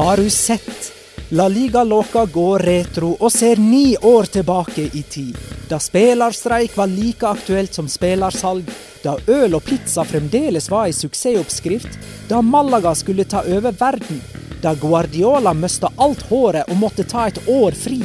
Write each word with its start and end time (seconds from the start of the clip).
Har 0.00 0.16
du 0.16 0.30
sett? 0.30 0.92
La 1.28 1.48
Liga 1.48 1.84
Loca 1.84 2.24
går 2.24 2.58
retro 2.58 3.10
og 3.20 3.32
ser 3.32 3.58
ni 3.60 3.96
år 4.00 4.30
tilbake 4.32 4.86
i 4.96 5.02
tid. 5.02 5.36
Da 5.68 5.76
spillerstreik 5.76 6.72
var 6.76 6.88
like 6.88 7.28
aktuelt 7.28 7.74
som 7.76 7.88
spillersalg. 7.88 8.70
Da 9.04 9.18
øl 9.28 9.58
og 9.58 9.66
pizza 9.66 10.00
fremdeles 10.08 10.70
var 10.72 10.88
ei 10.88 10.94
suksessoppskrift. 10.96 11.98
Da 12.30 12.40
Malaga 12.40 12.94
skulle 12.96 13.26
ta 13.28 13.42
over 13.44 13.76
verden. 13.76 14.22
Da 14.62 14.72
Guardiola 14.72 15.52
mista 15.52 15.92
alt 15.96 16.24
håret 16.30 16.72
og 16.72 16.80
måtte 16.80 17.04
ta 17.04 17.26
et 17.28 17.42
år 17.44 17.76
fri. 17.76 18.00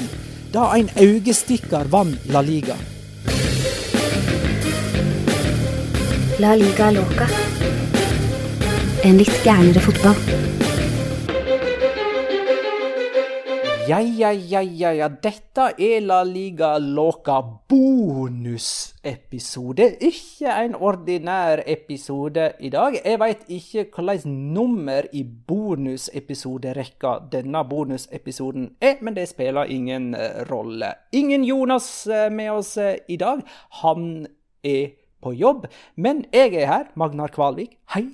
Da 0.51 0.73
en 0.75 0.91
øyestikker 1.00 1.88
vant 1.95 2.28
La 2.28 2.44
Liga. 2.44 2.75
La 6.44 6.59
liga 6.59 6.91
loca. 6.91 7.31
En 9.07 9.16
litt 9.23 9.39
gærnere 9.47 9.88
fotball. 9.88 10.65
Ja, 13.88 14.00
ja, 14.00 14.31
ja, 14.31 14.62
ja, 14.62 14.94
ja. 14.94 15.09
Dette 15.09 15.73
er 15.78 16.01
La 16.01 16.23
Liga 16.25 16.78
Loca 16.81 17.41
bonusepisode. 17.69 20.01
Ikke 20.01 20.50
en 20.50 20.73
ordinær 20.73 21.62
episode 21.69 22.57
i 22.66 22.73
dag. 22.73 22.97
Jeg 22.97 23.22
veit 23.22 23.46
ikke 23.46 23.85
hvilket 23.94 24.25
nummer 24.25 25.06
i 25.13 25.22
bonusepisoderekka 25.22 27.29
denne 27.29 27.62
bonusepisoden 27.69 28.73
er, 28.81 28.97
men 29.06 29.13
det 29.13 29.29
spiller 29.29 29.69
ingen 29.69 30.17
eh, 30.17 30.41
rolle. 30.50 30.90
Ingen 31.13 31.46
Jonas 31.46 32.07
eh, 32.07 32.31
med 32.34 32.52
oss 32.56 32.78
eh, 32.81 32.97
i 33.06 33.17
dag. 33.22 33.46
Han 33.84 34.25
er 34.63 34.97
på 35.22 35.34
jobb. 35.38 35.67
Men 35.96 36.25
jeg 36.34 36.56
er 36.56 36.66
her, 36.72 36.85
Magnar 36.96 37.28
Kvalvik. 37.29 37.78
Hei. 37.94 38.07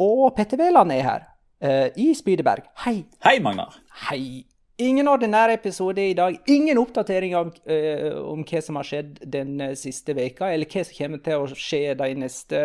Og 0.00 0.32
Petter 0.36 0.56
Wæland 0.56 0.92
er 0.92 1.02
her. 1.02 1.20
I 1.96 2.14
Spydeberg. 2.16 2.62
Hei. 2.86 3.04
Hei, 3.22 3.38
Magnar. 3.38 3.74
Hei. 4.08 4.51
Ingen 4.80 5.04
ordinær 5.08 5.48
episode 5.52 6.00
i 6.00 6.14
dag. 6.16 6.38
Ingen 6.48 6.78
oppdatering 6.80 7.36
om, 7.36 7.52
eh, 7.68 8.16
om 8.16 8.40
hva 8.44 8.62
som 8.64 8.76
har 8.76 8.84
skjedd 8.88 9.18
den 9.28 9.60
eh, 9.60 9.74
siste 9.76 10.14
veka, 10.16 10.48
eller 10.48 10.66
hva 10.66 10.84
som 10.88 10.96
kommer 10.96 11.18
til 11.22 11.34
å 11.36 11.46
skje 11.52 11.94
de 12.00 12.14
neste 12.16 12.56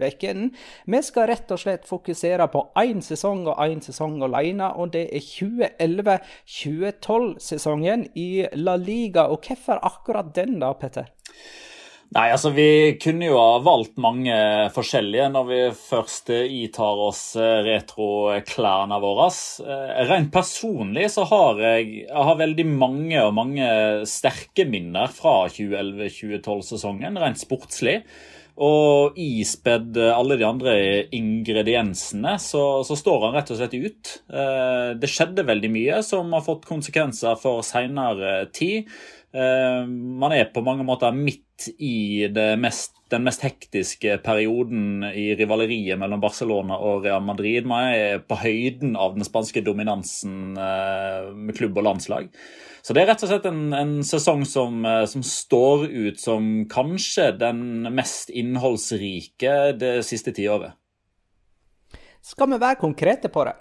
ukene. 0.00 0.50
Vi 0.88 1.02
skal 1.04 1.26
rett 1.28 1.50
og 1.52 1.58
slett 1.60 1.84
fokusere 1.84 2.48
på 2.48 2.72
én 2.80 3.04
sesong 3.04 3.44
og 3.46 3.58
én 3.60 3.80
sesong 3.84 4.22
alene, 4.24 4.72
og 4.72 4.96
det 4.96 5.12
er 5.12 5.20
2011-2012-sesongen 5.20 8.08
i 8.16 8.48
La 8.56 8.80
Liga. 8.80 9.28
Og 9.28 9.44
hvorfor 9.44 9.76
akkurat 9.84 10.32
den, 10.34 10.60
da, 10.64 10.72
Petter? 10.72 11.12
Nei, 12.10 12.24
altså 12.34 12.50
Vi 12.50 12.96
kunne 12.98 13.28
jo 13.28 13.36
ha 13.38 13.60
valgt 13.62 14.00
mange 14.02 14.34
forskjellige 14.74 15.28
når 15.30 15.44
vi 15.46 15.58
først 15.78 16.32
itar 16.34 17.02
oss 17.04 17.20
eh, 17.38 17.60
retroklærne 17.68 18.98
våre. 19.02 19.28
Eh, 19.62 20.00
Rent 20.10 20.32
personlig 20.34 21.06
så 21.14 21.28
har 21.30 21.62
jeg, 21.62 21.86
jeg 22.08 22.26
har 22.30 22.40
veldig 22.40 22.66
mange 22.72 23.22
og 23.22 23.36
mange 23.38 23.70
sterke 24.10 24.66
minner 24.66 25.06
fra 25.14 25.44
2011-2012-sesongen, 25.54 27.20
rent 27.22 27.38
sportslig. 27.44 28.00
Og 28.60 29.14
ispedd 29.16 29.94
alle 30.10 30.36
de 30.36 30.44
andre 30.44 30.74
ingrediensene, 31.16 32.34
så, 32.42 32.82
så 32.84 32.96
står 32.98 33.22
han 33.28 33.38
rett 33.38 33.54
og 33.54 33.60
slett 33.62 33.78
ut. 33.78 34.12
Eh, 34.34 34.90
Det 34.98 35.08
skjedde 35.14 35.46
veldig 35.46 35.70
mye 35.78 36.02
som 36.04 36.34
har 36.34 36.42
fått 36.44 36.66
konsekvenser 36.68 37.38
for 37.40 37.62
seinere 37.64 38.40
tid. 38.50 38.90
Eh, 39.30 39.86
Man 39.86 40.32
er 40.34 40.48
på 40.50 40.62
mange 40.66 40.84
måter 40.86 41.14
midt 41.14 41.68
i 41.78 42.26
det 42.32 42.54
mest, 42.58 42.96
den 43.12 43.26
mest 43.26 43.44
hektiske 43.44 44.16
perioden 44.24 45.04
i 45.06 45.30
rivaleriet 45.38 46.00
mellom 46.00 46.22
Barcelona 46.22 46.78
og 46.80 47.04
Real 47.04 47.22
Madrid. 47.22 47.68
Man 47.68 47.92
er 47.94 48.24
på 48.24 48.38
høyden 48.40 48.96
av 48.96 49.14
den 49.16 49.26
spanske 49.26 49.62
dominansen 49.66 50.56
eh, 50.58 51.30
med 51.36 51.56
klubb 51.58 51.78
og 51.78 51.86
landslag. 51.90 52.30
Så 52.80 52.96
det 52.96 53.02
er 53.02 53.10
rett 53.12 53.22
og 53.26 53.28
slett 53.28 53.46
en, 53.50 53.64
en 53.76 53.96
sesong 54.06 54.46
som, 54.48 54.82
eh, 54.88 55.04
som 55.10 55.24
står 55.26 55.86
ut 55.90 56.20
som 56.20 56.50
kanskje 56.70 57.30
den 57.38 57.90
mest 57.94 58.32
innholdsrike 58.32 59.56
det 59.78 59.98
siste 60.08 60.34
tiåret. 60.34 60.74
Skal 62.24 62.50
vi 62.50 62.60
være 62.60 62.80
konkrete 62.80 63.30
på 63.32 63.46
det? 63.48 63.56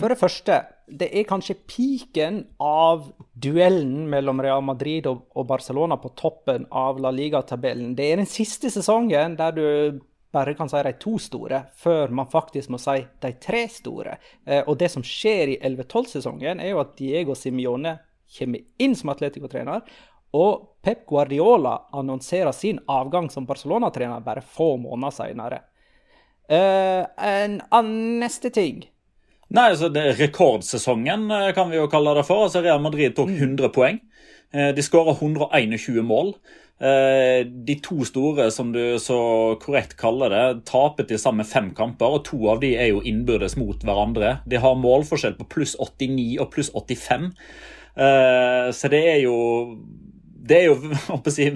For 0.00 0.08
det 0.08 0.16
første, 0.16 0.60
det 0.86 1.08
er 1.18 1.26
kanskje 1.26 1.56
piken 1.66 2.44
av 2.62 3.08
duellen 3.34 4.06
mellom 4.10 4.40
Real 4.42 4.62
Madrid 4.62 5.06
og, 5.10 5.24
og 5.34 5.48
Barcelona 5.48 5.98
på 5.98 6.12
toppen 6.18 6.66
av 6.70 7.00
La 7.02 7.10
Liga-tabellen. 7.10 7.96
Det 7.98 8.06
er 8.12 8.20
den 8.22 8.30
siste 8.30 8.70
sesongen 8.70 9.34
der 9.38 9.56
du 9.56 9.66
bare 10.36 10.54
kan 10.54 10.68
si 10.70 10.82
de 10.84 10.92
to 11.00 11.16
store, 11.22 11.62
før 11.80 12.12
man 12.14 12.30
faktisk 12.30 12.70
må 12.70 12.78
si 12.78 13.00
de 13.22 13.32
tre 13.42 13.64
store. 13.72 14.16
Eh, 14.44 14.62
og 14.62 14.76
det 14.78 14.90
som 14.92 15.04
skjer 15.06 15.54
i 15.54 15.60
11-12-sesongen, 15.64 16.60
er 16.60 16.74
jo 16.74 16.82
at 16.82 16.96
Diego 16.98 17.34
Simione 17.34 17.96
kommer 18.38 18.82
inn 18.82 18.94
som 18.98 19.10
Atletico-trener. 19.14 19.86
Og 20.36 20.82
Pep 20.84 21.06
Guardiola 21.08 21.78
annonserer 21.96 22.52
sin 22.52 22.78
avgang 22.92 23.30
som 23.32 23.46
Barcelona-trener 23.48 24.22
bare 24.26 24.44
få 24.44 24.74
måneder 24.82 25.14
senere. 25.14 25.62
Eh, 26.46 27.02
en 27.26 27.58
annen 27.74 28.20
neste 28.20 28.52
ting 28.54 28.84
Nei, 29.54 29.68
altså 29.70 29.88
det, 29.94 30.02
Rekordsesongen 30.18 31.28
eh, 31.30 31.52
kan 31.54 31.70
vi 31.70 31.78
jo 31.78 31.86
kalle 31.90 32.16
det 32.18 32.24
for. 32.26 32.46
Altså 32.48 32.62
Real 32.64 32.80
Madrid 32.82 33.14
tok 33.16 33.30
100 33.30 33.70
poeng. 33.74 34.00
Eh, 34.52 34.72
De 34.74 34.82
skåra 34.82 35.14
121 35.14 36.02
mål. 36.06 36.32
Eh, 36.82 37.44
De 37.46 37.76
to 37.84 38.02
store, 38.04 38.50
som 38.50 38.72
du 38.74 38.98
så 38.98 39.18
korrekt 39.62 39.94
kaller 40.00 40.34
det, 40.34 40.64
taper 40.68 41.06
til 41.06 41.18
sammen 41.22 41.46
fem 41.46 41.70
kamper. 41.78 42.18
og 42.18 42.24
To 42.26 42.48
av 42.50 42.60
de 42.60 42.74
er 42.76 42.90
jo 42.90 43.00
innbyrdes 43.06 43.56
mot 43.56 43.78
hverandre. 43.86 44.40
De 44.48 44.56
har 44.58 44.74
målforskjell 44.82 45.38
på 45.38 45.48
pluss 45.54 45.76
89 45.78 46.40
og 46.42 46.50
pluss 46.50 46.70
85. 46.74 47.30
Eh, 47.96 48.72
Så 48.74 48.90
det 48.90 49.04
er 49.14 49.20
jo 49.22 49.78
det 50.48 50.58
er 50.58 50.68
jo 50.68 51.20
si, 51.34 51.48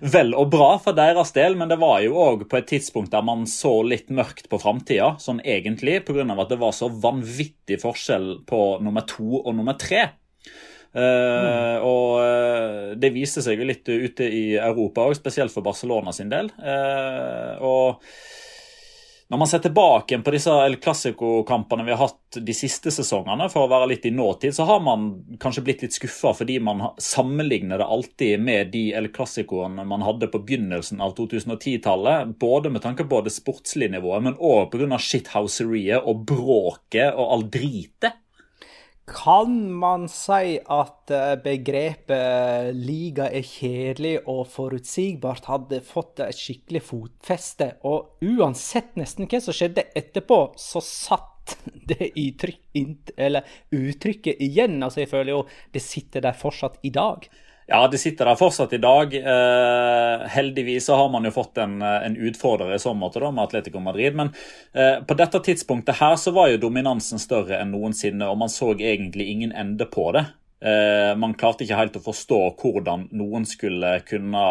vel 0.00 0.34
og 0.38 0.50
bra 0.54 0.70
for 0.82 0.96
deres 0.96 1.32
del, 1.36 1.58
men 1.58 1.70
det 1.72 1.80
var 1.82 2.00
jo 2.04 2.18
òg 2.22 2.46
på 2.50 2.60
et 2.60 2.68
tidspunkt 2.70 3.14
der 3.14 3.24
man 3.26 3.46
så 3.50 3.78
litt 3.86 4.12
mørkt 4.14 4.50
på 4.52 4.60
framtida, 4.62 5.14
sånn 5.22 5.42
egentlig, 5.44 6.00
pga. 6.06 6.26
at 6.36 6.52
det 6.52 6.60
var 6.60 6.76
så 6.76 6.90
vanvittig 6.90 7.80
forskjell 7.82 8.30
på 8.48 8.62
nummer 8.84 9.06
to 9.08 9.42
og 9.42 9.52
nummer 9.54 9.78
tre. 9.80 10.08
Mm. 10.96 11.84
og 11.84 12.22
eh, 12.22 12.92
det 12.96 13.10
viste 13.12 13.42
seg 13.44 13.60
jo 13.60 13.66
litt 13.68 13.84
ute 13.84 14.24
i 14.32 14.54
Europa 14.56 15.04
òg, 15.04 15.18
spesielt 15.18 15.52
for 15.52 15.66
Barcelona 15.66 16.14
sin 16.16 16.30
del. 16.32 16.48
Eh, 16.56 17.60
og 17.60 18.00
når 19.28 19.38
man 19.38 19.48
ser 19.50 19.58
tilbake 19.58 20.18
på 20.22 20.30
disse 20.30 20.52
El 20.62 20.76
Clásico-kampene 20.78 21.82
vi 21.84 21.90
har 21.90 21.98
hatt 21.98 22.36
de 22.46 22.54
siste 22.54 22.92
sesongene, 22.94 23.48
for 23.50 23.66
å 23.66 23.70
være 23.72 23.88
litt 23.90 24.04
i 24.06 24.12
nåtid, 24.14 24.54
så 24.54 24.66
har 24.68 24.84
man 24.86 25.08
kanskje 25.42 25.64
blitt 25.66 25.82
litt 25.82 25.96
skuffa 25.96 26.30
fordi 26.38 26.60
man 26.62 26.84
sammenligner 27.02 27.82
det 27.82 27.88
alltid 27.96 28.44
med 28.46 28.70
de 28.74 28.84
El 28.94 29.10
Clásicoene 29.14 29.82
man 29.88 30.04
hadde 30.06 30.28
på 30.30 30.42
begynnelsen 30.46 31.02
av 31.02 31.16
2010-tallet. 31.18 32.36
Både 32.38 32.70
med 32.70 32.84
tanke 32.86 33.08
på 33.10 33.18
det 33.26 33.34
sportslige 33.34 33.96
nivået, 33.96 34.28
men 34.28 34.38
òg 34.38 34.70
pga. 34.70 35.00
shithouseriet 35.02 36.06
og 36.06 36.22
bråket 36.30 37.10
og 37.10 37.26
all 37.26 37.44
dritet. 37.50 38.22
Kan 39.06 39.70
man 39.70 40.08
si 40.10 40.56
at 40.58 41.12
eh, 41.14 41.36
begrepet 41.38 42.74
liga 42.74 43.28
er 43.30 43.44
kjedelig 43.46 44.16
og 44.26 44.48
forutsigbart 44.50 45.46
hadde 45.46 45.78
fått 45.86 46.24
et 46.24 46.34
skikkelig 46.34 46.82
fotfeste? 46.88 47.68
Og 47.86 48.18
uansett 48.26 48.98
nesten 48.98 49.30
hva 49.30 49.38
som 49.44 49.54
skjedde 49.54 49.86
etterpå, 49.94 50.40
så 50.58 50.82
satt 50.82 51.54
det 51.92 52.10
i 52.18 52.32
trykk, 52.34 53.14
eller 53.14 53.46
uttrykket 53.70 54.42
igjen. 54.42 54.80
Altså 54.82 55.04
jeg 55.04 55.12
føler 55.14 55.36
jo 55.36 55.42
det 55.70 55.86
sitter 55.86 56.26
der 56.26 56.34
fortsatt 56.34 56.82
i 56.82 56.90
dag. 56.90 57.30
Ja, 57.66 57.88
de 57.90 57.98
sitter 57.98 58.28
der 58.30 58.38
fortsatt 58.38 58.72
i 58.76 58.78
dag. 58.78 59.14
Eh, 59.18 60.26
heldigvis 60.30 60.86
så 60.86 60.94
har 61.00 61.08
man 61.10 61.24
jo 61.26 61.32
fått 61.34 61.58
en, 61.58 61.80
eh, 61.82 62.06
en 62.06 62.16
utfordrer 62.16 62.76
i 62.76 62.78
så 62.78 62.92
måte 62.94 63.18
da, 63.18 63.32
med 63.34 63.42
Atletico 63.42 63.82
Madrid. 63.82 64.14
Men 64.14 64.30
eh, 64.72 65.02
på 65.02 65.16
dette 65.18 65.40
tidspunktet 65.42 65.98
her 65.98 66.14
så 66.14 66.30
var 66.30 66.52
jo 66.52 66.62
dominansen 66.62 67.18
større 67.18 67.58
enn 67.58 67.74
noensinne, 67.74 68.28
og 68.30 68.38
man 68.38 68.52
så 68.54 68.70
egentlig 68.78 69.26
ingen 69.32 69.52
ende 69.52 69.88
på 69.90 70.12
det. 70.14 70.28
Eh, 70.62 71.12
man 71.18 71.34
klarte 71.34 71.66
ikke 71.66 71.80
helt 71.82 71.98
å 71.98 72.06
forstå 72.06 72.40
hvordan 72.62 73.08
noen 73.18 73.44
skulle 73.50 73.98
kunne 74.06 74.46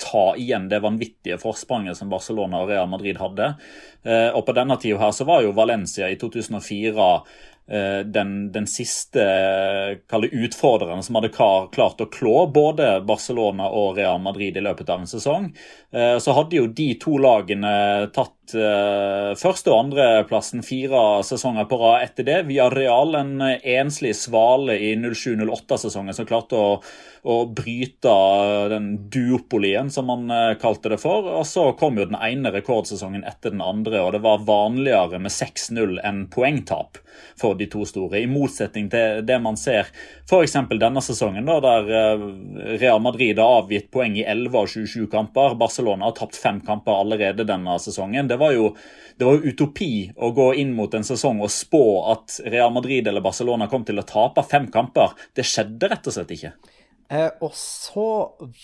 ta 0.00 0.36
igjen 0.36 0.68
det 0.68 0.80
vanvittige 0.80 1.38
forspranget 1.38 1.96
som 1.96 2.08
Barcelona 2.08 2.62
og 2.62 2.70
Real 2.70 2.88
Madrid 2.88 3.18
hadde. 3.20 3.54
Eh, 4.04 4.28
og 4.32 4.46
på 4.46 4.54
denne 4.56 4.76
tida 4.80 5.00
her 5.02 5.12
så 5.16 5.26
var 5.28 5.44
jo 5.44 5.52
Valencia 5.56 6.08
i 6.08 6.16
2004 6.20 7.08
eh, 7.08 7.40
den, 7.70 8.50
den 8.52 8.66
siste 8.66 9.22
eh, 9.22 10.24
utfordreren 10.30 11.02
som 11.02 11.18
hadde 11.18 11.30
klart 11.32 12.00
å 12.02 12.08
klå 12.10 12.46
både 12.50 13.00
Barcelona 13.06 13.68
og 13.70 13.96
Real 13.98 14.18
Madrid 14.22 14.56
i 14.56 14.64
løpet 14.64 14.90
av 14.90 15.04
en 15.04 15.10
sesong. 15.10 15.50
Eh, 15.92 16.18
Så 16.18 16.34
hadde 16.34 16.56
jo 16.58 16.66
de 16.66 16.94
to 17.00 17.16
lagene 17.22 18.10
tatt 18.14 18.54
eh, 18.54 19.30
første- 19.38 19.70
og 19.70 19.84
andreplassen 19.84 20.64
fire 20.66 21.22
sesonger 21.26 21.68
på 21.70 21.78
rad 21.80 22.08
etter 22.08 22.26
det. 22.26 22.38
Via 22.50 22.68
Real, 22.70 23.14
en 23.14 23.40
eh, 23.46 23.62
enslig 23.78 24.16
svale 24.18 24.78
i 24.78 24.94
07-08-sesongen 24.96 26.14
som 26.16 26.28
klarte 26.28 26.58
å, 26.58 26.80
å 27.22 27.36
bryte 27.52 28.12
den 28.72 29.10
duopolien, 29.10 29.90
som 29.90 30.08
man 30.08 30.30
eh, 30.30 30.54
kalte 30.60 30.92
det 30.92 31.00
for. 31.02 31.26
Og 31.40 31.46
så 31.46 31.66
kom 31.78 31.98
jo 32.00 32.08
den 32.08 32.18
ene 32.20 32.52
rekordsesongen 32.54 33.26
etter 33.28 33.52
den 33.54 33.64
andre, 33.64 34.00
og 34.04 34.14
det 34.16 34.22
var 34.24 34.46
vanligere 34.48 35.20
med 35.20 35.34
6-0 35.34 35.98
enn 36.06 36.24
poengtap 36.32 37.00
for 37.40 37.58
de 37.58 37.68
to 37.70 37.84
store. 37.88 38.22
I 38.22 38.30
motsetning 38.30 38.88
til 38.92 39.20
det 39.26 39.36
man 39.42 39.58
ser 39.60 39.90
f.eks. 40.28 40.56
denne 40.80 41.04
sesongen, 41.04 41.48
da, 41.48 41.58
der 41.64 41.92
eh, 42.00 42.24
Real 42.80 43.02
Madrid 43.04 43.40
har 43.42 43.64
avgitt 43.64 43.90
poeng 43.92 44.16
i 44.16 44.24
11 44.24 44.58
av 44.62 44.72
27 44.72 45.06
kamper. 45.12 45.58
Barcelona 45.60 46.08
har 46.08 46.16
tapt 46.16 46.40
fem 46.40 46.64
kamper 46.64 47.02
allerede 47.02 47.48
denne 47.48 47.76
sesongen. 47.82 48.30
Det 48.30 48.40
var 48.40 48.56
jo 48.56 48.72
det 49.20 49.26
var 49.28 49.36
jo 49.36 49.52
utopi 49.52 49.94
å 50.16 50.30
gå 50.32 50.46
inn 50.62 50.70
mot 50.72 50.94
en 50.96 51.04
sesong 51.04 51.42
og 51.44 51.50
spå 51.52 51.84
at 52.08 52.38
Real 52.48 52.70
Madrid 52.72 53.04
eller 53.04 53.20
Barcelona 53.20 53.66
kom 53.68 53.84
til 53.84 54.00
å 54.00 54.04
tape 54.08 54.46
fem 54.48 54.70
kamper. 54.72 55.12
Det 55.36 55.44
skjedde 55.44 55.90
rett 55.92 56.08
og 56.08 56.16
slett 56.16 56.32
ikke. 56.38 56.54
Eh, 57.10 57.30
og 57.42 57.54
så 57.58 58.06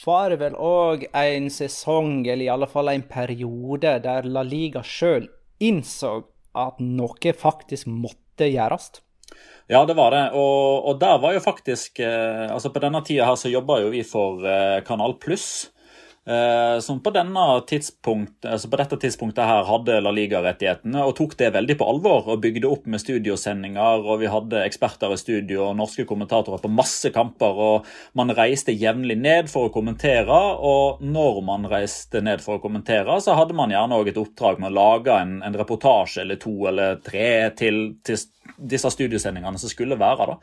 var 0.04 0.30
det 0.30 0.38
vel 0.44 0.54
òg 0.54 1.08
en 1.10 1.48
sesong, 1.50 2.20
eller 2.28 2.46
i 2.46 2.52
alle 2.52 2.68
fall 2.70 2.92
en 2.92 3.06
periode, 3.10 3.96
der 4.04 4.28
La 4.30 4.44
Liga 4.46 4.84
sjøl 4.86 5.26
innså 5.58 6.20
at 6.56 6.78
noe 6.80 7.32
faktisk 7.36 7.90
måtte 7.90 8.46
gjøres. 8.46 8.92
Ja, 9.66 9.82
det 9.88 9.96
var 9.98 10.14
det. 10.14 10.24
Og, 10.38 10.86
og 10.86 11.00
der 11.00 11.18
var 11.18 11.34
jo 11.34 11.42
faktisk 11.42 11.98
eh, 11.98 12.46
Altså 12.46 12.70
På 12.70 12.78
denne 12.78 13.00
tida 13.02 13.24
her 13.26 13.34
så 13.34 13.50
jobba 13.50 13.80
jo 13.82 13.88
vi 13.90 14.04
for 14.06 14.44
eh, 14.46 14.78
Kanal 14.86 15.16
Pluss. 15.18 15.72
Eh, 16.26 16.80
som 16.80 16.98
på, 17.00 17.10
altså 17.14 18.70
på 18.70 18.78
dette 18.80 18.96
tidspunktet 18.98 19.46
her 19.46 19.62
hadde 19.68 20.00
La 20.02 20.10
Liga-rettighetene 20.10 21.04
og 21.06 21.12
tok 21.20 21.36
det 21.38 21.52
veldig 21.54 21.76
på 21.78 21.86
alvor. 21.86 22.26
Og 22.32 22.40
bygde 22.42 22.66
opp 22.66 22.88
med 22.90 23.02
studiosendinger, 23.02 24.02
og 24.02 24.24
vi 24.24 24.30
hadde 24.32 24.64
eksperter 24.66 25.14
i 25.14 25.20
studio 25.20 25.68
og 25.68 25.76
norske 25.78 26.06
kommentatorer 26.08 26.62
på 26.62 26.72
masse 26.72 27.12
kamper. 27.14 27.60
Og 27.68 27.90
man 28.18 28.34
reiste 28.34 28.74
jevnlig 28.74 29.18
ned 29.20 29.52
for 29.52 29.68
å 29.68 29.74
kommentere, 29.74 30.40
og 30.58 31.04
når 31.04 31.42
man 31.46 31.68
reiste 31.70 32.24
ned 32.24 32.42
for 32.42 32.58
å 32.58 32.64
kommentere, 32.64 33.20
så 33.22 33.36
hadde 33.38 33.54
man 33.54 33.70
gjerne 33.74 34.00
òg 34.00 34.10
et 34.10 34.18
oppdrag 34.20 34.58
med 34.62 34.72
å 34.72 34.78
lage 34.80 35.14
en, 35.14 35.38
en 35.46 35.60
reportasje 35.62 36.24
eller 36.24 36.42
to 36.42 36.56
eller 36.72 36.98
tre 37.06 37.52
til, 37.54 37.84
til 38.02 38.18
disse 38.56 38.90
studiosendingene 38.90 39.62
som 39.62 39.70
skulle 39.70 39.98
være. 40.00 40.26
da. 40.32 40.40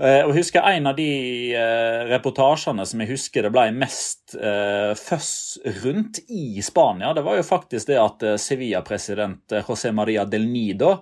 Eh, 0.00 0.22
Og 0.24 0.32
jeg 0.32 0.38
husker 0.40 0.64
En 0.64 0.88
av 0.88 0.96
de 0.96 1.10
eh, 1.52 2.02
reportasjene 2.08 2.86
som 2.88 3.02
jeg 3.02 3.12
husker 3.12 3.44
det 3.44 3.52
ble 3.52 3.66
mest 3.76 4.36
eh, 4.38 4.94
føss 4.96 5.32
rundt 5.82 6.22
i 6.32 6.62
Spania, 6.64 7.12
det 7.12 7.24
var 7.26 7.36
jo 7.36 7.44
faktisk 7.44 7.90
det 7.90 7.98
at 8.00 8.24
Sevilla-president 8.40 9.58
José 9.66 9.92
María 9.92 10.24
del 10.24 10.48
Nido 10.48 10.96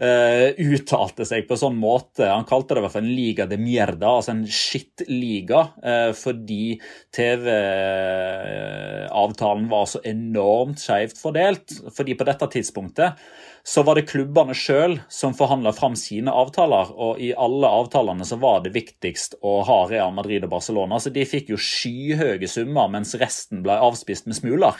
eh, 0.00 0.56
uttalte 0.56 1.26
seg 1.28 1.44
på 1.48 1.56
sånn 1.60 1.76
måte 1.80 2.24
Han 2.30 2.46
kalte 2.48 2.74
det 2.74 2.80
i 2.80 2.84
hvert 2.86 2.94
fall 2.94 3.04
en 3.04 3.16
liga 3.16 3.46
de 3.50 3.58
mierda, 3.60 4.08
altså 4.16 4.32
en 4.32 4.46
skittliga, 4.48 5.60
uh, 5.84 6.12
fordi 6.16 6.80
TV-avtalen 9.10 9.68
var 9.70 9.86
så 9.90 10.00
enormt 10.06 10.80
skjevt 10.82 11.18
fordelt. 11.20 11.72
Fordi 11.96 12.14
på 12.16 12.24
dette 12.28 12.46
tidspunktet 12.56 13.12
så 13.66 13.82
var 13.84 13.94
det 13.98 14.08
klubbene 14.08 14.54
sjøl 14.56 14.98
som 15.12 15.34
forhandla 15.36 15.72
fram 15.76 15.96
sine 15.98 16.32
avtaler, 16.32 16.92
og 16.96 17.20
i 17.20 17.34
alle 17.36 17.68
avtalene 17.68 18.24
så 18.26 18.36
var 18.40 18.62
det 18.64 18.72
viktigst 18.76 19.34
å 19.44 19.60
ha 19.68 19.82
Real 19.90 20.12
Madrid 20.16 20.44
og 20.46 20.54
Barcelona. 20.54 20.96
Så 21.00 21.12
de 21.12 21.24
fikk 21.28 21.52
jo 21.52 21.58
skyhøye 21.60 22.48
summer, 22.48 22.88
mens 22.92 23.14
resten 23.20 23.62
ble 23.66 23.76
avspist 23.76 24.26
med 24.30 24.36
smuler. 24.40 24.74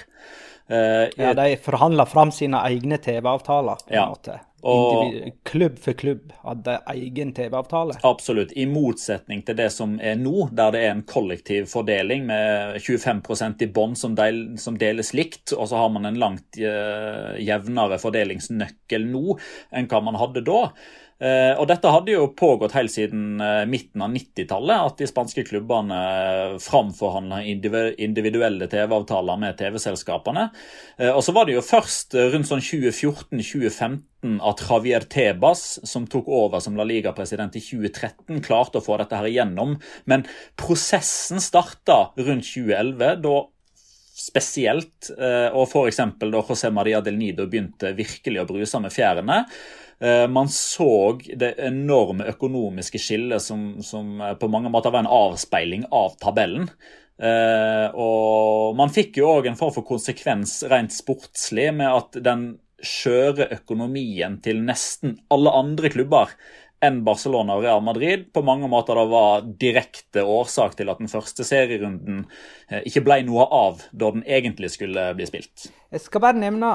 Uh, 0.71 1.07
Ja, 1.19 1.35
de 1.35 1.57
forhandla 1.61 2.07
fram 2.07 2.31
sine 2.33 2.59
egne 2.71 2.99
TV-avtaler. 3.03 3.77
på 3.85 3.91
en 3.91 3.95
Ja. 3.99 4.07
måte. 4.09 4.41
Og- 4.62 5.33
klubb 5.45 5.79
for 5.79 5.93
klubb 5.93 6.33
hadde 6.43 6.79
egen 6.93 7.33
TV-avtale. 7.33 7.97
Absolutt. 8.02 8.52
I 8.52 8.67
motsetning 8.67 9.45
til 9.47 9.57
det 9.57 9.71
som 9.73 9.99
er 10.00 10.17
nå, 10.17 10.49
der 10.52 10.71
det 10.73 10.83
er 10.85 10.90
en 10.95 11.02
kollektiv 11.02 11.67
fordeling 11.67 12.26
med 12.26 12.81
25% 12.81 13.62
i 13.62 13.67
bånn 13.67 13.97
som, 13.97 14.14
del, 14.14 14.59
som 14.59 14.76
deles 14.79 15.14
likt, 15.14 15.52
og 15.57 15.69
så 15.69 15.76
har 15.76 15.88
man 15.88 16.07
en 16.07 16.21
langt 16.21 16.59
eh, 16.59 17.38
jevnere 17.40 17.99
fordelingsnøkkel 17.99 19.07
nå 19.11 19.38
enn 19.73 19.88
hva 19.88 20.02
man 20.05 20.21
hadde 20.21 20.45
da. 20.45 20.73
Eh, 21.21 21.53
og 21.61 21.67
dette 21.69 21.91
hadde 21.93 22.15
jo 22.15 22.31
pågått 22.33 22.73
helt 22.73 22.93
siden 22.93 23.43
eh, 23.45 23.67
midten 23.69 24.00
av 24.00 24.12
90-tallet, 24.15 24.87
at 24.89 25.03
de 25.03 25.09
spanske 25.11 25.45
klubbene 25.45 25.99
framforhandla 26.65 27.43
individuelle 27.45 28.69
TV-avtaler 28.73 29.43
med 29.43 29.59
TV-selskapene. 29.61 30.47
Eh, 30.97 31.12
og 31.12 31.21
så 31.27 31.35
var 31.37 31.49
det 31.49 31.59
jo 31.59 31.67
først 31.67 32.17
eh, 32.17 32.31
rundt 32.33 32.49
sånn 32.49 32.65
2014-2015 32.65 34.41
at 34.49 34.65
Javier 34.65 35.05
Tebas, 35.12 35.65
som 35.89 36.09
tok 36.09 36.29
over 36.33 36.65
som 36.65 36.81
La 36.81 36.89
Liga-president 36.89 37.61
i 37.61 37.65
2013, 37.65 38.41
klarte 38.45 38.81
å 38.81 38.85
få 38.85 38.97
dette 39.00 39.21
her 39.21 39.29
igjennom. 39.29 39.77
Men 40.09 40.25
prosessen 40.61 41.41
starta 41.45 42.07
rundt 42.17 42.49
2011, 42.49 43.21
da 43.27 43.39
spesielt, 44.21 45.11
eh, 45.17 45.49
og 45.53 45.69
f.eks. 45.69 46.00
da 46.21 46.43
José 46.45 46.73
María 46.75 47.00
del 47.05 47.17
Nido 47.21 47.47
begynte 47.49 47.95
virkelig 47.97 48.43
å 48.43 48.49
bruse 48.49 48.81
med 48.83 48.93
fjærene. 48.93 49.45
Eh, 50.00 50.28
Man 50.28 50.49
så 50.49 51.21
det 51.37 51.54
enorme 51.59 52.25
økonomiske 52.33 52.99
skillet 52.99 53.42
som, 53.42 53.83
som 53.85 54.21
eh, 54.21 54.35
på 54.35 54.49
mange 54.49 54.73
måter 54.73 54.92
var 54.92 55.04
en 55.04 55.12
avspeiling 55.12 55.85
av 55.92 56.16
tabellen. 56.23 56.71
Eh, 57.21 57.87
og 57.92 58.78
man 58.80 58.92
fikk 58.92 59.21
jo 59.21 59.28
òg 59.35 59.50
en 59.50 59.61
form 59.61 59.75
for 59.76 59.85
konsekvens 59.85 60.62
rent 60.73 60.95
sportslig 60.95 61.69
med 61.76 61.92
at 61.92 62.16
den 62.25 62.49
skjøre 62.80 63.50
økonomien 63.59 64.38
til 64.40 64.62
nesten 64.64 65.19
alle 65.28 65.52
andre 65.52 65.90
klubber 65.92 66.33
enn 66.80 67.02
Barcelona 67.04 67.59
og 67.59 67.66
Real 67.66 67.83
Madrid 67.85 68.30
på 68.33 68.40
mange 68.40 68.71
måter 68.73 68.97
da 68.97 69.02
var 69.04 69.45
direkte 69.61 70.25
årsak 70.25 70.78
til 70.78 70.88
at 70.88 71.02
den 71.02 71.12
første 71.12 71.45
serierunden 71.45 72.23
ikke 72.88 73.02
ble 73.04 73.19
noe 73.28 73.45
av 73.52 73.85
da 73.92 74.09
den 74.14 74.25
egentlig 74.25 74.73
skulle 74.73 75.11
bli 75.19 75.28
spilt. 75.28 75.69
Jeg 75.92 76.07
skal 76.07 76.25
bare 76.25 76.40
nevne 76.40 76.73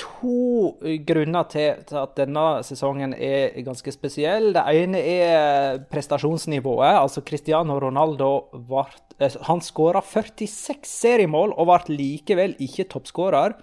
to 0.00 0.78
grunner 1.06 1.46
til, 1.50 1.82
til 1.86 1.98
at 2.00 2.16
denne 2.16 2.46
sesongen 2.66 3.14
er 3.14 3.54
ganske 3.64 3.92
spesiell. 3.94 4.52
Det 4.54 4.64
ene 4.82 4.98
er 4.98 5.82
prestasjonsnivået. 5.90 6.96
altså 7.02 7.20
Cristiano 7.20 7.78
Ronaldo 7.78 8.48
eh, 9.18 9.38
han 9.48 9.60
skåra 9.60 10.02
46 10.02 10.88
seriemål 10.88 11.54
og 11.56 11.70
ble 11.70 11.96
likevel 11.98 12.56
ikke 12.58 12.88
toppskårer. 12.94 13.56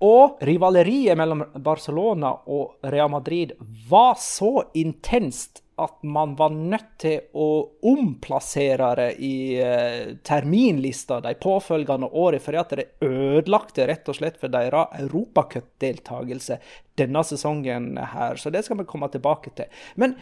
Og 0.00 0.40
rivaleriet 0.40 1.18
mellom 1.20 1.44
Barcelona 1.60 2.32
og 2.48 2.78
Real 2.82 3.10
Madrid 3.12 3.52
var 3.90 4.16
så 4.16 4.64
intenst 4.74 5.62
at 5.80 6.02
man 6.06 6.34
var 6.38 6.52
nødt 6.54 6.92
til 7.02 7.30
å 7.34 7.48
omplassere 7.90 8.90
det 8.98 9.08
i 9.24 9.34
eh, 9.62 10.12
terminlista 10.26 11.20
de 11.24 11.34
påfølgende 11.40 12.10
årene, 12.10 12.42
fordi 12.44 12.60
at 12.60 12.76
det 12.78 12.88
ødelagte 13.06 13.88
rett 13.90 14.10
og 14.10 14.18
slett 14.18 14.38
for 14.40 14.52
deres 14.52 15.00
europacupdeltakelse 15.02 16.60
denne 17.00 17.24
sesongen 17.26 17.94
her. 18.14 18.36
Så 18.36 18.52
det 18.52 18.64
skal 18.66 18.80
vi 18.82 18.88
komme 18.88 19.08
tilbake 19.12 19.54
til. 19.56 19.82
Men 20.00 20.16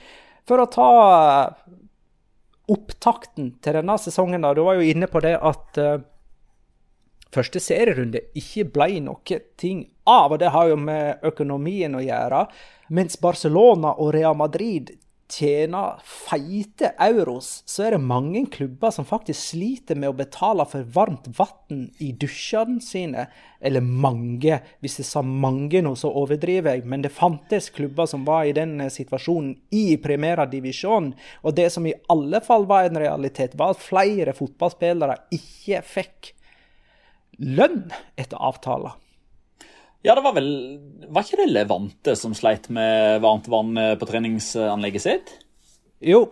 for 0.48 0.62
å 0.62 0.70
ta 0.72 0.90
opptakten 2.68 3.54
til 3.64 3.80
denne 3.80 3.96
sesongen, 4.00 4.44
da, 4.44 4.52
du 4.54 4.62
var 4.66 4.78
jo 4.78 4.86
inne 4.86 5.08
på 5.10 5.22
det 5.24 5.34
at 5.36 5.80
uh, 5.80 5.98
første 7.34 7.60
serierunde 7.62 8.26
ikke 8.38 8.66
ble 8.72 9.00
noe 9.04 9.40
ting 9.60 9.84
av. 10.08 10.32
og 10.32 10.38
Det 10.42 10.52
har 10.54 10.70
jo 10.72 10.78
med 10.80 11.24
økonomien 11.28 11.96
å 11.96 12.04
gjøre. 12.04 12.44
Mens 12.94 13.18
Barcelona 13.20 13.94
og 13.96 14.12
Real 14.16 14.36
Madrid 14.36 14.94
tjener 15.28 16.00
feite 16.04 16.92
euros, 16.98 17.62
så 17.66 17.84
er 17.84 17.94
det 17.94 18.00
mange 18.04 18.44
klubber 18.52 18.92
som 18.94 19.06
faktisk 19.08 19.52
sliter 19.52 19.98
med 19.98 20.10
å 20.10 20.16
betale 20.16 20.64
for 20.68 20.86
varmt 20.94 21.28
vann 21.38 21.84
i 22.02 22.10
dusjene 22.16 22.80
sine. 22.84 23.26
Eller 23.60 23.82
mange. 23.82 24.60
Hvis 24.80 25.00
jeg 25.00 25.08
sa 25.08 25.22
mange 25.22 25.82
nå, 25.84 25.94
så 25.98 26.10
overdriver 26.20 26.76
jeg. 26.76 26.86
Men 26.88 27.02
det 27.04 27.12
fantes 27.14 27.70
klubber 27.74 28.08
som 28.10 28.24
var 28.28 28.46
i 28.46 28.54
den 28.56 28.78
situasjonen 28.90 29.56
i 29.74 29.98
Primera 30.02 30.46
Divisjon. 30.48 31.12
Og 31.42 31.56
det 31.58 31.68
som 31.74 31.86
i 31.86 31.96
alle 32.12 32.40
fall 32.44 32.68
var 32.70 32.88
en 32.88 33.00
realitet, 33.02 33.58
var 33.58 33.74
at 33.74 33.82
flere 33.82 34.36
fotballspillere 34.36 35.20
ikke 35.34 35.82
fikk 35.86 36.32
lønn 37.38 37.84
etter 38.18 38.40
avtaler. 38.40 38.96
Ja, 40.06 40.14
det 40.14 40.22
var 40.22 40.36
vel 40.36 40.50
Var 41.08 41.24
ikke 41.24 41.40
det 41.40 41.48
Levante 41.50 42.14
som 42.18 42.34
sleit 42.36 42.68
med 42.70 43.18
varmt 43.24 43.48
vann 43.50 43.72
på 43.98 44.08
treningsanlegget 44.08 45.04
sitt? 45.04 45.32
Jo. 46.04 46.26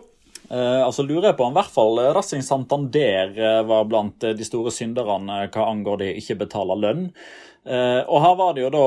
Eh, 0.49 0.81
altså 0.85 1.03
lurer 1.03 1.31
jeg 1.31 1.39
på 1.39 1.47
om 1.47 1.55
i 1.55 1.59
hvert 1.59 1.73
fall 1.73 1.99
Racing 2.15 2.45
Santander 2.45 3.33
eh, 3.35 3.63
var 3.67 3.89
blant 3.89 4.23
de 4.23 4.47
store 4.47 4.71
synderne 4.71 5.43
hva 5.51 5.67
angår 5.67 6.03
de 6.03 6.13
ikke 6.21 6.39
betaler 6.45 6.83
lønn. 6.85 7.05
Eh, 7.67 7.99
og 8.07 8.21
her 8.23 8.35
var 8.39 8.53
det 8.55 8.61
jo 8.63 8.69
da 8.71 8.83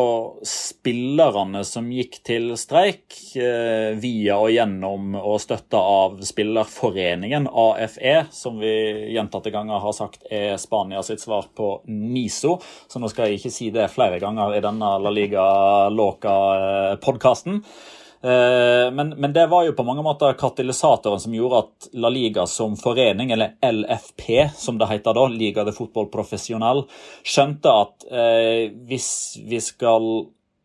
spillerne 0.48 1.60
som 1.68 1.90
gikk 1.92 2.14
til 2.24 2.46
streik 2.56 3.12
eh, 3.36 3.92
via 4.00 4.38
og 4.40 4.54
gjennom 4.54 5.18
og 5.20 5.36
støtta 5.42 5.76
av 5.76 6.22
spillerforeningen 6.24 7.50
AFE, 7.50 8.14
som 8.32 8.56
vi 8.62 8.72
gjentatte 9.12 9.52
ganger 9.52 9.84
har 9.84 9.96
sagt 9.96 10.24
er 10.32 10.56
Spania 10.60 11.04
sitt 11.04 11.20
svar 11.20 11.50
på 11.52 11.74
NISO. 11.92 12.56
Så 12.88 13.02
nå 13.02 13.12
skal 13.12 13.28
jeg 13.28 13.42
ikke 13.42 13.52
si 13.52 13.68
det 13.74 13.90
flere 13.92 14.20
ganger 14.22 14.56
i 14.56 14.64
denne 14.64 14.96
La 15.04 15.12
Liga 15.12 15.44
Loca-podkasten. 15.92 17.60
Eh, 17.60 18.00
men, 18.20 19.14
men, 19.16 19.32
det 19.32 19.46
var 19.48 19.64
jo 19.64 19.72
på 19.72 19.84
mange 19.86 20.02
måter 20.04 20.34
katalysatoren 20.36 21.22
som 21.22 21.32
gjorde 21.32 21.62
at 21.62 21.86
La 22.02 22.10
Liga 22.12 22.44
som 22.46 22.74
forening, 22.76 23.30
eller 23.32 23.54
LFP 23.64 24.50
som 24.56 24.76
det 24.76 24.90
heter 24.90 25.16
da, 25.16 25.24
Liga 25.32 25.64
de 25.64 25.72
Fotball 25.72 26.10
Professional, 26.12 26.84
skjønte 27.24 27.72
at 27.72 28.04
eh, 28.12 28.68
hvis 28.90 29.10
vi 29.48 29.62
skal 29.64 30.10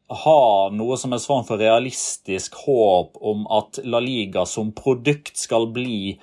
ha 0.07 0.69
noe 0.69 0.97
som 1.01 1.15
er 1.15 1.23
form 1.23 1.45
for 1.47 1.61
realistisk 1.61 2.59
håp 2.67 3.17
om 3.21 3.47
at 3.49 3.79
La 3.87 4.03
Liga 4.03 4.45
som 4.45 4.73
produkt 4.75 5.37
skal 5.39 5.71
bli 5.73 6.17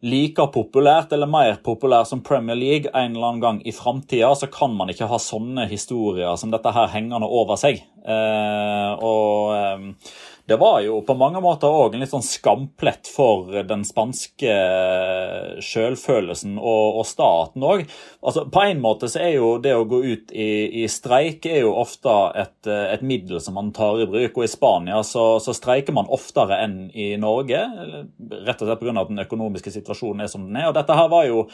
like 0.00 0.46
populært 0.54 1.12
eller 1.12 1.28
mer 1.28 1.58
populært 1.64 2.08
som 2.08 2.22
Premier 2.24 2.56
League 2.56 2.88
en 2.94 3.12
eller 3.12 3.26
annen 3.26 3.42
gang 3.42 3.60
i 3.68 3.72
framtida, 3.76 4.32
så 4.34 4.48
kan 4.48 4.72
man 4.76 4.88
ikke 4.88 5.10
ha 5.10 5.18
sånne 5.20 5.66
historier 5.68 6.38
som 6.40 6.52
dette 6.52 6.72
her 6.72 6.88
hengende 6.94 7.28
over 7.28 7.60
seg. 7.60 7.82
Eh, 8.00 8.92
og 9.04 9.52
eh, 9.52 10.14
det 10.50 10.56
var 10.58 10.80
jo 10.82 10.96
på 11.06 11.14
mange 11.14 11.38
måter 11.38 11.70
òg 11.70 11.94
en 11.94 12.02
litt 12.02 12.10
sånn 12.10 12.24
skamplett 12.26 13.06
for 13.06 13.52
den 13.68 13.84
spanske 13.86 14.50
eh, 14.50 15.60
sjølfølelsen 15.62 16.56
og, 16.58 16.96
og, 16.98 17.04
staten 17.06 17.62
òg. 17.62 17.84
Altså, 18.18 18.42
på 18.50 18.64
en 18.66 18.80
måte 18.82 19.06
så 19.12 19.20
er 19.22 19.36
jo 19.36 19.52
det 19.62 19.76
å 19.78 19.86
gå 19.86 20.00
ut 20.02 20.34
i, 20.34 20.48
i 20.82 20.88
streik 20.90 21.46
er 21.46 21.60
jo 21.62 21.76
ofte 21.78 22.16
et, 22.42 22.56
eh, 22.66 22.88
et, 22.96 23.04
middel 23.06 23.38
som 23.38 23.54
man 23.60 23.70
tar 23.76 24.02
i 24.02 24.08
bruk. 24.10 24.40
Og 24.40 24.48
i 24.48 24.50
Spania 24.50 25.04
så, 25.06 25.36
så 25.38 25.54
streiker 25.54 25.94
man 25.94 26.10
oftere 26.10 26.58
enn 26.64 26.80
i 26.98 27.12
Norge, 27.20 27.62
rett 27.70 28.58
og 28.58 28.72
slett 28.72 28.82
pga. 28.82 28.96
at 29.04 29.14
den 29.14 29.22
økonomiske 29.22 29.76
situasjonen 29.78 30.26
er 30.26 30.34
som 30.34 30.50
den 30.50 30.58
er. 30.58 30.72
Og 30.72 30.74
dette 30.80 30.98
her 30.98 31.14
var 31.14 31.30
jo 31.30 31.44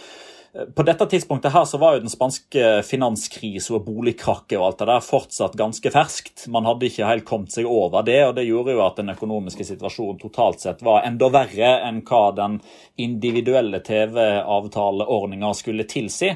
på 0.74 0.84
dette 0.86 1.06
tidspunktet 1.06 1.52
her 1.52 1.64
så 1.68 1.78
var 1.78 1.96
jo 1.96 2.02
den 2.04 2.12
spanske 2.12 2.68
finanskrisen 2.86 3.76
og 3.76 3.84
boligkrakket 3.88 4.56
og 4.58 4.66
alt 4.68 4.78
det 4.82 4.88
der 4.90 5.04
fortsatt 5.04 5.56
ganske 5.58 5.92
ferskt. 5.92 6.46
Man 6.52 6.68
hadde 6.68 6.88
ikke 6.88 7.08
helt 7.08 7.26
kommet 7.28 7.52
seg 7.54 7.68
over 7.68 8.06
det, 8.06 8.18
og 8.24 8.34
det 8.38 8.46
gjorde 8.48 8.76
jo 8.76 8.84
at 8.84 9.00
den 9.00 9.12
økonomiske 9.12 9.66
situasjonen 9.68 10.20
totalt 10.22 10.64
sett 10.64 10.84
var 10.86 11.04
enda 11.08 11.28
verre 11.34 11.72
enn 11.88 12.02
hva 12.06 12.22
den 12.36 12.60
individuelle 13.02 13.82
TV-avtaleordninga 13.84 15.52
skulle 15.56 15.88
tilsi. 15.90 16.32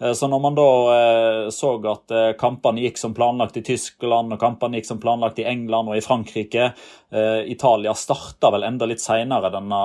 Eh, 0.00 0.12
så 0.12 0.28
når 0.28 0.40
man 0.40 0.56
da 0.56 0.68
eh, 0.92 1.48
så 1.54 1.72
at 1.88 2.12
eh, 2.12 2.32
kampene 2.38 2.84
gikk 2.84 3.00
som 3.00 3.14
planlagt 3.16 3.56
i 3.56 3.64
Tyskland, 3.64 4.34
og 4.34 4.40
kampene 4.40 4.78
gikk 4.78 4.90
som 4.90 5.00
planlagt 5.00 5.40
i 5.40 5.48
England 5.48 5.90
og 5.90 5.96
i 5.96 6.04
Frankrike 6.04 6.72
Italia 7.46 7.92
starta 7.94 8.48
vel 8.50 8.64
enda 8.66 8.84
litt 8.90 9.00
seinere 9.00 9.48
denne 9.54 9.78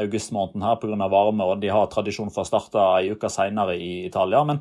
augustmåneden 0.00 0.64
her 0.66 0.80
pga. 0.82 1.06
varme, 1.08 1.46
og 1.46 1.60
de 1.62 1.70
har 1.70 1.86
tradisjon 1.88 2.32
for 2.34 2.42
å 2.42 2.48
starte 2.48 2.82
ei 2.98 3.12
uke 3.14 3.30
seinere 3.30 3.76
i 3.78 4.04
Italia. 4.08 4.42
men 4.44 4.58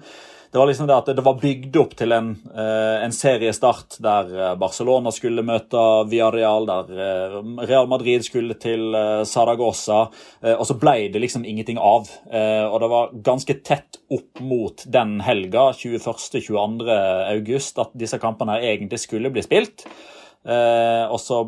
det 0.52 0.58
var 0.58 0.68
liksom 0.68 0.88
det 0.88 0.96
at 0.96 1.10
det 1.16 1.24
var 1.26 1.40
bygd 1.42 1.76
opp 1.82 1.94
til 2.00 2.16
en, 2.16 2.30
eh, 2.56 3.04
en 3.04 3.14
seriestart 3.14 3.98
der 4.04 4.32
eh, 4.32 4.54
Barcelona 4.60 5.12
skulle 5.12 5.44
møte 5.46 5.82
Villarreal, 6.08 6.68
der 6.70 6.92
eh, 6.96 7.38
Real 7.68 7.90
Madrid 7.92 8.24
skulle 8.26 8.56
til 8.62 8.96
Saragossa, 9.28 10.00
og 10.48 10.66
så 10.68 10.76
ble 10.80 11.10
det 11.12 11.22
liksom 11.22 11.46
ingenting 11.48 11.80
av. 11.82 12.08
Og 12.28 12.76
det 12.82 12.90
var 12.92 13.14
ganske 13.26 13.56
tett 13.66 14.00
opp 14.14 14.42
mot 14.44 14.84
den 14.94 15.18
helga, 15.26 15.70
21.-22. 15.76 16.92
august, 17.34 17.80
at 17.82 17.96
disse 17.98 18.20
kampene 18.22 18.60
egentlig 18.62 19.02
skulle 19.04 19.32
bli 19.34 19.44
spilt. 19.46 19.86
Eh, 20.48 21.06
og 21.12 21.20
så 21.20 21.42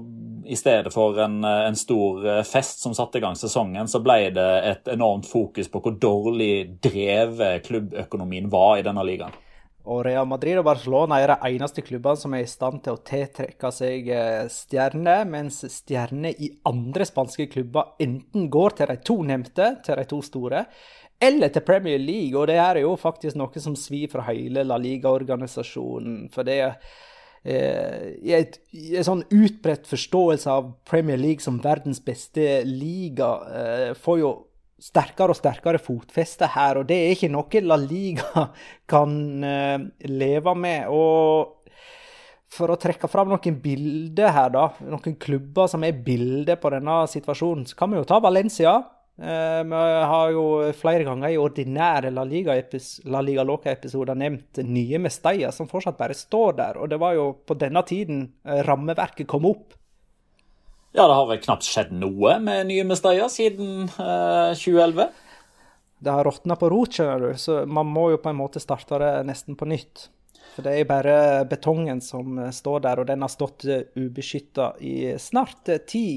i 0.50 0.56
stedet 0.60 0.92
for 0.92 1.16
en, 1.24 1.44
en, 1.44 1.76
stor 1.78 2.26
eh, 2.28 2.42
fest 2.44 2.82
som 2.84 2.96
satte 2.98 3.20
i 3.20 3.24
gang 3.24 3.38
sesongen, 3.40 3.88
så 3.88 4.02
ble 4.04 4.26
det 4.36 4.48
et 4.68 4.90
enormt 4.92 5.30
fokus 5.30 5.70
på 5.72 5.80
hvor 5.84 5.96
dårlig 6.02 6.82
drevet 6.84 7.64
klubbøkonomien 7.68 8.50
var 8.52 8.80
i 8.80 8.84
denne 8.84 9.06
ligaen. 9.08 9.38
Og 9.90 10.04
Real 10.06 10.28
Madrid 10.28 10.60
og 10.60 10.68
Barcelona 10.68 11.18
er 11.22 11.32
de 11.32 11.54
eneste 11.54 11.82
klubbene 11.86 12.20
som 12.20 12.34
er 12.36 12.44
i 12.44 12.50
stand 12.52 12.84
til 12.84 12.98
å 12.98 13.04
tiltrekke 13.08 13.72
seg 13.74 14.10
eh, 14.12 14.50
stjerner, 14.52 15.24
mens 15.32 15.62
stjerner 15.72 16.36
i 16.36 16.52
andre 16.68 17.08
spanske 17.08 17.48
klubber 17.54 17.96
enten 18.04 18.50
går 18.52 18.76
til 18.82 18.92
de 18.92 18.98
to 19.08 19.22
nevnte, 19.26 19.78
til 19.86 20.02
de 20.02 20.06
to 20.12 20.20
store, 20.26 20.66
eller 21.20 21.54
til 21.56 21.64
Premier 21.66 22.02
League. 22.02 22.36
Og 22.36 22.52
det 22.52 22.60
er 22.60 22.82
jo 22.84 22.98
faktisk 23.00 23.40
noe 23.40 23.64
som 23.64 23.80
svir 23.80 24.12
fra 24.12 24.28
hele 24.28 24.68
La 24.68 24.78
Liga-organisasjonen. 24.82 26.28
For 26.36 26.48
det 26.48 26.60
er 26.68 26.76
eh, 27.44 28.16
i 28.22 28.96
en 28.98 29.08
sånn 29.08 29.24
utbredt 29.30 29.88
forståelse 29.90 30.52
av 30.52 30.74
Premier 30.90 31.20
League 31.20 31.44
som 31.44 31.60
verdens 31.64 32.02
beste 32.04 32.62
liga, 32.68 33.32
eh, 33.50 33.90
får 33.98 34.20
jo 34.22 34.34
sterkere 34.80 35.34
og 35.34 35.40
sterkere 35.40 35.82
fotfeste 35.82 36.48
her. 36.56 36.80
Og 36.80 36.90
det 36.90 36.98
er 36.98 37.16
ikke 37.16 37.32
noe 37.32 37.64
La 37.66 37.78
Liga 37.80 38.50
kan 38.92 39.16
eh, 39.44 39.80
leve 40.08 40.56
med. 40.56 40.92
Og 40.92 41.56
for 42.50 42.74
å 42.74 42.80
trekke 42.82 43.10
fram 43.12 43.30
noen 43.30 43.60
bilder 43.62 44.34
her, 44.34 44.54
da, 44.54 44.70
noen 44.82 45.18
klubber 45.22 45.70
som 45.70 45.84
er 45.86 46.00
bilder 46.06 46.58
på 46.62 46.72
denne 46.74 47.04
situasjonen, 47.12 47.68
så 47.70 47.78
kan 47.78 47.92
vi 47.94 48.00
jo 48.00 48.08
ta 48.10 48.18
Valencia. 48.24 48.80
Eh, 49.22 49.64
vi 49.64 49.76
har 50.12 50.32
jo 50.32 50.44
flere 50.80 51.04
ganger 51.04 51.34
i 51.34 51.40
ordinære 51.40 52.12
La 52.16 52.24
Liga, 52.24 52.54
La 53.12 53.20
Liga 53.20 53.44
Loca-episoder 53.44 54.16
nevnt 54.16 54.62
nye 54.64 55.00
Mestalla, 55.04 55.52
som 55.52 55.68
fortsatt 55.68 55.98
bare 56.00 56.16
står 56.16 56.56
der. 56.56 56.80
Og 56.80 56.88
det 56.92 57.02
var 57.02 57.18
jo 57.18 57.34
på 57.44 57.58
denne 57.60 57.84
tiden 57.88 58.30
eh, 58.48 58.62
rammeverket 58.64 59.28
kom 59.28 59.50
opp. 59.50 59.76
Ja, 60.96 61.04
det 61.04 61.18
har 61.18 61.28
vel 61.30 61.42
knapt 61.44 61.68
skjedd 61.68 61.92
noe 62.00 62.38
med 62.42 62.70
nye 62.72 62.86
Mestalla 62.88 63.28
siden 63.32 63.90
eh, 63.92 64.56
2011? 64.56 65.10
Det 66.00 66.16
har 66.16 66.24
råtna 66.24 66.56
på 66.56 66.70
rot, 66.72 66.96
skjønner 66.96 67.28
du, 67.28 67.36
så 67.36 67.66
man 67.68 67.92
må 67.92 68.14
jo 68.14 68.24
på 68.24 68.32
en 68.32 68.40
måte 68.40 68.64
starte 68.64 69.02
det 69.04 69.12
nesten 69.28 69.60
på 69.60 69.68
nytt. 69.68 70.08
For 70.56 70.64
det 70.64 70.78
er 70.80 70.88
bare 70.88 71.16
betongen 71.52 72.00
som 72.02 72.40
står 72.56 72.86
der, 72.88 73.02
og 73.02 73.12
den 73.12 73.20
har 73.26 73.32
stått 73.32 73.68
ubeskytta 74.00 74.78
i 74.80 75.18
snart 75.20 75.68
ti 75.92 76.08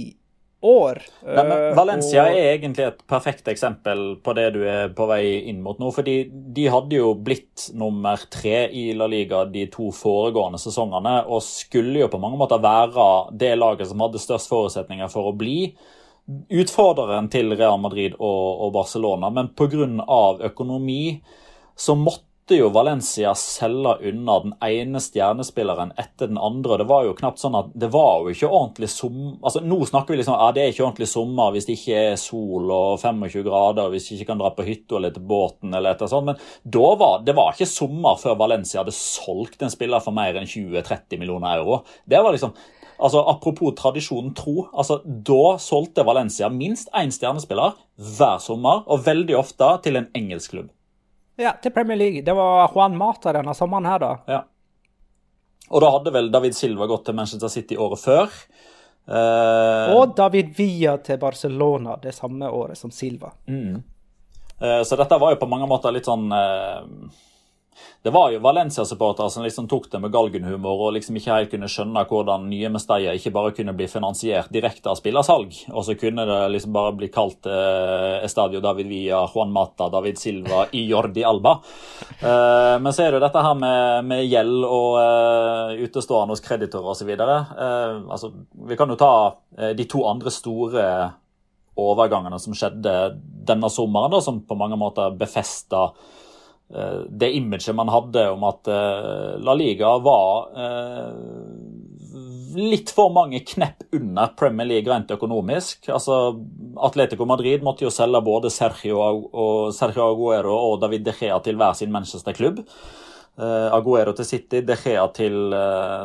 år. 0.62 1.00
Nei, 1.26 1.45
men 1.49 1.62
Valencia 1.76 2.25
og... 2.28 2.37
er 2.38 2.52
egentlig 2.52 2.85
et 2.87 3.00
perfekt 3.11 3.49
eksempel 3.50 4.04
på 4.23 4.35
det 4.38 4.49
du 4.54 4.61
er 4.69 4.92
på 4.95 5.07
vei 5.11 5.25
inn 5.50 5.62
mot 5.64 5.81
nå. 5.83 5.90
fordi 5.95 6.16
de 6.31 6.69
hadde 6.71 7.00
jo 7.00 7.12
blitt 7.19 7.69
nummer 7.78 8.21
tre 8.31 8.69
i 8.71 8.85
La 8.97 9.09
Liga 9.11 9.42
de 9.50 9.66
to 9.73 9.90
foregående 9.97 10.61
sesongene, 10.62 11.16
og 11.26 11.42
skulle 11.47 12.04
jo 12.04 12.11
på 12.12 12.21
mange 12.23 12.38
måter 12.40 12.62
være 12.62 13.09
det 13.38 13.54
laget 13.59 13.90
som 13.90 14.07
hadde 14.07 14.23
størst 14.23 14.52
forutsetninger 14.52 15.11
for 15.12 15.33
å 15.33 15.37
bli 15.37 15.75
utfordreren 16.62 17.26
til 17.33 17.50
Real 17.57 17.81
Madrid 17.83 18.14
og, 18.19 18.66
og 18.66 18.75
Barcelona. 18.76 19.33
Men 19.35 19.50
pga. 19.59 19.88
økonomi 20.52 21.19
så 21.75 21.97
måtte 21.99 22.32
jo 22.51 22.69
Valencia 22.75 23.31
selge 23.39 23.95
unna 24.11 24.35
den 24.43 24.55
ene 24.67 25.01
stjernespilleren 25.01 25.93
etter 26.01 26.29
den 26.29 26.41
andre. 26.43 26.79
Det 26.81 26.87
var 26.91 27.07
jo 27.07 27.15
knapt 27.17 27.39
sånn 27.39 27.55
at 27.59 27.71
det 27.79 27.89
var 27.95 28.25
jo 28.25 28.35
ikke 28.35 28.51
ordentlig 28.51 28.91
sommer 28.93 29.39
altså 29.43 29.63
Nå 29.63 29.79
snakker 29.89 30.13
vi 30.13 30.19
liksom 30.21 30.35
ja, 30.37 30.51
det 30.55 30.65
er 30.65 30.73
ikke 30.73 30.85
ordentlig 30.85 31.09
sommer 31.09 31.55
hvis 31.55 31.69
det 31.69 31.79
ikke 31.79 32.03
er 32.11 32.19
sol 32.21 32.69
og 32.75 32.99
25 33.01 33.47
grader, 33.47 33.93
hvis 33.95 34.11
vi 34.11 34.19
ikke 34.19 34.33
kan 34.33 34.43
dra 34.43 34.51
på 34.57 34.67
hytta 34.67 34.99
eller 34.99 35.15
til 35.15 35.27
båten 35.31 35.73
eller 35.73 35.95
et 35.95 36.03
eller 36.03 36.13
sånt. 36.13 36.29
Men 36.33 36.99
var, 36.99 37.23
det 37.25 37.37
var 37.39 37.55
ikke 37.55 37.71
sommer 37.71 38.21
før 38.21 38.39
Valencia 38.43 38.83
hadde 38.83 38.97
solgt 38.97 39.63
en 39.63 39.73
spiller 39.73 40.03
for 40.03 40.17
mer 40.17 40.37
enn 40.37 40.49
20-30 40.49 41.23
millioner 41.23 41.63
euro. 41.63 41.83
Det 42.05 42.21
var 42.23 42.35
liksom 42.35 42.57
Altså, 43.03 43.19
Apropos 43.27 43.73
tradisjonen 43.75 44.35
tro. 44.35 44.69
altså 44.79 45.01
Da 45.05 45.57
solgte 45.59 46.05
Valencia 46.07 46.49
minst 46.49 46.91
én 46.95 47.11
stjernespiller 47.11 47.75
hver 47.99 48.39
sommer, 48.39 48.85
og 48.87 49.03
veldig 49.07 49.37
ofte 49.39 49.73
til 49.83 49.99
en 49.99 50.07
engelsk 50.15 50.55
klubb. 50.55 50.71
Ja, 51.41 51.55
til 51.62 51.73
Premier 51.73 51.99
League. 51.99 52.23
Det 52.23 52.35
var 52.37 52.71
Juan 52.75 52.97
Mata 52.99 53.33
denne 53.33 53.55
sommeren 53.57 53.89
her, 53.89 54.03
da. 54.03 54.12
Ja. 54.29 54.43
Og 55.73 55.81
da 55.81 55.91
hadde 55.95 56.12
vel 56.12 56.29
David 56.33 56.57
Silva 56.57 56.87
gått 56.91 57.07
til 57.09 57.17
Manchester 57.17 57.49
City 57.53 57.79
året 57.81 58.03
før. 58.03 58.37
Uh... 59.09 59.95
Og 59.97 60.12
David 60.17 60.53
Villa 60.57 60.99
til 61.03 61.19
Barcelona 61.19 61.97
det 62.03 62.12
samme 62.15 62.51
året 62.53 62.79
som 62.79 62.93
Silva. 62.95 63.33
Mm. 63.49 63.81
Uh, 64.62 64.83
så 64.87 64.99
dette 65.01 65.19
var 65.19 65.33
jo 65.33 65.41
på 65.41 65.49
mange 65.51 65.67
måter 65.71 65.95
litt 65.95 66.07
sånn 66.07 66.29
eh 66.37 67.31
det 68.02 68.11
var 68.11 68.33
jo 68.33 68.41
Valencia-supportere 68.43 69.31
som 69.31 69.45
liksom 69.45 69.69
tok 69.69 69.91
det 69.93 70.00
med 70.02 70.12
galgenhumor 70.12 70.87
og 70.87 70.97
liksom 70.97 71.17
ikke 71.19 71.37
helt 71.37 71.52
kunne 71.52 71.71
skjønne 71.71 72.05
hvordan 72.11 72.49
nye 72.50 72.71
Mestalla 72.73 73.14
ikke 73.17 73.33
bare 73.35 73.52
kunne 73.57 73.75
bli 73.79 73.87
finansiert 73.91 74.50
direkte 74.52 74.91
av 74.91 74.99
spillersalg, 74.99 75.55
og 75.71 75.87
så 75.87 75.97
kunne 75.99 76.26
det 76.29 76.41
liksom 76.55 76.75
bare 76.75 76.95
bli 76.99 77.09
kalt 77.14 77.47
eh, 77.47 78.19
Estadio 78.26 78.61
David 78.64 78.91
Villa, 78.91 79.23
Juan 79.31 79.55
Mata, 79.55 79.88
David 79.93 80.19
Silva 80.19 80.67
i 80.73 80.85
Jordi 80.91 81.25
Alba. 81.25 81.59
Eh, 82.19 82.76
men 82.83 82.91
så 82.93 83.07
er 83.07 83.12
det 83.12 83.21
jo 83.21 83.25
dette 83.26 83.47
her 83.47 83.59
med, 83.59 84.11
med 84.11 84.26
gjeld 84.26 84.67
og 84.67 84.99
eh, 85.02 85.83
utestående 85.87 86.35
hos 86.35 86.45
kreditorer 86.45 86.93
osv. 86.95 87.14
Eh, 87.14 87.99
altså, 88.11 88.33
vi 88.69 88.79
kan 88.79 88.91
jo 88.91 88.99
ta 89.00 89.12
eh, 89.59 89.76
de 89.79 89.87
to 89.91 90.05
andre 90.11 90.33
store 90.35 90.87
overgangene 91.79 92.38
som 92.43 92.55
skjedde 92.57 92.97
denne 93.47 93.71
sommeren, 93.73 94.12
da, 94.12 94.21
som 94.21 94.43
på 94.45 94.59
mange 94.59 94.76
måter 94.81 95.14
befesta 95.17 95.93
det 97.09 97.31
imaget 97.37 97.75
man 97.76 97.91
hadde 97.93 98.26
om 98.33 98.45
at 98.49 98.69
eh, 98.71 99.35
La 99.45 99.55
Liga 99.59 99.91
var 100.05 100.49
eh, 100.57 101.12
litt 102.57 102.93
for 102.93 103.12
mange 103.12 103.43
knepp 103.49 103.87
under 103.97 104.33
Premier 104.38 104.69
League 104.69 104.93
rent 104.93 105.12
økonomisk. 105.12 105.88
Altså, 105.93 106.19
Atletico 106.88 107.29
Madrid 107.29 107.64
måtte 107.64 107.87
jo 107.87 107.93
selge 107.93 108.21
både 108.25 108.50
Sergio 108.52 109.00
Aguero 110.09 110.57
og 110.57 110.81
David 110.83 111.07
De 111.07 111.14
Gea 111.17 111.38
til 111.45 111.57
hver 111.61 111.79
sin 111.79 111.93
Manchester-klubb. 111.95 112.61
Aguero 113.73 114.12
til 114.12 114.29
City, 114.29 114.61
De 114.61 114.76
Gea 114.76 115.07
til, 115.17 115.57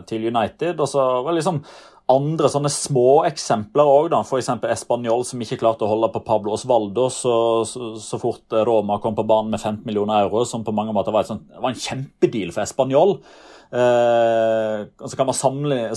til 0.08 0.30
United. 0.32 0.80
og 0.80 0.88
så 0.88 1.04
var 1.20 1.34
det 1.34 1.42
liksom 1.42 1.60
andre 2.12 2.48
sånne 2.52 2.70
små 2.72 3.26
eksempler 3.28 3.90
òg, 3.92 4.14
f.eks. 4.22 4.50
Español, 4.72 5.26
som 5.28 5.42
ikke 5.44 5.60
klarte 5.60 5.84
å 5.84 5.92
holde 5.92 6.10
på 6.14 6.24
Pablo 6.28 6.54
Osvaldo 6.56 7.10
så, 7.12 7.36
så, 7.68 7.94
så, 8.00 8.20
fort 8.22 8.56
Roma 8.68 9.00
kom 9.04 9.18
på 9.18 9.26
banen 9.28 9.52
med 9.52 9.60
15 9.60 9.84
millioner 9.88 10.24
euro, 10.24 10.46
som 10.48 10.64
på 10.64 10.76
mange 10.76 10.96
måter 10.96 11.16
var, 11.16 11.28
sånt, 11.28 11.50
var 11.58 11.74
en 11.74 11.82
kjempedeal 11.84 12.56
for 12.56 12.64
Español. 12.64 13.18
Eh, 13.68 14.82
og 15.04 15.10
så 15.12 15.18
kan 15.20 15.28
man 15.28 15.36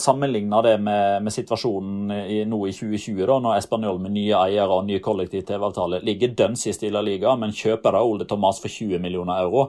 sammenligne 0.03 0.63
det 0.67 0.75
med, 0.83 1.23
med 1.23 1.35
situasjonen 1.35 2.11
i, 2.19 2.41
nå 2.49 2.59
i 2.67 2.75
2020, 2.75 3.21
da, 3.23 3.37
når 3.45 3.61
Español 3.61 4.01
med 4.03 4.17
nye 4.17 4.35
eiere 4.41 4.81
og 4.81 4.89
ny 4.89 4.99
kollektiv 5.05 5.45
TV-avtale 5.47 6.03
ligger 6.07 6.35
dønn 6.35 6.59
sist 6.59 6.83
i 6.83 6.91
La 6.91 7.03
Liga, 7.07 7.37
men 7.39 7.55
kjøper 7.55 7.95
da 7.95 8.03
Ole 8.03 8.27
Thomas 8.27 8.59
for 8.63 8.73
20 8.73 8.99
millioner 9.03 9.45
euro. 9.45 9.69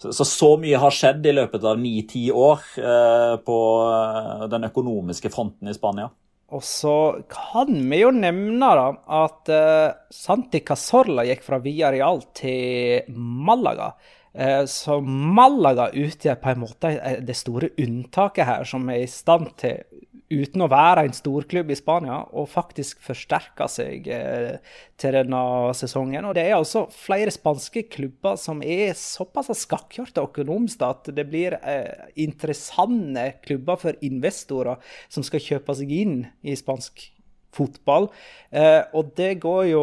Så, 0.00 0.14
så, 0.16 0.26
så 0.26 0.50
mye 0.60 0.80
har 0.80 0.96
skjedd 0.96 1.28
i 1.28 1.36
løpet 1.36 1.68
av 1.68 1.78
ni-ti 1.78 2.24
år 2.32 2.64
eh, 2.80 3.36
på 3.44 3.60
eh, 3.84 4.48
den 4.52 4.68
økonomiske 4.72 5.32
fronten 5.34 5.68
i 5.68 5.76
Spania. 5.76 6.08
Og 6.52 6.60
så 6.64 6.96
kan 7.32 7.70
vi 7.88 8.02
jo 8.02 8.10
nevne 8.12 8.72
da, 8.76 8.88
at 9.24 9.48
uh, 9.48 9.94
Santi 10.12 10.60
Casorla 10.60 11.24
gikk 11.24 11.46
fra 11.46 11.56
Villarreal 11.64 12.20
til 12.36 13.08
Malaga. 13.16 13.94
Eh, 14.32 14.64
så 14.66 15.00
Malaga 15.04 15.90
utgjør 15.92 16.38
på 16.40 16.52
en 16.52 16.62
måte 16.62 16.92
det 17.20 17.36
store 17.36 17.72
unntaket 17.80 18.48
her, 18.48 18.64
som 18.68 18.88
er 18.92 19.04
i 19.04 19.10
stand 19.10 19.52
til, 19.60 19.82
uten 20.32 20.64
å 20.64 20.70
være 20.72 21.04
en 21.04 21.12
storklubb 21.12 21.68
i 21.74 21.76
Spania, 21.76 22.22
å 22.32 22.46
faktisk 22.48 23.02
forsterke 23.04 23.66
seg 23.68 24.08
eh, 24.08 24.54
til 25.00 25.18
denne 25.18 25.42
sesongen. 25.76 26.24
Og 26.24 26.36
det 26.38 26.46
er 26.46 26.56
altså 26.56 26.86
flere 26.94 27.34
spanske 27.34 27.84
klubber 27.92 28.38
som 28.40 28.64
er 28.64 28.96
såpass 28.96 29.52
skakkjørte 29.66 30.24
økonomisk 30.24 30.86
at 30.88 31.12
det 31.12 31.26
blir 31.28 31.58
eh, 31.60 32.08
interessante 32.24 33.28
klubber 33.44 33.80
for 33.84 34.00
investorer 34.00 34.80
som 35.12 35.26
skal 35.26 35.44
kjøpe 35.44 35.76
seg 35.76 35.92
inn 35.92 36.22
i 36.40 36.56
spansk 36.56 37.10
fotball. 37.52 38.06
og 38.96 39.10
det 39.12 39.34
går 39.42 39.66
jo 39.68 39.82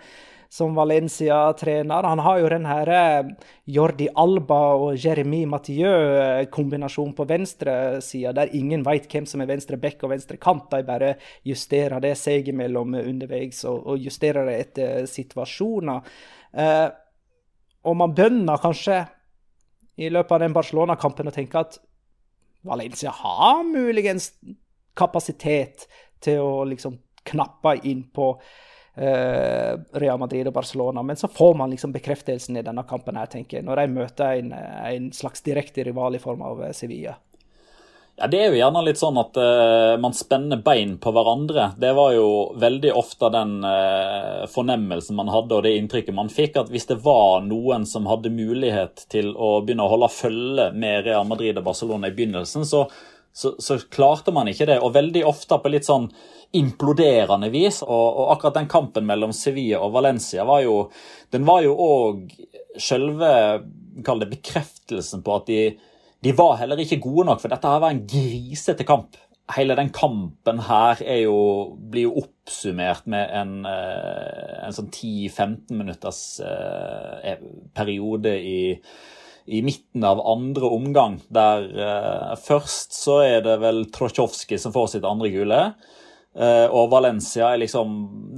som 0.49 0.75
Valencia-trener. 0.75 2.09
Han 2.11 2.23
har 2.25 2.39
jo 2.41 2.51
den 2.53 2.67
her 2.69 2.91
eh, 2.93 3.31
Jordi 3.77 4.09
Alba 4.15 4.61
og 4.79 4.97
Jeremy 5.01 5.45
Mathieu-kombinasjonen 5.51 7.15
på 7.17 7.27
venstresida, 7.29 8.35
der 8.37 8.55
ingen 8.57 8.85
veit 8.87 9.09
hvem 9.13 9.27
som 9.29 9.43
er 9.43 9.51
venstre 9.51 9.79
back 9.81 10.05
og 10.07 10.15
venstre 10.15 10.39
kant. 10.43 10.69
De 10.73 10.83
bare 10.87 11.17
justerer 11.47 12.03
det 12.05 12.15
seg 12.21 12.53
imellom 12.53 12.99
underveis 13.03 13.65
og, 13.69 13.83
og 13.87 14.07
justerer 14.07 14.49
det 14.49 14.61
etter 14.63 15.11
situasjoner. 15.11 16.15
Eh, 16.57 16.87
og 17.87 17.99
man 17.99 18.15
bønner 18.17 18.63
kanskje 18.63 19.05
i 19.97 20.09
løpet 20.13 20.37
av 20.37 20.43
den 20.43 20.55
Barcelona-kampen 20.57 21.31
å 21.31 21.35
tenke 21.35 21.61
at 21.63 21.79
Valencia 22.67 23.13
har 23.15 23.63
muligens 23.65 24.33
kapasitet 24.97 25.87
til 26.25 26.43
å 26.43 26.65
liksom 26.69 26.99
knappe 27.27 27.77
inn 27.89 28.07
på 28.15 28.33
Real 28.97 30.19
Madrid 30.19 30.49
og 30.49 30.55
Barcelona. 30.57 31.03
Men 31.03 31.17
så 31.21 31.29
får 31.29 31.55
man 31.55 31.71
liksom 31.71 31.93
bekreftelsen 31.93 32.57
i 32.57 32.65
denne 32.65 32.87
kampen 32.89 33.19
her, 33.21 33.29
tenker 33.29 33.59
jeg, 33.59 33.67
når 33.67 33.83
de 33.83 33.95
møter 33.99 34.41
en, 34.41 34.53
en 34.57 35.13
slags 35.13 35.45
direkte 35.45 35.85
rival 35.85 36.17
i 36.17 36.23
form 36.23 36.45
av 36.47 36.65
eh, 36.65 36.75
Sevilla. 36.77 37.17
Ja, 38.17 38.27
Det 38.33 38.39
er 38.41 38.47
jo 38.49 38.57
gjerne 38.57 38.81
litt 38.81 38.97
sånn 38.97 39.19
at 39.21 39.37
uh, 39.37 39.99
man 40.01 40.15
spenner 40.17 40.63
bein 40.65 40.95
på 40.97 41.11
hverandre. 41.13 41.67
Det 41.77 41.91
var 41.99 42.15
jo 42.17 42.29
veldig 42.57 42.95
ofte 42.97 43.29
den 43.35 43.59
uh, 43.61 44.47
fornemmelsen 44.49 45.19
man 45.19 45.29
hadde 45.29 45.59
og 45.59 45.67
det 45.67 45.75
inntrykket 45.77 46.17
man 46.17 46.33
fikk. 46.33 46.57
At 46.63 46.73
hvis 46.73 46.89
det 46.89 47.03
var 47.05 47.45
noen 47.45 47.85
som 47.85 48.09
hadde 48.09 48.33
mulighet 48.33 49.05
til 49.13 49.35
å 49.37 49.59
begynne 49.61 49.85
å 49.85 49.93
holde 49.93 50.09
følge 50.15 50.71
med 50.73 51.05
Real 51.05 51.29
Madrid 51.29 51.61
og 51.61 51.69
Barcelona 51.69 52.09
i 52.09 52.17
begynnelsen, 52.17 52.65
så, 52.65 52.87
så, 53.37 53.55
så, 53.59 53.77
klarte 53.79 54.33
man 54.33 54.49
ikke 54.49 54.65
det. 54.69 54.79
Og 54.81 54.95
veldig 54.95 55.21
ofte 55.29 55.59
på 55.61 55.69
litt 55.69 55.85
sånn 55.85 56.07
imploderende 56.57 57.51
vis. 57.53 57.83
Og, 57.85 58.07
og 58.23 58.31
akkurat 58.33 58.57
den 58.63 58.71
kampen 58.73 59.05
mellom 59.09 59.35
Sevilla 59.37 59.83
og 59.85 59.93
Valencia 59.99 60.47
var 60.49 60.63
jo 60.65 60.79
Den 61.35 61.45
var 61.45 61.61
jo 61.67 61.75
òg 61.77 62.33
selve 62.81 63.29
Kall 64.07 64.21
det 64.21 64.31
bekreftelsen 64.31 65.23
på 65.25 65.37
at 65.37 65.47
de, 65.49 65.61
de 66.25 66.33
var 66.37 66.59
heller 66.61 66.81
ikke 66.81 66.99
gode 67.01 67.25
nok, 67.31 67.41
for 67.41 67.53
dette 67.53 67.71
her 67.71 67.81
var 67.81 67.95
en 67.95 68.03
grisete 68.09 68.85
kamp. 68.89 69.17
Hele 69.57 69.77
den 69.79 69.89
kampen 69.95 70.61
her 70.67 71.01
jo, 71.23 71.39
blir 71.81 72.11
jo 72.11 72.19
oppsummert 72.21 73.09
med 73.09 73.33
en, 73.41 73.55
eh, 73.69 74.53
en 74.67 74.77
sånn 74.77 74.91
10-15 74.93 75.73
minutters 75.81 76.21
eh, 76.45 77.41
periode 77.77 78.37
i 78.37 78.61
i 79.47 79.63
midten 79.63 80.05
av 80.05 80.21
andre 80.27 80.71
omgang, 80.75 81.21
der 81.33 81.69
uh, 81.77 82.33
først 82.41 82.97
så 82.97 83.21
er 83.25 83.45
det 83.45 83.59
vel 83.63 83.85
Trosjovskij 83.95 84.61
som 84.63 84.75
får 84.75 84.97
sitt 84.97 85.07
andre 85.07 85.31
gule. 85.35 85.61
Uh, 86.37 86.67
og 86.69 86.91
Valencia 86.93 87.47
er 87.49 87.63
liksom 87.63 87.95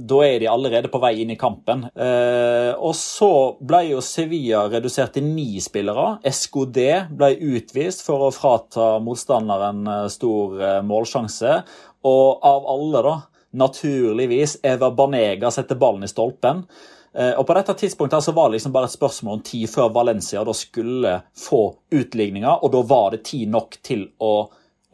Da 0.07 0.21
er 0.23 0.37
de 0.39 0.47
allerede 0.47 0.87
på 0.87 1.01
vei 1.03 1.17
inn 1.19 1.33
i 1.33 1.39
kampen. 1.39 1.83
Uh, 1.97 2.71
og 2.77 2.93
så 2.95 3.31
ble 3.59 3.81
jo 3.89 4.03
Sevilla 4.05 4.63
redusert 4.71 5.17
til 5.17 5.27
ni 5.27 5.59
spillere. 5.63 6.21
Escodé 6.29 7.03
ble 7.11 7.33
utvist 7.57 8.05
for 8.05 8.27
å 8.27 8.31
frata 8.35 8.93
motstanderen 9.03 9.83
stor 10.13 10.85
målsjanse. 10.87 11.57
Og 12.07 12.47
av 12.47 12.69
alle, 12.71 13.03
da, 13.03 13.17
naturligvis, 13.59 14.59
Eva 14.63 14.93
Banega 14.95 15.51
setter 15.51 15.79
ballen 15.79 16.07
i 16.07 16.11
stolpen. 16.11 16.63
Eh, 17.13 17.33
og 17.33 17.47
På 17.47 17.55
dette 17.57 17.73
tidspunktet 17.73 18.23
så 18.23 18.33
var 18.35 18.49
det 18.49 18.59
liksom 18.59 18.73
bare 18.73 18.89
et 18.89 18.95
spørsmål 18.95 19.39
om 19.39 19.45
tid 19.45 19.69
før 19.69 19.93
Valencia 19.93 20.43
da 20.45 20.53
skulle 20.53 21.15
få 21.37 21.63
utligninga, 21.91 22.59
og 22.61 22.73
da 22.75 22.83
var 22.85 23.15
det 23.15 23.23
tid 23.31 23.49
nok 23.49 23.79
til 23.85 24.09
å 24.21 24.33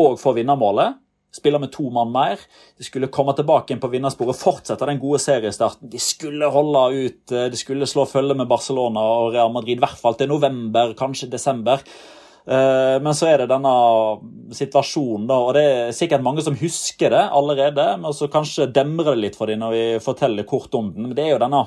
òg 0.01 0.19
få 0.19 0.35
vinnermålet. 0.35 1.01
Spille 1.35 1.59
med 1.59 1.71
to 1.73 1.89
mann 1.91 2.13
mer. 2.15 2.39
De 2.79 2.85
skulle 2.87 3.11
komme 3.11 3.33
tilbake 3.35 3.75
inn 3.75 3.81
på 3.83 3.89
vinnersporet, 3.91 4.39
fortsette 4.39 4.87
den 4.87 5.01
gode 5.01 5.19
seriestarten. 5.19 5.89
De 5.91 5.99
skulle 5.99 6.47
holde 6.51 6.85
ut, 6.95 7.23
eh, 7.31 7.49
de 7.51 7.59
skulle 7.59 7.87
slå 7.87 8.07
følge 8.07 8.35
med 8.35 8.47
Barcelona 8.47 9.03
og 9.03 9.33
Real 9.33 9.51
Madrid, 9.51 9.77
i 9.77 9.83
hvert 9.83 9.99
fall 9.99 10.15
til 10.15 10.31
november, 10.31 10.93
kanskje 10.95 11.31
desember. 11.31 11.83
Eh, 12.45 12.95
men 13.01 13.17
så 13.17 13.29
er 13.31 13.41
det 13.41 13.49
denne 13.51 13.75
situasjonen, 14.55 15.27
da, 15.29 15.41
og 15.41 15.53
det 15.57 15.65
er 15.65 15.95
sikkert 15.97 16.25
mange 16.25 16.45
som 16.45 16.57
husker 16.59 17.13
det 17.13 17.23
allerede. 17.39 17.87
Men 18.01 18.15
så 18.17 18.29
kanskje 18.31 18.71
demrer 18.73 19.13
det 19.15 19.23
litt 19.23 19.39
for 19.39 19.51
dem 19.51 19.63
når 19.63 19.77
vi 19.77 19.85
forteller 20.03 20.49
kort 20.49 20.73
om 20.77 20.93
den. 20.93 21.07
Men 21.07 21.17
det 21.17 21.27
er 21.27 21.35
jo 21.35 21.43
denne 21.45 21.65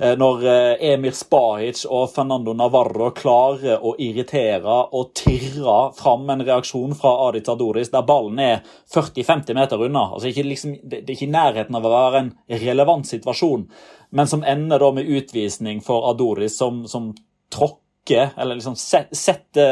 Eh, 0.00 0.14
når 0.18 0.44
eh, 0.46 0.92
Emir 0.92 1.10
Spahic 1.10 1.82
og 1.90 2.12
Fernando 2.12 2.52
Navarro 2.54 3.10
klarer 3.10 3.82
å 3.82 3.96
irritere 3.98 4.76
og 4.94 5.10
tirre 5.18 5.78
fram 5.98 6.28
en 6.30 6.44
reaksjon 6.46 6.94
fra 6.98 7.16
Adi 7.26 7.40
Tadoris 7.42 7.90
der 7.90 8.06
ballen 8.06 8.38
er 8.38 8.60
40-50 8.94 9.58
meter 9.58 9.82
unna. 9.88 10.04
Altså 10.12 10.30
ikke 10.30 10.46
liksom, 10.46 10.76
det 10.84 11.02
er 11.02 11.16
ikke 11.16 11.26
i 11.26 11.34
nærheten 11.34 11.74
av 11.74 11.88
å 11.88 11.92
være 11.96 12.20
en 12.22 12.30
relevant 12.62 13.10
situasjon, 13.10 13.66
men 14.14 14.30
som 14.30 14.46
ender 14.46 14.78
da 14.78 14.92
med 14.94 15.10
utvisning 15.18 15.82
for 15.82 16.06
Adoris, 16.12 16.54
som, 16.62 16.84
som 16.86 17.10
tråkker, 17.50 17.82
eller 18.16 18.58
liksom 18.58 18.76
sette 18.78 19.66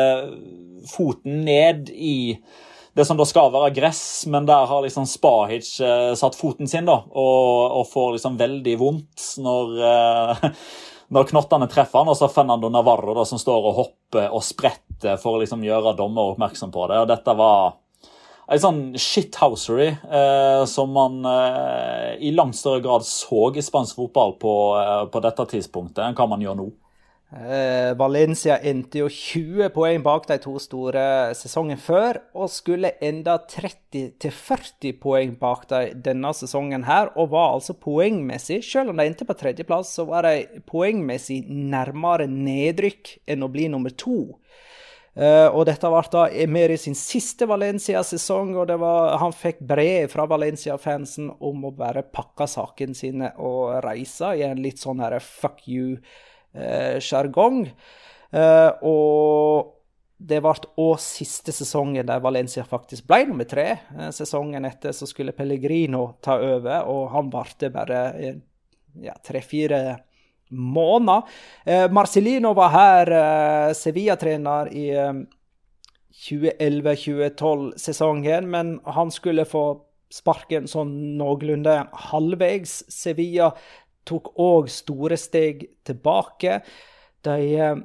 foten 0.90 1.44
ned 1.46 1.90
i 1.90 2.36
det 2.96 3.04
som 3.04 3.18
da 3.18 3.26
skal 3.28 3.50
være 3.52 3.74
gress, 3.76 4.24
men 4.32 4.46
der 4.48 4.68
har 4.70 4.82
liksom 4.82 5.04
Spahic 5.08 5.74
eh, 5.84 6.14
satt 6.16 6.36
foten 6.38 6.68
sin, 6.68 6.86
da, 6.88 7.02
og, 7.04 7.80
og 7.80 7.88
får 7.90 8.14
liksom 8.14 8.38
veldig 8.40 8.76
vondt 8.80 9.24
når, 9.44 9.74
eh, 9.84 10.46
når 11.12 11.28
knottene 11.28 11.68
treffer 11.68 12.00
han, 12.00 12.08
og 12.08 12.16
så 12.16 12.30
Fernando 12.32 12.70
Navarro 12.72 13.12
da, 13.18 13.26
som 13.28 13.40
står 13.42 13.68
og 13.68 13.76
hopper 13.82 14.30
og 14.30 14.44
spretter 14.46 15.20
for 15.20 15.36
å 15.36 15.42
liksom 15.42 15.66
gjøre 15.66 15.92
dommer 15.98 16.32
oppmerksom 16.32 16.72
på 16.72 16.86
det. 16.88 17.02
og 17.02 17.10
Dette 17.12 17.36
var 17.36 17.76
en 18.46 18.62
sånn 18.62 18.80
shithousery 18.96 19.90
eh, 19.90 20.64
som 20.70 20.92
man 20.94 21.20
eh, 21.26 22.16
i 22.24 22.32
langt 22.32 22.56
større 22.56 22.80
grad 22.80 23.04
så 23.04 23.50
i 23.52 23.64
spansk 23.64 23.98
fotball 23.98 24.36
på, 24.40 24.52
eh, 24.80 25.04
på 25.10 25.22
dette 25.24 25.48
tidspunktet 25.50 26.04
enn 26.06 26.16
hva 26.16 26.28
man 26.30 26.44
gjør 26.44 26.60
nå. 26.62 26.68
Eh, 27.36 27.92
Valencia 27.98 28.56
endte 28.64 29.02
jo 29.02 29.08
20 29.12 29.68
poeng 29.74 30.00
bak 30.04 30.24
de 30.30 30.38
to 30.40 30.54
store 30.62 31.34
sesongen 31.36 31.76
før, 31.76 32.16
og 32.32 32.48
skulle 32.48 32.94
enda 33.04 33.34
30-40 33.52 34.94
poeng 35.02 35.34
bak 35.40 35.66
de 35.68 35.80
denne 36.06 36.32
sesongen 36.36 36.86
her, 36.88 37.10
og 37.12 37.34
var 37.34 37.58
altså 37.58 37.76
poengmessig, 37.76 38.62
selv 38.64 38.92
om 38.92 38.96
de 38.96 39.04
endte 39.10 39.28
på 39.28 39.36
tredjeplass, 39.36 39.92
så 39.98 40.06
var 40.08 40.24
de 40.24 40.62
poengmessig 40.70 41.42
nærmere 41.50 42.24
nedrykk 42.30 43.18
enn 43.28 43.44
å 43.44 43.50
bli 43.52 43.68
nummer 43.72 43.92
to. 43.92 44.38
Uh, 45.16 45.48
og 45.48 45.62
dette 45.64 45.88
ble 45.88 46.00
da 46.12 46.26
Emeri 46.44 46.76
sin 46.76 46.96
siste 46.96 47.48
Valencia-sesong, 47.48 48.54
og 48.60 48.72
var, 48.80 49.16
han 49.20 49.32
fikk 49.32 49.60
brev 49.64 50.08
fra 50.12 50.26
Valencia-fansen 50.28 51.30
om 51.40 51.68
å 51.68 51.72
bare 51.76 52.04
pakke 52.04 52.48
sakene 52.48 52.96
sine 52.96 53.30
og 53.40 53.78
reise 53.84 54.34
i 54.36 54.44
en 54.44 54.60
litt 54.60 54.80
sånn 54.80 55.00
her 55.04 55.16
fuck 55.24 55.64
you 55.64 55.96
sjargong. 57.02 57.64
Eh, 58.36 58.70
og 58.82 59.72
det 60.16 60.40
ble 60.40 60.54
òg 60.80 60.96
siste 61.02 61.52
sesongen 61.52 62.06
der 62.08 62.22
Valencia 62.24 62.64
faktisk 62.66 63.06
ble 63.08 63.26
nummer 63.28 63.44
tre. 63.48 63.78
Eh, 63.94 64.10
sesongen 64.14 64.64
etter 64.68 64.92
så 64.96 65.06
skulle 65.08 65.36
Pellegrino 65.36 66.02
ta 66.24 66.34
over, 66.42 66.78
og 66.90 67.10
han 67.14 67.30
varte 67.32 67.66
bare 67.74 68.00
ja, 69.02 69.14
tre-fire 69.24 69.98
måneder. 70.50 71.22
Marcellino 71.90 72.54
var 72.54 72.70
her 72.70 73.06
Sevilla-trener 73.74 74.68
i 74.70 74.92
2011-2012-sesongen, 76.16 78.48
men 78.48 78.80
han 78.86 79.10
skulle 79.12 79.44
få 79.44 79.86
sparken 80.12 80.66
sånn 80.70 81.16
noenlunde 81.18 81.88
halvveis. 82.08 82.84
Sevilla 82.92 83.50
tok 84.06 84.32
òg 84.42 84.70
store 84.72 85.18
steg 85.20 85.66
tilbake. 85.86 86.60
De 87.26 87.36
eh, 87.58 87.76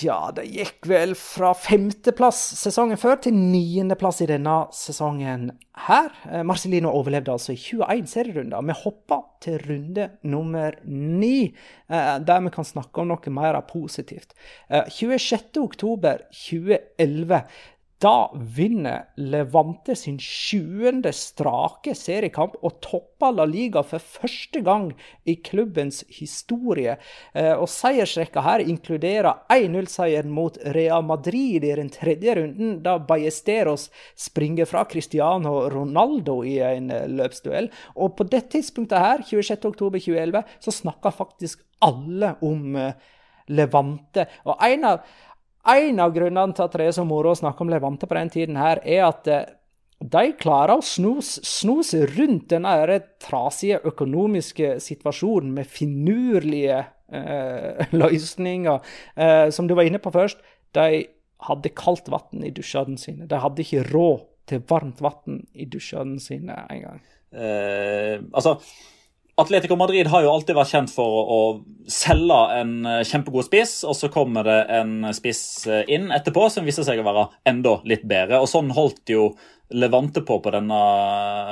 ja, 0.00 0.30
det 0.32 0.46
gikk 0.48 0.86
vel 0.88 1.12
fra 1.18 1.50
femteplass 1.56 2.38
sesongen 2.60 2.96
før 3.00 3.16
til 3.24 3.34
niendeplass 3.36 4.20
i 4.24 4.26
denne 4.30 4.66
sesongen 4.72 5.50
her. 5.88 6.08
Marcelino 6.46 6.88
overlevde 6.94 7.32
altså 7.34 7.52
i 7.52 7.60
21 7.60 8.06
serierunder. 8.08 8.62
Vi 8.70 8.74
hopper 8.84 9.20
til 9.44 9.56
runde 9.66 10.04
nummer 10.22 10.70
ni, 10.86 11.54
eh, 11.90 12.18
der 12.22 12.40
vi 12.46 12.50
kan 12.54 12.64
snakke 12.64 13.00
om 13.02 13.08
noe 13.12 13.30
mer 13.34 13.60
positivt. 13.68 14.30
26.10.2011 14.70 17.42
da 17.98 18.30
vinner 18.34 19.08
Levante 19.16 19.96
sin 19.98 20.18
sjuende 20.22 21.10
strake 21.16 21.96
seriekamp 21.98 22.54
og 22.62 22.76
topper 22.84 23.34
La 23.34 23.46
Liga 23.48 23.82
for 23.82 23.98
første 23.98 24.62
gang 24.62 24.92
i 25.26 25.34
klubbens 25.42 26.04
historie. 26.14 26.94
Eh, 27.34 27.54
og 27.56 27.66
Seiersrekka 27.72 28.44
her 28.46 28.62
inkluderer 28.62 29.42
1-0-seieren 29.50 30.30
mot 30.30 30.60
Real 30.76 31.02
Madrid 31.08 31.66
i 31.66 31.74
den 31.80 31.90
tredje 31.90 32.38
runden, 32.38 32.78
da 32.86 33.00
Ballesteros 33.02 33.88
springer 34.14 34.70
fra 34.70 34.86
Cristiano 34.86 35.64
Ronaldo 35.72 36.40
i 36.46 36.60
en 36.62 36.92
eh, 36.94 37.08
løpsduell. 37.10 37.66
Og 37.98 38.14
på 38.18 38.30
det 38.30 38.46
tidspunktet 38.54 39.02
her, 39.02 39.26
26.10.2011, 39.26 40.46
så 40.62 40.78
snakker 40.82 41.18
faktisk 41.18 41.66
alle 41.82 42.36
om 42.46 42.76
eh, 42.78 42.92
Levante. 43.48 44.26
Og 44.44 44.60
en 44.60 44.84
av 44.84 44.98
en 45.68 46.00
av 46.00 46.14
grunnene 46.14 46.56
til 46.56 46.66
at 46.66 46.76
det 46.78 46.88
er 46.88 46.96
så 46.96 47.04
moro 47.06 47.34
å 47.34 47.38
snakke 47.38 47.64
om 47.64 47.72
Levante 47.72 48.08
på 48.08 48.16
den 48.18 48.32
tiden, 48.32 48.58
her, 48.60 48.80
er 48.84 49.06
at 49.08 49.28
eh, 49.32 49.46
de 49.98 50.32
klarer 50.38 50.78
å 50.78 50.84
sno 50.84 51.18
seg 51.82 52.14
rundt 52.14 52.48
denne 52.52 53.00
trasige 53.22 53.80
økonomiske 53.90 54.76
situasjonen 54.82 55.52
med 55.56 55.70
finurlige 55.70 56.80
eh, 57.10 57.86
løsninger. 58.00 58.90
Eh, 59.18 59.46
som 59.54 59.66
du 59.68 59.74
var 59.74 59.88
inne 59.88 60.02
på 60.02 60.14
først, 60.14 60.42
de 60.76 61.06
hadde 61.48 61.74
kaldt 61.78 62.10
vann 62.10 62.44
i 62.46 62.52
dusjene 62.54 62.98
sine. 62.98 63.26
De 63.30 63.42
hadde 63.42 63.64
ikke 63.64 63.86
råd 63.90 64.26
til 64.48 64.62
varmt 64.70 65.02
vann 65.04 65.42
i 65.54 65.66
dusjene 65.70 66.18
sine 66.22 66.56
engang. 66.72 67.02
Eh, 67.34 68.16
altså 68.32 68.56
Atletico 69.38 69.76
Madrid 69.78 70.08
har 70.10 70.24
jo 70.24 70.32
alltid 70.34 70.56
vært 70.58 70.72
kjent 70.72 70.90
for 70.90 71.28
å 71.30 71.42
selge 71.86 72.38
en 72.58 72.72
eh, 72.90 73.04
kjempegod 73.06 73.46
spiss, 73.46 73.76
og 73.86 73.94
så 73.94 74.10
kommer 74.10 74.46
det 74.48 74.56
en 74.74 75.12
spiss 75.14 75.42
eh, 75.70 75.84
inn 75.94 76.08
etterpå 76.14 76.48
som 76.50 76.66
viser 76.66 76.86
seg 76.86 76.98
å 76.98 77.06
være 77.06 77.28
enda 77.46 77.76
litt 77.86 78.02
bedre. 78.08 78.40
Og 78.42 78.50
Sånn 78.50 78.74
holdt 78.74 79.14
jo 79.14 79.30
Levante 79.68 80.22
på 80.24 80.38
på 80.40 80.50
denne 80.54 80.76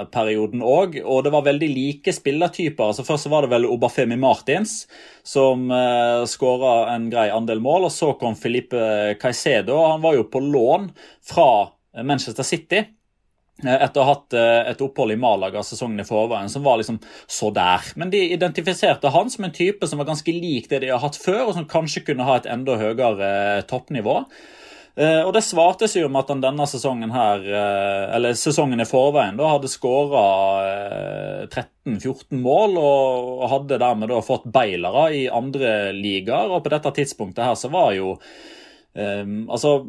perioden 0.09 0.62
òg. 0.64 0.94
Og 1.05 1.18
det 1.27 1.33
var 1.35 1.44
veldig 1.44 1.66
like 1.68 2.14
spillertyper. 2.16 2.88
Altså 2.88 3.05
Først 3.05 3.29
var 3.29 3.44
det 3.44 3.51
vel 3.53 3.68
Obafemi 3.68 4.16
Martins 4.16 4.87
som 5.20 5.68
eh, 5.68 6.22
skåra 6.25 6.94
en 6.94 7.11
grei 7.12 7.27
andel 7.29 7.61
mål. 7.61 7.90
Og 7.90 7.92
så 7.92 8.14
kom 8.16 8.38
Filipe 8.40 8.81
Caicedo. 9.20 9.77
Han 9.92 10.01
var 10.01 10.16
jo 10.16 10.25
på 10.33 10.40
lån 10.40 10.88
fra 11.29 11.51
Manchester 12.09 12.49
City. 12.49 12.87
Eh, 13.64 13.72
etter 13.72 14.02
å 14.02 14.04
ha 14.04 14.12
hatt 14.12 14.34
eh, 14.36 14.66
et 14.72 14.82
opphold 14.84 15.14
i 15.14 15.20
Malaga 15.20 15.62
sesongen 15.64 16.02
i 16.02 16.04
forveien, 16.04 16.50
som 16.52 16.64
var 16.66 16.76
liksom 16.76 16.98
så 17.24 17.48
der. 17.56 17.86
Men 17.96 18.12
de 18.12 18.20
identifiserte 18.34 19.12
han 19.14 19.32
som 19.32 19.46
en 19.46 19.54
type 19.56 19.88
som 19.88 20.02
var 20.02 20.10
ganske 20.10 20.34
lik 20.34 20.68
det 20.68 20.82
de 20.84 20.92
har 20.92 21.00
hatt 21.00 21.16
før, 21.16 21.46
og 21.46 21.56
som 21.56 21.68
kanskje 21.70 22.04
kunne 22.10 22.26
ha 22.28 22.36
et 22.36 22.48
enda 22.52 22.76
høyere 22.80 23.30
eh, 23.30 23.64
toppnivå. 23.68 24.20
Og 24.96 25.28
det 25.36 25.42
svarte 25.44 25.84
seg 25.92 26.06
jo 26.06 26.08
med 26.08 26.22
at 26.22 26.30
han 26.32 26.40
denne 26.40 26.64
sesongen 26.64 27.10
her, 27.12 27.42
eller 28.16 28.32
sesongen 28.32 28.80
i 28.80 28.86
forveien, 28.88 29.36
da 29.36 29.50
hadde 29.50 29.68
skåra 29.68 30.22
13-14 31.50 32.40
mål 32.40 32.78
og 32.80 33.42
hadde 33.52 33.76
dermed 33.82 34.08
da 34.08 34.22
fått 34.24 34.46
beilere 34.48 35.02
i 35.12 35.26
andre 35.28 35.92
ligaer. 35.92 36.48
Og 36.48 36.64
på 36.64 36.72
dette 36.72 36.94
tidspunktet 36.96 37.44
her 37.44 37.60
så 37.60 37.68
var 37.76 37.92
jo 37.98 38.14
Um, 38.96 39.42
altså, 39.52 39.82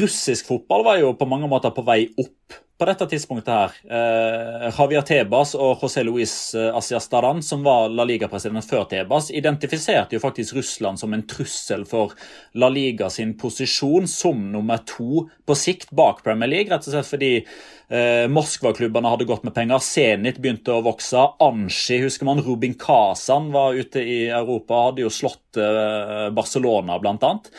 Russisk 0.00 0.46
fotball 0.48 0.86
var 0.86 0.96
jo 0.96 1.10
på 1.12 1.26
mange 1.28 1.48
måter 1.52 1.74
på 1.76 1.84
vei 1.84 2.06
opp 2.16 2.54
på 2.80 2.86
dette 2.88 3.06
tidspunktet. 3.06 3.52
her. 3.52 3.72
eh, 3.92 4.70
Javier 4.72 5.02
Tebas 5.04 5.52
og 5.54 5.82
José 5.82 6.02
Luis 6.02 6.54
uh, 6.56 6.70
Asiastaran, 6.76 7.42
som 7.44 7.62
var 7.62 7.90
La 7.92 8.06
Liga-president 8.08 8.64
før 8.64 8.86
Tebas, 8.88 9.28
identifiserte 9.30 10.16
jo 10.16 10.22
faktisk 10.22 10.56
Russland 10.56 10.98
som 10.98 11.12
en 11.12 11.26
trussel 11.28 11.84
for 11.84 12.14
La 12.54 12.70
Liga 12.72 13.10
sin 13.10 13.36
posisjon 13.36 14.08
som 14.08 14.40
nummer 14.52 14.80
to 14.88 15.26
på 15.44 15.58
sikt 15.58 15.92
bak 15.92 16.24
Premier 16.24 16.48
League. 16.48 16.72
Rett 16.72 16.88
og 16.88 16.94
slett 16.94 17.10
fordi 17.10 17.32
eh, 17.44 18.24
Moskva-klubbene 18.32 19.12
hadde 19.12 19.28
gått 19.28 19.44
med 19.44 19.54
penger. 19.54 19.84
Zenit 19.84 20.40
begynte 20.40 20.72
å 20.72 20.84
vokse. 20.86 21.28
Anshi, 21.44 22.00
husker 22.06 22.28
man. 22.28 22.40
Rubin 22.46 22.78
Kazan 22.80 23.52
var 23.52 23.76
ute 23.76 24.00
i 24.00 24.22
Europa, 24.28 24.86
hadde 24.88 25.04
jo 25.04 25.12
slått 25.12 25.60
eh, 25.60 26.30
Barcelona, 26.32 26.96
blant 27.02 27.28
annet. 27.28 27.52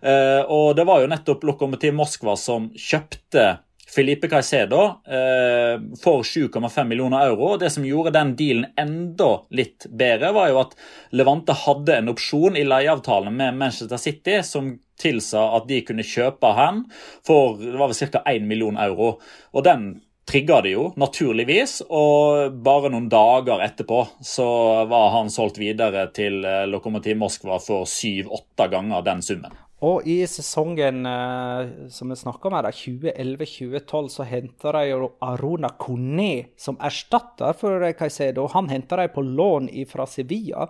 Eh, 0.00 0.42
og 0.46 0.76
det 0.78 0.86
var 0.86 1.02
jo 1.02 1.10
nettopp 1.10 1.48
Lokomotiv 1.48 1.96
Moskva 1.98 2.38
som 2.38 2.70
kjøpte 2.78 3.56
Felipe 3.88 4.28
Caicedo 4.28 4.82
eh, 5.08 5.80
for 6.02 6.22
7,5 6.22 6.84
millioner 6.84 7.26
euro. 7.30 7.54
og 7.54 7.60
Det 7.62 7.70
som 7.72 7.86
gjorde 7.86 8.12
den 8.16 8.34
dealen 8.36 8.66
enda 8.76 9.30
litt 9.50 9.86
bedre, 9.88 10.32
var 10.36 10.50
jo 10.50 10.60
at 10.60 10.74
Levante 11.16 11.56
hadde 11.56 11.96
en 11.96 12.12
opsjon 12.12 12.58
i 12.58 12.66
leieavtalen 12.68 13.34
med 13.36 13.56
Manchester 13.56 14.00
City 14.00 14.42
som 14.44 14.74
tilsa 15.00 15.44
at 15.56 15.68
de 15.70 15.80
kunne 15.86 16.04
kjøpe 16.04 16.50
han 16.58 16.82
for 17.26 17.56
det 17.62 17.78
var 17.78 17.92
vel 17.92 18.12
ca. 18.12 18.22
1 18.26 18.44
million 18.50 18.76
euro. 18.82 19.14
Og 19.54 19.64
den 19.64 19.88
trigga 20.28 20.60
det 20.60 20.74
jo, 20.74 20.90
naturligvis. 21.00 21.80
Og 21.88 22.58
bare 22.64 22.90
noen 22.92 23.08
dager 23.12 23.64
etterpå 23.64 24.02
så 24.20 24.48
var 24.90 25.14
han 25.16 25.32
solgt 25.32 25.60
videre 25.62 26.08
til 26.14 26.42
eh, 26.44 26.66
Lokomotiv 26.68 27.16
Moskva 27.20 27.56
for 27.62 27.88
syv-åtte 27.88 28.68
ganger 28.72 29.06
den 29.06 29.24
summen. 29.24 29.56
Og 29.86 30.06
i 30.10 30.16
sesongen 30.26 31.06
eh, 31.06 31.68
som 31.94 32.10
vi 32.10 32.16
snakker 32.18 32.50
om 32.50 32.56
her, 32.58 32.66
2011-2012, 32.74 34.08
så 34.10 34.26
henter 34.26 34.74
de 34.74 35.10
Arona 35.22 35.70
Kone 35.78 36.48
som 36.58 36.80
erstatter 36.82 37.54
for 37.54 37.86
Caicedo. 37.98 38.48
Han 38.56 38.70
henter 38.72 39.04
de 39.04 39.12
på 39.14 39.22
lån 39.22 39.70
fra 39.86 40.08
Sevilla. 40.10 40.66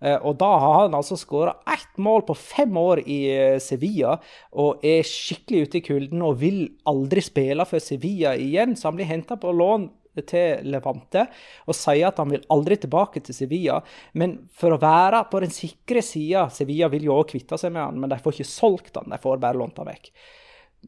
Eh, 0.00 0.16
og 0.16 0.38
da 0.40 0.48
har 0.56 0.78
han 0.86 0.96
altså 0.96 1.18
skåra 1.20 1.58
ett 1.68 2.00
mål 2.00 2.24
på 2.30 2.38
fem 2.40 2.76
år 2.80 3.02
i 3.04 3.20
eh, 3.34 3.58
Sevilla, 3.60 4.16
og 4.56 4.80
er 4.88 5.04
skikkelig 5.04 5.66
ute 5.66 5.80
i 5.82 5.84
kulden 5.84 6.24
og 6.24 6.40
vil 6.40 6.62
aldri 6.88 7.20
spille 7.20 7.68
for 7.68 7.84
Sevilla 7.84 8.32
igjen. 8.40 8.72
Så 8.72 8.88
han 8.88 8.96
blir 8.96 9.10
henta 9.10 9.36
på 9.36 9.52
lån 9.52 9.90
til 10.28 10.66
Levante 10.72 11.26
og 11.66 11.76
sier 11.76 12.08
at 12.10 12.20
han 12.20 12.32
vil 12.32 12.44
aldri 12.52 12.78
tilbake 12.82 13.22
til 13.24 13.36
Sevilla. 13.36 13.80
Men 14.12 14.36
for 14.56 14.74
å 14.74 14.80
være 14.80 15.24
på 15.30 15.42
den 15.44 15.54
sikre 15.54 16.02
sida 16.04 16.48
Sevilla 16.54 16.90
vil 16.92 17.08
jo 17.08 17.16
òg 17.20 17.32
kvitte 17.32 17.58
seg 17.60 17.74
med 17.74 17.84
han, 17.84 18.00
men 18.02 18.12
de 18.12 18.20
får 18.20 18.38
ikke 18.38 18.52
solgt 18.52 19.00
han, 19.00 19.10
de 19.12 19.20
får 19.22 19.42
bare 19.42 19.60
lånt 19.60 19.80
han 19.80 19.90
vekk. 19.90 20.12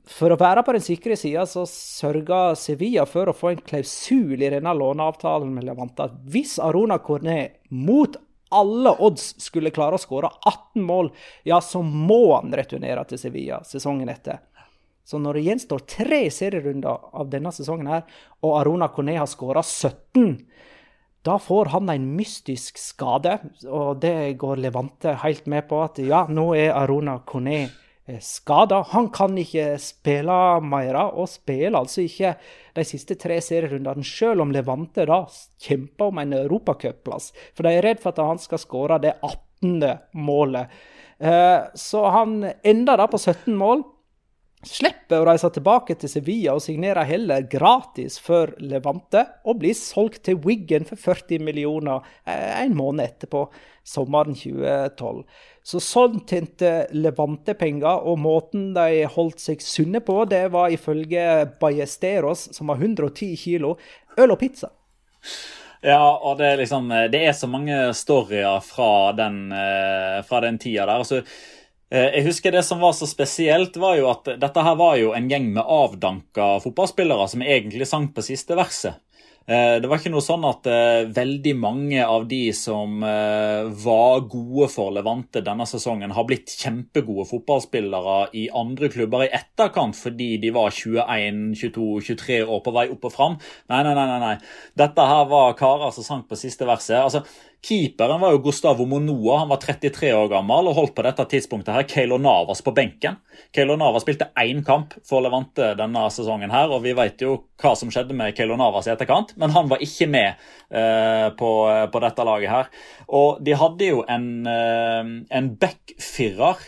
For 0.09 0.33
å 0.33 0.39
være 0.41 0.65
på 0.65 0.73
den 0.73 0.85
sikre 0.85 1.17
sida 1.21 1.45
så 1.49 1.67
sørger 1.69 2.57
Sevilla 2.57 3.05
for 3.09 3.29
å 3.29 3.37
få 3.37 3.53
en 3.53 3.65
klausul 3.65 4.41
i 4.41 4.51
denne 4.51 4.73
låneavtalen 4.75 5.53
med 5.53 5.67
Levante 5.69 6.09
at 6.09 6.15
hvis 6.33 6.57
Arona 6.63 6.97
Cornet 7.05 7.61
mot 7.69 8.17
alle 8.53 8.93
odds 9.01 9.31
skulle 9.41 9.73
klare 9.73 9.97
å 9.97 10.01
skåre 10.01 10.29
18 10.45 10.83
mål, 10.85 11.09
ja, 11.49 11.61
så 11.65 11.81
må 11.83 12.35
han 12.35 12.53
returnere 12.53 13.05
til 13.09 13.21
Sevilla 13.21 13.63
sesongen 13.65 14.11
etter. 14.13 14.43
Så 15.05 15.19
når 15.19 15.39
det 15.39 15.47
gjenstår 15.49 15.83
tre 15.91 16.23
serierunder 16.31 17.11
av 17.19 17.31
denne 17.33 17.51
sesongen, 17.55 17.91
her, 17.91 18.05
og 18.43 18.61
Arona 18.61 18.89
Kone 18.95 19.17
har 19.19 19.31
skåra 19.31 19.65
17, 19.65 20.37
da 21.23 21.39
får 21.39 21.71
han 21.75 21.91
en 21.91 22.09
mystisk 22.17 22.79
skade. 22.79 23.37
Og 23.69 24.01
det 24.03 24.35
går 24.43 24.63
Levante 24.63 25.15
helt 25.23 25.47
med 25.51 25.69
på. 25.71 25.83
At 25.85 26.01
ja, 26.03 26.25
nå 26.31 26.49
er 26.59 26.75
Arona 26.75 27.21
Kone 27.27 27.61
eh, 27.63 28.19
skada. 28.23 28.81
Han 28.91 29.11
kan 29.15 29.39
ikke 29.39 29.77
spille 29.83 30.39
mer, 30.67 30.99
og 31.13 31.31
spiller 31.31 31.79
altså 31.79 32.03
ikke 32.07 32.35
de 32.75 32.87
siste 32.87 33.19
tre 33.21 33.39
serierundene, 33.45 34.07
selv 34.07 34.43
om 34.47 34.55
Levante 34.55 35.07
da 35.07 35.23
kjemper 35.63 36.11
om 36.11 36.23
en 36.23 36.35
europacupplass. 36.43 37.31
For 37.55 37.67
de 37.67 37.79
er 37.79 37.87
redd 37.87 38.03
for 38.03 38.15
at 38.15 38.33
han 38.33 38.43
skal 38.43 38.63
skåre 38.63 38.99
det 39.03 39.15
18. 39.21 39.87
målet. 40.19 40.75
Eh, 41.23 41.59
så 41.79 42.07
han 42.11 42.41
ender 42.67 42.99
da 42.99 43.07
på 43.07 43.19
17 43.19 43.55
mål 43.55 43.87
slipper 44.67 45.21
å 45.23 45.27
reise 45.27 45.49
tilbake 45.53 45.97
til 45.99 46.11
Sevilla 46.11 46.55
og 46.57 46.63
signerer 46.63 47.07
heller 47.09 47.47
gratis 47.51 48.19
for 48.23 48.53
Levante, 48.63 49.25
og 49.47 49.59
blir 49.63 49.75
solgt 49.77 50.23
til 50.29 50.39
Wiggen 50.45 50.87
for 50.89 51.01
40 51.01 51.43
millioner 51.43 52.05
eh, 52.25 52.63
en 52.63 52.77
måned 52.79 53.05
etterpå, 53.05 53.47
sommeren 53.87 54.37
2012. 54.39 55.25
Så 55.67 55.81
sånn 55.83 56.21
tjente 56.29 56.73
Levante 56.95 57.57
penger, 57.59 58.07
og 58.07 58.21
måten 58.23 58.71
de 58.77 59.07
holdt 59.11 59.43
seg 59.43 59.65
sunne 59.65 60.03
på, 60.05 60.21
det 60.31 60.45
var 60.55 60.75
ifølge 60.75 61.27
Ballesteros, 61.63 62.49
som 62.55 62.71
har 62.71 62.83
110 62.83 63.35
kilo, 63.39 63.75
øl 64.19 64.35
og 64.35 64.41
pizza. 64.43 64.71
Ja, 65.83 65.99
og 65.99 66.37
det 66.39 66.47
er 66.47 66.61
liksom 66.61 66.93
Det 67.11 67.19
er 67.27 67.33
så 67.35 67.49
mange 67.51 67.75
storyer 67.99 68.61
fra 68.63 69.11
den, 69.19 69.51
eh, 69.51 70.23
fra 70.23 70.41
den 70.45 70.59
tida 70.63 70.87
der. 70.87 71.03
altså 71.03 71.23
Eh, 71.23 71.62
jeg 71.93 72.25
husker 72.25 72.55
Det 72.55 72.63
som 72.65 72.81
var 72.81 72.95
så 72.97 73.05
spesielt, 73.09 73.77
var 73.77 73.99
jo 73.99 74.11
at 74.13 74.35
dette 74.41 74.65
her 74.65 74.77
var 74.81 74.97
jo 74.97 75.13
en 75.17 75.29
gjeng 75.29 75.51
med 75.59 75.63
avdanka 75.63 76.55
fotballspillere 76.65 77.27
som 77.29 77.45
egentlig 77.45 77.89
sang 77.89 78.09
på 78.15 78.25
siste 78.25 78.57
verset. 78.57 78.97
Eh, 79.47 79.77
det 79.83 79.89
var 79.91 79.99
ikke 79.99 80.13
noe 80.15 80.23
sånn 80.23 80.45
at 80.47 80.69
uh, 80.71 81.03
veldig 81.11 81.53
mange 81.59 81.99
av 82.05 82.29
de 82.31 82.45
som 82.55 83.03
var 83.03 84.23
gode 84.31 84.69
for 84.71 84.95
Levante 84.95 85.43
denne 85.45 85.67
sesongen, 85.67 86.15
har 86.15 86.27
blitt 86.29 86.55
kjempegode 86.55 87.27
fotballspillere 87.29 88.17
i 88.39 88.47
andre 88.55 88.89
klubber 88.93 89.27
i 89.27 89.33
etterkant 89.35 89.99
fordi 89.99 90.37
de 90.43 90.53
var 90.55 90.71
21, 90.71 91.43
22, 91.59 91.89
23 92.13 92.43
år 92.47 92.63
på 92.63 92.77
vei 92.79 92.87
opp 92.95 93.09
og 93.11 93.17
fram. 93.17 93.39
Nei, 93.73 93.83
nei, 93.85 93.97
nei. 93.99 94.21
nei. 94.23 94.37
Dette 94.79 95.09
her 95.11 95.27
var 95.29 95.59
karer 95.59 95.93
som 95.93 96.07
sang 96.07 96.23
på 96.29 96.39
siste 96.39 96.69
verset. 96.69 97.03
Altså, 97.03 97.27
Keeperen 97.63 98.21
var 98.21 98.33
jo 98.35 98.41
Gustavo 98.43 98.85
Monoa. 98.91 99.37
Han 99.39 99.51
var 99.53 99.61
33 99.63 100.09
år 100.19 100.27
gammel 100.33 100.67
og 100.67 100.75
holdt 100.75 100.97
på 100.97 101.05
dette 101.07 101.27
tidspunktet 101.31 101.77
her 101.77 101.87
Keilo 101.87 102.19
Navas 102.19 102.59
på 102.67 102.75
benken. 102.75 103.21
Keilo 103.55 103.77
Navas 103.79 104.03
spilte 104.03 104.33
én 104.43 104.65
kamp 104.67 104.97
for 105.07 105.23
Levante 105.23 105.69
denne 105.79 106.03
sesongen, 106.11 106.51
her, 106.51 106.75
og 106.75 106.83
vi 106.83 106.97
vet 106.99 107.23
jo 107.23 107.37
hva 107.63 107.77
som 107.79 107.93
skjedde 107.95 108.19
med 108.19 108.35
Keilo 108.35 108.59
Navas 108.59 108.91
i 108.91 108.93
etterkant, 108.97 109.37
men 109.39 109.55
han 109.55 109.71
var 109.71 109.85
ikke 109.85 110.11
med 110.11 110.43
eh, 110.75 111.29
på, 111.39 111.53
på, 111.95 112.03
dette 112.03 112.27
laget 112.27 112.51
her. 112.51 112.75
Og 113.15 113.39
de 113.47 113.55
hadde 113.63 113.93
jo 113.93 114.03
en, 114.11 114.29
eh, 114.51 115.15
en 115.31 115.55
backfirer 115.63 116.67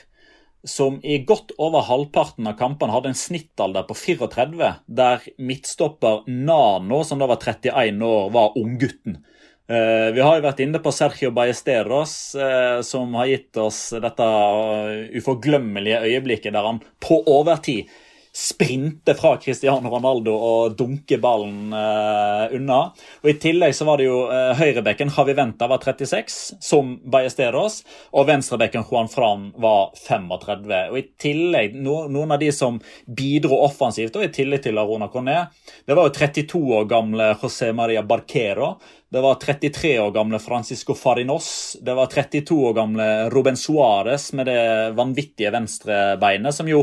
som 0.65 1.01
i 1.03 1.19
godt 1.27 1.57
over 1.59 1.85
halvparten 1.91 2.47
av 2.49 2.55
kampene 2.57 2.95
hadde 2.95 3.11
en 3.11 3.19
snittalder 3.19 3.85
på 3.91 3.99
34, 3.99 4.73
der 4.87 5.27
midtstopper 5.43 6.23
Nano, 6.31 7.03
som 7.05 7.19
da 7.19 7.29
var 7.29 7.43
31 7.43 7.99
år, 8.07 8.31
var 8.39 8.55
unggutten. 8.63 9.25
Uh, 9.65 10.13
vi 10.13 10.21
har 10.21 10.37
jo 10.37 10.45
vært 10.45 10.61
inne 10.61 10.81
på 10.85 10.93
Sergio 10.93 11.31
Ballesteros, 11.33 12.15
uh, 12.37 12.83
som 12.85 13.15
har 13.17 13.31
gitt 13.31 13.57
oss 13.63 13.95
dette 13.97 14.27
uh, 14.29 15.07
uforglemmelige 15.17 16.03
øyeblikket 16.05 16.53
der 16.53 16.69
han 16.69 16.83
på 17.01 17.23
overtid 17.33 17.89
sprinte 18.35 19.15
fra 19.15 19.37
Cristiano 19.39 19.91
Ronaldo 19.93 20.33
og 20.35 20.75
dunke 20.79 21.21
ballen 21.23 21.71
unna. 21.71 22.79
Og 23.23 23.29
I 23.31 23.37
tillegg 23.39 23.77
så 23.79 23.87
var 23.87 24.01
det 24.01 24.09
jo 24.09 24.25
høyrebekken 24.59 25.13
Javi 25.15 25.37
Venta 25.39 25.69
var 25.71 25.79
36, 25.85 26.57
som 26.59 26.97
Ballesteros, 27.07 27.83
og 28.11 28.27
venstrebekken 28.27 28.83
Juan 28.91 29.11
Fran 29.13 29.47
var 29.63 29.95
35. 30.01 30.67
Og 30.91 30.99
i 30.99 31.07
tillegg, 31.21 31.79
no, 31.79 32.01
Noen 32.11 32.35
av 32.35 32.43
de 32.43 32.51
som 32.55 32.81
bidro 33.07 33.61
offensivt, 33.69 34.19
og 34.19 34.27
i 34.27 34.33
tillegg 34.35 34.67
til 34.67 34.83
Arona 34.83 35.07
Corné, 35.13 35.39
det 35.87 35.95
var 35.95 36.11
jo 36.11 36.17
32 36.19 36.65
år 36.81 36.91
gamle 36.91 37.31
José 37.39 37.71
Maria 37.77 38.03
Barquero, 38.03 38.75
det 39.15 39.21
var 39.21 39.35
33 39.35 39.99
år 40.01 40.11
gamle 40.11 40.39
Francisco 40.43 40.95
Farinos. 40.95 41.77
Det 41.81 41.95
var 41.95 42.07
32 42.07 42.57
år 42.67 42.73
gamle 42.75 43.31
Ruben 43.31 43.55
Suárez 43.55 44.33
med 44.35 44.47
det 44.47 44.91
vanvittige 44.99 45.53
venstrebeinet, 45.55 46.55
som 46.55 46.67
jo 46.67 46.81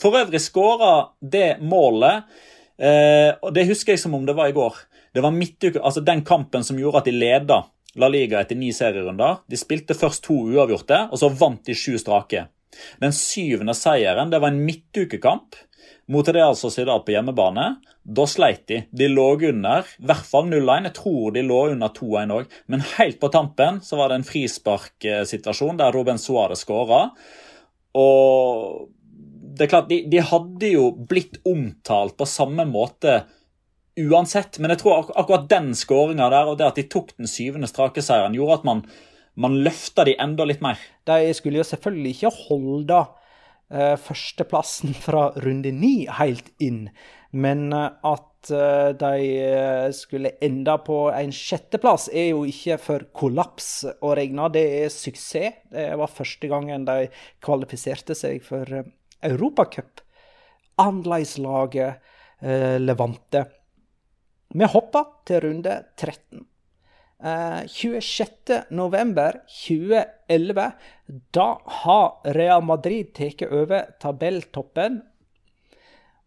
for 0.00 0.16
øvrig 0.16 0.40
skåra 0.40 0.93
det 1.20 1.60
målet. 1.62 2.26
Eh, 2.78 3.30
og 3.40 3.54
Det 3.54 3.68
husker 3.68 3.94
jeg 3.94 4.02
som 4.02 4.16
om 4.16 4.26
det 4.26 4.36
var 4.36 4.50
i 4.50 4.56
går. 4.56 4.80
Det 5.14 5.22
var 5.22 5.34
midtuke, 5.34 5.78
altså 5.78 6.02
Den 6.02 6.24
kampen 6.26 6.64
som 6.66 6.78
gjorde 6.78 7.04
at 7.04 7.10
de 7.10 7.14
leda 7.14 7.62
La 7.94 8.08
Liga 8.10 8.40
etter 8.42 8.58
ni 8.58 8.72
serierunder. 8.74 9.44
De 9.46 9.58
spilte 9.58 9.94
først 9.94 10.24
to 10.26 10.34
uavgjorte, 10.50 11.04
og 11.12 11.20
så 11.20 11.30
vant 11.30 11.62
de 11.66 11.76
sju 11.78 11.94
strake. 12.00 12.48
Den 12.98 13.14
syvende 13.14 13.76
seieren 13.78 14.32
det 14.32 14.40
var 14.42 14.50
en 14.50 14.64
midtukekamp 14.66 15.54
mot 16.10 16.28
Real 16.28 16.56
Sociedad 16.58 17.04
på 17.06 17.14
hjemmebane. 17.14 17.68
Da 18.04 18.26
sleit 18.28 18.66
de. 18.68 18.82
De 18.90 19.08
lå 19.08 19.28
under, 19.48 19.86
i 19.86 20.08
hvert 20.08 20.26
fall 20.28 20.50
0-1. 20.50 20.88
Jeg 20.90 20.96
tror 20.98 21.30
de 21.36 21.44
lå 21.46 21.60
under 21.72 21.94
2-1 21.94 22.34
òg. 22.34 22.58
Men 22.66 22.84
helt 22.96 23.20
på 23.22 23.30
tampen 23.32 23.80
så 23.84 24.00
var 24.00 24.10
det 24.10 24.20
en 24.20 24.28
frisparksituasjon 24.28 25.80
der 25.80 25.94
Ruben 25.94 26.20
Suárez 26.20 26.66
skåra. 26.66 27.06
Og 27.94 28.90
det 29.54 29.66
er 29.66 29.72
klart, 29.72 29.88
de, 29.90 30.02
de, 30.10 30.20
hadde 30.24 30.70
jo 30.72 30.90
blitt 31.10 31.40
omtalt 31.48 32.16
på 32.18 32.26
samme 32.28 32.66
måte 32.68 33.22
uansett. 34.00 34.58
Men 34.58 34.74
jeg 34.74 34.82
tror 34.82 35.00
ak 35.00 35.12
akkurat 35.22 35.48
den 35.50 35.72
skåringa 35.78 36.28
der, 36.32 36.50
og 36.50 36.58
det 36.60 36.68
at 36.68 36.80
de 36.80 36.86
tok 36.90 37.14
den 37.16 37.30
syvende 37.30 37.70
strake 37.70 38.02
seieren, 38.04 38.36
gjorde 38.36 38.60
at 38.60 38.68
man, 38.68 38.84
man 39.38 39.60
løfta 39.66 40.06
de 40.08 40.16
enda 40.22 40.46
litt 40.48 40.64
mer. 40.64 40.80
De 41.08 41.34
skulle 41.36 41.62
jo 41.62 41.68
selvfølgelig 41.68 42.16
ikke 42.16 42.34
holde 42.48 43.02
eh, 43.70 43.96
førsteplassen 44.00 44.96
fra 45.06 45.28
runde 45.44 45.74
ni 45.74 45.96
helt 46.20 46.50
inn, 46.62 46.88
men 47.34 47.68
uh, 47.74 47.90
at 48.06 48.30
Eh, 48.50 48.88
de 48.88 49.38
eh, 49.38 49.90
skulle 49.92 50.34
ende 50.40 50.76
på 50.86 50.98
en 51.10 51.32
sjetteplass, 51.32 52.08
er 52.12 52.30
jo 52.32 52.44
ikke 52.48 52.78
for 52.82 53.06
kollaps 53.16 53.84
å 53.84 54.14
regne. 54.16 54.50
Det 54.52 54.64
er 54.82 54.92
suksess. 54.92 55.62
Det 55.72 55.86
var 55.98 56.12
første 56.12 56.50
gangen 56.50 56.86
de 56.88 57.08
kvalifiserte 57.44 58.16
seg 58.18 58.44
for 58.44 58.68
eh, 58.68 58.90
Europacup. 59.24 60.00
Annerledslaget 60.82 61.94
eh, 62.40 62.80
Levante. 62.80 63.44
Vi 64.54 64.64
hopper 64.70 65.04
til 65.26 65.40
runde 65.44 65.84
13. 65.96 66.46
Eh, 67.24 67.62
26.11.2011. 67.70 70.70
Da 71.34 71.58
har 71.80 72.08
Real 72.36 72.62
Madrid 72.66 73.06
tatt 73.16 73.42
over 73.48 73.80
tabelltoppen 74.02 74.94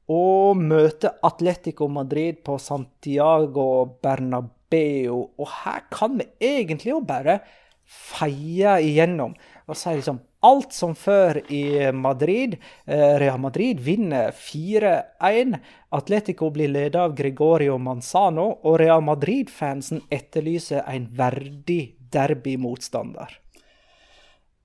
og 0.08 0.58
møter 0.58 1.12
Atletico 1.28 1.88
Madrid 1.92 2.36
på 2.48 2.58
Santiago 2.62 3.86
Bernabeu. 4.02 5.30
Og 5.38 5.48
her 5.64 5.82
kan 5.92 6.18
vi 6.20 6.26
egentlig 6.40 6.92
jo 6.94 7.00
bare 7.04 7.40
feie 7.88 8.82
igjennom 8.84 9.36
og 9.68 9.76
si 9.80 9.90
liksom 9.96 10.20
alt 10.48 10.74
som 10.76 10.96
før 10.96 11.40
i 11.52 11.92
Madrid. 11.92 12.58
Eh, 12.86 13.16
Real 13.20 13.40
Madrid 13.40 13.82
vinner 13.84 14.32
4-1. 14.32 15.58
Atletico 15.98 16.50
blir 16.54 16.72
ledet 16.72 17.02
av 17.02 17.16
Gregorio 17.18 17.78
Manzano, 17.78 18.48
og 18.64 18.80
Real 18.82 19.04
Madrid-fansen 19.06 20.06
etterlyser 20.12 20.86
en 20.88 21.10
verdig 21.18 21.98
derbymotstander. 22.14 23.36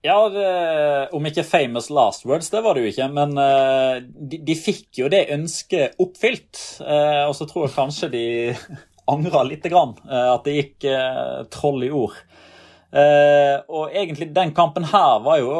Ja, 0.02 0.16
det, 0.34 0.46
om 1.14 1.26
ikke 1.30 1.44
famous 1.46 1.86
last 1.90 2.24
words, 2.26 2.50
det 2.50 2.62
var 2.64 2.74
det 2.74 2.82
jo 2.82 2.90
ikke. 2.90 3.06
Men 3.14 3.36
uh, 3.38 4.00
de, 4.02 4.40
de, 4.42 4.56
fikk 4.58 4.98
jo 4.98 5.10
det 5.10 5.28
ønsket 5.30 5.94
oppfylt. 6.02 6.58
Uh, 6.82 7.28
og 7.28 7.36
så 7.38 7.46
tror 7.46 7.68
jeg 7.68 7.76
kanskje 7.76 8.10
de 8.10 8.24
angra 9.14 9.44
lite 9.46 9.70
grann. 9.70 9.94
At 10.10 10.42
det 10.46 10.56
gikk 10.58 10.88
troll 11.54 11.86
i 11.86 11.92
ord. 11.94 12.18
Og 12.92 13.94
egentlig 13.96 14.26
den 14.36 14.50
kampen 14.52 14.84
her 14.84 15.22
var 15.24 15.38
jo 15.40 15.52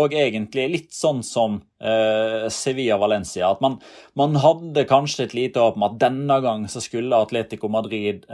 òg 0.00 0.14
egentlig 0.16 0.64
litt 0.72 0.94
sånn 0.96 1.20
som 1.26 1.58
Sevilla-Valencia. 1.82 3.50
At 3.52 3.60
man, 3.60 3.76
man, 4.16 4.38
hadde 4.40 4.86
kanskje 4.88 5.26
et 5.26 5.36
lite 5.36 5.60
håp 5.60 5.76
om 5.76 5.84
at 5.90 5.98
denne 6.00 6.38
gang 6.40 6.64
så 6.72 6.80
skulle 6.80 7.20
Atletico 7.20 7.68
Madrid 7.68 8.24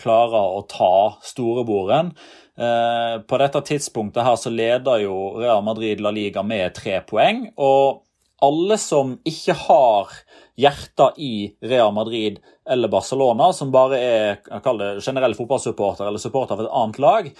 klare 0.00 0.42
å 0.56 0.64
ta 0.70 1.18
storebroren. 1.28 2.14
På 2.56 3.42
dette 3.42 3.64
tidspunktet 3.68 4.24
her 4.24 4.40
så 4.40 4.54
leder 4.54 5.04
jo 5.04 5.36
Real 5.36 5.60
Madrid 5.66 6.00
La 6.00 6.14
Liga 6.16 6.40
med 6.46 6.72
tre 6.78 7.02
poeng. 7.04 7.50
Og 7.60 8.06
alle 8.44 8.76
som 8.80 9.16
ikke 9.28 9.56
har 9.66 10.12
hjertet 10.56 11.18
i 11.20 11.52
Real 11.64 11.92
Madrid 11.92 12.38
eller 12.70 12.88
Barcelona, 12.88 13.52
som 13.52 13.72
bare 13.74 14.00
er 14.00 15.00
generelle 15.04 15.36
fotballsupporter 15.36 16.08
eller 16.08 16.22
supporter 16.22 16.56
av 16.56 16.64
et 16.64 16.74
annet 16.80 17.00
lag, 17.02 17.30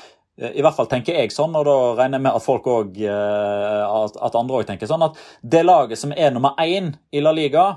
eh, 0.40 0.52
i 0.58 0.64
hvert 0.64 0.76
fall 0.76 0.90
tenker 0.90 1.16
jeg 1.16 1.32
sånn, 1.34 1.56
og 1.56 1.64
da 1.68 1.78
regner 2.02 2.20
jeg 2.20 2.26
med 2.28 2.36
at 2.36 2.44
folk 2.44 2.68
også, 2.70 3.06
eh, 3.08 4.26
at 4.28 4.38
andre 4.38 4.60
òg 4.60 4.68
tenker 4.68 4.90
sånn, 4.90 5.06
at 5.08 5.16
det 5.42 5.64
laget 5.64 5.98
som 5.98 6.12
er 6.12 6.30
nummer 6.30 6.54
én 6.60 6.94
i 7.12 7.24
La 7.24 7.32
Liga, 7.32 7.70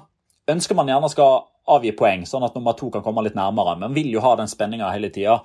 ønsker 0.50 0.76
man 0.76 0.88
gjerne 0.88 1.10
skal 1.10 1.44
avgi 1.70 1.94
poeng, 1.96 2.26
sånn 2.26 2.46
at 2.46 2.56
nummer 2.58 2.74
to 2.78 2.90
kan 2.94 3.04
komme 3.06 3.24
litt 3.26 3.38
nærmere. 3.38 3.78
Men 3.80 3.94
vil 3.94 4.10
jo 4.12 4.24
ha 4.26 4.36
den 4.40 4.50
spenninga 4.50 4.90
hele 4.94 5.12
tida. 5.14 5.40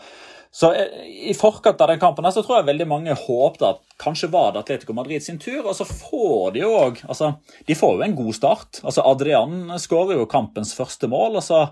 Så 0.54 0.70
eh, 0.72 1.06
I 1.30 1.34
forkant 1.34 1.80
av 1.82 1.90
den 1.90 1.98
kampen 2.02 2.26
så 2.30 2.42
tror 2.44 2.60
jeg 2.60 2.68
veldig 2.68 2.86
mange 2.86 3.16
håpet 3.18 3.64
at 3.66 3.80
kanskje 3.98 4.30
var 4.30 4.52
det 4.54 4.62
Atletico 4.62 4.94
Madrid 4.94 5.24
sin 5.24 5.40
tur. 5.42 5.64
Og 5.64 5.74
så 5.74 5.86
får 5.88 6.54
de 6.54 6.62
jo 6.62 6.70
også, 6.78 7.08
altså, 7.10 7.32
De 7.66 7.74
får 7.78 7.96
jo 7.96 8.04
en 8.06 8.14
god 8.20 8.36
start. 8.38 8.80
Altså 8.84 9.02
Adrian 9.10 9.74
skårer 9.82 10.20
jo 10.20 10.30
kampens 10.30 10.74
første 10.78 11.10
mål. 11.10 11.40
og 11.42 11.42
så 11.42 11.64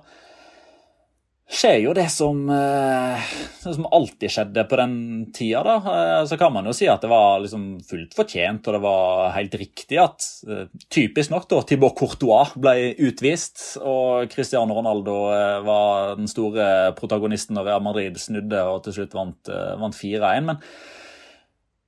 skjer 1.51 1.79
jo 1.83 1.93
det 1.97 2.07
som, 2.13 2.39
eh, 2.51 3.33
som, 3.61 3.87
alltid 3.87 4.31
skjedde 4.31 4.65
på 4.69 4.79
den 4.81 4.95
tida. 5.35 5.63
da. 5.63 5.77
Eh, 5.77 6.25
så 6.27 6.39
kan 6.39 6.53
man 6.53 6.67
jo 6.67 6.73
si 6.73 6.89
at 6.89 7.03
det 7.03 7.11
var 7.11 7.41
liksom 7.43 7.81
fullt 7.89 8.15
fortjent, 8.17 8.67
og 8.67 8.77
det 8.77 8.83
var 8.83 9.35
helt 9.37 9.55
riktig 9.61 9.99
at 10.01 10.25
eh, 10.49 10.65
typisk 10.89 11.31
nok 11.31 11.49
da, 11.51 11.61
Thibaut 11.67 11.99
Courtois 11.99 12.55
ble 12.57 12.95
utvist, 12.99 13.79
og 13.83 14.31
Cristiano 14.33 14.75
Ronaldo 14.79 15.19
var 15.67 16.17
den 16.17 16.31
store 16.31 16.95
protagonisten 16.99 17.57
når 17.59 17.69
Real 17.69 17.85
Madrid 17.85 18.19
snudde 18.21 18.65
og 18.65 18.83
til 18.87 19.01
slutt 19.01 19.15
vant, 19.15 19.53
vant 19.81 19.97
4-1. 19.97 20.49
Men 20.49 20.61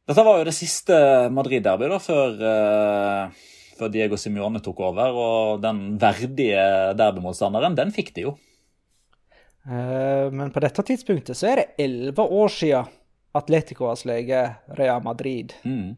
dette 0.04 0.24
var 0.26 0.38
jo 0.38 0.48
det 0.48 0.56
siste 0.56 0.94
Madrid-derbyet 1.32 2.02
før, 2.04 2.34
før 3.78 3.92
Diego 3.92 4.18
Simione 4.20 4.60
tok 4.60 4.82
over, 4.84 5.16
og 5.16 5.62
den 5.64 5.94
verdige 6.00 6.92
derbymotstanderen, 6.98 7.78
den 7.78 7.94
fikk 7.94 8.12
de 8.18 8.28
jo. 8.28 8.34
Eh, 9.64 10.31
men 10.31 10.53
på 10.53 10.61
dette 10.61 10.85
tidspunktet 10.85 11.38
så 11.38 11.50
er 11.50 11.61
det 11.61 11.85
elleve 11.87 12.24
år 12.24 12.53
siden 12.53 12.90
Atletico 13.35 13.88
har 13.88 13.98
slått 13.98 14.77
Real 14.79 15.03
Madrid 15.03 15.55
mm. 15.64 15.88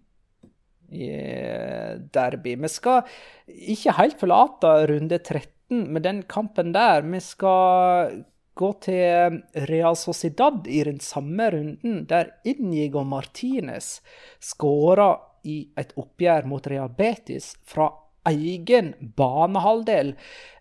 i 0.95 1.09
eh, 1.11 1.99
derby. 2.15 2.55
Vi 2.63 2.71
skal 2.73 3.03
ikke 3.47 3.97
helt 3.99 4.17
forlate 4.23 4.73
runde 4.93 5.19
13 5.19 5.85
med 5.93 6.07
den 6.07 6.23
kampen 6.31 6.73
der. 6.73 7.05
Vi 7.05 7.21
skal 7.21 8.23
gå 8.57 8.73
til 8.81 9.43
Real 9.69 9.99
Sociedad 10.01 10.65
i 10.67 10.81
den 10.89 11.01
samme 11.05 11.51
runden, 11.53 12.07
der 12.09 12.33
Inigo 12.49 13.03
Martinez 13.05 13.99
skåra 14.41 15.11
i 15.45 15.59
et 15.79 15.93
oppgjør 16.01 16.49
mot 16.49 16.67
Real 16.67 16.89
Betis 16.89 17.53
fra 17.69 17.91
egen 18.27 18.95
banehalvdel. 19.19 20.15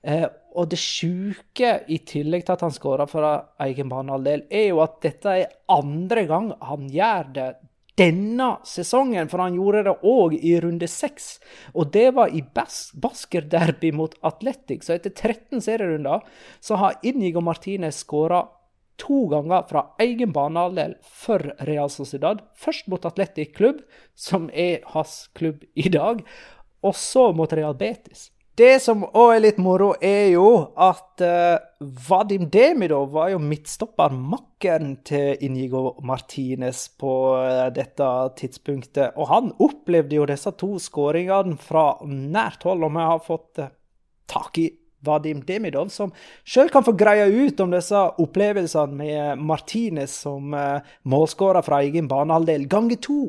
Eh, 0.03 0.27
og 0.55 0.71
det 0.71 0.79
sjuke, 0.79 1.71
i 1.91 1.99
tillegg 2.07 2.45
til 2.45 2.55
at 2.55 2.63
han 2.65 2.73
skåra 2.73 3.05
fra 3.09 3.35
egen 3.65 3.91
banehalvdel, 3.91 4.45
er 4.49 4.69
jo 4.69 4.81
at 4.85 4.99
dette 5.03 5.37
er 5.43 5.55
andre 5.71 6.25
gang 6.29 6.51
han 6.63 6.87
gjør 6.91 7.31
det 7.35 7.49
denne 7.95 8.49
sesongen, 8.67 9.29
for 9.31 9.43
han 9.43 9.55
gjorde 9.55 9.85
det 9.87 9.95
òg 10.03 10.35
i 10.35 10.55
runde 10.63 10.87
seks. 10.91 11.37
Og 11.73 11.93
det 11.95 12.09
var 12.17 12.33
i 12.35 12.43
Bas 12.43 12.89
Basker-derby 12.99 13.93
mot 13.95 14.17
Atletic. 14.27 14.83
Så 14.83 14.97
etter 14.97 15.13
13 15.13 15.63
serierunder 15.63 16.25
så 16.59 16.79
har 16.81 16.99
Inigo 17.07 17.43
Martinez 17.43 18.03
skåra 18.03 18.43
to 18.99 19.25
ganger 19.31 19.63
fra 19.69 19.85
egen 20.03 20.31
banehalvdel 20.35 20.97
for 21.03 21.55
Real 21.67 21.91
Sociedad. 21.91 22.43
Først 22.55 22.87
mot 22.91 23.07
Atletic 23.07 23.55
klubb, 23.55 23.81
som 24.15 24.49
er 24.53 24.83
hans 24.91 25.25
klubb 25.35 25.63
i 25.75 25.89
dag, 25.91 26.23
og 26.83 26.95
så 26.95 27.31
mot 27.35 27.51
Real 27.53 27.75
Betis. 27.79 28.29
Det 28.55 28.77
som 28.79 29.01
òg 29.03 29.33
er 29.33 29.41
litt 29.43 29.57
moro, 29.59 29.89
er 29.99 30.29
jo 30.31 30.47
at 30.79 31.19
uh, 31.27 31.57
Vadim 32.07 32.45
Demidov 32.47 33.09
var 33.11 33.33
jo 33.33 33.39
midtstoppermakken 33.43 34.93
til 35.03 35.43
Inigo 35.43 35.97
Martinez 36.07 36.85
på 36.95 37.11
uh, 37.35 37.65
dette 37.75 38.07
tidspunktet. 38.39 39.17
Og 39.19 39.27
han 39.27 39.51
opplevde 39.59 40.15
jo 40.15 40.29
disse 40.29 40.55
to 40.55 40.77
skåringene 40.79 41.59
fra 41.59 41.97
nært 42.07 42.63
hold, 42.63 42.87
og 42.87 42.95
vi 42.95 43.07
har 43.11 43.27
fått 43.27 43.59
uh, 43.59 43.73
tak 44.31 44.63
i 44.63 44.69
Vadim 45.05 45.43
Demidov, 45.43 45.91
som 45.91 46.15
sjøl 46.47 46.71
kan 46.71 46.87
få 46.87 46.95
greie 46.95 47.27
ut 47.27 47.59
om 47.59 47.75
disse 47.75 48.07
opplevelsene 48.23 49.01
med 49.03 49.43
Martinez 49.51 50.15
som 50.23 50.55
uh, 50.55 50.79
målskårer 51.03 51.65
fra 51.65 51.83
egen 51.83 52.07
banehalvdel 52.07 52.69
ganger 52.71 53.03
to. 53.03 53.19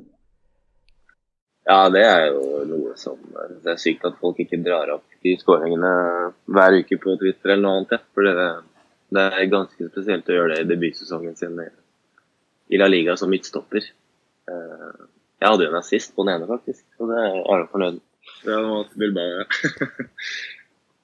Ja, 1.67 1.89
det 1.91 2.05
er 2.07 2.29
jo 2.31 2.63
noe 2.71 2.93
som 2.95 3.19
Det 3.65 3.73
er 3.73 3.81
sykt 3.83 4.05
at 4.07 4.19
folk 4.21 4.39
ikke 4.39 4.61
drar 4.63 4.93
opp 4.95 5.16
de 5.27 5.35
skåringene 5.41 5.93
hver 6.57 6.79
uke 6.81 6.99
på 7.03 7.19
Twitter 7.21 7.53
eller 7.53 7.65
noe 7.67 7.83
annet. 7.83 8.07
For 8.15 8.27
det, 8.27 8.47
det 9.15 9.27
er 9.27 9.53
ganske 9.53 9.91
spesielt 9.91 10.31
å 10.31 10.39
gjøre 10.39 10.55
det 10.55 10.65
i 10.65 10.71
debutsesongen 10.71 11.37
sin 11.39 11.59
i 12.69 12.81
La 12.81 12.89
Liga 12.91 13.17
som 13.17 13.31
midtstopper. 13.31 13.85
Eh, 14.51 15.07
jeg 15.41 15.49
hadde 15.51 15.67
jo 15.67 15.73
en 15.73 15.81
assist 15.81 16.15
på 16.15 16.25
den 16.25 16.35
ene, 16.35 16.49
faktisk, 16.51 16.85
og 17.01 17.11
det 17.13 17.23
er 17.23 17.35
jeg 17.37 17.71
fornøyd 17.73 17.99
med. 17.99 18.05
Ja, 18.47 18.61
nå 18.63 18.79
Bilbao, 18.99 19.41
ja. 19.41 19.45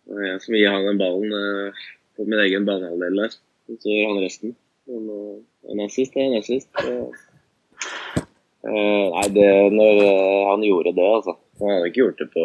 Det 0.03 0.16
er 0.18 0.24
jeg 0.26 0.40
som 0.42 0.55
gir 0.59 0.72
han 0.74 0.86
den 0.88 0.99
ballen 0.99 1.34
eh, 1.38 1.82
på 2.18 2.24
min 2.26 2.40
egen 2.42 2.64
banehalvdel 2.66 3.20
der. 3.22 3.36
Så 3.70 3.86
gjør 3.86 4.09
han 4.11 4.24
resten. 4.24 4.57
Eh, 4.90 5.36
en 5.70 5.84
assist 5.84 6.16
er 6.18 6.26
en 6.26 6.40
assist. 6.40 6.72
Nei, 8.62 9.28
det, 9.34 9.46
når 9.74 10.01
han 10.51 10.64
gjorde 10.66 10.94
det, 10.96 11.07
altså. 11.07 11.36
Han 11.61 11.70
hadde 11.76 11.92
ikke 11.92 12.03
gjort 12.03 12.20
det 12.22 12.28
på 12.34 12.44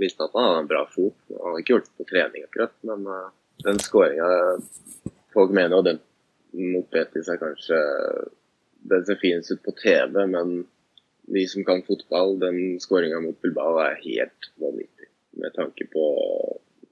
Visste 0.00 0.26
at 0.26 0.34
han 0.34 0.48
hadde 0.48 0.62
en 0.64 0.70
bra 0.70 0.84
fot. 0.90 1.16
Han 1.30 1.42
hadde 1.48 1.62
ikke 1.62 1.76
gjort 1.76 1.90
det 1.90 1.98
på 2.00 2.08
trening, 2.10 2.46
akkurat. 2.48 2.74
Men 2.88 3.06
uh, 3.06 3.28
den 3.66 3.80
skåringa 3.82 4.30
Folk 5.34 5.50
mener 5.50 5.74
jo 5.74 5.82
den 5.82 5.96
mot 6.54 6.86
Betis 6.94 7.26
er 7.26 7.40
kanskje 7.40 7.78
den 8.86 9.06
ser 9.06 9.18
finest 9.18 9.50
ut 9.50 9.62
på 9.64 9.72
TV, 9.80 10.20
men 10.30 10.52
vi 11.34 11.46
som 11.50 11.64
kan 11.64 11.82
fotball, 11.82 12.36
den 12.38 12.80
skåringa 12.80 13.20
mot 13.24 13.40
Bilbao 13.42 13.78
er 13.82 13.96
helt 14.04 14.50
vanvittig. 14.60 15.08
Med 15.40 15.54
tanke 15.56 15.86
på 15.90 16.04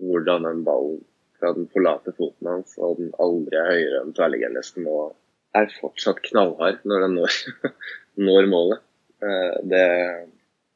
hvordan 0.02 0.48
den 0.48 0.64
ballen 0.66 1.02
fra 1.38 1.52
den 1.54 1.68
forlater 1.72 2.14
foten 2.16 2.48
hans, 2.48 2.74
og 2.78 2.98
den 2.98 3.12
aldri 3.22 3.58
er 3.60 3.70
høyere 3.70 4.00
enn 4.02 4.14
tverrliggeren 4.16 4.56
nesten, 4.58 4.88
og 4.88 5.14
er 5.58 5.72
fortsatt 5.80 6.22
knallhard 6.30 6.80
når 6.88 7.06
den 7.06 7.16
når, 7.20 7.38
når 8.28 8.48
målet. 8.50 8.84
Eh, 9.22 9.56
det, 9.68 9.86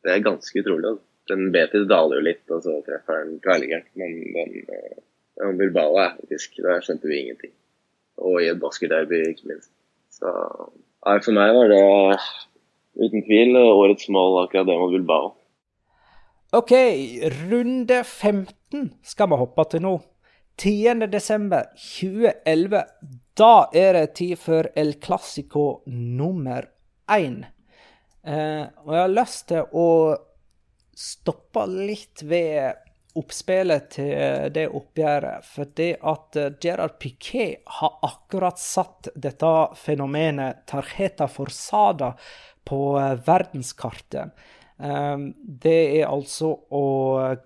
det, 0.04 0.12
er 0.12 0.26
ganske 0.26 0.62
utrolig. 0.62 0.92
Altså. 0.92 1.04
Den 1.30 1.50
Betis 1.54 1.86
daler 1.90 2.20
jo 2.20 2.26
litt, 2.26 2.44
og 2.54 2.62
så 2.64 2.72
treffer 2.86 3.24
den 3.24 3.40
tverrliggeren. 3.44 3.86
Men 3.98 4.10
den, 4.36 4.50
eh, 4.74 4.98
den 5.42 5.58
Bilbao 5.58 5.96
er 6.00 6.16
faktisk 6.18 6.60
Der 6.62 6.84
skjønte 6.84 7.08
vi 7.08 7.22
ingenting. 7.22 7.54
Og 8.16 8.42
i 8.42 8.50
et 8.50 8.60
basketderby, 8.60 9.22
ikke 9.28 9.48
minst. 9.52 9.72
Så 10.10 10.28
nei, 11.06 11.18
for 11.20 11.32
meg 11.36 11.54
var 11.56 11.68
det 11.68 12.20
uten 12.96 13.22
tvil 13.26 13.56
årets 13.60 14.08
mål 14.08 14.44
akkurat 14.44 14.68
det 14.68 14.78
mot 14.80 14.94
Bilbao. 14.94 15.26
OK, 16.56 16.72
runde 17.50 18.04
15 18.04 18.92
skal 19.04 19.28
vi 19.28 19.36
hoppe 19.36 19.64
til 19.70 19.82
nå. 19.84 20.00
10.12.2011. 20.62 22.82
Da 23.36 23.66
er 23.76 23.92
det 23.98 24.14
tid 24.16 24.36
for 24.40 24.62
El 24.76 24.94
Clásico 25.04 25.82
nummer 25.86 26.62
én. 27.12 27.44
Eh, 28.26 28.64
og 28.84 28.94
jeg 28.94 29.02
har 29.02 29.12
lyst 29.12 29.48
til 29.50 29.62
å 29.70 30.16
stoppe 30.96 31.66
litt 31.68 32.24
ved 32.24 32.82
oppspillet 33.16 33.88
til 33.96 34.50
det 34.52 34.66
oppgjøret. 34.76 35.46
Fordi 35.48 35.88
at 35.96 36.36
Gerard 36.62 36.98
Piquet 37.00 37.62
har 37.78 37.98
akkurat 38.06 38.60
satt 38.60 39.08
dette 39.14 39.52
fenomenet 39.80 40.66
tarjeta 40.68 41.28
forsada 41.30 42.12
på 42.66 42.80
verdenskartet. 43.26 44.34
Ehm, 44.76 45.30
det 45.40 45.76
er 46.00 46.10
altså 46.10 46.50
å 46.68 46.82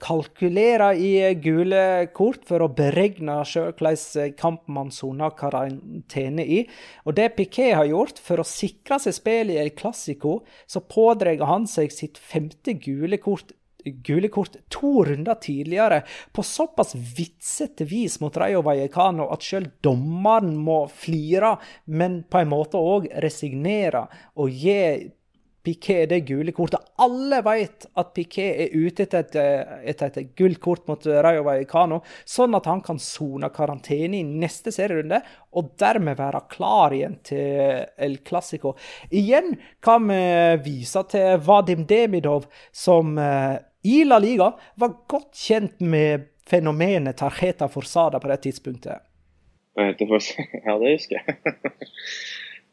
kalkulere 0.02 0.90
i 0.98 1.12
gule 1.38 2.08
kort 2.16 2.42
for 2.48 2.64
å 2.64 2.72
beregne 2.74 3.36
sjøl 3.46 3.70
hvilken 3.78 4.34
kamp 4.38 4.66
man 4.72 4.90
soner 4.94 5.36
karantene 5.38 6.42
i. 6.42 6.64
Og 7.06 7.14
det 7.18 7.30
Piquet 7.36 7.76
har 7.78 7.86
gjort 7.86 8.18
for 8.18 8.42
å 8.42 8.48
sikre 8.48 8.98
seg 9.02 9.14
spill 9.14 9.54
i 9.54 9.60
El 9.62 9.70
Clásico, 9.78 10.40
så 10.66 10.82
pådrar 10.82 11.46
han 11.46 11.70
seg 11.70 11.94
sitt 11.94 12.18
femte 12.18 12.74
gule 12.82 13.22
kort 13.22 13.54
gule 13.80 14.28
kort 14.28 14.58
to 14.68 15.04
runder 15.08 15.38
tidligere 15.40 16.02
på 16.36 16.42
såpass 16.44 16.92
vitsete 16.94 17.86
vis 17.88 18.18
mot 18.20 18.36
Rayo 18.36 18.60
Vallecano 18.66 19.30
at 19.32 19.44
sjøl 19.46 19.70
dommeren 19.80 20.52
må 20.60 20.82
flire, 20.92 21.54
men 21.86 22.20
på 22.28 22.42
en 22.42 22.52
måte 22.52 22.76
òg 22.76 23.08
resignere 23.24 24.04
og 24.36 24.52
gi 24.52 24.82
Piquet 25.62 26.08
det 26.08 26.20
gule 26.28 26.52
kortet. 26.56 26.80
Alle 27.00 27.40
vet 27.44 27.86
at 28.00 28.12
Piquet 28.16 28.62
er 28.64 28.74
ute 28.76 29.04
etter 29.04 29.26
et, 29.26 29.36
et, 29.92 30.16
et 30.22 30.30
gult 30.38 30.60
kort 30.62 30.86
mot 30.88 31.04
Rayo 31.04 31.44
Vallecano, 31.44 32.00
sånn 32.24 32.56
at 32.56 32.68
han 32.70 32.80
kan 32.84 33.00
sone 33.02 33.50
karantene 33.52 34.20
i 34.20 34.24
neste 34.24 34.72
serierunde 34.72 35.20
og 35.56 35.72
dermed 35.80 36.16
være 36.18 36.44
klar 36.52 36.94
igjen 36.96 37.18
til 37.26 37.84
El 38.00 38.20
Clásico. 38.24 38.74
Igjen 39.12 39.52
kan 39.84 40.08
vi 40.08 40.22
vise 40.64 41.04
til 41.12 41.40
Vadim 41.44 41.84
Demidov, 41.88 42.48
som 42.72 43.18
eh, 43.20 43.58
i 43.84 44.02
La 44.04 44.20
Liga 44.20 44.52
var 44.80 44.96
godt 45.08 45.36
kjent 45.36 45.80
med 45.80 46.28
fenomenet 46.48 47.20
Tarjeta 47.20 47.68
Forsada 47.68 48.20
på 48.20 48.32
det 48.32 48.42
tidspunktet. 48.48 49.06
Ja, 50.66 50.74
det 50.76 50.96
husker 50.96 51.20
jeg. 51.20 51.36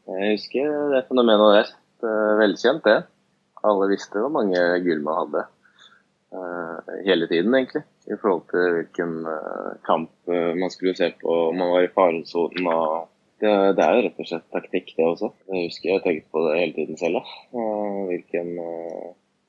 Jeg 0.08 0.32
husker 0.34 0.72
det 0.92 1.04
fenomenet 1.08 1.52
der 1.54 1.70
uh, 2.04 2.38
velkjent, 2.40 2.84
det. 2.86 2.98
Alle 3.66 3.88
visste 3.90 4.22
hvor 4.22 4.32
mange 4.32 4.60
gull 4.84 5.04
man 5.04 5.20
hadde. 5.22 5.44
Uh, 6.28 6.96
hele 7.06 7.28
tiden, 7.30 7.54
egentlig. 7.56 7.84
I 8.08 8.16
forhold 8.16 8.44
til 8.52 8.74
hvilken 8.76 9.14
uh, 9.28 9.76
kamp 9.86 10.10
man 10.28 10.72
skulle 10.72 10.96
se 10.96 11.10
på 11.20 11.38
om 11.50 11.56
man 11.60 11.72
var 11.74 11.86
i 11.86 11.92
faresonen. 11.92 12.68
Det, 13.38 13.50
det, 13.78 13.84
er 13.84 13.94
jo 13.94 14.04
rett 14.08 14.20
og 14.22 14.28
slett 14.28 14.46
taktikk, 14.54 14.92
det 14.96 15.06
også. 15.06 15.30
Jeg 15.52 15.68
husker 15.68 15.92
jeg 15.92 16.04
tenkte 16.04 16.32
på 16.34 16.42
det 16.46 16.58
hele 16.58 16.74
tiden 16.74 16.98
selv. 16.98 17.20
hvilken 18.08 18.56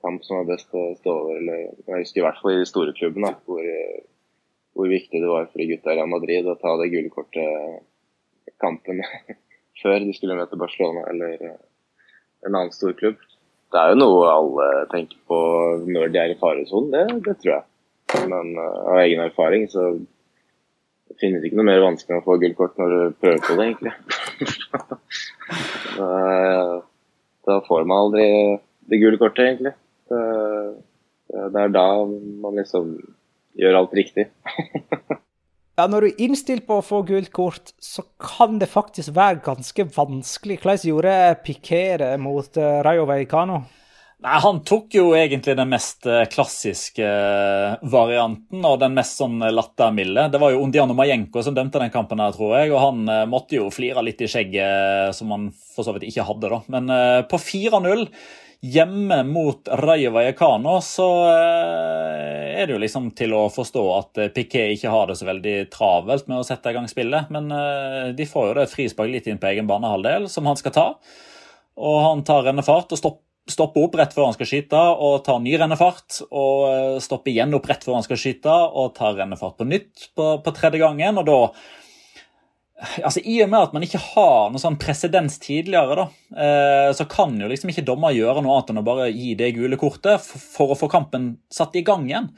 kamp 0.03 0.23
som 0.23 0.39
var 0.39 0.49
best 0.51 0.75
å 0.75 0.83
stå 0.99 1.15
over. 1.15 1.39
Eller, 1.39 1.63
jeg 1.87 2.03
husker 2.03 2.21
i 2.21 2.25
hvert 2.27 2.41
fall 2.41 2.55
i 2.55 2.61
de 2.61 2.69
store 2.69 2.93
klubbene 2.97 3.33
hvor, 3.47 3.65
hvor 4.77 4.91
viktig 4.91 5.23
det 5.23 5.31
var 5.31 5.49
for 5.49 5.61
de 5.61 5.69
gutta 5.71 5.93
i 5.93 5.97
Real 5.97 6.11
Madrid 6.11 6.47
å 6.47 6.57
ta 6.61 6.75
det 6.79 6.91
gullkortet 6.93 7.87
kampen 8.59 9.01
før 9.81 10.03
de 10.03 10.15
skulle 10.15 10.37
møte 10.39 10.59
Barcelona 10.59 11.05
eller 11.11 11.57
en 12.45 12.55
annen 12.55 12.73
storklubb. 12.75 13.17
Det 13.69 13.81
er 13.81 13.91
jo 13.91 13.99
noe 13.99 14.29
alle 14.31 14.69
tenker 14.93 15.19
på 15.29 15.39
når 15.85 16.13
de 16.13 16.21
er 16.21 16.33
i 16.33 16.39
faresonen, 16.39 16.89
det, 16.93 17.19
det, 17.27 17.35
tror 17.41 17.53
jeg. 17.55 17.65
Men 18.31 18.55
uh, 18.57 18.79
av 18.89 19.01
egen 19.03 19.21
erfaring 19.21 19.67
så 19.69 19.91
det 21.09 21.17
finnes 21.21 21.45
ikke 21.45 21.59
noe 21.59 21.67
mer 21.67 21.83
vanskelig 21.83 22.15
enn 22.15 22.23
å 22.23 22.25
få 22.25 22.37
gullkort 22.41 22.79
når 22.81 22.95
du 22.95 23.19
prøver 23.21 23.43
på 23.45 23.57
det, 23.59 23.67
egentlig. 23.69 23.93
da, 25.97 26.09
da, 27.49 27.59
får 27.67 27.87
man 27.89 28.03
aldri 28.05 28.27
det 28.89 29.01
gule 29.01 29.21
kortet, 29.21 29.45
egentlig. 29.45 29.73
Det, 30.09 30.21
det 31.53 31.63
er 31.63 31.73
da 31.73 31.87
man 32.45 32.57
liksom 32.57 32.93
gjør 33.59 33.81
alt 33.81 33.97
riktig. 33.97 34.29
Ja, 35.79 35.85
Når 35.87 36.03
du 36.03 36.07
er 36.09 36.23
innstilt 36.25 36.65
på 36.67 36.81
å 36.81 36.83
få 36.83 36.97
gult 37.07 37.29
kort, 37.31 37.69
så 37.79 38.03
kan 38.19 38.57
det 38.59 38.67
faktisk 38.67 39.13
være 39.15 39.39
ganske 39.45 39.85
vanskelig. 39.95 40.57
Hvordan 40.59 40.89
gjorde 40.89 41.13
Piquet 41.45 42.01
mot 42.19 42.59
uh, 42.59 42.81
Rayo 42.83 43.05
Vallecano? 43.07 43.61
Nei, 44.19 44.33
Han 44.43 44.59
tok 44.67 44.97
jo 44.97 45.05
egentlig 45.15 45.55
den 45.55 45.71
mest 45.71 46.03
eh, 46.03 46.25
klassiske 46.27 47.05
eh, 47.07 47.77
varianten 47.87 48.65
og 48.67 48.81
den 48.81 48.97
mest 48.97 49.21
sånn 49.21 49.39
lattermilde. 49.39 50.25
Det 50.33 50.41
var 50.43 50.51
jo 50.51 50.65
Undiano 50.65 50.97
Majenko 50.97 51.39
som 51.45 51.55
dømte 51.55 51.79
den 51.79 51.93
kampen, 51.93 52.19
her, 52.19 52.35
tror 52.35 52.57
jeg, 52.57 52.73
og 52.73 52.83
han 52.83 53.31
måtte 53.31 53.55
jo 53.61 53.69
flire 53.71 54.03
litt 54.03 54.19
i 54.19 54.27
skjegget, 54.27 55.15
som 55.15 55.31
han 55.31 55.47
for 55.55 55.87
så 55.87 55.95
vidt 55.95 56.09
ikke 56.09 56.27
hadde. 56.27 56.51
da. 56.51 56.59
Men 56.75 56.91
på 57.31 57.39
4-0 57.39 58.03
Hjemme 58.61 59.23
mot 59.23 59.67
Rayo 59.71 60.11
Vallecano 60.11 60.81
så 60.83 61.05
eh, 61.31 62.57
er 62.59 62.67
det 62.67 62.73
jo 62.73 62.81
liksom 62.83 63.05
til 63.15 63.31
å 63.31 63.45
forstå 63.55 63.83
at 63.95 64.19
eh, 64.19 64.31
Piquet 64.35 64.73
ikke 64.75 64.91
har 64.91 65.07
det 65.07 65.15
så 65.15 65.27
veldig 65.29 65.53
travelt 65.71 66.27
med 66.27 66.41
å 66.41 66.43
sette 66.43 66.73
i 66.73 66.75
gang 66.75 66.89
spillet. 66.91 67.31
Men 67.31 67.47
eh, 67.55 68.09
de 68.17 68.27
får 68.27 68.49
jo 68.49 68.57
det 68.57 68.67
frispark 68.73 69.13
litt 69.13 69.29
inn 69.31 69.39
på 69.39 69.47
egen 69.53 69.69
banehalvdel, 69.69 70.27
som 70.27 70.49
han 70.51 70.59
skal 70.59 70.75
ta. 70.75 70.85
Og 71.79 71.97
han 72.03 72.25
tar 72.27 72.43
rennefart 72.49 72.91
og 72.97 72.99
stopper 73.49 73.87
opp 73.87 73.95
rett 73.95 74.11
før 74.17 74.27
han 74.27 74.35
skal 74.35 74.51
skyte 74.51 74.83
og 75.07 75.21
tar 75.23 75.39
ny 75.39 75.55
rennefart. 75.55 76.19
Og 76.27 76.99
stopper 77.05 77.31
igjen 77.31 77.55
opp 77.55 77.71
rett 77.71 77.87
før 77.87 78.01
han 78.01 78.07
skal 78.09 78.19
skyte 78.19 78.51
og 78.51 78.91
tar 78.99 79.15
rennefart 79.21 79.55
på 79.55 79.69
nytt 79.71 80.09
på, 80.19 80.33
på 80.43 80.57
tredje 80.59 80.83
gangen. 80.83 81.23
Og 81.23 81.31
da 81.31 81.39
altså 82.79 83.21
I 83.23 83.41
og 83.43 83.51
med 83.51 83.67
at 83.67 83.75
man 83.75 83.85
ikke 83.85 84.01
har 84.01 84.51
noe 84.51 84.61
sånn 84.61 84.79
presedens 84.79 85.37
tidligere, 85.43 85.97
da, 85.99 86.05
eh, 86.45 86.89
så 86.95 87.05
kan 87.11 87.35
jo 87.39 87.49
liksom 87.51 87.73
ikke 87.73 87.85
dommer 87.87 88.15
gjøre 88.15 88.43
noe 88.43 88.55
annet 88.55 88.73
enn 88.73 88.81
å 88.81 88.87
bare 88.87 89.09
gi 89.11 89.33
det 89.39 89.51
gule 89.57 89.79
kortet 89.79 90.23
for 90.23 90.73
å 90.73 90.79
få 90.79 90.89
kampen 90.91 91.33
satt 91.53 91.75
i 91.79 91.85
gang 91.85 92.07
igjen. 92.09 92.31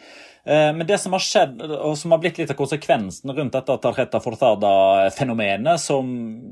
Eh, 0.46 0.74
men 0.74 0.88
det 0.88 0.98
som 0.98 1.14
har 1.14 1.22
skjedd, 1.22 1.60
og 1.62 1.94
som 2.00 2.14
har 2.14 2.22
blitt 2.22 2.40
litt 2.42 2.52
av 2.54 2.58
konsekvensen 2.58 3.34
rundt 3.36 3.54
dette 3.54 3.78
Tarjeta 3.84 4.22
Fortada-fenomenet, 4.24 5.82
som 5.82 6.08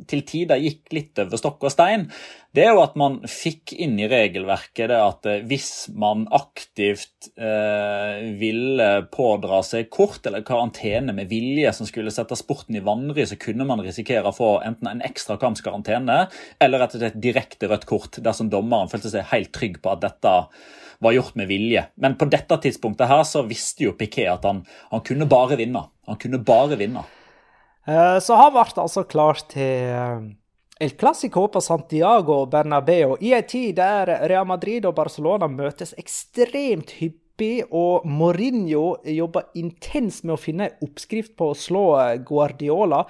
til 0.09 0.21
tider 0.29 0.61
gikk 0.61 0.93
litt 0.93 1.21
over 1.23 1.41
stokk 1.41 1.65
og 1.65 1.73
stein, 1.73 2.05
det 2.53 2.63
er 2.65 2.73
jo 2.73 2.81
at 2.81 2.95
man 2.97 3.19
fikk 3.29 3.75
inn 3.77 3.97
i 4.01 4.07
regelverket 4.09 4.89
det 4.89 4.99
at 5.01 5.29
eh, 5.29 5.43
hvis 5.49 5.89
man 5.97 6.27
aktivt 6.33 7.31
eh, 7.33 8.21
ville 8.39 8.89
pådra 9.13 9.61
seg 9.65 9.89
kort 9.93 10.25
eller 10.29 10.45
karantene 10.45 11.13
med 11.15 11.29
vilje 11.29 11.73
som 11.77 11.89
skulle 11.89 12.13
sette 12.13 12.37
sporten 12.37 12.77
i 12.77 12.83
vanry, 12.85 13.25
så 13.29 13.37
kunne 13.41 13.65
man 13.69 13.81
risikere 13.85 14.29
å 14.29 14.35
få 14.35 14.51
enten 14.65 14.89
en 14.91 15.05
ekstra 15.05 15.37
kamps 15.41 15.65
karantene 15.65 16.27
eller 16.61 16.81
rett 16.81 16.97
og 16.97 17.03
slett 17.03 17.21
direkte 17.21 17.69
rødt 17.69 17.89
kort 17.89 18.21
dersom 18.21 18.53
dommeren 18.53 18.89
følte 18.91 19.13
seg 19.13 19.29
helt 19.33 19.53
trygg 19.55 19.81
på 19.81 19.93
at 19.93 20.05
dette 20.05 20.35
var 20.99 21.15
gjort 21.15 21.35
med 21.35 21.47
vilje. 21.47 21.85
Men 21.95 22.17
på 22.19 22.27
dette 22.29 22.57
tidspunktet 22.63 23.09
her 23.09 23.23
så 23.27 23.43
visste 23.47 23.87
jo 23.87 23.95
Piquet 23.97 24.29
at 24.31 24.45
han, 24.47 24.63
han 24.91 25.03
kunne 25.05 25.27
bare 25.29 25.57
vinne. 25.59 25.85
Han 26.09 26.19
kunne 26.19 26.41
bare 26.43 26.79
vinne. 26.79 27.05
Eh, 27.87 28.17
så 28.23 28.37
han 28.39 28.53
ble 28.53 28.67
altså 28.83 29.05
klar 29.07 29.39
til 29.49 29.95
eh, 29.95 30.27
El 30.79 30.93
Clásico 30.99 31.47
på 31.51 31.61
Santiago 31.63 32.45
Bernabeu 32.51 33.17
i 33.19 33.33
en 33.35 33.47
tid 33.47 33.79
der 33.79 34.11
Real 34.29 34.47
Madrid 34.47 34.85
og 34.87 34.95
Barcelona 34.99 35.49
møtes 35.51 35.91
ekstremt 35.99 36.93
hyppig 36.99 37.65
og 37.71 38.05
Mourinho 38.07 38.97
jobber 39.07 39.47
intenst 39.59 40.25
med 40.25 40.35
å 40.35 40.39
finne 40.39 40.69
en 40.69 40.87
oppskrift 40.87 41.37
på 41.39 41.49
å 41.51 41.55
slå 41.55 41.83
Guardiola. 42.27 43.05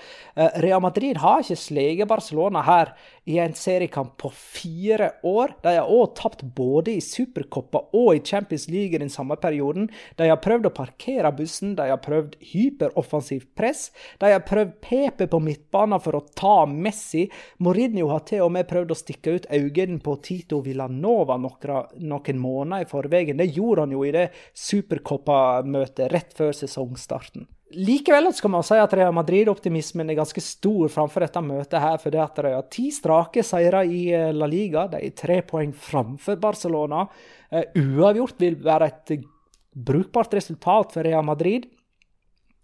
Real 0.62 0.82
Madrid 0.86 1.18
har 1.18 1.42
ikke 1.42 1.58
sleget 1.58 2.10
Barcelona 2.10 2.62
her 2.66 2.92
i 3.30 3.38
en 3.40 3.54
seriekamp 3.54 4.18
på 4.18 4.30
fire 4.34 5.12
år. 5.24 5.52
De 5.62 5.76
har 5.76 5.90
òg 5.94 6.16
tapt 6.18 6.42
både 6.58 6.96
i 6.98 7.02
Supercoppa 7.04 7.84
og 7.94 8.16
i 8.16 8.22
Champions 8.26 8.66
League 8.74 8.98
i 8.98 9.02
den 9.04 9.12
samme 9.14 9.38
perioden. 9.38 9.86
De 10.18 10.26
har 10.32 10.40
prøvd 10.42 10.66
å 10.66 10.74
parkere 10.74 11.30
bussen, 11.38 11.76
de 11.78 11.86
har 11.92 12.02
prøvd 12.02 12.40
hyperoffensivt 12.54 13.52
press. 13.54 13.92
De 14.18 14.32
har 14.34 14.42
prøvd 14.48 14.74
Pepe 14.82 15.30
på 15.30 15.42
midtbanen 15.46 16.02
for 16.02 16.18
å 16.18 16.24
ta 16.34 16.56
Messi. 16.66 17.28
Mourinho 17.62 18.10
har 18.10 18.26
til 18.26 18.48
og 18.48 18.56
med 18.58 18.70
prøvd 18.72 18.96
å 18.96 19.00
stikke 19.04 19.38
ut 19.38 19.48
øynene 19.54 20.02
på 20.02 20.18
Tito 20.26 20.64
Villanova 20.66 21.38
noen, 21.38 22.42
måneder 22.42 22.82
i 22.82 22.90
forveien. 22.90 23.38
Det 23.38 23.52
gjorde 23.54 23.86
han 23.86 23.94
jo 23.94 24.04
i 24.10 24.16
det 24.18 24.26
Supercoppa-møtet 24.58 26.10
rett 26.16 26.34
før 26.34 26.58
sesongstarten. 26.64 27.46
Likevel 27.70 28.32
skal 28.34 28.50
man 28.50 28.64
si 28.66 28.78
at 28.82 28.94
Real 28.98 29.14
Madrid-optimismen 29.14 30.10
er 30.10 30.18
ganske 30.18 30.42
stor 30.42 30.90
framfor 30.90 31.22
dette 31.22 31.42
møtet. 31.46 31.78
her, 31.80 31.98
for 32.02 32.10
det 32.10 32.22
at 32.24 32.36
De 32.42 32.54
har 32.54 32.66
ti 32.72 32.90
strake 32.92 33.44
seire 33.44 33.84
i 33.86 34.10
eh, 34.10 34.34
La 34.34 34.48
Liga. 34.50 34.88
De 34.88 34.98
er 34.98 35.14
tre 35.14 35.42
poeng 35.46 35.74
framfor 35.74 36.40
Barcelona. 36.42 37.06
Uh, 37.54 37.64
uavgjort 37.78 38.42
vil 38.42 38.58
være 38.64 38.88
et 38.88 39.14
brukbart 39.74 40.34
resultat 40.34 40.94
for 40.94 41.04
Real 41.06 41.24
Madrid. 41.24 41.70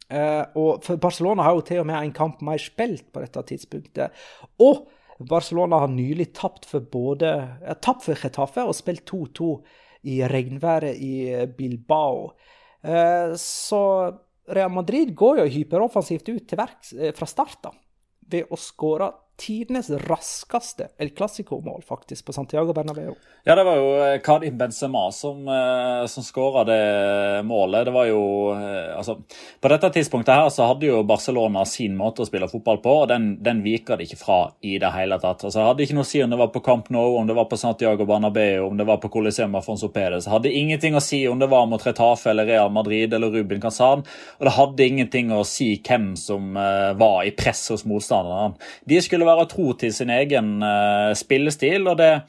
Uh, 0.10 0.46
og 0.58 0.82
Barcelona 1.02 1.44
har 1.44 1.54
jo 1.54 1.62
til 1.62 1.84
og 1.84 1.86
med 1.86 2.02
en 2.02 2.14
kamp 2.14 2.42
mer 2.42 2.58
spilt 2.58 3.12
på 3.14 3.22
dette 3.22 3.46
tidspunktet. 3.54 4.10
Og 4.58 4.88
Barcelona 5.30 5.84
har 5.86 5.94
nylig 5.94 6.34
tapt 6.34 6.66
for 6.66 6.82
både 6.82 7.30
tapt 7.82 8.10
for 8.10 8.18
Getafe 8.18 8.66
og 8.66 8.76
spilt 8.76 9.06
2-2 9.06 9.54
i 10.10 10.22
regnværet 10.26 10.98
i 10.98 11.46
Bilbao. 11.58 12.34
så 13.38 13.82
Real 14.48 14.72
Madrid 14.74 15.14
går 15.18 15.42
jo 15.42 15.48
hyperoffensivt 15.50 16.30
ut 16.30 16.48
til 16.48 16.60
verks 16.60 16.94
eh, 16.94 17.14
fra 17.16 17.28
start 17.30 17.62
da, 17.66 17.72
ved 18.30 18.52
å 18.52 18.60
skåre 18.60 19.10
tidenes 19.38 19.90
raskeste 19.90 20.88
El 20.98 21.10
Clásico-mål, 21.10 21.84
faktisk, 21.88 22.26
på 22.26 22.34
Santiago 22.34 22.74
Bernabeu. 22.74 23.16
Ja, 23.44 23.56
det 23.56 23.64
var 23.64 23.76
jo 23.78 23.90
eh, 24.02 24.20
Kadim 24.24 24.58
Benzema 24.58 25.12
som, 25.12 25.48
eh, 25.48 26.06
som 26.08 26.24
skåra 26.24 26.64
det 26.64 27.44
målet. 27.46 27.86
Det 27.86 27.92
var 27.92 28.08
jo 28.10 28.22
eh, 28.56 28.96
Altså, 28.96 29.18
på 29.62 29.70
dette 29.70 29.90
tidspunktet 29.92 30.34
her 30.34 30.50
så 30.54 30.70
hadde 30.70 30.88
jo 30.88 31.02
Barcelona 31.04 31.66
sin 31.68 31.98
måte 32.00 32.24
å 32.24 32.30
spille 32.30 32.48
fotball 32.50 32.80
på, 32.84 32.94
og 33.04 33.10
den, 33.12 33.28
den 33.44 33.60
viker 33.66 34.00
de 34.00 34.08
ikke 34.08 34.20
fra 34.22 34.40
i 34.64 34.78
det 34.82 34.92
hele 34.96 35.20
tatt. 35.20 35.44
Altså, 35.44 35.60
Det 35.60 35.68
hadde 35.68 35.86
ikke 35.86 35.98
noe 36.00 36.08
å 36.08 36.10
si 36.10 36.24
om 36.24 36.32
det 36.32 36.40
var 36.40 36.52
på 36.56 36.64
Camp 36.66 36.90
Nou, 36.96 37.18
om 37.20 37.28
det 37.28 37.36
var 37.36 37.50
på 37.52 37.60
Santiago 37.60 38.08
Bernabeu, 38.08 38.70
om 38.70 38.80
det 38.80 38.88
var 38.88 39.02
på 39.04 39.12
Coliseum 39.12 39.60
Afonso 39.60 39.92
Pérez. 39.92 40.26
Det 40.26 40.32
hadde 40.34 40.54
ingenting 40.56 40.96
å 40.96 41.04
si 41.04 41.22
om 41.28 41.42
det 41.42 41.52
var 41.52 41.68
mot 41.70 41.84
Retafe 41.86 42.32
eller 42.32 42.48
Real 42.48 42.72
Madrid 42.72 43.14
eller 43.14 43.34
Rubin 43.36 43.62
Kazan, 43.62 44.06
og 44.40 44.48
det 44.48 44.56
hadde 44.56 44.88
ingenting 44.88 45.34
å 45.36 45.44
si 45.46 45.74
hvem 45.86 46.14
som 46.20 46.56
var 46.56 47.26
i 47.26 47.34
press 47.36 47.68
hos 47.74 47.86
motstanderne. 47.90 48.56
De 48.88 49.02
skulle 49.04 49.25
skulle 49.26 49.40
være 49.40 49.50
tro 49.50 49.74
til 49.80 49.94
sin 49.94 50.12
egen 50.14 50.62
uh, 50.62 51.12
spillestil. 51.18 51.88
og 51.90 51.98
det, 51.98 52.22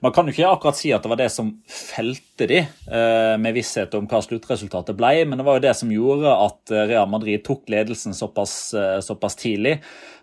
Man 0.00 0.12
kan 0.12 0.26
jo 0.26 0.32
ikke 0.32 0.48
akkurat 0.48 0.78
si 0.78 0.92
at 0.94 1.02
det 1.04 1.10
var 1.12 1.20
det 1.20 1.30
som 1.32 1.50
felte 1.68 2.48
de 2.48 2.62
uh, 2.64 3.36
med 3.40 3.56
visshet 3.56 3.94
om 3.98 4.06
hva 4.08 4.22
sluttresultatet 4.24 4.96
ble, 4.96 5.26
men 5.26 5.38
det 5.38 5.46
var 5.46 5.58
jo 5.58 5.66
det 5.66 5.74
som 5.76 5.90
gjorde 5.92 6.32
at 6.32 6.72
eh, 6.72 6.86
Real 6.88 7.08
Madrid 7.10 7.42
tok 7.44 7.68
ledelsen 7.70 8.14
såpass, 8.16 8.72
såpass 9.04 9.36
tidlig. 9.38 9.78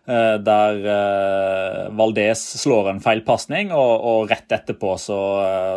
Der 0.05 0.75
Valdez 1.97 2.43
slår 2.61 2.91
en 2.91 2.99
feilpasning, 3.01 3.71
og, 3.73 3.93
og, 4.05 4.29
rett 4.29 4.53
etterpå 4.53 4.91
så, 5.01 5.17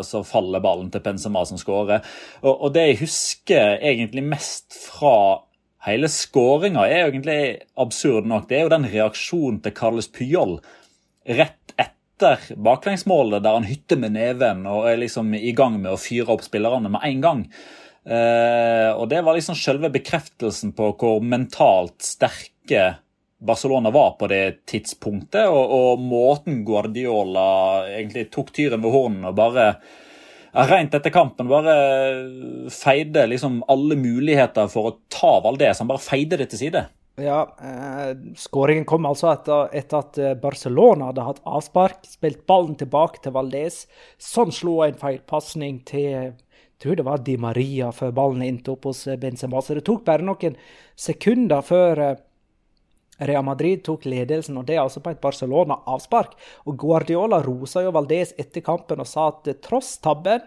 så, 0.05 0.21
faller 0.29 0.61
ballen 0.61 0.91
til 0.93 1.01
Pensema 1.01 1.47
som 1.49 1.61
skårer. 1.61 2.05
Og, 2.43 2.53
og 2.53 2.75
det 2.75 2.85
jeg 2.91 3.01
husker 3.07 3.81
egentlig 3.81 4.27
mest 4.29 4.77
fra 4.77 5.15
Hele 5.89 6.11
skåringa 6.12 6.84
er 6.86 7.07
egentlig 7.07 7.41
absurd 7.80 8.28
nok. 8.28 8.49
Det 8.49 8.59
er 8.59 8.66
jo 8.66 8.74
den 8.74 8.89
reaksjonen 8.93 9.62
til 9.64 9.74
Carles 9.76 10.11
Puyol 10.12 10.59
rett 11.28 11.74
etter 11.78 12.43
baklengsmålet, 12.57 13.43
der 13.45 13.57
han 13.57 13.68
hytter 13.68 14.01
med 14.01 14.16
neven 14.16 14.64
og 14.68 14.89
er 14.91 15.01
liksom 15.01 15.32
i 15.39 15.53
gang 15.57 15.78
med 15.80 15.93
å 15.95 16.01
fyre 16.01 16.34
opp 16.34 16.45
spillerne 16.45 16.91
med 16.93 17.05
en 17.07 17.24
gang. 17.24 17.45
Eh, 18.09 18.91
og 18.93 19.09
Det 19.09 19.20
var 19.24 19.36
liksom 19.36 19.57
selve 19.59 19.91
bekreftelsen 19.95 20.72
på 20.76 20.93
hvor 20.99 21.20
mentalt 21.24 22.03
sterke 22.05 22.99
Barcelona 23.39 23.93
var 23.95 24.16
på 24.18 24.26
det 24.26 24.66
tidspunktet, 24.66 25.47
og, 25.47 25.70
og 25.70 26.03
måten 26.03 26.64
Guardiola 26.66 27.86
egentlig 27.86 28.28
tok 28.34 28.51
tyren 28.57 28.82
ved 28.82 28.95
hornene 28.95 29.30
og 29.30 29.39
bare 29.39 29.68
rent 30.67 30.95
etter 30.97 31.13
kampen 31.15 31.49
bare 31.51 31.75
feide 32.75 33.27
liksom 33.31 33.61
alle 33.71 33.99
muligheter 33.99 34.71
for 34.73 34.91
å 34.91 34.97
ta 35.13 35.37
Valdez. 35.45 35.79
Han 35.79 35.91
bare 35.91 36.03
feide 36.03 36.41
det 36.41 36.51
til 36.53 36.65
side. 36.65 36.85
Ja, 37.19 37.41
eh, 37.63 38.13
skåringen 38.39 38.85
kom 38.87 39.07
altså 39.09 39.33
etter, 39.33 39.73
etter, 39.75 40.05
at 40.05 40.19
eh, 40.23 40.37
Barcelona 40.39 41.09
hadde 41.09 41.25
hatt 41.27 41.41
avspark, 41.43 42.05
spilt 42.07 42.45
ballen 42.47 42.77
tilbake 42.79 43.23
til 43.25 43.35
Valdez. 43.35 43.81
Sånn 44.23 44.55
slo 44.55 44.81
en 44.87 44.99
feilpasning 44.99 45.81
til 45.89 46.37
jeg 46.79 46.85
tror 46.85 46.95
det 46.95 47.05
var 47.09 47.23
Di 47.27 47.33
Maria 47.43 47.89
før 47.91 48.13
ballen 48.15 48.43
endte 48.47 48.71
opp 48.71 48.85
hos 48.87 49.01
eh, 49.11 49.19
Benzema. 49.19 49.59
Så 49.59 49.75
det 49.75 49.83
tok 49.89 50.05
bare 50.07 50.23
noen 50.23 50.55
sekunder 50.95 51.65
før 51.67 52.03
eh, 52.05 52.21
Real 53.19 53.45
Madrid 53.47 53.83
tok 53.87 54.07
ledelsen, 54.09 54.59
og 54.61 54.69
det 54.69 54.77
er 54.77 54.85
altså 54.85 55.03
på 55.03 55.12
et 55.12 55.23
Barcelona-avspark. 55.23 56.37
Og 56.69 56.79
Guardiola 56.79 57.41
rosa 57.45 57.83
jo 57.85 57.95
Valdez 57.95 58.35
etter 58.39 58.64
kampen 58.64 59.03
og 59.03 59.09
sa 59.11 59.29
at 59.33 59.49
tross 59.64 59.97
tabben, 60.05 60.45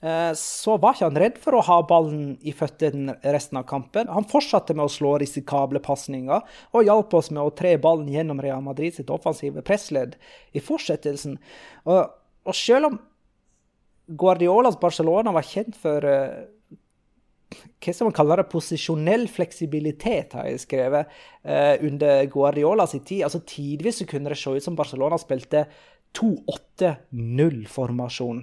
eh, 0.00 0.32
så 0.38 0.78
var 0.80 0.96
ikke 0.96 1.10
han 1.10 1.20
redd 1.24 1.40
for 1.42 1.58
å 1.58 1.64
ha 1.66 1.80
ballen 1.88 2.36
i 2.40 2.54
føttene 2.56 3.18
resten 3.36 3.60
av 3.60 3.66
kampen. 3.68 4.08
Han 4.12 4.28
fortsatte 4.28 4.76
med 4.76 4.86
å 4.86 4.92
slå 4.92 5.16
risikable 5.22 5.82
pasninger, 5.84 6.56
og 6.72 6.88
hjalp 6.88 7.18
oss 7.20 7.32
med 7.32 7.42
å 7.44 7.54
tre 7.56 7.76
ballen 7.76 8.08
gjennom 8.12 8.40
Real 8.40 8.64
Madrid 8.64 8.96
sitt 8.96 9.12
offensive 9.12 9.64
pressledd 9.66 10.16
i 10.56 10.64
fortsettelsen. 10.64 11.36
Og, 11.84 12.16
og 12.46 12.56
selv 12.56 12.92
om 12.92 12.98
Guardiolas 14.06 14.78
Barcelona 14.78 15.32
var 15.34 15.42
kjent 15.42 15.74
for 15.82 16.04
uh, 16.06 16.46
hva 17.82 17.92
skal 17.92 18.06
man 18.08 18.16
kalle 18.16 18.36
det, 18.40 18.52
posisjonell 18.52 19.24
fleksibilitet, 19.32 20.28
har 20.36 20.44
jeg 20.48 20.64
skrevet, 20.64 21.04
eh, 21.44 21.74
under 21.86 22.12
Guardiola 22.32 22.84
sin 22.86 23.04
tid. 23.04 23.22
Altså 23.26 23.40
Tidvis 23.46 24.04
kunne 24.08 24.30
det 24.32 24.38
se 24.38 24.50
ut 24.50 24.64
som 24.64 24.76
Barcelona 24.76 25.16
spilte 25.18 25.66
2-8-0-formasjon. 26.16 28.38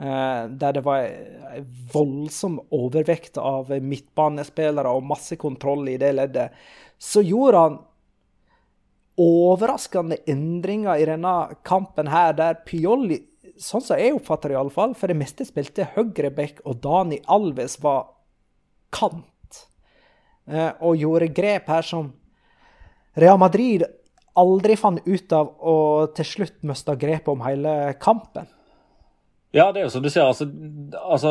Eh, 0.00 0.48
der 0.48 0.72
det 0.72 0.84
var 0.84 0.98
en 1.04 1.66
voldsom 1.92 2.60
overvekt 2.72 3.38
av 3.38 3.82
midtbanespillere 3.82 4.88
og 4.88 5.04
masse 5.04 5.36
kontroll 5.36 5.88
i 5.88 5.96
det 6.00 6.12
leddet. 6.16 6.50
Så 6.98 7.22
gjorde 7.22 7.58
han 7.58 7.78
overraskende 9.20 10.16
endringer 10.30 10.96
i 10.96 11.04
denne 11.04 11.48
kampen 11.62 12.08
her, 12.08 12.32
der 12.32 12.54
Pioli 12.64 13.30
sånn 13.60 13.84
som 13.84 14.00
jeg 14.00 14.14
oppfatter 14.16 14.50
det 14.50 14.56
iallfall, 14.56 14.94
for 14.96 15.10
det 15.10 15.18
meste 15.20 15.46
spilte 15.48 15.90
høyreback, 15.94 16.62
og 16.64 16.80
Dani 16.84 17.20
Alves 17.30 17.78
var 17.84 18.08
kant. 18.94 19.64
Eh, 20.50 20.72
og 20.80 20.98
gjorde 20.98 21.32
grep 21.34 21.70
her 21.70 21.86
som 21.86 22.12
Real 23.18 23.38
Madrid 23.38 23.84
aldri 24.38 24.76
fant 24.78 25.02
ut 25.06 25.34
av, 25.34 25.52
og 25.58 26.14
til 26.16 26.26
slutt 26.26 26.62
mista 26.66 26.94
grepet 26.98 27.32
om 27.32 27.44
hele 27.44 27.74
kampen. 28.00 28.48
Ja, 29.50 29.72
det 29.74 29.80
er 29.80 29.88
jo 29.88 29.90
som 29.90 30.02
du 30.04 30.10
ser. 30.12 30.28
Altså, 30.30 30.46
altså, 30.94 31.30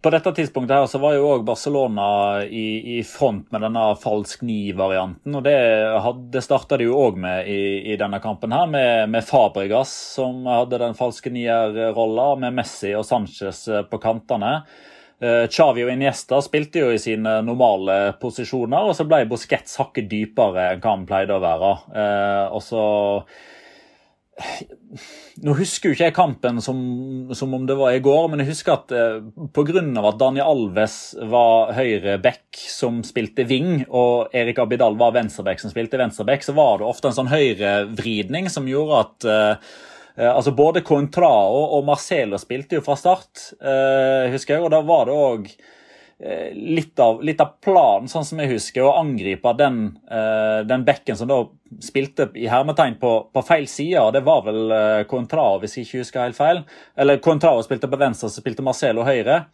på 0.00 0.10
dette 0.14 0.30
tidspunktet 0.38 0.72
her 0.72 0.86
så 0.88 1.00
var 1.02 1.18
jo 1.18 1.26
òg 1.34 1.42
Barcelona 1.44 2.06
i, 2.46 2.96
i, 2.96 3.02
front 3.04 3.50
med 3.52 3.60
denne 3.66 3.82
falsk 4.00 4.40
ni-varianten. 4.48 5.36
og 5.36 5.44
Det, 5.44 5.56
det 6.32 6.44
starta 6.46 6.78
de 6.80 6.86
jo 6.88 6.96
òg 6.96 7.20
med 7.20 7.50
i, 7.52 7.92
i, 7.92 7.98
denne 8.00 8.22
kampen, 8.24 8.56
her, 8.56 8.70
med, 8.72 9.12
med 9.12 9.28
Fabregas 9.28 9.92
som 10.14 10.48
hadde 10.48 10.80
den 10.80 10.96
falske 10.96 11.32
nier-rolla, 11.34 12.30
med 12.40 12.56
Messi 12.56 12.94
og 12.96 13.04
Sanchez 13.04 13.66
på 13.90 14.00
kantene. 14.00 14.62
Eh, 15.22 15.46
Xavi 15.46 15.84
og 15.86 15.92
Iniesta 15.92 16.40
spilte 16.42 16.82
jo 16.82 16.90
i 16.90 17.00
sine 17.00 17.38
normale 17.46 18.16
posisjoner, 18.18 18.88
og 18.90 18.96
så 18.98 19.06
ble 19.06 19.22
Busquets 19.30 19.78
hakket 19.78 20.08
dypere 20.10 20.72
enn 20.72 20.82
hva 20.82 20.94
han 20.96 21.06
pleide 21.06 21.36
å 21.36 21.42
være. 21.42 21.74
Eh, 21.94 22.46
og 22.50 22.62
så 22.66 22.84
Nå 25.44 25.52
husker 25.54 25.90
jo 25.90 25.94
ikke 25.94 26.06
jeg 26.06 26.14
kampen 26.16 26.56
som, 26.64 26.78
som, 27.36 27.52
om 27.54 27.66
det 27.68 27.76
var 27.78 27.92
i 27.94 28.00
går, 28.02 28.26
men 28.32 28.40
jeg 28.42 28.48
husker 28.50 28.74
at 28.74 28.94
eh, 28.96 29.20
pga. 29.54 29.84
at 30.08 30.18
Daniel 30.18 30.48
Alves 30.48 30.96
var 31.30 31.74
høyre 31.76 32.16
back 32.24 32.58
som 32.58 33.02
spilte 33.06 33.46
wing, 33.46 33.84
og 33.88 34.34
Erik 34.34 34.58
Abidal 34.64 34.98
var 34.98 35.14
venstreback 35.14 35.62
som 35.62 35.70
spilte 35.70 36.00
venstreback, 36.00 36.42
så 36.42 36.56
var 36.56 36.80
det 36.80 36.88
ofte 36.88 37.12
en 37.12 37.18
sånn 37.20 37.32
høyrevridning 37.32 38.50
som 38.50 38.66
gjorde 38.68 39.02
at 39.04 39.30
eh, 39.30 39.72
Eh, 39.72 39.91
altså 40.16 40.52
Både 40.56 40.82
Contrao 40.84 41.62
og 41.76 41.86
Marcelo 41.88 42.40
spilte 42.40 42.78
jo 42.78 42.84
fra 42.84 42.96
start, 43.00 43.52
eh, 43.60 44.32
husker 44.32 44.56
jeg. 44.56 44.64
Og 44.66 44.72
da 44.74 44.82
var 44.84 45.08
det 45.08 45.16
òg 45.16 45.48
eh, 45.52 46.50
litt, 46.52 47.00
litt, 47.24 47.40
av 47.40 47.54
planen, 47.64 48.10
sånn 48.12 48.26
som 48.28 48.42
jeg 48.42 48.52
husker, 48.52 48.84
å 48.84 48.96
angripe 49.00 49.54
den, 49.58 49.82
den 50.68 50.86
bekken 50.88 51.18
som 51.18 51.30
da 51.30 51.42
spilte 51.82 52.28
i 52.36 52.48
hermetegn 52.52 52.98
på, 53.00 53.14
på 53.32 53.44
feil 53.46 53.68
side. 53.70 54.00
og 54.02 54.12
Det 54.16 54.24
var 54.26 54.44
vel 54.48 54.76
Contrao, 55.10 55.60
hvis 55.62 55.78
jeg 55.78 55.88
ikke 55.88 56.04
husker 56.04 56.26
helt 56.26 56.40
feil. 56.40 56.64
Eller 56.96 57.22
Contrao 57.24 57.64
spilte 57.64 57.90
på 57.90 58.00
venstre, 58.00 58.28
så 58.30 58.44
spilte 58.44 58.66
Marcelo 58.66 59.06
høyre. 59.08 59.44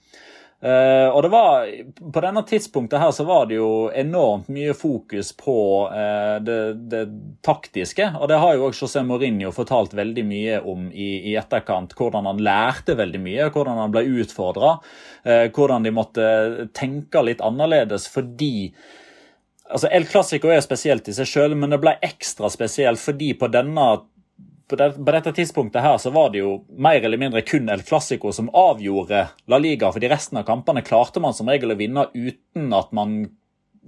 Uh, 0.58 1.14
og 1.14 1.22
det 1.22 1.28
var, 1.30 1.68
På 2.12 2.20
denne 2.20 2.42
tidspunktet 2.42 2.98
her 2.98 3.12
så 3.14 3.22
var 3.28 3.44
det 3.46 3.60
jo 3.60 3.92
enormt 3.94 4.48
mye 4.50 4.72
fokus 4.74 5.30
på 5.38 5.54
uh, 5.86 6.42
det, 6.42 6.58
det, 6.90 7.04
taktiske. 7.46 8.08
Og 8.18 8.26
det 8.30 8.40
har 8.42 8.56
jo 8.56 8.66
også 8.66 8.88
José 8.88 9.04
Mourinho 9.06 9.52
fortalt 9.54 9.94
veldig 9.94 10.24
mye 10.26 10.58
om 10.58 10.88
i, 10.90 11.12
i, 11.30 11.36
etterkant. 11.38 11.94
Hvordan 11.94 12.26
han 12.26 12.42
lærte 12.42 12.98
veldig 12.98 13.22
mye, 13.22 13.46
hvordan 13.54 13.78
han 13.84 13.94
ble 13.94 14.02
utfordra. 14.18 14.74
Uh, 15.22 15.46
hvordan 15.54 15.86
de 15.86 15.94
måtte 15.94 16.26
tenke 16.74 17.22
litt 17.22 17.44
annerledes 17.44 18.10
fordi 18.10 18.72
altså 19.68 19.90
El 19.92 20.08
Clásico 20.08 20.50
er 20.50 20.62
spesielt 20.64 21.06
i 21.06 21.14
seg 21.14 21.28
sjøl, 21.28 21.54
men 21.54 21.70
det 21.70 21.78
ble 21.82 21.94
ekstra 22.02 22.50
spesielt 22.50 22.98
fordi 22.98 23.34
på 23.38 23.50
denne 23.52 23.90
på, 24.68 24.76
det, 24.76 24.90
på, 24.98 25.12
dette 25.14 25.32
tidspunktet 25.32 25.82
her 25.82 25.98
så 25.98 26.12
var 26.14 26.30
det 26.32 26.42
jo 26.42 26.58
mer 26.76 27.00
eller 27.00 27.20
mindre 27.20 27.42
kun 27.46 27.70
El 27.72 27.82
Clásico 27.86 28.32
som 28.36 28.50
avgjorde 28.52 29.26
La 29.48 29.58
Liga. 29.58 29.92
fordi 29.92 30.10
resten 30.12 30.40
av 30.40 30.44
kampene 30.48 30.84
klarte 30.84 31.22
man 31.24 31.34
som 31.34 31.48
regel 31.48 31.72
å 31.72 31.78
vinne 31.78 32.08
uten 32.14 32.74
at 32.76 32.92
man 32.92 33.22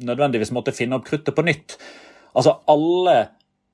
nødvendigvis 0.01 0.55
måtte 0.57 0.73
finne 0.73 0.97
opp 0.97 1.05
kruttet 1.09 1.37
på 1.37 1.45
nytt. 1.45 1.77
Altså 2.33 2.61
alle 2.71 3.19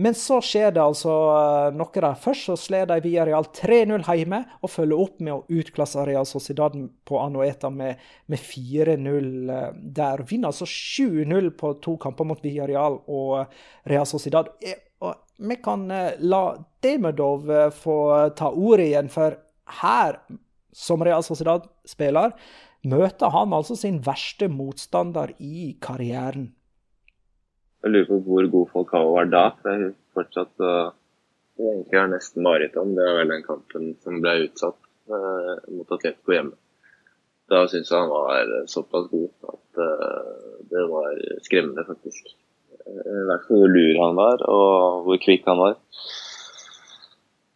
Men 0.00 0.14
så 0.16 0.38
skjer 0.40 0.70
det 0.72 0.80
altså 0.80 1.12
eh, 1.34 1.74
noe 1.76 1.92
der. 1.92 2.14
Først 2.16 2.48
så 2.48 2.56
slår 2.56 2.88
de 2.88 2.96
via 3.04 3.26
Real 3.28 3.44
3-0 3.52 4.06
hjemme 4.08 4.40
og 4.62 4.72
følger 4.72 5.02
opp 5.04 5.20
med 5.20 5.34
å 5.34 5.58
utklasse 5.60 6.06
Real 6.08 6.24
Sociedad 6.28 6.78
på 7.04 7.20
Anoeta 7.20 7.68
med, 7.68 8.00
med 8.32 8.40
4-0 8.40 9.52
eh, 9.52 9.68
der. 10.00 10.24
Vinner 10.30 10.54
altså 10.54 10.68
7-0 10.68 11.52
på 11.60 11.74
to 11.84 11.98
kamper 12.00 12.30
mot 12.30 12.40
Villarreal 12.40 13.02
og 13.12 13.52
Real 13.92 14.08
Sociedad. 14.08 14.48
Og 15.04 15.20
vi 15.42 15.60
kan 15.60 15.84
la 16.22 16.42
Demedov 16.84 17.48
få 17.74 17.96
ta 18.38 18.48
ordet 18.54 18.86
igjen, 18.86 19.08
for 19.10 19.34
her, 19.82 20.20
som 20.72 21.02
Real 21.04 21.24
Sociedad 21.26 21.66
spiller, 21.88 22.30
møter 22.88 23.32
han 23.34 23.54
altså 23.54 23.76
sin 23.78 24.00
verste 24.06 24.48
motstander 24.50 25.34
i 25.38 25.72
karrieren. 25.82 26.50
Jeg 27.82 27.90
lurer 27.90 28.08
på 28.08 28.18
hvor 28.26 28.48
god 28.50 28.68
Falcao 28.72 29.14
var 29.16 29.30
da. 29.30 29.44
for 29.60 29.74
jeg 29.74 29.94
fortsatt 30.14 30.62
uh, 30.62 30.92
egentlig 31.58 31.98
har 31.98 32.10
nesten 32.12 32.44
mareritt 32.46 32.76
om. 32.78 32.94
Det 32.94 33.06
var 33.06 33.18
vel 33.20 33.32
den 33.34 33.46
kampen 33.46 33.94
som 34.04 34.20
ble 34.22 34.36
utsatt 34.46 34.78
uh, 35.10 35.56
mot 35.74 35.90
Atletico 35.90 36.36
hjemme. 36.36 36.54
Da 37.50 37.64
syns 37.68 37.90
jeg 37.90 37.98
han 37.98 38.12
var 38.12 38.52
såpass 38.70 39.10
god 39.10 39.50
at 39.54 39.82
uh, 39.82 40.60
det 40.70 40.84
var 40.90 41.18
skremmende, 41.44 41.84
faktisk. 41.88 42.30
I 42.82 43.24
hvert 43.28 43.48
fall 43.48 43.62
hvor 43.62 43.74
lur 43.74 43.98
han 43.98 44.16
var, 44.18 44.46
og 44.50 45.02
hvor 45.06 45.18
kvikk 45.22 45.46
han 45.50 45.60
var. 45.60 45.76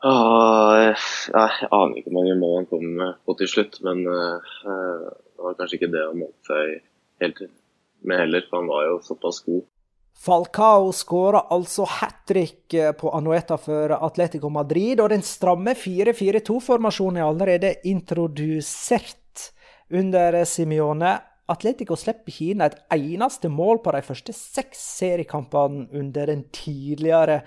Ah, 0.07 0.93
jeg 0.93 1.69
aner 1.75 1.97
ikke 1.99 2.11
hvor 2.11 2.19
mange 2.21 2.35
mål 2.39 2.59
han 2.61 2.69
kom 2.71 3.01
på 3.27 3.35
til 3.41 3.51
slutt, 3.51 3.79
men 3.87 4.05
uh, 4.07 4.43
det 4.63 5.43
var 5.43 5.57
kanskje 5.59 5.81
ikke 5.81 5.93
det 5.95 6.05
han 6.05 6.21
målte 6.21 6.51
seg 6.51 6.77
helt 7.25 7.41
med 8.07 8.21
heller, 8.23 8.45
for 8.47 8.61
han 8.61 8.71
var 8.71 8.85
jo 8.87 9.01
såpass 9.03 9.41
god. 9.47 9.65
Falcao 10.17 10.93
skåra 10.97 11.43
altså 11.53 11.85
hat 11.85 12.23
trick 12.29 12.75
eh, 12.75 12.93
på 12.97 13.11
Anueta 13.13 13.59
for 13.61 13.93
Atletico 13.99 14.49
Madrid, 14.49 15.01
og 15.01 15.11
den 15.13 15.25
stramme 15.27 15.75
4-4-2-formasjonen 15.77 17.21
er 17.21 17.27
allerede 17.27 17.75
introdusert 17.85 19.51
under 19.93 20.41
Simione. 20.49 21.13
Atletico 21.53 21.99
slipper 22.01 22.41
inn 22.49 22.65
et 22.65 22.79
eneste 22.97 23.51
mål 23.53 23.83
på 23.85 23.93
de 23.95 24.03
første 24.07 24.35
seks 24.35 24.81
seriekampene 24.97 25.87
under 26.01 26.33
den 26.33 26.47
tidligere 26.55 27.43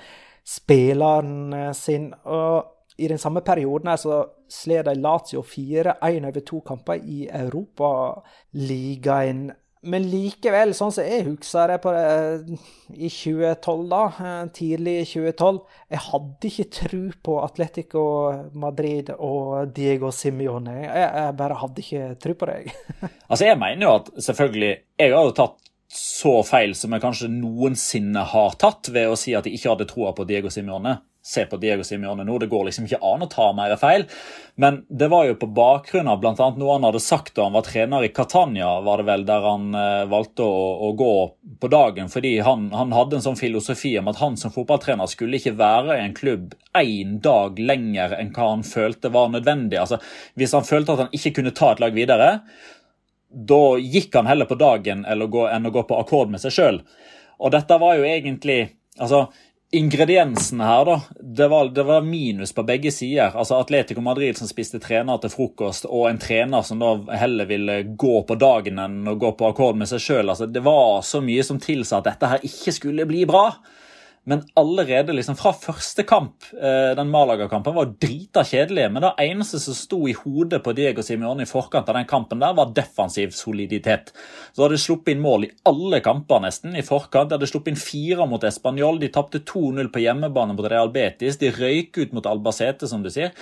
spilleren 0.49 1.53
sin. 1.77 2.09
Og 2.25 2.65
I 2.97 3.07
den 3.11 3.21
samme 3.21 3.41
perioden 3.45 3.89
her 3.91 3.99
så 4.01 4.25
sled 4.49 4.89
de 4.89 4.95
Lazio 4.97 5.45
4-1 5.45 6.25
over 6.27 6.41
to 6.45 6.59
kamper 6.65 6.97
i 7.05 7.29
Europaligaen. 7.29 9.51
Men 9.79 10.03
likevel, 10.11 10.73
sånn 10.75 10.91
som 10.91 11.05
jeg 11.07 11.23
husker 11.23 11.71
det 11.71 11.77
på, 11.79 11.87
eh, 11.95 12.43
i 12.99 13.07
2012, 13.07 13.87
da, 13.87 14.11
eh, 14.19 14.43
tidlig 14.51 14.99
i 14.99 15.07
2012 15.07 15.63
Jeg 15.89 15.99
hadde 16.03 16.47
ikke 16.49 16.69
tro 16.69 17.11
på 17.23 17.39
Atletico 17.45 18.03
Madrid 18.53 19.09
og 19.17 19.71
Diego 19.73 20.11
Simione. 20.11 20.83
Jeg, 20.83 21.07
jeg 21.15 21.37
bare 21.39 21.59
hadde 21.61 21.79
ikke 21.79 22.19
tro 22.19 22.33
på 22.33 22.45
det. 22.51 22.73
altså, 23.29 23.45
jeg 23.45 23.57
mener 23.57 23.87
jo 23.87 23.95
at 23.95 24.11
selvfølgelig 24.19 24.77
Jeg 24.99 25.15
har 25.15 25.23
jo 25.23 25.31
tatt 25.31 25.68
så 25.91 26.39
feil 26.45 26.75
som 26.77 26.93
jeg 26.93 27.01
kanskje 27.01 27.31
noensinne 27.33 28.21
har 28.31 28.57
tatt, 28.61 28.91
ved 28.93 29.09
å 29.09 29.17
si 29.17 29.33
at 29.37 29.47
jeg 29.47 29.57
ikke 29.57 29.71
hadde 29.73 29.87
troa 29.89 30.13
på 30.13 30.27
Diego 30.29 30.51
Simione. 30.53 30.99
Se 31.25 31.43
på 31.45 31.57
Diego 31.59 31.83
Simione 31.83 32.23
nå, 32.23 32.37
det 32.39 32.47
går 32.49 32.69
liksom 32.69 32.85
ikke 32.87 33.01
an 33.05 33.25
å 33.25 33.27
ta 33.29 33.49
mer 33.53 33.73
feil. 33.77 34.05
Men 34.61 34.79
det 34.87 35.09
var 35.11 35.25
jo 35.27 35.35
på 35.41 35.49
bakgrunn 35.51 36.07
av 36.07 36.21
bl.a. 36.21 36.33
noe 36.55 36.77
han 36.77 36.87
hadde 36.87 37.01
sagt 37.03 37.33
da 37.35 37.47
han 37.47 37.57
var 37.57 37.65
trener 37.67 38.05
i 38.05 38.11
Catania, 38.15 38.69
var 38.85 39.01
det 39.01 39.07
vel, 39.09 39.25
der 39.27 39.43
han 39.43 39.67
eh, 39.75 40.05
valgte 40.09 40.47
å, 40.47 40.63
å, 40.87 40.93
gå 40.97 41.11
på 41.59 41.71
dagen. 41.73 42.09
Fordi 42.13 42.37
han, 42.45 42.69
han, 42.71 42.95
hadde 42.95 43.19
en 43.19 43.27
sånn 43.27 43.39
filosofi 43.39 43.97
om 43.99 44.09
at 44.13 44.21
han 44.23 44.39
som 44.39 44.53
fotballtrener 44.55 45.11
skulle 45.11 45.41
ikke 45.41 45.57
være 45.59 45.99
i 45.99 46.07
en 46.07 46.17
klubb 46.17 46.55
én 46.79 47.19
dag 47.25 47.59
lenger 47.59 48.15
enn 48.21 48.33
hva 48.35 48.53
han 48.53 48.65
følte 48.65 49.11
var 49.13 49.33
nødvendig. 49.33 49.81
Altså, 49.81 49.99
Hvis 50.39 50.55
han 50.55 50.67
følte 50.67 50.95
at 50.95 51.07
han 51.07 51.15
ikke 51.19 51.35
kunne 51.41 51.55
ta 51.57 51.73
et 51.73 51.83
lag 51.83 51.97
videre, 51.97 52.35
da 53.30 53.77
gikk 53.77 54.15
han 54.15 54.30
heller 54.30 54.49
på 54.49 54.57
dagen 54.57 55.05
gå, 55.05 55.45
enn 55.47 55.69
å 55.69 55.73
gå 55.73 55.84
på 55.86 55.99
akkord 56.01 56.32
med 56.34 56.41
seg 56.41 56.55
sjøl. 56.55 56.82
Og 57.39 57.53
dette 57.53 57.77
var 57.80 57.95
jo 57.99 58.07
egentlig 58.07 58.59
altså, 58.97 59.27
ingrediensene 59.71 60.65
her, 60.65 60.86
da. 60.86 60.95
Det 61.19 61.47
var, 61.47 61.69
det 61.75 61.84
var, 61.84 62.01
minus 62.01 62.53
på 62.53 62.63
begge 62.63 62.91
sider. 62.91 63.32
Altså 63.36 63.59
Atletico 63.59 64.01
Madrid 64.01 64.38
som 64.38 64.49
spiste 64.49 64.82
trener 64.82 65.21
til 65.21 65.34
frokost, 65.34 65.86
og 65.86 66.09
en 66.09 66.21
trener 66.21 66.65
som 66.65 66.82
da 66.82 66.95
heller 67.21 67.49
ville 67.49 67.82
gå 67.93 68.15
på 68.27 68.39
dagen 68.39 68.82
enn 68.82 69.07
å 69.07 69.17
gå 69.19 69.32
på 69.38 69.51
akkord 69.51 69.77
med 69.80 69.91
seg 69.91 70.03
sjøl. 70.03 70.34
Altså, 70.34 70.49
det 70.49 70.65
var 70.65 71.03
så 71.05 71.21
mye 71.23 71.45
som 71.45 71.61
tilsa 71.61 71.99
at 71.99 72.09
dette 72.09 72.34
her 72.34 72.49
ikke 72.49 72.75
skulle 72.75 73.07
bli 73.09 73.25
bra. 73.30 73.51
Men 74.30 74.43
allerede 74.53 75.13
liksom 75.13 75.34
fra 75.39 75.49
første 75.57 76.03
kamp, 76.05 76.43
eh, 76.53 76.91
den 76.95 77.09
Malaga-kampen, 77.09 77.73
var 77.73 77.88
drita 77.97 78.43
kjedelig. 78.45 78.91
Men 78.93 79.01
det 79.01 79.13
eneste 79.25 79.57
som 79.59 79.73
sto 79.73 79.97
i 80.07 80.13
hodet 80.13 80.59
på 80.63 80.73
Diego 80.77 81.01
Simione 81.01 81.47
i 81.47 81.49
forkant 81.49 81.89
av 81.89 81.97
den 81.97 82.05
kampen, 82.05 82.38
der 82.39 82.53
var 82.53 82.69
defensiv 82.75 83.34
soliditet. 83.34 84.11
Så 84.53 84.61
hadde 84.61 84.77
de 84.77 84.84
sluppet 84.84 85.15
inn 85.15 85.23
mål 85.23 85.47
i 85.47 85.51
alle 85.65 85.99
kamper 86.05 86.43
nesten 86.45 86.77
i 86.77 86.86
forkant. 86.86 87.32
De 87.32 87.39
hadde 87.39 87.49
sluppet 87.49 87.73
inn 87.73 87.82
fire 87.82 88.27
mot 88.30 88.45
Español. 88.45 88.99
De 89.01 89.09
tapte 89.09 89.41
2-0 89.41 89.89
på 89.89 90.03
hjemmebane 90.05 90.53
mot 90.53 90.69
Real 90.69 90.93
Betis. 90.93 91.41
De 91.41 91.49
røyk 91.49 91.97
ut 91.97 92.13
mot 92.13 92.30
Albacete, 92.30 92.88
som 92.88 93.01
du 93.01 93.09
sier. 93.09 93.34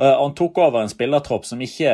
Eh, 0.00 0.20
han 0.22 0.34
tok 0.34 0.58
over 0.58 0.80
en 0.80 0.88
spillertropp 0.88 1.44
som 1.46 1.60
ikke 1.60 1.90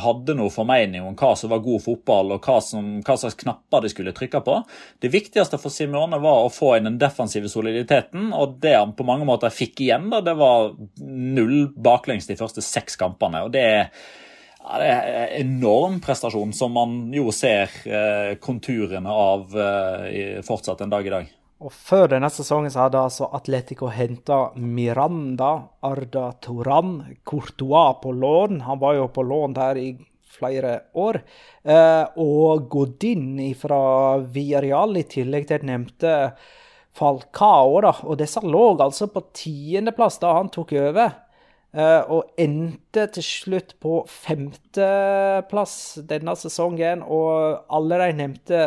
hadde 0.00 0.36
noe 0.38 0.52
formening 0.52 1.04
om 1.04 1.16
hva 1.18 1.34
som 1.36 1.52
var 1.52 1.60
god 1.64 1.84
fotball, 1.84 2.32
og 2.36 2.48
hva, 2.48 2.56
som, 2.64 2.94
hva 3.04 3.16
slags 3.20 3.36
knapper 3.42 3.84
de 3.84 3.92
skulle 3.92 4.14
trykke 4.16 4.40
på. 4.46 4.56
Det 5.02 5.12
viktigste 5.12 5.60
for 5.60 5.74
Simione 5.74 6.20
var 6.22 6.46
å 6.46 6.52
få 6.52 6.76
inn 6.78 6.88
den 6.88 6.98
defensive 7.02 7.52
soliditeten. 7.52 8.30
Og 8.32 8.56
det 8.62 8.72
han 8.78 8.96
på 8.96 9.06
mange 9.08 9.28
måter 9.28 9.52
fikk 9.52 9.84
igjen, 9.84 10.08
da, 10.12 10.22
det 10.24 10.36
var 10.40 10.72
null 11.02 11.68
baklengs 11.76 12.30
de 12.30 12.38
første 12.40 12.64
seks 12.64 12.96
kampene. 13.00 13.44
og 13.44 13.52
det 13.54 13.68
er 13.68 13.88
ja, 14.62 14.78
det 14.78 14.88
er 14.88 15.06
en 15.40 15.56
enorm 15.58 15.96
prestasjon 16.00 16.52
som 16.54 16.70
man 16.76 16.92
jo 17.10 17.32
ser 17.34 17.72
eh, 17.82 18.36
konturene 18.38 19.10
av 19.10 19.56
eh, 19.58 20.38
fortsatt 20.46 20.84
en 20.84 20.92
dag 20.92 21.06
i 21.06 21.14
dag. 21.16 21.32
Og 21.62 21.70
Før 21.70 22.08
denne 22.10 22.30
sesongen 22.32 22.72
så 22.74 22.86
hadde 22.86 23.02
altså 23.06 23.28
Atletico 23.36 23.86
henta 23.94 24.48
Miranda, 24.58 25.52
Arda 25.86 26.32
Toran, 26.42 26.96
Courtois 27.28 28.00
på 28.02 28.14
lån. 28.18 28.64
Han 28.66 28.80
var 28.82 28.96
jo 28.98 29.06
på 29.14 29.22
lån 29.22 29.54
der 29.54 29.78
i 29.78 29.92
flere 30.32 30.80
år. 30.98 31.20
Eh, 31.62 32.04
og 32.18 32.66
Godin 32.72 33.38
fra 33.58 34.18
Villarreal, 34.34 34.96
i 34.98 35.06
tillegg 35.06 35.46
til 35.46 35.60
et 35.60 35.68
nevnte 35.68 36.14
Falcao, 36.98 37.78
da. 37.84 37.94
Og 38.02 38.18
disse 38.20 38.42
lå 38.42 38.64
altså 38.74 39.08
på 39.12 39.22
tiendeplass 39.36 40.18
da 40.22 40.34
han 40.40 40.50
tok 40.52 40.74
over. 40.80 41.14
Uh, 41.72 42.04
og 42.12 42.34
endte 42.36 43.06
til 43.14 43.24
slutt 43.24 43.70
på 43.80 44.02
femteplass 44.04 45.76
denne 46.04 46.34
sesongen. 46.36 47.00
Og 47.00 47.62
alle 47.72 48.00
de 48.02 48.08
nevnte, 48.18 48.58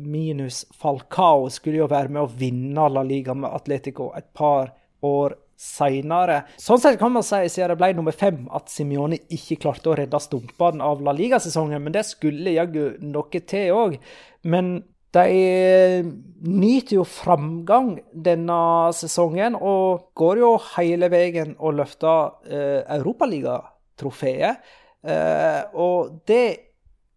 minus 0.00 0.62
Falcao, 0.80 1.48
skulle 1.52 1.82
jo 1.82 1.90
være 1.90 2.12
med 2.14 2.24
å 2.24 2.30
vinne 2.40 2.88
La 2.92 3.02
Liga 3.04 3.34
med 3.36 3.52
Atletico 3.52 4.10
et 4.16 4.30
par 4.36 4.72
år 5.04 5.36
seinere. 5.58 6.42
Sånn 6.62 6.78
sett 6.80 7.00
kan 7.00 7.12
man 7.12 7.24
si, 7.26 7.40
siden 7.50 7.72
det 7.72 7.78
ble 7.80 7.90
nummer 7.98 8.14
fem, 8.14 8.44
at 8.54 8.70
Simione 8.70 9.18
ikke 9.34 9.58
klarte 9.64 9.90
å 9.90 9.96
redde 9.98 10.20
stumpene 10.22 10.84
av 10.86 11.02
La 11.04 11.14
Liga-sesongen. 11.16 11.82
Men 11.82 11.96
det 11.96 12.06
skulle 12.06 12.54
jaggu 12.54 12.92
noe 13.02 13.42
til 13.42 13.74
òg. 13.74 13.98
Men 14.46 14.78
de 15.16 16.04
nyter 16.44 16.98
jo 16.98 17.04
framgang 17.08 17.94
denne 18.12 18.60
sesongen 18.94 19.56
og 19.56 20.10
går 20.18 20.42
jo 20.42 20.52
hele 20.76 21.08
veien 21.10 21.54
og 21.56 21.78
løfter 21.80 22.34
eh, 22.46 22.82
Europaligatrofeet. 22.98 24.68
Eh, 25.08 25.62
og 25.74 26.20
det 26.28 26.67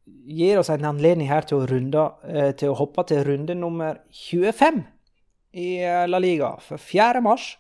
gir 0.06 0.60
oss 0.62 0.72
en 0.74 0.86
anledning 0.88 1.30
her 1.30 1.46
til 1.48 1.62
å, 1.62 1.68
runde, 1.70 2.06
eh, 2.28 2.52
til 2.58 2.74
å 2.74 2.78
hoppe 2.80 3.06
til 3.10 3.24
runde 3.28 3.56
nummer 3.58 4.02
25 4.12 4.84
i 5.58 5.68
eh, 5.84 6.06
La 6.10 6.22
Liga. 6.22 6.56
For 6.64 6.82
4. 6.82 7.22
mars 7.26 7.56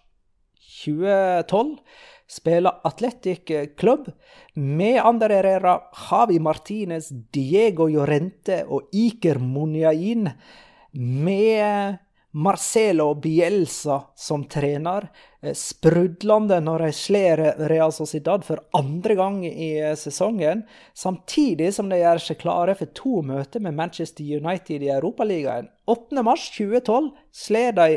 2012 0.81 1.77
spiller 2.31 2.79
Atletic 2.87 3.51
Club 3.77 4.07
med 4.55 5.01
Ander 5.03 5.33
Herrera, 5.35 5.75
Javi 5.91 6.39
Martinez, 6.39 7.11
Diego 7.33 7.89
Llorente 7.91 8.61
og 8.67 8.87
Iker 8.95 9.41
Muniain. 9.43 10.29
Med 10.93 11.99
Marcelo 12.31 13.15
Bielsa 13.15 14.03
som 14.15 14.43
trener. 14.43 15.09
Eh, 15.41 15.53
sprudlende 15.53 16.59
når 16.59 16.85
de 16.85 16.91
slår 16.91 17.43
Real 17.71 17.91
Sociedad 17.91 18.45
for 18.47 18.61
andre 18.77 19.15
gang 19.15 19.41
i 19.45 19.71
eh, 19.79 19.95
sesongen. 19.95 20.63
Samtidig 20.93 21.73
som 21.75 21.89
de 21.91 21.99
gjør 21.99 22.23
seg 22.23 22.39
klare 22.39 22.75
for 22.79 22.93
to 22.95 23.21
møter 23.25 23.63
med 23.63 23.75
Manchester 23.75 24.23
United 24.23 24.83
i 24.85 24.93
Europaligaen. 24.93 25.67
8.3.2012 25.91 27.11
slår 27.43 27.75
de 27.79 27.89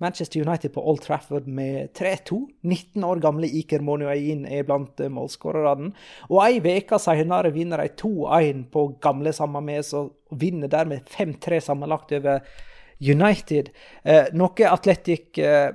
Manchester 0.00 0.40
United 0.48 0.72
på 0.72 0.82
Old 0.90 1.02
Trafford 1.04 1.46
med 1.46 1.92
3-2. 1.92 2.40
19 2.62 3.04
år 3.04 3.20
gamle 3.20 3.46
Iker 3.46 3.84
Monuain 3.84 4.46
er 4.48 4.64
blant 4.64 5.00
eh, 5.00 5.12
målskårerne. 5.12 5.92
Og 6.32 6.40
ei 6.46 6.58
uke 6.58 6.98
senere 6.98 7.52
vinner 7.54 7.84
de 7.84 7.94
2-1 8.00 8.64
på 8.72 8.86
gamle 9.04 9.34
Samames 9.36 9.92
og 9.94 10.16
vinner 10.40 10.72
dermed 10.72 11.06
5-3 11.14 11.60
sammenlagt 11.68 12.16
over 12.16 12.40
United. 13.00 13.70
Eh, 14.04 14.28
noe 14.36 14.68
Atletic 14.68 15.38
eh, 15.40 15.70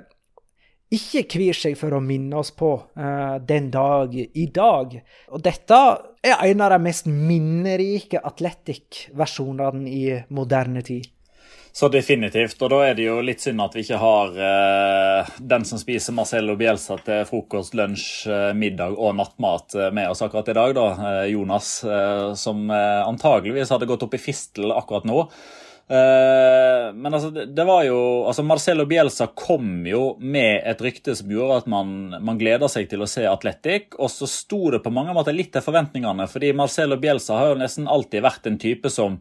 ikke 0.94 1.26
kvir 1.36 1.58
seg 1.58 1.74
for 1.80 1.96
å 1.98 2.04
minne 2.04 2.38
oss 2.38 2.52
på 2.56 2.70
eh, 2.98 3.38
den 3.42 3.72
dag 3.74 4.14
i 4.16 4.46
dag. 4.54 4.94
Og 5.34 5.42
dette 5.44 5.82
er 6.26 6.46
en 6.46 6.62
av 6.62 6.76
de 6.76 6.80
mest 6.86 7.10
minnerike 7.10 8.22
Atletic-versjonene 8.22 9.90
i 9.90 10.06
moderne 10.30 10.86
tid. 10.86 11.10
Så 11.76 11.90
definitivt. 11.92 12.62
Og 12.64 12.72
da 12.72 12.78
er 12.86 12.94
det 12.96 13.10
jo 13.10 13.18
litt 13.26 13.42
synd 13.44 13.60
at 13.60 13.74
vi 13.76 13.84
ikke 13.84 14.00
har 14.00 14.38
eh, 14.40 15.34
den 15.42 15.66
som 15.68 15.82
spiser 15.82 16.16
Marcello 16.16 16.56
Bielsa 16.56 16.96
til 17.04 17.26
frokost, 17.28 17.76
lunsj, 17.76 18.30
middag 18.56 18.96
og 18.96 19.18
nattmat 19.18 19.76
med 19.92 20.14
oss 20.14 20.24
akkurat 20.24 20.54
i 20.54 20.56
dag, 20.56 20.78
da. 20.78 20.88
Jonas, 21.34 21.76
eh, 21.84 22.32
som 22.40 22.70
antageligvis 22.72 23.74
hadde 23.74 23.90
gått 23.90 24.06
opp 24.08 24.16
i 24.16 24.26
fistel 24.30 24.72
akkurat 24.72 25.10
nå. 25.10 25.26
Men 25.88 27.14
altså, 27.14 27.30
det, 27.30 27.64
var 27.68 27.84
jo 27.86 27.98
altså 28.26 28.42
Marcelo 28.42 28.88
Bielsa 28.90 29.28
kom 29.38 29.84
jo 29.86 30.16
med 30.18 30.64
et 30.66 30.82
rykte 30.82 31.14
som 31.18 31.30
gjorde 31.30 31.60
at 31.62 31.68
man, 31.70 31.92
man 32.26 32.40
gleder 32.42 32.72
seg 32.72 32.90
til 32.90 33.06
å 33.06 33.10
se 33.10 33.28
Atletic. 33.30 33.94
Og 34.00 34.10
så 34.10 34.30
sto 34.30 34.64
det 34.74 34.82
på 34.86 34.94
mange 34.94 35.14
måter 35.14 35.36
litt 35.36 35.52
til 35.54 35.66
forventningene, 35.66 36.26
fordi 36.32 36.56
Marcelo 36.58 36.98
Bielsa 37.02 37.38
har 37.38 37.54
jo 37.54 37.60
nesten 37.62 37.92
alltid 37.92 38.26
vært 38.26 38.50
en 38.50 38.58
type 38.62 38.90
som 38.94 39.20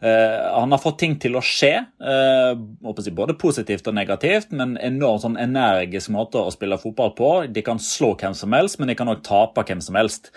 han 0.00 0.72
har 0.72 0.80
fått 0.80 0.98
ting 1.02 1.14
til 1.20 1.34
å 1.36 1.42
skje, 1.44 1.74
uh, 2.00 2.54
både 2.56 3.34
positivt 3.36 3.88
og 3.90 3.96
negativt, 3.96 4.54
men 4.56 4.78
enormt 4.80 5.26
sånn 5.26 5.36
energisk 5.36 6.08
måte 6.14 6.40
å 6.40 6.52
spille 6.54 6.78
fotball 6.80 7.12
på. 7.18 7.32
De 7.52 7.60
kan 7.64 7.80
slå 7.82 8.14
hvem 8.16 8.32
som 8.36 8.54
helst, 8.56 8.78
men 8.80 8.88
de 8.88 8.96
kan 8.96 9.10
òg 9.12 9.20
tape 9.26 9.64
hvem 9.68 9.82
som 9.84 9.98
helst. 10.00 10.30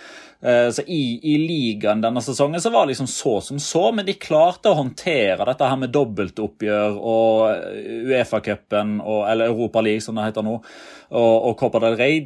Uh, 0.44 0.68
så 0.68 0.84
i, 0.84 1.16
i, 1.24 1.38
ligaen 1.40 2.04
denne 2.04 2.20
sesongen 2.26 2.60
så 2.60 2.74
var 2.74 2.84
det 2.84 2.92
liksom 2.92 3.08
så 3.08 3.38
som 3.46 3.62
så, 3.64 3.86
men 3.96 4.08
de 4.08 4.18
klarte 4.20 4.74
å 4.74 4.80
håndtere 4.82 5.48
dette 5.48 5.70
her 5.72 5.80
med 5.80 5.94
dobbeltoppgjør 5.96 6.98
og 7.00 8.10
Uefa-cupen, 8.10 8.98
eller 9.00 9.48
Europa 9.48 9.84
League 9.86 10.04
som 10.04 10.20
det 10.20 10.26
heter 10.28 10.44
nå, 10.44 10.58
og, 10.60 11.36
og 11.38 11.56
Copa 11.62 11.80
del 11.86 11.96
Rey. 12.02 12.26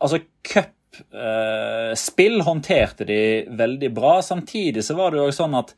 Altså, 0.00 0.22
cupspill 0.48 2.40
håndterte 2.48 3.04
de 3.08 3.20
veldig 3.52 3.92
bra. 3.92 4.14
Samtidig 4.24 4.86
så 4.88 4.96
var 4.96 5.12
det 5.12 5.20
jo 5.20 5.36
sånn 5.42 5.60
at 5.60 5.76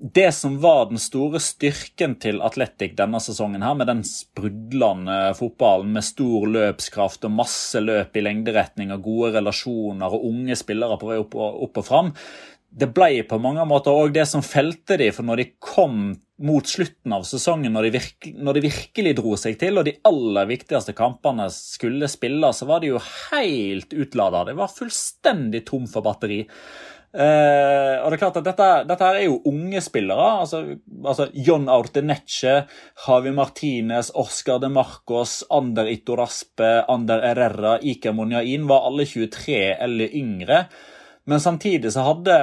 det 0.00 0.30
som 0.32 0.54
var 0.62 0.86
den 0.88 1.00
store 1.00 1.40
styrken 1.44 2.14
til 2.22 2.40
Atletic 2.40 2.94
denne 2.96 3.20
sesongen, 3.20 3.60
her, 3.60 3.74
med 3.76 3.90
den 3.90 4.00
sprudlende 4.06 5.18
fotballen 5.36 5.92
med 5.92 6.06
stor 6.06 6.46
løpskraft 6.48 7.26
og 7.28 7.34
masse 7.36 7.82
løp 7.84 8.16
i 8.16 8.22
lengderetning 8.24 8.94
og 8.94 9.04
gode 9.04 9.34
relasjoner 9.36 10.16
og 10.16 10.24
unge 10.30 10.56
spillere 10.56 10.96
på 11.00 11.10
vei 11.10 11.20
opp 11.20 11.36
og, 11.36 11.60
opp 11.68 11.82
og 11.82 11.86
fram, 11.86 12.10
det 12.70 12.88
ble 12.94 13.24
på 13.26 13.38
mange 13.42 13.64
måter 13.66 13.92
òg 13.92 14.12
det 14.14 14.24
som 14.30 14.44
felte 14.46 14.96
de, 15.00 15.10
for 15.12 15.26
når 15.26 15.42
de 15.42 15.46
kom 15.58 16.12
mot 16.40 16.66
slutten 16.66 17.12
av 17.12 17.26
sesongen, 17.28 17.74
når 17.74 17.88
de, 17.88 17.90
virkelig, 17.98 18.32
når 18.40 18.56
de, 18.56 18.62
virkelig 18.64 19.14
dro 19.18 19.34
seg 19.36 19.58
til, 19.60 19.80
og 19.80 19.84
de 19.88 19.98
aller 20.08 20.48
viktigste 20.48 20.94
kampene 20.96 21.50
skulle 21.52 22.08
spille, 22.08 22.52
så 22.56 22.68
var 22.70 22.80
de 22.80 22.94
jo 22.94 23.02
helt 23.02 23.92
utlada. 23.92 24.46
De 24.48 24.54
var 24.56 24.72
fullstendig 24.72 25.66
tom 25.68 25.90
for 25.90 26.06
batteri. 26.06 26.44
Uh, 27.10 27.96
og 28.04 28.12
det 28.12 28.16
er 28.16 28.20
klart 28.20 28.36
at 28.38 28.46
Dette, 28.46 28.66
dette 28.86 29.06
er 29.08 29.24
jo 29.24 29.40
unge 29.50 29.80
spillere. 29.82 30.28
altså, 30.44 30.60
altså 31.02 31.26
John 31.34 31.66
Autenecce, 31.68 32.52
Javi 33.06 33.32
Martinez, 33.34 34.12
Oscar 34.14 34.60
de 34.62 34.70
Marcos, 34.70 35.40
Ander 35.50 35.90
Itoraspe, 35.90 36.70
Ander 36.88 37.26
Herrera, 37.26 37.78
Iker 37.82 38.14
Monjain 38.14 38.68
var 38.70 38.86
alle 38.86 39.08
23 39.10 39.58
eller 39.74 40.16
yngre. 40.22 40.64
Men 41.26 41.42
samtidig 41.42 41.92
så 41.94 42.06
hadde 42.06 42.38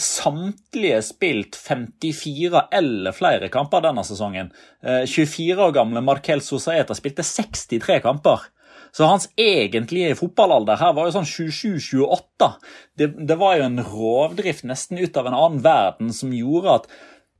samtlige 0.00 1.00
spilt 1.04 1.56
54 1.56 2.66
eller 2.76 3.16
flere 3.16 3.48
kamper 3.52 3.82
denne 3.88 4.04
sesongen. 4.04 4.52
Uh, 4.84 5.00
eh, 5.00 5.08
24 5.08 5.64
år 5.64 5.76
gamle 5.80 6.04
Markel 6.04 6.44
Sosaeta 6.44 6.96
spilte 6.96 7.24
63 7.24 8.02
kamper. 8.04 8.50
Så 8.96 9.06
hans 9.06 9.28
egentlige 9.38 10.16
fotballalder 10.18 10.80
her 10.80 10.94
var 10.96 11.06
jo 11.06 11.14
sånn 11.14 11.28
27-28. 11.28 12.50
Det, 12.98 13.10
det, 13.28 13.36
var 13.38 13.58
jo 13.58 13.68
en 13.68 13.84
rovdrift 13.84 14.66
nesten 14.68 14.98
ut 15.00 15.16
av 15.16 15.30
en 15.30 15.38
annen 15.38 15.62
verden 15.64 16.12
som 16.16 16.34
gjorde 16.34 16.80
at 16.80 16.90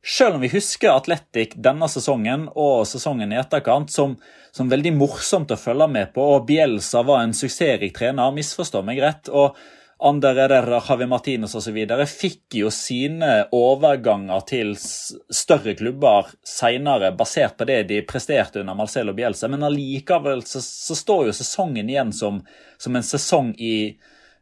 selv 0.00 0.38
om 0.38 0.44
vi 0.44 0.52
husker 0.52 0.94
Atletic 0.94 1.58
denne 1.60 1.88
sesongen 1.92 2.46
og 2.54 2.86
sesongen 2.88 3.34
i 3.34 3.40
etterkant 3.40 3.92
som, 3.92 4.14
som 4.54 4.70
veldig 4.70 4.94
morsomt 4.96 5.52
å 5.52 5.58
følge 5.60 5.90
med 5.92 6.14
på, 6.14 6.24
og 6.36 6.46
Bielsa 6.48 7.02
var 7.04 7.26
en 7.26 7.36
suksessrik 7.36 7.92
trener, 7.98 8.32
misforstå 8.32 8.80
meg 8.86 9.02
rett. 9.04 9.28
og 9.28 9.58
Ander 10.02 10.34
Herrera, 10.34 10.82
Javi 10.88 11.06
Martinez 11.06 11.54
osv. 11.54 11.76
fikk 12.08 12.56
jo 12.60 12.70
sine 12.72 13.44
overganger 13.52 14.46
til 14.48 14.72
større 14.80 15.74
klubber 15.76 16.30
senere, 16.46 17.12
basert 17.16 17.58
på 17.58 17.66
det 17.68 17.82
de 17.90 18.00
presterte 18.08 18.62
under 18.62 18.78
Marcelo 18.78 19.12
Bielsa. 19.12 19.48
Men 19.48 19.66
allikevel 19.68 20.42
så, 20.48 20.62
så 20.64 20.96
står 20.96 21.26
jo 21.28 21.36
sesongen 21.36 21.92
igjen 21.92 22.14
som, 22.16 22.40
som 22.80 22.96
en 22.96 23.04
sesong 23.04 23.52
i, 23.58 23.92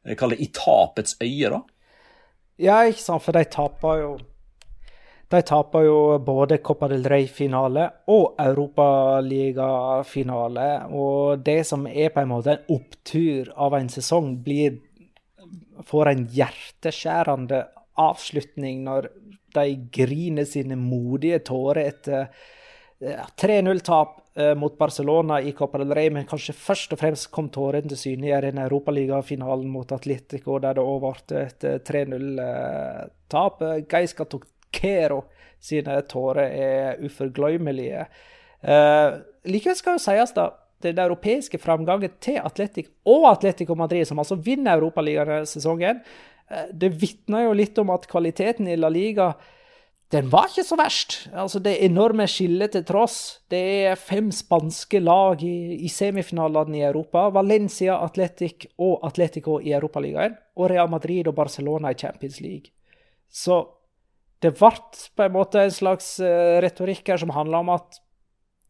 det, 0.07 0.39
i 0.39 0.51
tapets 0.55 1.19
øye, 1.21 1.51
da. 1.51 1.63
Ja, 2.59 2.85
ikke 2.87 3.03
sant, 3.03 3.23
for 3.23 3.35
de 3.35 3.45
taper 3.51 4.03
jo 4.03 4.19
de 5.29 5.43
taper 5.45 5.83
jo 5.85 6.17
både 6.25 6.57
Copa 6.65 6.89
del 6.89 7.03
Rey-finale 7.05 7.83
og 8.09 8.39
Europaliga-finale. 8.41 10.89
Og 10.97 11.43
det 11.45 11.67
som 11.69 11.85
er 11.87 12.09
på 12.15 12.21
en 12.23 12.29
måte 12.31 12.51
en 12.55 12.65
opptur 12.73 13.51
av 13.53 13.75
en 13.77 13.89
sesong, 13.93 14.43
blir, 14.45 14.79
får 15.87 16.13
en 16.13 16.27
hjerteskjærende 16.35 17.65
avslutning 17.99 18.85
når 18.87 19.11
de 19.57 19.67
griner 19.95 20.47
sine 20.49 20.77
modige 20.79 21.41
tårer 21.49 21.89
etter 21.89 22.31
3-0-tap 22.99 24.17
eh, 24.35 24.55
mot 24.59 24.75
Barcelona 24.79 25.39
i 25.41 25.53
Copa 25.53 25.79
del 25.79 25.95
Rey, 25.95 26.11
men 26.11 26.27
kanskje 26.27 26.55
først 26.57 26.95
og 26.95 27.01
fremst 27.03 27.31
kom 27.35 27.51
tårene 27.55 27.91
til 27.93 28.01
syne 28.01 28.27
i 28.31 28.41
den 28.43 28.59
Europaligafinalen 28.59 29.71
mot 29.71 29.93
Atletico, 29.95 30.59
der 30.63 30.79
det 30.79 30.83
òg 30.83 31.05
ble 31.05 31.43
et 31.45 31.69
3-0-tap. 31.87 33.63
Geiska 33.91 34.27
tok 34.27 34.49
Kero 34.75 35.23
sine 35.63 36.01
tårer 36.11 36.51
er 36.55 37.05
uforglemmelige. 37.07 38.05
Uh, 38.59 39.23
likevel 39.47 39.77
skal 39.79 39.97
jo 39.97 40.03
sies 40.03 40.35
da, 40.35 40.49
den 40.85 40.99
europeiske 41.03 41.61
framgangen 41.63 42.17
til 42.23 42.41
Atletic 42.43 42.91
og 43.09 43.29
Atletico 43.33 43.77
Madrid, 43.79 44.07
som 44.09 44.21
altså 44.23 44.39
vinner 44.39 44.79
Europaligaen 44.79 45.31
denne 45.33 45.51
sesongen, 45.51 46.03
uh, 46.51 46.67
det 46.73 46.95
vitner 47.01 47.49
jo 47.49 47.57
litt 47.59 47.79
om 47.83 47.95
at 47.95 48.09
kvaliteten 48.11 48.69
i 48.71 48.79
La 48.79 48.93
Liga 48.93 49.33
den 50.09 50.31
var 50.33 50.49
ikke 50.49 50.65
så 50.65 50.77
verst. 50.81 51.17
Altså, 51.37 51.61
Det 51.61 51.85
enorme 51.85 52.25
skillet 52.27 52.73
til 52.73 52.85
tross. 52.85 53.41
Det 53.51 53.61
er 53.91 53.95
fem 54.01 54.31
spanske 54.33 55.01
lag 55.05 55.43
i, 55.45 55.85
i 55.85 55.89
semifinalene 55.93 56.79
i 56.79 56.85
Europa. 56.87 57.27
Valencia, 57.29 57.99
Atletic 58.05 58.71
og 58.79 59.05
Atletico 59.05 59.59
i 59.61 59.75
Europaligaen. 59.77 60.39
Og 60.57 60.71
Real 60.71 60.89
Madrid 60.89 61.29
og 61.29 61.35
Barcelona 61.35 61.93
i 61.93 61.99
Champions 62.01 62.41
League. 62.41 62.73
Så 63.29 63.67
det 64.41 64.55
ble 64.57 64.73
på 65.17 65.27
en 65.27 65.35
måte 65.35 65.61
en 65.61 65.75
slags 65.75 66.15
uh, 66.25 66.57
retorikk 66.65 67.13
her 67.13 67.21
som 67.21 67.35
handla 67.35 67.61
om 67.61 67.75
at 67.77 68.01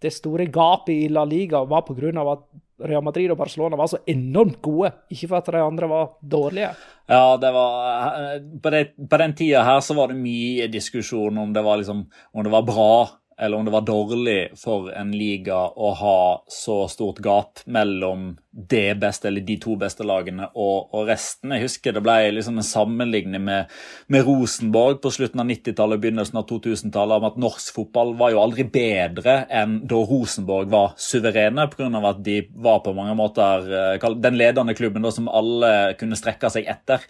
det 0.02 0.14
store 0.14 0.46
gapet 0.52 0.94
i 0.94 1.10
La 1.12 1.24
Liga 1.26 1.64
var 1.66 1.86
pga. 1.86 2.12
at 2.32 2.46
Real 2.78 3.02
Madrid 3.02 3.30
og 3.32 3.38
Barcelona 3.40 3.76
var 3.76 3.88
så 3.90 3.98
enormt 4.06 4.60
gode, 4.62 4.92
ikke 5.10 5.28
for 5.32 5.40
at 5.40 5.48
de 5.50 5.62
andre 5.62 5.88
var 5.90 6.12
dårlige. 6.22 6.70
Ja, 7.08 7.36
det 7.40 7.50
var 7.50 8.18
eh, 8.20 8.42
På, 8.62 8.70
det, 8.70 8.82
på 9.10 9.18
den 9.18 9.34
tida 9.34 9.64
her 9.66 9.80
så 9.82 9.96
var 9.98 10.12
det 10.12 10.20
mye 10.20 10.68
diskusjon 10.70 11.38
om 11.38 11.52
det 11.52 11.64
var, 11.64 11.80
liksom, 11.80 12.04
om 12.06 12.44
det 12.44 12.52
var 12.52 12.62
bra 12.68 12.92
eller 13.40 13.56
om 13.56 13.64
det 13.64 13.70
var 13.70 13.86
dårlig 13.86 14.38
for 14.58 14.90
en 14.90 15.12
liga 15.14 15.56
å 15.70 15.92
ha 15.94 16.20
så 16.50 16.80
stort 16.90 17.20
gap 17.22 17.62
mellom 17.64 18.32
det 18.50 18.96
beste, 18.98 19.28
eller 19.28 19.44
de 19.46 19.54
to 19.62 19.76
beste 19.78 20.02
lagene 20.06 20.48
og, 20.48 20.88
og 20.96 21.06
resten. 21.06 21.52
Jeg 21.54 21.68
husker 21.68 21.94
det 21.94 22.02
ble 22.02 22.16
liksom 22.34 22.58
en 22.58 22.66
sammenligning 22.66 23.44
med, 23.46 23.70
med 24.10 24.26
Rosenborg 24.26 24.98
på 25.04 25.12
slutten 25.14 25.44
av 25.44 25.46
90-tallet 25.52 26.00
og 26.00 26.02
begynnelsen 26.02 26.40
av 26.40 26.48
2000-tallet 26.50 27.20
om 27.20 27.28
at 27.28 27.38
norsk 27.38 27.76
fotball 27.76 28.16
var 28.18 28.34
jo 28.34 28.42
aldri 28.42 28.66
bedre 28.74 29.40
enn 29.60 29.78
da 29.88 30.02
Rosenborg 30.10 30.72
var 30.74 30.96
suverene, 30.98 31.68
pga. 31.70 31.92
at 32.10 32.24
de 32.26 32.40
var 32.58 32.82
på 32.82 32.96
mange 32.96 33.14
måter 33.18 33.70
eh, 33.70 34.08
den 34.18 34.40
ledende 34.40 34.74
klubben 34.74 35.06
da, 35.06 35.14
som 35.14 35.30
alle 35.30 35.94
kunne 36.00 36.18
strekke 36.18 36.50
seg 36.50 36.66
etter. 36.66 37.06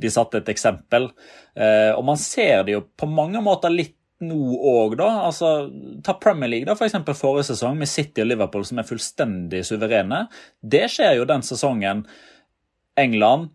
De 0.00 0.08
satte 0.12 0.40
et 0.40 0.50
eksempel. 0.52 1.10
Eh, 1.56 1.92
og 1.92 2.04
man 2.08 2.18
ser 2.20 2.64
det 2.64 2.76
jo 2.76 2.84
på 2.96 3.08
mange 3.10 3.44
måter 3.44 3.72
litt 3.72 3.96
nå 4.24 4.38
òg, 4.70 4.96
da. 5.00 5.08
Altså, 5.26 5.68
ta 6.04 6.16
Premier 6.20 6.48
League, 6.48 6.68
da, 6.68 6.76
f.eks. 6.76 6.96
For 7.04 7.18
forrige 7.18 7.50
sesong, 7.50 7.76
med 7.80 7.90
City 7.90 8.24
og 8.24 8.30
Liverpool 8.30 8.64
som 8.64 8.80
er 8.80 8.88
fullstendig 8.88 9.62
suverene. 9.68 10.24
Det 10.62 10.86
skjer 10.92 11.18
jo 11.18 11.28
den 11.28 11.44
sesongen 11.44 12.06
England 12.96 13.50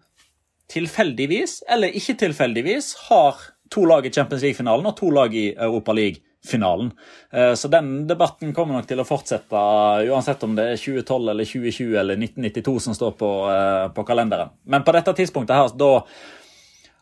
tilfeldigvis, 0.71 1.61
eller 1.71 1.95
ikke 1.97 2.19
tilfeldigvis, 2.21 2.93
har 3.09 3.39
to 3.71 3.85
lag 3.87 4.05
i 4.05 4.11
Champions 4.13 4.43
League-finalen 4.45 4.87
og 4.87 4.97
to 4.99 5.09
lag 5.11 5.33
i 5.35 5.49
Europa 5.51 5.95
League-finalen. 5.95 6.91
Eh, 7.33 7.53
så 7.59 7.71
den 7.71 8.05
debatten 8.07 8.53
kommer 8.55 8.77
nok 8.77 8.87
til 8.87 9.01
å 9.01 9.07
fortsette, 9.07 9.63
uansett 10.11 10.43
om 10.47 10.53
det 10.55 10.67
er 10.73 10.79
2012 10.79 11.33
eller 11.33 11.49
2020 11.49 11.97
eller 12.03 12.21
1992 12.21 12.77
som 12.87 12.97
står 12.97 13.17
på, 13.19 13.31
eh, 13.51 13.87
på 13.95 14.05
kalenderen. 14.07 14.53
Men 14.63 14.85
på 14.87 14.95
dette 14.95 15.15
tidspunktet 15.17 15.57
her, 15.57 15.75
da 15.75 16.05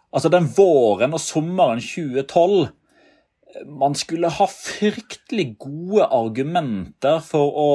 Altså, 0.10 0.26
den 0.34 0.48
våren 0.58 1.14
og 1.14 1.22
sommeren 1.22 1.78
2012 1.78 2.72
man 3.66 3.96
skulle 3.98 4.30
ha 4.32 4.48
fryktelig 4.52 5.56
gode 5.62 6.06
argumenter 6.06 7.20
for 7.26 7.58
å 7.58 7.72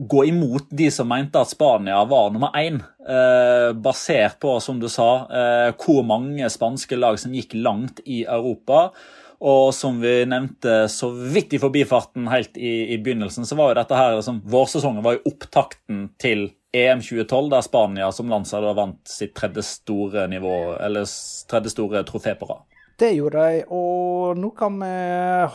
gå 0.00 0.24
imot 0.24 0.70
de 0.72 0.88
som 0.90 1.08
mente 1.10 1.40
at 1.40 1.50
Spania 1.50 1.98
var 2.08 2.30
nummer 2.32 2.54
én, 2.56 2.80
eh, 3.04 3.72
basert 3.76 4.38
på, 4.40 4.56
som 4.60 4.80
du 4.80 4.88
sa, 4.88 5.26
eh, 5.28 5.72
hvor 5.76 6.02
mange 6.02 6.48
spanske 6.48 6.96
lag 6.96 7.18
som 7.18 7.32
gikk 7.32 7.52
langt 7.54 8.00
i 8.06 8.24
Europa. 8.24 8.90
Og 9.40 9.74
som 9.74 10.00
vi 10.00 10.24
nevnte 10.24 10.88
så 10.88 11.10
vidt 11.10 11.52
i 11.52 11.60
forbifarten 11.60 12.28
helt 12.28 12.56
i, 12.56 12.94
i 12.94 12.98
begynnelsen, 12.98 13.46
så 13.48 13.56
var 13.56 13.70
jo 13.70 13.78
dette 13.80 13.96
her 13.96 14.16
liksom, 14.16 14.42
Vårsesongen 14.44 15.04
var 15.04 15.16
jo 15.16 15.32
opptakten 15.32 16.10
til 16.20 16.50
EM 16.76 17.00
2012, 17.00 17.48
der 17.50 17.64
Spania 17.64 18.10
som 18.12 18.28
landslag 18.28 18.68
vant 18.76 19.00
sitt 19.08 19.34
tredje 19.34 19.64
store 19.64 20.26
nivå, 20.28 20.76
eller 20.80 21.08
tredje 21.50 21.72
store 21.72 22.04
trofé 22.08 22.36
på 22.38 22.48
rad. 22.52 22.69
Det 23.00 23.14
gjorde 23.16 23.40
de, 23.48 23.60
og 23.72 24.36
nå 24.36 24.50
kan 24.52 24.74
vi 24.76 24.88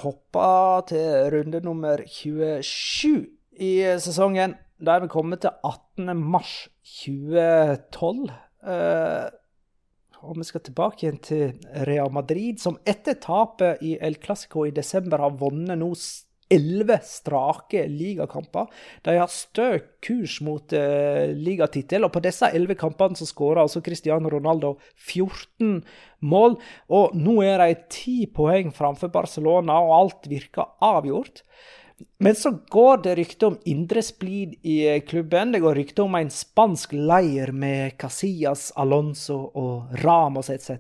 hoppe 0.02 0.46
til 0.90 1.28
runde 1.30 1.60
nummer 1.62 2.02
27 2.02 3.20
i 3.62 3.74
sesongen. 4.02 4.56
Da 4.82 4.96
er 4.96 5.04
vi 5.04 5.12
kommet 5.14 5.44
til 5.44 5.54
18. 5.62 6.10
mars 6.18 6.56
2012. 7.04 8.32
Eh, 8.66 9.28
og 10.26 10.40
vi 10.40 10.48
skal 10.48 10.64
tilbake 10.66 11.06
igjen 11.06 11.22
til 11.22 11.54
Real 11.86 12.10
Madrid, 12.18 12.58
som 12.58 12.80
etter 12.82 13.20
tapet 13.22 13.86
i 13.86 13.94
El 14.02 14.18
Clásico 14.18 14.66
i 14.66 14.74
desember 14.74 15.22
har 15.22 15.38
vunnet 15.38 15.78
nå 15.78 15.92
elleve 16.52 17.00
strake 17.06 17.86
ligakamper. 17.90 18.68
De 19.06 19.16
har 19.18 19.32
stø 19.32 19.70
kurs 20.06 20.38
mot 20.46 20.76
uh, 20.78 21.26
ligatittel, 21.34 22.06
og 22.06 22.14
på 22.16 22.24
disse 22.26 22.50
elleve 22.54 22.78
kampene 22.80 23.18
så 23.18 23.28
skårer 23.30 23.64
altså 23.64 23.82
Cristiano 23.86 24.32
Ronaldo 24.32 24.76
14 24.96 25.80
mål. 26.26 26.60
Og 26.94 27.16
nå 27.18 27.40
er 27.46 27.64
de 27.64 27.80
ti 27.92 28.18
poeng 28.32 28.74
framfor 28.76 29.14
Barcelona, 29.14 29.80
og 29.82 29.98
alt 30.02 30.30
virker 30.32 30.76
avgjort. 30.86 31.44
Men 32.18 32.36
så 32.36 32.52
går 32.52 32.98
det 33.04 33.16
rykte 33.16 33.48
om 33.48 33.58
indre 33.66 34.02
splid 34.04 34.56
i 34.62 34.76
eh, 34.88 35.02
klubben. 35.02 35.52
Det 35.52 35.60
går 35.64 35.76
rykte 35.76 36.04
om 36.04 36.16
en 36.16 36.32
spansk 36.32 36.94
leir 36.94 37.52
med 37.52 37.98
Casillas, 37.98 38.72
Alonso 38.76 39.38
og 39.56 39.96
Ramos 40.04 40.50
etc. 40.50 40.72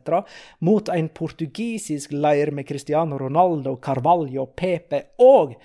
mot 0.59 0.89
en 0.91 1.09
portugisisk 1.09 2.11
leir 2.11 2.51
med 2.51 2.67
Cristiano 2.67 3.19
Ronaldo, 3.19 3.77
Carvalho, 3.83 4.45
Pepe 4.45 5.01
og 5.23 5.55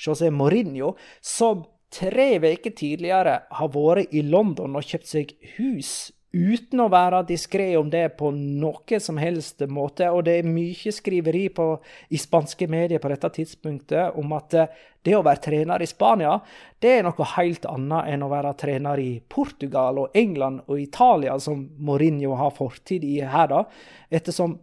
José 0.00 0.30
Mourinho, 0.30 0.94
som 1.20 1.64
tre 1.92 2.38
uker 2.38 2.72
tidligere 2.76 3.40
har 3.50 3.72
vært 3.74 4.12
i 4.14 4.22
London 4.22 4.76
og 4.76 4.86
kjøpt 4.86 5.08
seg 5.10 5.34
hus 5.56 6.10
uten 6.32 6.80
å 6.84 6.88
være 6.92 7.24
diskré 7.26 7.72
om 7.78 7.88
det 7.90 8.04
på 8.18 8.30
noe 8.34 9.00
som 9.02 9.18
helst 9.18 9.64
måte. 9.66 10.06
Og 10.14 10.24
det 10.28 10.36
er 10.38 10.48
mye 10.48 10.92
skriveri 10.94 11.48
på, 11.54 11.66
i 12.10 12.20
spanske 12.20 12.68
medier 12.70 13.02
på 13.02 13.10
dette 13.10 13.32
tidspunktet 13.40 14.18
om 14.20 14.36
at 14.38 14.54
eh, 14.54 14.78
det 15.02 15.16
å 15.16 15.24
være 15.26 15.42
trener 15.48 15.82
i 15.82 15.88
Spania, 15.88 16.36
det 16.78 16.96
er 16.98 17.06
noe 17.06 17.28
helt 17.34 17.66
annet 17.66 18.12
enn 18.12 18.24
å 18.24 18.30
være 18.30 18.56
trener 18.60 19.00
i 19.00 19.12
Portugal 19.20 20.02
og 20.02 20.16
England 20.16 20.66
og 20.68 20.80
Italia, 20.80 21.38
som 21.40 21.62
Mourinho 21.80 22.36
har 22.38 22.52
fortid 22.54 23.06
i 23.08 23.20
her, 23.24 23.48
da. 23.48 23.64
Ettersom 24.12 24.58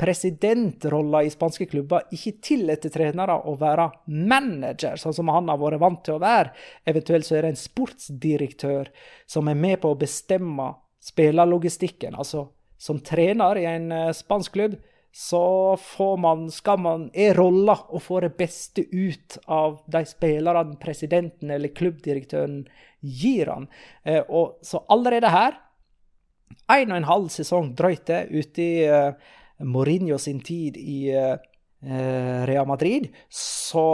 presidentrolla 0.00 1.20
i 1.22 1.30
spanske 1.30 1.68
klubber 1.70 2.08
ikke 2.14 2.32
tillater 2.42 2.90
trenere 2.90 3.36
å 3.46 3.54
være 3.60 3.86
manager, 4.10 4.98
sånn 4.98 5.14
som 5.14 5.30
han 5.30 5.52
har 5.52 5.60
vært 5.60 5.82
vant 5.82 6.00
til 6.06 6.16
å 6.16 6.22
være. 6.24 6.50
Eventuelt 6.90 7.28
så 7.28 7.38
er 7.38 7.46
det 7.46 7.52
en 7.54 7.60
sportsdirektør 7.60 8.90
som 9.30 9.52
er 9.52 9.60
med 9.60 9.78
på 9.84 9.92
å 9.94 10.00
bestemme 10.00 10.72
spillerlogistikken. 11.04 12.14
Altså, 12.14 12.48
som 12.78 13.00
trener 13.00 13.60
i 13.60 13.68
en 13.68 13.92
uh, 13.92 14.10
spansk 14.12 14.56
klubb, 14.56 14.76
så 15.14 15.76
får 15.78 16.16
man, 16.18 16.48
skal 16.50 16.80
man, 16.82 17.04
er 17.14 17.36
rolla 17.38 17.76
å 17.94 18.00
få 18.02 18.18
det 18.24 18.32
beste 18.34 18.82
ut 18.90 19.36
av 19.46 19.76
de 19.86 20.02
spillerne 20.10 20.74
presidenten 20.82 21.52
eller 21.54 21.70
klubbdirektøren 21.70 22.64
gir 22.98 23.52
han. 23.52 23.68
Eh, 24.02 24.24
og, 24.26 24.56
så 24.66 24.80
allerede 24.90 25.30
her, 25.30 25.60
en 26.74 26.90
og 26.90 26.98
en 26.98 27.06
halv 27.06 27.30
sesong 27.30 27.70
drøyt 27.78 28.08
det, 28.10 28.24
ute 28.34 28.64
i 28.64 28.82
eh, 28.90 29.30
Mourinho 29.62 30.18
sin 30.18 30.42
tid 30.42 30.80
i 30.82 31.12
Real 31.84 32.66
Madrid, 32.66 33.06
så 33.30 33.84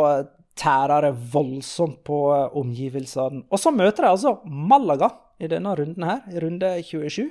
tærer 0.56 1.04
det 1.04 1.32
voldsomt 1.34 2.00
på 2.06 2.20
omgivelsene. 2.62 3.44
Og 3.50 3.60
så 3.60 3.74
møter 3.74 4.06
de 4.06 4.14
altså 4.14 4.38
Malaga 4.46 5.10
i 5.40 5.48
denne 5.50 5.72
runden 5.78 6.04
her, 6.04 6.20
i 6.28 6.42
runde 6.42 6.74
27. 6.84 7.30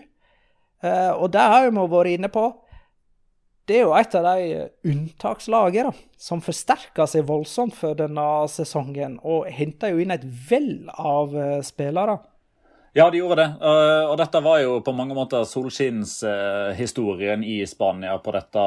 Og 1.20 1.28
der 1.32 1.53
har 1.53 1.70
vi 1.70 1.86
vært 1.91 2.18
inne 2.18 2.32
på 2.34 2.49
det 3.70 3.78
er 3.78 3.84
jo 3.86 3.91
et 3.93 4.16
av 4.18 4.26
de 4.26 4.64
unntakslagene 4.89 5.91
som 6.18 6.41
forsterker 6.41 7.05
seg 7.05 7.28
voldsomt 7.30 7.76
for 7.78 7.93
denne 7.93 8.24
sesongen, 8.49 9.20
og 9.22 9.45
henter 9.53 9.93
jo 9.93 10.01
inn 10.01 10.16
et 10.16 10.26
vell 10.49 10.89
av 10.89 11.36
spillere. 11.66 12.18
Ja, 12.97 13.05
de 13.14 13.22
gjorde 13.22 13.43
det. 13.43 13.45
Og 14.10 14.16
dette 14.18 14.41
var 14.41 14.57
jo 14.64 14.80
på 14.82 14.95
mange 14.97 15.14
måter 15.14 15.45
solskinnshistorien 15.45 17.45
i 17.45 17.62
Spania 17.70 18.16
på 18.18 18.34
dette 18.34 18.64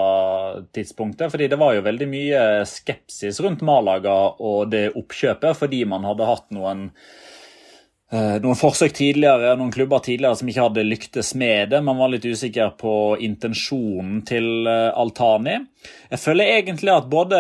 tidspunktet. 0.78 1.34
fordi 1.34 1.50
det 1.50 1.58
var 1.58 1.74
jo 1.74 1.82
veldig 1.82 2.08
mye 2.12 2.44
skepsis 2.70 3.42
rundt 3.42 3.66
Malaga 3.66 4.14
og 4.38 4.70
det 4.70 4.92
oppkjøpet, 4.94 5.58
fordi 5.58 5.82
man 5.84 6.06
hadde 6.06 6.30
hatt 6.30 6.46
noen 6.54 6.92
noen 8.12 8.58
forsøk 8.60 8.92
tidligere, 8.92 9.54
noen 9.56 9.72
klubber 9.72 10.02
tidligere 10.04 10.36
som 10.36 10.48
ikke 10.50 10.66
hadde 10.66 10.84
lyktes 10.84 11.32
med 11.40 11.70
det. 11.72 11.78
Man 11.84 11.96
var 11.96 12.12
litt 12.12 12.26
usikker 12.28 12.74
på 12.76 12.94
intensjonen 13.24 14.20
til 14.28 14.68
Altani. 14.68 15.56
Jeg 16.12 16.20
føler 16.20 16.58
egentlig 16.58 16.92
at 16.92 17.08
både 17.12 17.38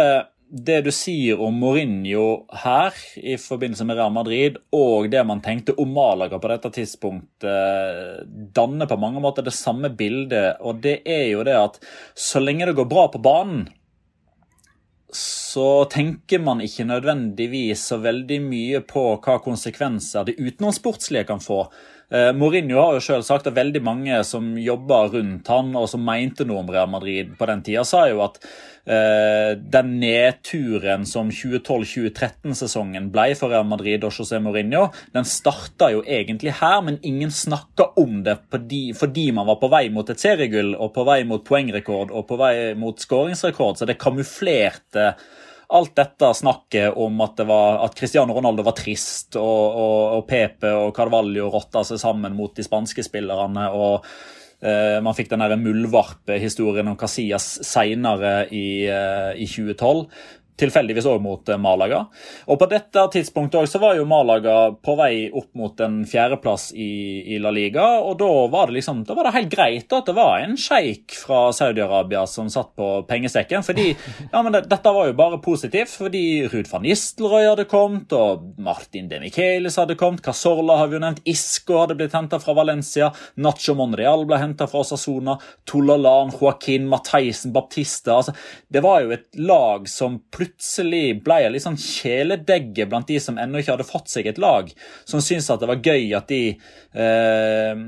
det 0.52 0.82
du 0.84 0.90
sier 0.92 1.40
om 1.40 1.54
Mourinho 1.56 2.44
her 2.62 2.96
i 3.16 3.38
forbindelse 3.40 3.86
med 3.88 3.96
Real 3.96 4.12
Madrid, 4.12 4.58
og 4.76 5.08
det 5.12 5.22
man 5.24 5.40
tenkte 5.44 5.72
om 5.80 5.94
Malaga 5.96 6.36
på 6.40 6.50
dette 6.52 6.70
tidspunktet, 6.74 8.28
danner 8.52 8.88
på 8.88 9.00
mange 9.00 9.22
måter 9.24 9.46
det 9.46 9.54
samme 9.56 9.88
bildet. 9.96 10.60
Og 10.60 10.82
det 10.84 10.98
er 11.08 11.30
jo 11.30 11.46
det 11.48 11.56
at 11.56 11.80
så 12.12 12.42
lenge 12.42 12.68
det 12.68 12.76
går 12.76 12.90
bra 12.90 13.06
på 13.12 13.22
banen, 13.24 13.64
så 15.12 15.84
tenker 15.92 16.40
man 16.40 16.62
ikke 16.64 16.86
nødvendigvis 16.88 17.84
så 17.90 17.98
veldig 18.00 18.38
mye 18.44 18.80
på 18.88 19.04
hva 19.20 19.36
konsekvenser 19.44 20.28
det 20.28 20.38
utenomsportslige 20.40 21.26
kan 21.28 21.42
få. 21.42 21.66
Eh, 22.12 22.32
Mourinho 22.36 22.76
har 22.76 22.98
jo 22.98 23.04
selv 23.04 23.24
sagt 23.24 23.46
at 23.48 23.56
veldig 23.56 23.80
mange 23.84 24.18
som 24.28 24.52
jobba 24.60 25.06
rundt 25.14 25.48
han 25.48 25.70
og 25.78 25.88
som 25.88 26.02
mente 26.04 26.44
noe 26.44 26.60
om 26.60 26.68
Real 26.68 26.90
Madrid 26.92 27.30
på 27.38 27.48
den 27.48 27.62
tida, 27.64 27.86
sa 27.88 28.02
jo 28.10 28.20
at 28.26 28.36
eh, 28.84 29.54
den 29.56 29.94
nedturen 30.02 31.06
som 31.08 31.30
2012-2013-sesongen 31.32 33.08
ble 33.14 33.30
for 33.38 33.54
Real 33.54 33.64
Madrid 33.70 34.04
og 34.04 34.12
José 34.12 34.42
Mourinho, 34.44 34.90
den 35.16 35.24
starta 35.24 35.88
jo 35.94 36.02
egentlig 36.04 36.58
her, 36.60 36.82
men 36.84 37.00
ingen 37.00 37.32
snakka 37.32 37.94
om 38.02 38.20
det 38.26 38.42
fordi, 38.52 38.82
fordi, 38.98 39.30
man 39.32 39.48
var 39.48 39.56
på 39.62 39.72
vei 39.72 39.86
mot 39.94 40.12
et 40.12 40.20
seriegull 40.20 40.74
og 40.76 40.92
på 40.92 41.06
vei 41.08 41.22
mot 41.24 41.40
poengrekord 41.48 42.12
og 42.12 42.28
på 42.28 42.36
vei 42.42 42.54
mot 42.76 43.00
skåringsrekord, 43.00 43.80
så 43.80 43.88
det 43.88 44.00
kamuflerte 44.02 45.14
alt 45.72 45.94
dette 45.96 46.28
snakket 46.36 46.98
om 47.00 47.20
at, 47.24 47.38
det 47.40 47.46
var, 47.48 47.80
at 47.86 47.96
Cristiano 47.98 48.34
Ronaldo 48.36 48.64
var 48.66 48.76
trist, 48.76 49.38
og, 49.40 49.78
og, 49.80 50.18
og 50.18 50.26
Pepe 50.28 50.72
og 50.76 50.92
Carvalho 50.96 51.48
rotta 51.52 51.84
seg 51.86 52.00
sammen 52.02 52.36
mot 52.36 52.54
de 52.56 52.66
spanske 52.66 53.04
spillerne. 53.06 53.68
og 53.72 54.04
eh, 54.60 54.98
Man 55.04 55.16
fikk 55.16 55.32
den 55.32 55.46
muldvarpehistorien 55.64 56.92
om 56.92 56.98
Casillas 57.00 57.48
seinere 57.66 58.46
i, 58.52 58.84
eh, 58.84 59.32
i 59.40 59.48
2012 59.48 60.06
tilfeldigvis 60.60 61.06
òg 61.08 61.22
mot 61.24 61.48
eh, 61.48 61.60
Malaga. 61.60 62.04
Og 62.52 62.58
På 62.60 62.68
dette 62.70 63.04
tidspunktet 63.14 63.60
også 63.62 63.80
var 63.82 63.96
jo 63.96 64.06
Malaga 64.08 64.56
på 64.76 64.94
vei 64.98 65.14
opp 65.32 65.50
mot 65.58 65.80
en 65.84 66.02
fjerdeplass 66.08 66.70
i, 66.74 66.92
i 67.34 67.40
La 67.42 67.52
Liga. 67.54 67.84
og 68.04 68.18
Da 68.20 68.30
var 68.52 68.68
det 68.68 68.78
liksom, 68.78 69.02
da 69.08 69.16
var 69.18 69.28
det 69.28 69.34
helt 69.36 69.52
greit 69.52 69.92
at 69.96 70.08
det 70.08 70.16
var 70.16 70.42
en 70.42 70.56
sjeik 70.60 71.16
fra 71.16 71.44
Saudi-Arabia 71.56 72.24
som 72.30 72.50
satt 72.52 72.74
på 72.78 72.90
pengesekken. 73.08 73.64
fordi, 73.66 73.92
ja, 74.32 74.42
men 74.42 74.52
det, 74.52 74.64
Dette 74.70 74.94
var 74.94 75.08
jo 75.08 75.16
bare 75.18 75.40
positivt, 75.42 75.94
fordi 76.02 76.46
Ruud 76.52 76.70
van 76.70 76.86
Nistelrooy 76.86 77.48
hadde 77.48 77.66
kommet, 77.70 78.12
og 78.12 78.54
Martin 78.62 79.08
De 79.10 79.20
Michelis 79.22 79.78
hadde 79.80 79.96
kommet, 80.00 80.22
Casorla 80.24 80.78
har 80.80 80.90
vi 80.90 80.98
jo 80.98 81.02
nevnt, 81.04 81.22
Isco 81.28 81.80
hadde 81.80 81.96
blitt 81.98 82.14
henta 82.16 82.40
fra 82.42 82.54
Valencia, 82.56 83.10
Nacho 83.42 83.74
Monreal 83.78 84.26
ble 84.28 84.38
henta 84.40 84.68
fra 84.70 84.84
Osasona, 84.84 85.38
Tolalan, 85.68 86.32
Joaquin, 86.36 86.88
Matheisen, 86.90 87.52
Baptista 87.54 88.18
altså, 88.20 88.34
Det 88.72 88.82
var 88.84 89.02
jo 89.04 89.12
et 89.16 89.28
lag 89.40 89.88
som 89.90 90.20
plutselig 90.32 90.51
plutselig 90.52 91.22
ble 91.24 91.38
jeg 91.42 91.52
litt 91.52 91.64
sånn 91.64 91.78
kjæledegge 91.80 92.86
blant 92.88 93.08
de 93.08 93.18
som 93.20 93.38
ennå 93.38 93.60
ikke 93.60 93.74
hadde 93.74 93.86
fått 93.88 94.08
seg 94.12 94.26
et 94.26 94.38
lag. 94.38 94.70
Som 95.08 95.20
syntes 95.20 95.50
at 95.50 95.60
det 95.60 95.68
var 95.68 95.80
gøy 95.82 96.12
at 96.14 96.28
de 96.28 96.40
eh, 96.52 97.82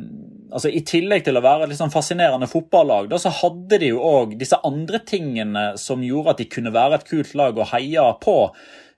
altså 0.51 0.71
I 0.71 0.85
tillegg 0.87 1.25
til 1.25 1.37
å 1.37 1.45
være 1.45 1.65
et 1.65 1.73
litt 1.73 1.81
sånn 1.81 1.93
fascinerende 1.95 2.49
fotballag, 2.51 3.11
da, 3.11 3.19
så 3.19 3.31
hadde 3.31 3.79
de 3.79 3.93
jo 3.93 4.01
òg 4.01 4.37
disse 4.41 4.59
andre 4.65 5.01
tingene 5.05 5.75
som 5.81 6.03
gjorde 6.03 6.35
at 6.35 6.43
de 6.43 6.49
kunne 6.51 6.75
være 6.75 7.01
et 7.01 7.09
kult 7.09 7.35
lag 7.39 7.59
å 7.59 7.69
heie 7.75 8.09
på. 8.25 8.39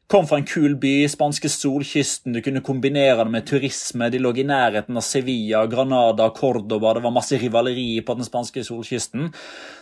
Kom 0.07 0.27
fra 0.31 0.37
en 0.39 0.45
kul 0.47 0.77
by, 0.79 1.09
spanske 1.11 1.49
solkysten, 1.51 2.31
du 2.37 2.39
kunne 2.39 2.61
kombinere 2.63 3.25
det 3.25 3.33
med 3.33 3.47
turisme. 3.49 4.07
De 4.13 4.21
lå 4.23 4.31
i 4.39 4.45
nærheten 4.47 4.95
av 4.95 5.03
Sevilla, 5.03 5.65
Granada, 5.67 6.29
Cordoba, 6.31 6.93
det 6.95 7.03
var 7.03 7.15
masse 7.15 7.41
rivaleri 7.43 7.89
på 8.07 8.15
den 8.15 8.29
spanske 8.29 8.63
solkysten. 8.69 9.33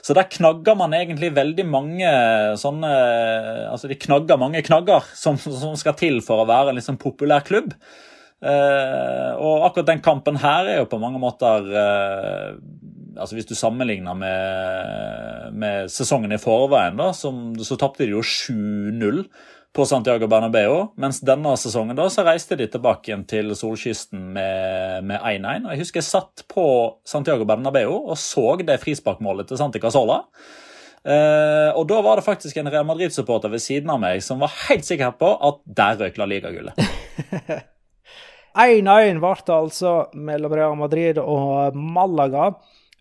Så 0.01 0.17
der 0.17 0.31
knagga 0.33 0.73
man 0.81 0.97
egentlig 0.97 1.35
veldig 1.37 1.67
mange 1.69 2.15
sånne 2.61 2.93
Altså 3.69 3.91
de 3.91 3.99
knagga 4.01 4.39
mange 4.41 4.63
knagger 4.65 5.05
som, 5.13 5.37
som 5.37 5.77
skal 5.77 5.97
til 6.01 6.23
for 6.25 6.41
å 6.41 6.49
være 6.49 6.73
en 6.73 6.79
liksom 6.79 6.97
populær 7.03 7.45
klubb. 7.45 7.75
Eh, 8.41 9.31
og 9.37 9.67
akkurat 9.69 9.91
den 9.93 10.03
kampen 10.05 10.41
her 10.41 10.71
er 10.71 10.81
jo 10.81 10.89
på 10.89 11.01
mange 11.01 11.21
måter 11.21 11.69
eh, 11.69 12.57
altså 13.15 13.37
Hvis 13.37 13.47
du 13.49 13.55
sammenligner 13.57 14.17
med, 14.19 15.53
med 15.53 15.93
sesongen 15.93 16.33
i 16.33 16.41
forveien, 16.41 16.97
da, 16.99 17.13
som, 17.13 17.53
så 17.61 17.77
tapte 17.81 18.09
de 18.09 18.17
jo 18.17 18.25
7-0 18.25 19.21
på 19.75 19.87
Santiago 19.89 20.29
Bernabeu. 20.31 20.77
Mens 21.01 21.19
denne 21.27 21.55
sesongen 21.59 21.99
da, 21.99 22.07
så 22.13 22.25
reiste 22.27 22.57
de 22.59 22.69
tilbake 22.71 23.11
igjen 23.11 23.25
til 23.29 23.51
solkysten 23.59 24.29
med 24.37 25.17
1-1. 25.19 25.67
Jeg 25.73 25.83
husker 25.83 26.01
jeg 26.01 26.09
satt 26.09 26.45
på 26.51 26.67
Santiago 27.09 27.47
Bernabeu 27.49 27.97
og 27.97 28.15
så 28.21 28.55
det 28.63 28.79
frisparkmålet 28.85 29.51
til 29.51 29.61
Santi 29.61 29.83
Casola. 29.83 30.23
Eh, 31.05 31.71
og 31.77 31.85
da 31.91 31.99
var 32.07 32.17
det 32.17 32.25
faktisk 32.25 32.57
en 32.57 32.71
Real 32.73 32.87
Madrid-supporter 32.89 33.53
ved 33.53 33.61
siden 33.61 33.91
av 33.93 33.99
meg 34.01 34.23
som 34.25 34.41
var 34.41 34.55
helt 34.71 34.87
sikker 34.87 35.13
på 35.21 35.35
at 35.51 35.61
der 35.83 35.99
røk 36.01 36.21
La 36.23 36.29
Liga-gullet. 36.31 36.79
1-1 38.55 39.19
ble 39.19 39.35
det 39.43 39.55
altså 39.57 39.93
mellom 40.15 40.55
Real 40.55 40.79
Madrid 40.79 41.19
og 41.19 41.75
Malaga. 41.75 42.53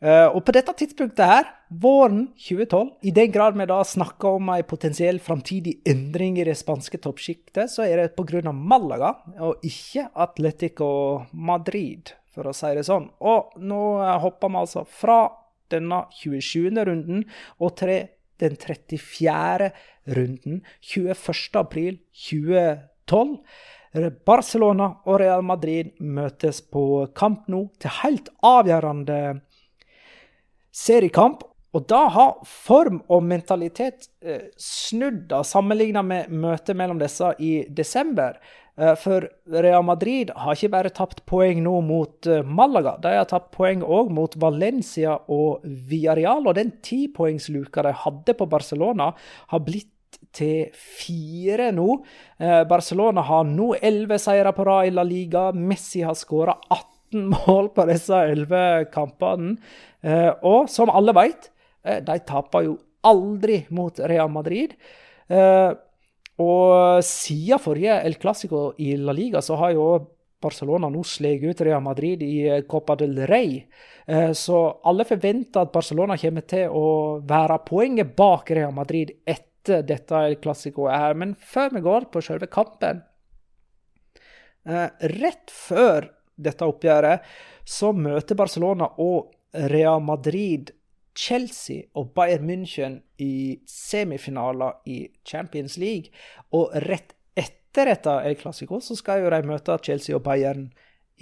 Uh, 0.04 0.34
og 0.36 0.41
på 0.43 0.51
dette 0.51 0.74
tidspunktet 0.76 1.24
her, 1.24 1.45
våren 1.80 2.26
2012, 2.36 2.89
i 3.08 3.12
den 3.16 3.30
grad 3.32 3.56
vi 3.56 3.68
da 3.70 3.78
snakker 3.88 4.36
om 4.36 4.49
en 4.51 4.66
potensiell 4.68 5.22
framtidig 5.24 5.78
endring 5.88 6.41
i 6.41 6.47
det 6.47 6.58
spanske 6.60 6.99
toppsjiktet, 7.06 7.72
så 7.72 7.86
er 7.88 8.01
det 8.01 8.10
pga. 8.18 8.51
Malaga, 8.51 9.14
og 9.39 9.64
ikke 9.64 10.10
Atletico 10.26 10.89
Madrid, 11.32 12.12
for 12.36 12.49
å 12.49 12.56
si 12.58 12.74
det 12.76 12.84
sånn. 12.84 13.08
Og 13.24 13.56
nå 13.64 13.84
hopper 14.26 14.51
vi 14.51 14.60
altså 14.66 14.84
fra 14.84 15.22
denne 15.72 16.04
27. 16.20 16.84
runden 16.84 17.24
og 17.64 17.78
til 17.80 18.10
den 18.43 18.58
34. 18.60 19.72
runden 20.18 20.60
21. 20.82 21.16
april 21.62 22.01
2012. 22.26 23.39
Barcelona 24.26 24.89
og 25.06 25.20
Real 25.22 25.43
Madrid 25.45 25.93
møtes 26.01 26.64
på 26.66 27.06
kamp 27.16 27.47
nå 27.47 27.68
til 27.80 27.93
helt 28.01 28.32
avgjørende 28.43 29.20
seriekamp. 30.74 31.46
Og 31.74 31.88
da 31.90 32.04
har 32.14 32.36
form 32.46 33.00
og 33.10 33.24
mentalitet 33.26 34.12
eh, 34.22 34.52
snudd, 34.62 35.32
sammenligna 35.46 36.04
med 36.06 36.30
møtet 36.30 36.78
mellom 36.78 37.00
disse 37.02 37.32
i 37.42 37.64
desember. 37.74 38.38
Eh, 38.78 38.94
for 38.98 39.26
Real 39.50 39.84
Madrid 39.86 40.32
har 40.38 40.58
ikke 40.58 40.72
bare 40.74 40.92
tapt 40.94 41.24
poeng 41.30 41.64
nå 41.66 41.74
mot 41.86 42.30
eh, 42.30 42.46
Malaga, 42.46 42.96
de 43.02 43.16
har 43.20 43.28
tapt 43.30 43.52
poeng 43.54 43.84
òg 43.86 44.10
mot 44.14 44.38
Valencia 44.42 45.18
og 45.34 45.66
Villarreal. 45.66 46.46
Og 46.46 46.58
den 46.58 46.76
tipoengsluka 46.86 47.86
de 47.86 47.98
hadde 48.04 48.38
på 48.38 48.50
Barcelona, 48.50 49.12
har 49.54 49.66
blitt 49.66 49.90
til 50.34 50.70
fire 50.74 51.72
nå. 51.74 52.00
Eh, 52.38 52.64
Barcelona 52.70 53.26
har 53.26 53.46
nå 53.50 53.74
elleve 53.82 54.22
seire 54.22 54.54
på 54.54 54.66
rad 54.70 54.90
i 54.90 54.94
La 54.94 55.06
Liga. 55.06 55.52
Messi 55.54 56.02
har 56.06 56.18
skåra 56.18 56.58
18 56.70 56.93
mål 57.14 57.72
på 57.76 57.86
disse 57.89 58.18
elleve 58.34 58.86
kampene. 58.93 59.57
Eh, 60.03 60.32
og 60.43 60.70
som 60.72 60.91
alle 60.91 61.16
vet, 61.16 61.49
eh, 61.86 62.01
de 62.03 62.20
taper 62.28 62.68
jo 62.68 62.78
aldri 63.07 63.64
mot 63.72 63.99
Real 63.99 64.32
Madrid. 64.32 64.76
Eh, 65.30 65.72
og 66.43 67.03
siden 67.05 67.61
forrige 67.61 68.01
El 68.03 68.18
Clásico 68.20 68.74
i 68.78 68.95
La 68.97 69.14
Liga, 69.14 69.39
så 69.41 69.55
har 69.55 69.72
jo 69.72 69.88
Barcelona 70.41 70.89
nå 70.89 71.03
sleget 71.05 71.53
ut 71.53 71.61
Real 71.61 71.82
Madrid 71.82 72.24
i 72.24 72.61
Copa 72.68 72.95
del 72.95 73.22
Rey. 73.30 73.61
Så 74.36 74.57
alle 74.84 75.05
forventer 75.07 75.61
at 75.61 75.72
Barcelona 75.72 76.18
kommer 76.20 76.41
til 76.41 76.68
å 76.68 77.22
være 77.24 77.61
poenget 77.64 78.11
bak 78.18 78.51
Real 78.51 78.74
Madrid 78.76 79.14
etter 79.24 79.86
dette 79.88 80.36
Clásico 80.43 80.89
her. 80.91 81.14
Men 81.16 81.32
før 81.39 81.78
vi 81.78 81.84
går 81.86 82.09
på 82.11 82.26
selve 82.26 82.49
kampen 82.51 82.99
Rett 84.66 85.53
før 85.53 86.09
dette 86.44 86.68
oppgjøret, 86.68 87.26
så 87.66 87.94
møter 87.96 88.38
Barcelona 88.38 88.89
og 89.02 89.34
Real 89.72 90.02
Madrid 90.04 90.72
Chelsea 91.16 91.86
og 91.94 92.14
Bayern 92.18 92.48
München 92.50 93.02
i 93.22 93.60
semifinaler 93.70 94.80
i 94.89 95.08
Champions 95.26 95.78
League. 95.78 96.14
Og 96.52 96.74
rett 96.88 97.14
etter 97.38 97.89
dette 97.89 98.16
El 98.26 98.36
Clásico 98.38 98.80
så 98.82 98.98
skal 98.98 99.24
jo 99.24 99.32
de 99.34 99.44
møte 99.50 99.78
Chelsea 99.86 100.16
og 100.18 100.24
Bayern 100.26 100.68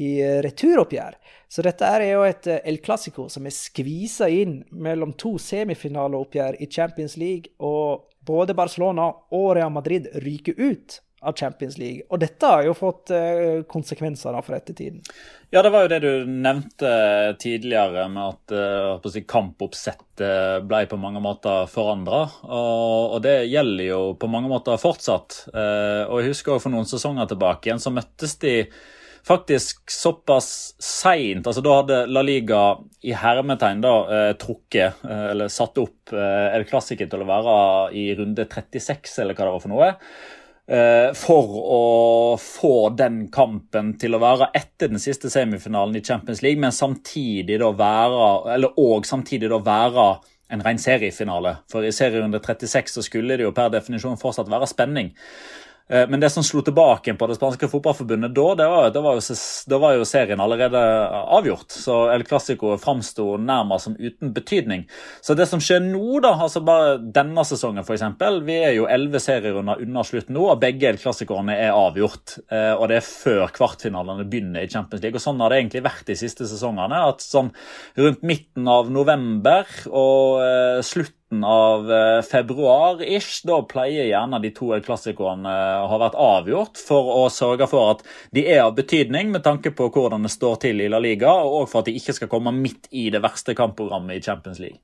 i 0.01 0.15
returoppgjør. 0.43 1.17
Så 1.51 1.63
dette 1.65 1.87
er 1.87 2.05
jo 2.13 2.23
et 2.23 2.47
El 2.63 2.79
Clásico 2.83 3.27
som 3.29 3.45
er 3.45 3.55
skvisa 3.55 4.29
inn 4.31 4.61
mellom 4.71 5.13
to 5.19 5.35
semifinaleoppgjør 5.39 6.61
i 6.63 6.69
Champions 6.71 7.17
League, 7.19 7.51
og 7.59 8.07
både 8.25 8.55
Barcelona 8.55 9.09
og 9.35 9.55
Real 9.57 9.71
Madrid 9.73 10.07
ryker 10.23 10.55
ut 10.59 11.01
av 11.21 11.37
Champions 11.37 11.77
League. 11.77 12.05
Og 12.09 12.21
dette 12.21 12.49
har 12.49 12.65
jo 12.65 12.73
fått 12.77 13.11
konsekvenser 13.11 13.67
konsekvenser 13.69 14.41
for 14.45 14.57
ettertiden. 14.57 15.01
Ja, 15.51 15.61
det 15.61 15.71
var 15.73 15.83
jo 15.83 15.91
det 15.91 15.99
du 15.99 16.29
nevnte 16.31 16.91
tidligere, 17.41 18.07
med 18.09 18.23
at 18.23 18.53
uh, 19.03 19.09
si, 19.11 19.25
kampoppsettet 19.27 20.63
ble 20.63 20.85
på 20.87 20.99
mange 21.01 21.19
måter 21.23 21.67
forandra. 21.71 22.23
Og, 22.47 23.17
og, 23.17 23.19
det 23.25 23.49
gjelder 23.51 23.89
jo 23.89 24.01
på 24.15 24.31
mange 24.31 24.51
måter 24.51 24.79
fortsatt. 24.81 25.43
Uh, 25.51 26.07
og 26.07 26.21
jeg 26.21 26.31
husker 26.31 26.55
også 26.55 26.65
for 26.67 26.75
noen 26.77 26.89
sesonger 26.89 27.29
tilbake 27.33 27.69
igjen 27.69 27.83
så 27.83 27.93
møttes 27.93 28.37
de 28.41 28.55
faktisk 29.27 29.91
såpass 29.91 30.75
seint. 30.79 31.47
Altså, 31.47 31.61
da 31.61 31.77
hadde 31.81 31.99
La 32.09 32.23
Liga 32.25 32.61
i 33.05 33.13
hermetegn 33.17 33.81
da, 33.83 33.93
eh, 34.15 34.33
trukket, 34.41 35.03
eh, 35.05 35.25
eller 35.31 35.51
satt 35.51 35.77
opp 35.81 36.13
eh, 36.13 36.55
El 36.55 36.65
Clásico 36.69 37.07
til 37.09 37.23
å 37.23 37.29
være 37.29 37.55
i 37.97 38.07
runde 38.17 38.47
36, 38.49 39.19
eller 39.21 39.37
hva 39.37 39.47
det 39.47 39.55
var 39.55 39.63
for 39.63 39.73
noe. 39.73 39.91
Eh, 40.69 41.13
for 41.17 41.55
å 41.57 42.37
få 42.37 42.91
den 42.93 43.23
kampen 43.33 43.95
til 43.99 44.13
å 44.13 44.21
være 44.21 44.51
etter 44.55 44.91
den 44.91 45.01
siste 45.01 45.31
semifinalen 45.33 45.97
i 45.97 46.03
Champions 46.05 46.43
League, 46.45 46.61
men 46.61 46.75
samtidig 46.75 47.57
da 47.59 47.71
være, 47.75 48.27
eller 48.53 48.77
og 48.79 49.09
samtidig 49.09 49.49
da 49.51 49.57
være 49.65 50.05
en 50.51 50.63
ren 50.63 50.79
seriefinale. 50.79 51.55
For 51.71 51.87
i 51.87 51.91
serierunde 51.95 52.39
36 52.43 52.93
så 52.93 53.03
skulle 53.05 53.39
det 53.39 53.47
jo 53.47 53.55
per 53.55 53.71
definisjon 53.73 54.19
fortsatt 54.21 54.51
være 54.51 54.69
spenning. 54.69 55.11
Eh, 55.87 56.07
men 56.09 56.19
det 56.19 56.29
som 56.29 56.43
slo 56.43 56.61
tilbake 56.65 57.13
på 57.17 57.27
det 57.27 57.37
spanske 57.37 57.69
fotballforbundet 57.71 58.33
da, 58.35 58.47
det 58.55 58.67
var, 58.71 58.89
det 58.93 59.03
var, 59.03 59.19
jo, 59.19 59.35
det 59.73 59.79
var 59.83 59.95
jo, 59.97 60.07
serien 60.07 60.43
allerede 60.43 60.81
avgjort. 61.37 61.71
Så 61.71 61.97
El 62.13 62.25
Clásico 62.27 62.73
framsto 62.81 63.35
nærmest 63.37 63.89
som 63.89 63.97
uten 63.99 64.33
betydning. 64.35 64.85
Så 65.21 65.35
det 65.37 65.47
som 65.51 65.63
skjer 65.63 65.83
nå, 65.85 66.21
da, 66.23 66.33
altså 66.47 66.63
bare 66.65 66.97
denne 67.01 67.45
sesongen 67.47 67.85
f.eks. 67.85 68.05
Vi 68.47 68.57
er 68.57 68.75
jo 68.77 68.89
elleve 68.91 69.21
serierunder 69.23 69.83
unna 69.83 70.05
slutt 70.07 70.31
nå, 70.31 70.45
og 70.53 70.61
begge 70.63 70.91
El 70.91 71.01
Clásicoene 71.01 71.57
er 71.57 71.75
avgjort. 71.75 72.37
Eh, 72.51 72.73
og 72.75 72.87
det 72.91 73.01
er 73.01 73.07
før 73.07 73.47
kvartfinalene 73.55 74.27
begynner 74.27 74.65
i 74.65 74.71
Champions 74.71 75.03
League. 75.03 75.17
Og 75.19 75.25
sånn 75.25 75.41
har 75.43 75.51
det 75.51 75.61
egentlig 75.63 75.85
vært 75.87 76.07
de 76.07 76.19
siste 76.19 76.47
sesongene. 76.49 77.05
at 77.11 77.23
sånn 77.23 77.51
rundt 77.97 78.23
midten 78.23 78.67
av 78.69 78.91
november 78.91 79.67
og 79.89 80.41
eh, 80.45 80.79
slutt 80.85 81.15
slutten 81.31 81.43
av 81.43 81.91
eh, 81.91 82.21
februar-ish. 82.21 83.43
Da 83.45 83.61
pleier 83.63 84.05
gjerne 84.05 84.39
de 84.41 84.51
to 84.51 84.71
klassikerne 84.83 85.49
å 85.83 85.87
ha 85.87 85.97
vært 85.97 86.15
avgjort, 86.15 86.77
for 86.77 87.25
å 87.25 87.29
sørge 87.29 87.67
for 87.67 87.95
at 87.95 88.03
de 88.31 88.45
er 88.45 88.63
av 88.63 88.75
betydning 88.75 89.31
med 89.31 89.43
tanke 89.43 89.71
på 89.71 89.89
hvordan 89.89 90.23
det 90.23 90.31
står 90.31 90.59
til 90.61 90.81
i 90.81 90.89
La 90.89 90.99
Liga, 90.99 91.31
og 91.31 91.69
for 91.69 91.81
at 91.81 91.87
de 91.87 91.95
ikke 91.95 92.13
skal 92.13 92.29
komme 92.29 92.51
midt 92.51 92.87
i 92.91 93.09
det 93.09 93.21
verste 93.21 93.55
kampprogrammet 93.55 94.17
i 94.17 94.21
Champions 94.21 94.59
League. 94.59 94.79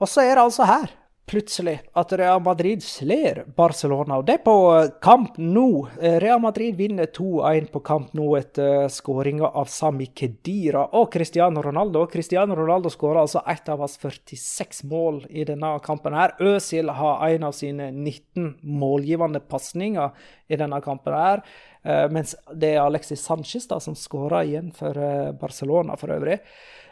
Og 0.00 0.08
så 0.08 0.22
er 0.22 0.34
det 0.34 0.44
altså 0.44 0.64
her 0.64 0.90
plutselig 1.26 1.78
at 1.96 2.12
Real 2.12 2.40
Madrid 2.44 2.82
slår 2.82 3.42
Barcelona. 3.56 4.18
Og 4.20 4.26
det 4.28 4.38
på 4.44 4.54
kamp 5.02 5.38
nå. 5.40 5.88
Real 6.22 6.40
Madrid 6.42 6.76
vinner 6.76 7.06
2-1 7.06 7.70
på 7.72 7.80
kamp 7.84 8.12
nå 8.16 8.28
etter 8.38 8.88
skåringa 8.92 9.48
av 9.56 9.70
Sami 9.72 10.10
Kedira 10.14 10.84
og 10.98 11.10
Cristiano 11.12 11.62
Ronaldo. 11.64 12.06
Cristiano 12.12 12.56
Ronaldo 12.58 12.92
skåra 12.92 13.24
altså 13.24 13.42
ett 13.50 13.68
av 13.72 13.84
hans 13.84 13.96
46 14.02 14.84
mål 14.90 15.24
i 15.30 15.44
denne 15.48 15.78
kampen. 15.84 16.14
her. 16.14 16.36
Øzil 16.40 16.88
har 16.88 17.28
en 17.28 17.44
av 17.44 17.52
sine 17.52 17.90
19 17.90 18.58
målgivende 18.62 19.40
pasninger 19.40 20.10
i 20.48 20.56
denne 20.56 20.80
kampen. 20.80 21.14
her. 21.14 21.42
Eh, 21.84 22.06
mens 22.10 22.34
det 22.52 22.74
er 22.74 22.82
Alexis 22.84 23.24
Sanchez 23.24 23.66
da, 23.68 23.80
som 23.80 23.96
skåra 23.98 24.44
igjen 24.44 24.70
for 24.72 24.96
eh, 24.96 25.32
Barcelona, 25.36 25.98
for 26.00 26.14
øvrig. 26.16 26.38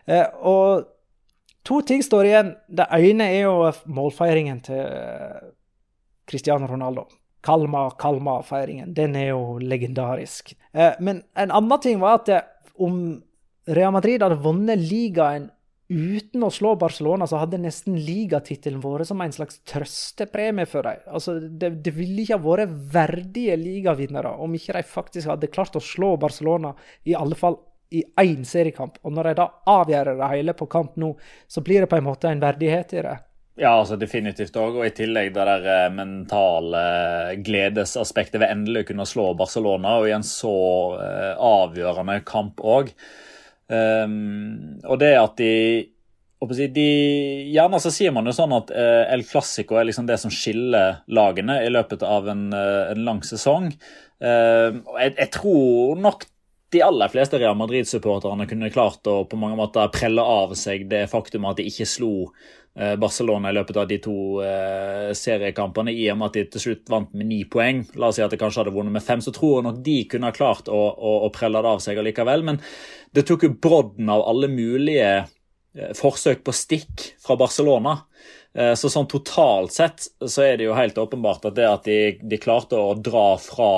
Eh, 0.05 0.26
og 0.45 0.85
To 1.68 1.80
ting 1.86 2.02
står 2.02 2.28
igjen. 2.28 2.54
Det 2.68 2.88
ene 2.98 3.28
er 3.30 3.44
jo 3.44 3.56
målfeiringen 3.94 4.62
til 4.66 4.80
eh, 4.82 5.50
Cristiano 6.28 6.66
Ronaldo. 6.70 7.06
Kalma, 7.42 7.88
Kalma-feiringen. 7.98 8.94
Den 8.94 9.16
er 9.18 9.32
jo 9.32 9.58
legendarisk. 9.62 10.54
Eh, 10.72 10.94
men 11.00 11.22
en 11.38 11.54
annen 11.54 11.82
ting 11.82 12.02
var 12.02 12.20
at 12.22 12.32
om 12.82 13.20
Real 13.66 13.94
Madrid 13.94 14.22
hadde 14.22 14.42
vunnet 14.42 14.80
ligaen 14.82 15.50
uten 15.92 16.44
å 16.46 16.50
slå 16.52 16.72
Barcelona, 16.80 17.26
så 17.28 17.42
hadde 17.42 17.60
nesten 17.60 17.98
ligatittelen 18.00 18.80
vært 18.82 19.10
som 19.10 19.20
en 19.20 19.34
slags 19.34 19.58
trøstepremie 19.68 20.66
for 20.68 20.86
dem. 20.86 21.02
Altså, 21.12 21.36
det, 21.42 21.74
det, 21.84 21.92
ville 21.96 22.22
ikke 22.22 22.38
ha 22.38 22.44
vært 22.46 22.72
verdige 22.94 23.58
ligavinnere 23.60 24.32
om 24.42 24.54
ikke 24.56 24.78
de 24.78 24.86
faktisk 24.88 25.28
hadde 25.28 25.50
klart 25.52 25.76
å 25.76 25.84
slå 25.84 26.14
Barcelona, 26.22 26.72
i 27.04 27.16
alle 27.18 27.38
fall 27.38 27.60
i 27.93 28.05
én 28.22 28.47
seriekamp. 28.49 28.97
Og 29.05 29.12
når 29.14 29.30
de 29.30 29.34
da 29.43 29.49
avgjør 29.72 30.14
det 30.16 30.30
hele 30.32 30.57
på 30.57 30.68
kamp 30.72 30.97
nå, 31.01 31.12
så 31.49 31.62
blir 31.64 31.84
det 31.84 31.90
på 31.93 31.99
en 32.01 32.09
måte 32.09 32.30
en 32.30 32.43
verdighet 32.43 32.97
i 32.97 33.05
det. 33.09 33.18
Ja, 33.61 33.74
altså 33.76 33.99
definitivt 34.01 34.57
òg. 34.57 34.78
Og 34.80 34.86
i 34.86 34.95
tillegg 34.97 35.34
det 35.34 35.45
der 35.45 35.66
eh, 35.68 35.88
mentale 35.93 36.82
gledesaspektet 37.45 38.40
ved 38.40 38.49
endelig 38.49 38.86
å 38.86 38.90
kunne 38.93 39.09
slå 39.09 39.26
Barcelona, 39.36 39.99
og 40.01 40.09
i 40.09 40.14
en 40.16 40.24
så 40.26 40.57
uh, 40.97 41.32
avgjørende 41.36 42.22
kamp 42.28 42.62
òg. 42.64 42.95
Um, 43.68 43.76
ehm, 43.76 44.14
og 44.88 44.99
det 45.01 45.12
at 45.16 45.36
de, 45.38 45.53
de 46.74 46.88
Gjerne 47.53 47.78
så 47.80 47.93
sier 47.95 48.12
man 48.12 48.26
jo 48.26 48.34
sånn 48.36 48.53
at 48.57 48.72
El 48.74 49.22
Clásico 49.24 49.78
er 49.78 49.86
liksom 49.88 50.09
det 50.09 50.18
som 50.20 50.32
skiller 50.34 51.05
lagene 51.07 51.61
i 51.62 51.70
løpet 51.70 52.03
av 52.05 52.26
en, 52.32 52.49
en 52.57 53.05
lang 53.07 53.22
sesong. 53.24 53.70
Uh, 54.22 54.80
jeg, 54.99 55.14
jeg, 55.18 55.28
tror 55.34 55.99
nok 55.99 56.26
de 56.73 56.83
aller 56.83 57.09
fleste 57.12 57.39
Real 57.39 57.57
Madrid-supporterne 57.57 58.47
kunne 58.49 58.70
klart 58.73 59.07
å 59.11 59.23
på 59.29 59.39
mange 59.41 59.59
måter 59.59 59.91
prelle 59.93 60.25
av 60.25 60.55
seg 60.57 60.87
det 60.89 61.05
faktum 61.12 61.45
at 61.49 61.59
de 61.61 61.66
ikke 61.68 61.85
slo 61.89 62.12
eh, 62.79 62.95
Barcelona 63.01 63.51
i 63.51 63.57
løpet 63.59 63.81
av 63.83 63.91
de 63.91 63.99
to 64.01 64.14
eh, 64.47 65.11
seriekampene, 65.16 65.93
i 65.93 66.07
og 66.12 66.20
med 66.20 66.31
at 66.31 66.39
de 66.39 66.47
til 66.55 66.64
slutt 66.66 66.93
vant 66.95 67.12
med 67.12 67.29
ni 67.29 67.43
poeng. 67.45 67.85
La 68.01 68.09
oss 68.09 68.16
si 68.16 68.25
at 68.25 68.33
de 68.33 68.41
kanskje 68.41 68.62
hadde 68.62 68.75
vunnet 68.77 68.97
med 68.97 69.05
fem, 69.05 69.20
så 69.20 69.35
tror 69.37 69.59
jeg 69.59 69.66
nok 69.68 69.83
de 69.85 69.99
kunne 70.14 70.33
klart 70.37 70.73
å, 70.73 70.81
å, 70.81 71.14
å 71.29 71.31
prelle 71.35 71.61
det 71.61 71.75
av 71.75 71.85
seg 71.85 72.01
allikevel. 72.01 72.47
Men 72.49 72.62
det 73.12 73.27
tok 73.29 73.45
jo 73.45 73.53
brodden 73.68 74.09
av 74.14 74.25
alle 74.33 74.49
mulige 74.53 75.12
eh, 75.20 75.93
forsøk 75.99 76.41
på 76.47 76.57
stikk 76.57 77.11
fra 77.20 77.37
Barcelona. 77.41 78.01
Så 78.77 78.91
sånn 78.93 79.07
totalt 79.09 79.73
sett 79.73 80.05
så 80.20 80.43
er 80.45 80.59
det 80.61 80.66
jo 80.66 80.75
helt 80.77 80.99
åpenbart 81.01 81.47
at 81.49 81.55
det 81.57 81.64
at 81.64 81.87
de, 81.89 82.18
de 82.20 82.37
klarte 82.37 82.77
å 82.77 82.91
dra 83.01 83.31
fra 83.41 83.70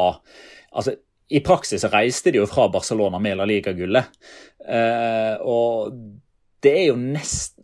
altså 0.75 0.97
i 1.29 1.41
praksis 1.41 1.87
reiste 1.93 2.33
de 2.33 2.43
jo 2.43 2.49
fra 2.49 2.68
Barcelona 2.72 3.20
med 3.22 3.39
La 3.39 3.47
Liga-gullet. 3.49 4.11
Eh, 4.68 5.37
og 5.41 5.95
det 6.64 6.72
er 6.72 6.87
jo 6.89 6.97
nesten 6.97 7.61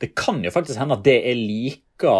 Det 0.00 0.08
kan 0.18 0.40
jo 0.42 0.50
faktisk 0.50 0.78
hende 0.80 0.96
at 0.98 1.04
det 1.06 1.20
er 1.30 1.36
like 1.38 2.10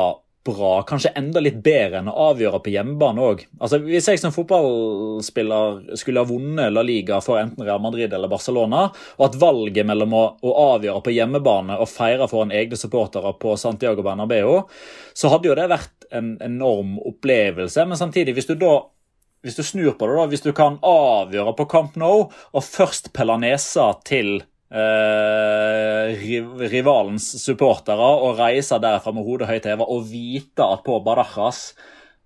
bra, 0.48 0.82
kanskje 0.86 1.11
enda 1.18 1.40
litt 1.42 1.59
bedre 1.64 1.98
enn 1.98 2.11
å 2.11 2.28
avgjøre 2.30 2.61
på 2.62 2.72
hjemmebane 2.72 3.24
òg. 3.24 3.42
Altså, 3.59 3.80
hvis 3.82 4.06
jeg 4.09 4.20
som 4.22 4.32
fotballspiller 4.32 5.96
skulle 5.98 6.22
ha 6.22 6.28
vunnet 6.28 6.72
La 6.72 6.84
Liga 6.86 7.18
for 7.24 7.40
enten 7.40 7.66
Real 7.66 7.82
Madrid 7.82 8.14
eller 8.14 8.30
Barcelona, 8.30 8.86
og 9.18 9.26
at 9.26 9.38
valget 9.40 9.88
mellom 9.88 10.14
å, 10.14 10.22
å 10.38 10.54
avgjøre 10.76 11.02
på 11.04 11.14
hjemmebane 11.16 11.80
og 11.82 11.90
feire 11.90 12.30
foran 12.30 12.54
egne 12.54 12.78
supportere 12.80 13.34
på 13.42 13.56
Santiago 13.61 14.06
Bernabeu, 14.06 14.62
så 15.12 15.32
hadde 15.34 15.50
jo 15.50 15.59
det 15.59 15.68
vært 15.74 16.09
en 16.14 16.36
enorm 16.44 16.96
opplevelse. 17.02 17.84
Men 17.88 18.00
samtidig, 18.00 18.38
hvis 18.38 18.48
du 18.48 18.54
da 18.61 18.78
hvis 19.43 19.59
du 19.59 19.62
snur 19.62 19.95
på 19.99 20.07
det, 20.09 20.16
da, 20.18 20.28
hvis 20.30 20.45
du 20.45 20.53
kan 20.57 20.78
avgjøre 20.84 21.55
på 21.59 21.68
Camp 21.70 21.99
Nou 22.01 22.28
og 22.28 22.64
først 22.64 23.12
pelle 23.16 23.39
nesa 23.43 23.93
til 24.07 24.41
eh, 24.74 26.26
rivalens 26.72 27.30
supportere 27.43 28.09
og 28.24 28.41
reise 28.41 28.80
derfra 28.82 29.14
med 29.14 29.28
hodet 29.28 29.51
høyt 29.51 29.70
heva 29.70 29.86
og 29.86 30.09
vite 30.11 30.66
at 30.66 30.84
på 30.86 30.99
Badajas 31.07 31.70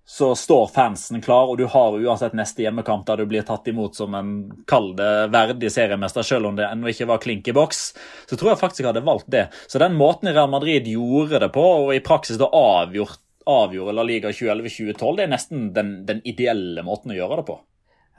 så 0.05 0.33
står 0.35 0.67
fansen 0.67 1.21
klar, 1.23 1.47
og 1.47 1.57
du 1.57 1.63
har 1.71 1.95
uansett 1.95 2.33
neste 2.35 2.65
hjemmekamp 2.65 3.05
der 3.07 3.21
du 3.21 3.29
blir 3.29 3.45
tatt 3.47 3.67
imot 3.71 3.95
som 3.95 4.15
en 4.17 4.33
kald, 4.67 4.99
verdig 5.31 5.71
seriemester, 5.71 6.25
selv 6.27 6.49
om 6.49 6.57
det 6.57 6.67
ennå 6.67 6.91
ikke 6.91 7.07
var 7.07 7.21
klink 7.23 7.47
i 7.47 7.55
boks, 7.55 7.85
så 8.27 8.35
tror 8.35 8.51
jeg 8.51 8.59
faktisk 8.59 8.83
jeg 8.83 8.89
hadde 8.91 9.05
valgt 9.07 9.31
det. 9.31 9.45
Så 9.71 9.79
den 9.79 9.95
måten 9.95 10.33
Real 10.33 10.51
Madrid 10.51 10.89
gjorde 10.91 11.39
det 11.45 11.53
på, 11.55 11.63
og 11.85 11.93
i 11.95 12.03
praksis 12.03 12.41
da 12.41 12.51
avgjort 12.51 13.22
avgjorde 13.49 13.95
La 13.95 14.03
Liga 14.07 14.31
2011-2012. 14.31 15.15
Det 15.17 15.23
er 15.23 15.31
nesten 15.31 15.69
den, 15.75 15.93
den, 16.07 16.21
ideelle 16.27 16.83
måten 16.85 17.13
å 17.13 17.17
gjøre 17.17 17.41
det 17.41 17.47
på. 17.49 17.57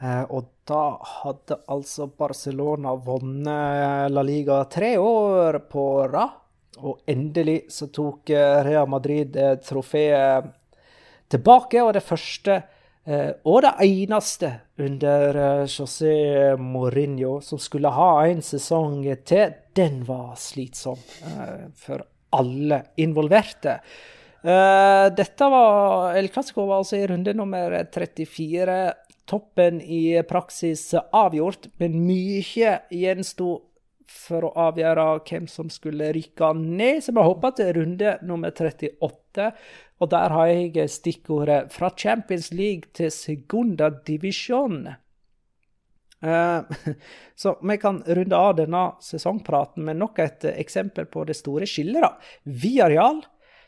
Eh, 0.02 0.22
og 0.28 0.50
da 0.68 0.84
hadde 1.22 1.60
altså 1.70 2.08
Barcelona 2.10 2.96
vunnet 2.96 4.10
La 4.12 4.24
Liga 4.26 4.62
tre 4.70 4.96
år 4.98 5.62
på 5.70 5.86
rad. 6.10 6.40
Og 6.84 7.04
endelig 7.06 7.68
så 7.70 7.86
tok 7.94 8.32
eh, 8.34 8.60
Real 8.66 8.88
Madrid 8.90 9.36
trofeet 9.62 10.52
tilbake, 11.30 11.82
og 11.82 11.94
det 11.96 12.04
første 12.04 12.56
eh, 13.06 13.30
og 13.46 13.62
det 13.64 13.74
eneste 13.86 14.50
under 14.82 15.38
eh, 15.44 15.66
José 15.70 16.16
Mourinho 16.60 17.38
som 17.44 17.60
skulle 17.62 17.92
ha 17.94 18.10
en 18.28 18.42
sesong 18.44 19.02
til, 19.26 19.54
den 19.76 20.02
var 20.08 20.34
slitsom. 20.40 21.00
Eh, 21.26 21.70
for 21.78 22.04
alle 22.34 22.82
involverte. 23.02 23.78
Uh, 24.44 25.08
dette 25.16 25.46
var 25.48 26.18
El 26.18 26.28
Clásico 26.28 26.66
var 26.68 26.82
altså 26.82 26.98
i 26.98 27.06
runde 27.08 27.32
nummer 27.32 27.78
34. 27.92 28.92
Toppen 29.24 29.80
i 29.80 30.20
praksis 30.28 30.90
avgjort, 30.94 31.70
men 31.80 31.96
mye 32.04 32.74
gjensto 32.92 33.54
for 34.14 34.44
å 34.44 34.52
avgjøre 34.66 35.06
hvem 35.24 35.46
som 35.48 35.70
skulle 35.72 36.10
rykke 36.12 36.52
ned. 36.58 37.00
Så 37.04 37.14
vi 37.16 37.24
hopper 37.24 37.54
til 37.56 37.72
runde 37.78 38.18
nummer 38.28 38.52
38. 38.52 39.48
Og 40.02 40.12
der 40.12 40.36
har 40.36 40.50
jeg 40.52 40.90
stikkordet 40.92 41.72
'fra 41.72 41.90
Champions 41.96 42.52
League 42.52 42.92
til 42.92 43.10
Segunda 43.10 43.88
Divisjon'. 43.90 44.96
Uh, 46.24 46.64
så 47.36 47.56
vi 47.62 47.76
kan 47.76 48.02
runde 48.06 48.36
av 48.36 48.56
denne 48.56 48.92
sesongpraten 49.00 49.84
med 49.84 49.96
nok 49.96 50.18
et 50.18 50.44
eksempel 50.44 51.06
på 51.06 51.24
det 51.24 51.36
store 51.36 51.66
skillet. 51.66 52.02
da. 52.02 52.16
Villarreal 52.44 53.24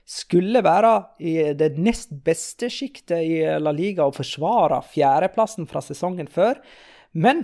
skulle 0.07 0.63
være 0.63 0.93
i 1.19 1.35
det 1.59 1.73
nest 1.83 2.13
beste 2.25 2.71
sjiktet 2.71 3.27
i 3.27 3.41
La 3.59 3.73
Liga 3.75 4.07
og 4.07 4.15
forsvare 4.21 4.79
fjerdeplassen 4.93 5.67
fra 5.67 5.83
sesongen 5.83 6.31
før. 6.31 6.61
Men 7.11 7.43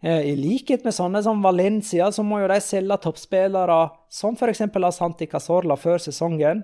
eh, 0.00 0.22
i 0.30 0.36
likhet 0.38 0.86
med 0.86 0.94
sånne 0.94 1.24
som 1.26 1.42
Valencia, 1.42 2.12
så 2.14 2.22
må 2.22 2.44
jo 2.44 2.52
de 2.52 2.60
selge 2.62 3.00
toppspillere 3.02 3.80
som 4.12 4.38
f.eks. 4.38 4.62
Asanti 4.70 5.26
Casorla 5.30 5.78
før 5.80 6.06
sesongen. 6.06 6.62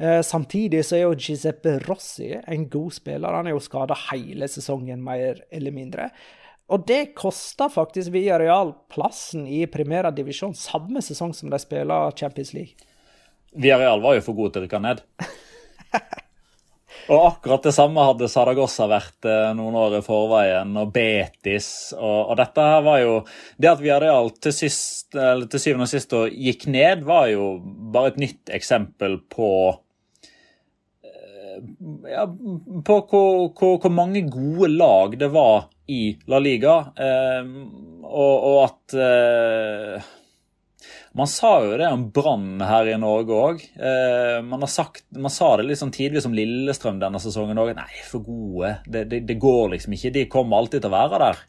Eh, 0.00 0.18
samtidig 0.26 0.82
så 0.88 0.98
er 0.98 1.06
jo 1.06 1.14
Giuseppe 1.14 1.78
Rossi 1.86 2.32
en 2.34 2.66
god 2.72 2.98
spiller. 2.98 3.38
Han 3.38 3.46
er 3.46 3.54
jo 3.54 3.62
skada 3.62 3.94
hele 4.08 4.50
sesongen, 4.50 5.04
mer 5.06 5.44
eller 5.54 5.76
mindre. 5.76 6.10
Og 6.70 6.82
det 6.86 7.12
kosta 7.18 7.70
faktisk 7.70 8.10
Villarreal 8.14 8.74
plassen 8.90 9.46
i 9.46 9.64
Primera 9.70 10.10
divisjon 10.14 10.54
samme 10.54 11.02
sesong 11.02 11.34
som 11.34 11.50
de 11.50 11.58
spiller 11.62 12.14
Champions 12.18 12.54
League. 12.58 12.89
Villarreal 13.56 14.02
var 14.02 14.16
jo 14.16 14.24
for 14.24 14.38
gode 14.38 14.54
til 14.54 14.62
å 14.62 14.66
rykke 14.66 14.82
ned. 14.84 15.04
Og 17.10 17.24
akkurat 17.26 17.64
det 17.66 17.72
samme 17.74 18.02
hadde 18.06 18.28
Saragossa 18.30 18.86
vært 18.90 19.26
eh, 19.26 19.50
noen 19.58 19.74
år 19.80 19.96
i 19.98 20.02
forveien, 20.04 20.70
og 20.78 20.92
Betis. 20.94 21.90
Og, 21.96 22.30
og 22.30 22.36
dette 22.38 22.66
her 22.70 22.84
var 22.86 23.00
jo 23.02 23.14
Det 23.58 23.70
at 23.72 23.82
Villarreal 23.82 24.30
til, 24.38 24.54
sist, 24.54 25.10
til 25.16 25.62
syvende 25.62 25.88
og 25.88 25.90
sist 25.90 26.14
gikk 26.14 26.68
ned, 26.70 27.02
var 27.08 27.26
jo 27.32 27.56
bare 27.94 28.12
et 28.12 28.20
nytt 28.22 28.52
eksempel 28.54 29.18
på 29.32 29.50
eh, 31.02 31.58
ja, 32.12 32.28
på 32.30 33.00
hvor, 33.10 33.50
hvor, 33.58 33.76
hvor, 33.82 33.90
mange 33.94 34.22
gode 34.30 34.70
lag 34.76 35.18
det 35.18 35.32
var 35.34 35.66
i 35.90 36.14
La 36.30 36.38
Liga, 36.38 36.78
eh, 36.94 37.50
og, 38.06 38.34
og, 38.36 38.56
at 38.68 38.98
man 41.12 41.26
sa 41.26 41.64
jo 41.64 41.76
det 41.78 41.88
om 41.90 42.04
Brann 42.14 42.60
her 42.62 42.86
i 42.86 42.98
Norge 43.00 43.34
òg. 43.34 43.62
Eh, 43.74 44.38
man, 44.46 44.62
man, 44.62 45.32
sa 45.34 45.48
det 45.58 45.66
litt 45.66 45.80
sånn 45.80 45.94
tidvis 45.94 46.28
om 46.28 46.36
Lillestrøm 46.36 47.00
denne 47.02 47.18
sesongen 47.22 47.58
òg. 47.58 47.72
Nei, 47.78 47.90
for 48.06 48.22
gode. 48.26 48.76
Det, 48.86 49.06
det, 49.10 49.24
det, 49.26 49.38
går 49.42 49.74
liksom 49.74 49.96
ikke. 49.96 50.14
De 50.14 50.28
kommer 50.30 50.60
alltid 50.60 50.84
til 50.84 50.92
å 50.92 50.94
være 50.94 51.22
der. 51.24 51.42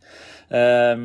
Eh, 0.61 0.95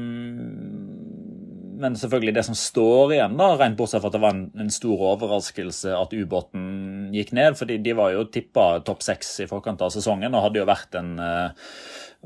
men 1.77 1.97
selvfølgelig 2.01 2.35
det 2.39 2.45
som 2.47 2.57
står 2.57 3.13
igjen, 3.17 3.37
da, 3.37 3.51
rent 3.61 3.77
bortsett 3.77 4.01
fra 4.01 4.09
at 4.09 4.17
det 4.17 4.23
var 4.23 4.33
en, 4.35 4.47
en 4.65 4.73
stor 4.73 5.03
overraskelse 5.13 5.93
at 5.93 6.15
ubåten 6.17 7.11
gikk 7.15 7.35
ned. 7.37 7.59
fordi 7.59 7.77
de 7.85 7.93
var 7.99 8.15
jo 8.15 8.25
tippa 8.33 8.81
topp 8.87 9.05
seks 9.05 9.35
i 9.45 9.49
forkant 9.51 9.85
av 9.85 9.93
sesongen 9.93 10.35
og 10.35 10.47
hadde 10.47 10.63
jo 10.63 10.69
vært 10.69 10.97
en 10.97 11.13
eh, 11.21 11.69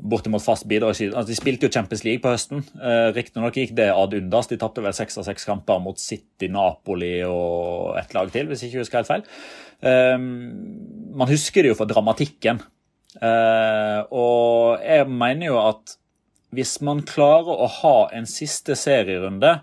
bortimot 0.01 0.43
fast 0.43 0.65
bidragsyter. 0.69 1.13
Altså, 1.15 1.31
de 1.31 1.37
spilte 1.37 1.67
jo 1.67 1.73
Champions 1.73 2.03
League 2.07 2.23
på 2.23 2.33
høsten. 2.33 2.63
Eh, 2.81 3.11
Riktignok 3.15 3.57
gikk 3.57 3.75
det 3.77 3.89
ad 3.93 4.15
undas. 4.17 4.49
De 4.49 4.57
tapte 4.61 4.83
vel 4.83 4.95
seks 4.97 5.19
av 5.21 5.27
seks 5.27 5.47
kamper 5.47 5.81
mot 5.83 5.99
City, 6.01 6.49
Napoli 6.51 7.19
og 7.27 7.97
et 8.01 8.15
lag 8.17 8.31
til, 8.33 8.49
hvis 8.49 8.63
jeg 8.63 8.71
ikke 8.71 8.83
husker 8.85 9.01
helt 9.01 9.11
feil. 9.11 9.25
Eh, 9.81 10.17
man 10.17 11.31
husker 11.31 11.63
det 11.63 11.73
jo 11.73 11.79
for 11.79 11.89
dramatikken. 11.89 12.61
Eh, 13.21 14.01
og 14.15 14.83
jeg 14.83 15.07
mener 15.11 15.51
jo 15.51 15.57
at 15.61 15.97
hvis 16.55 16.79
man 16.83 17.03
klarer 17.07 17.63
å 17.63 17.67
ha 17.79 17.97
en 18.15 18.27
siste 18.27 18.75
serierunde 18.79 19.59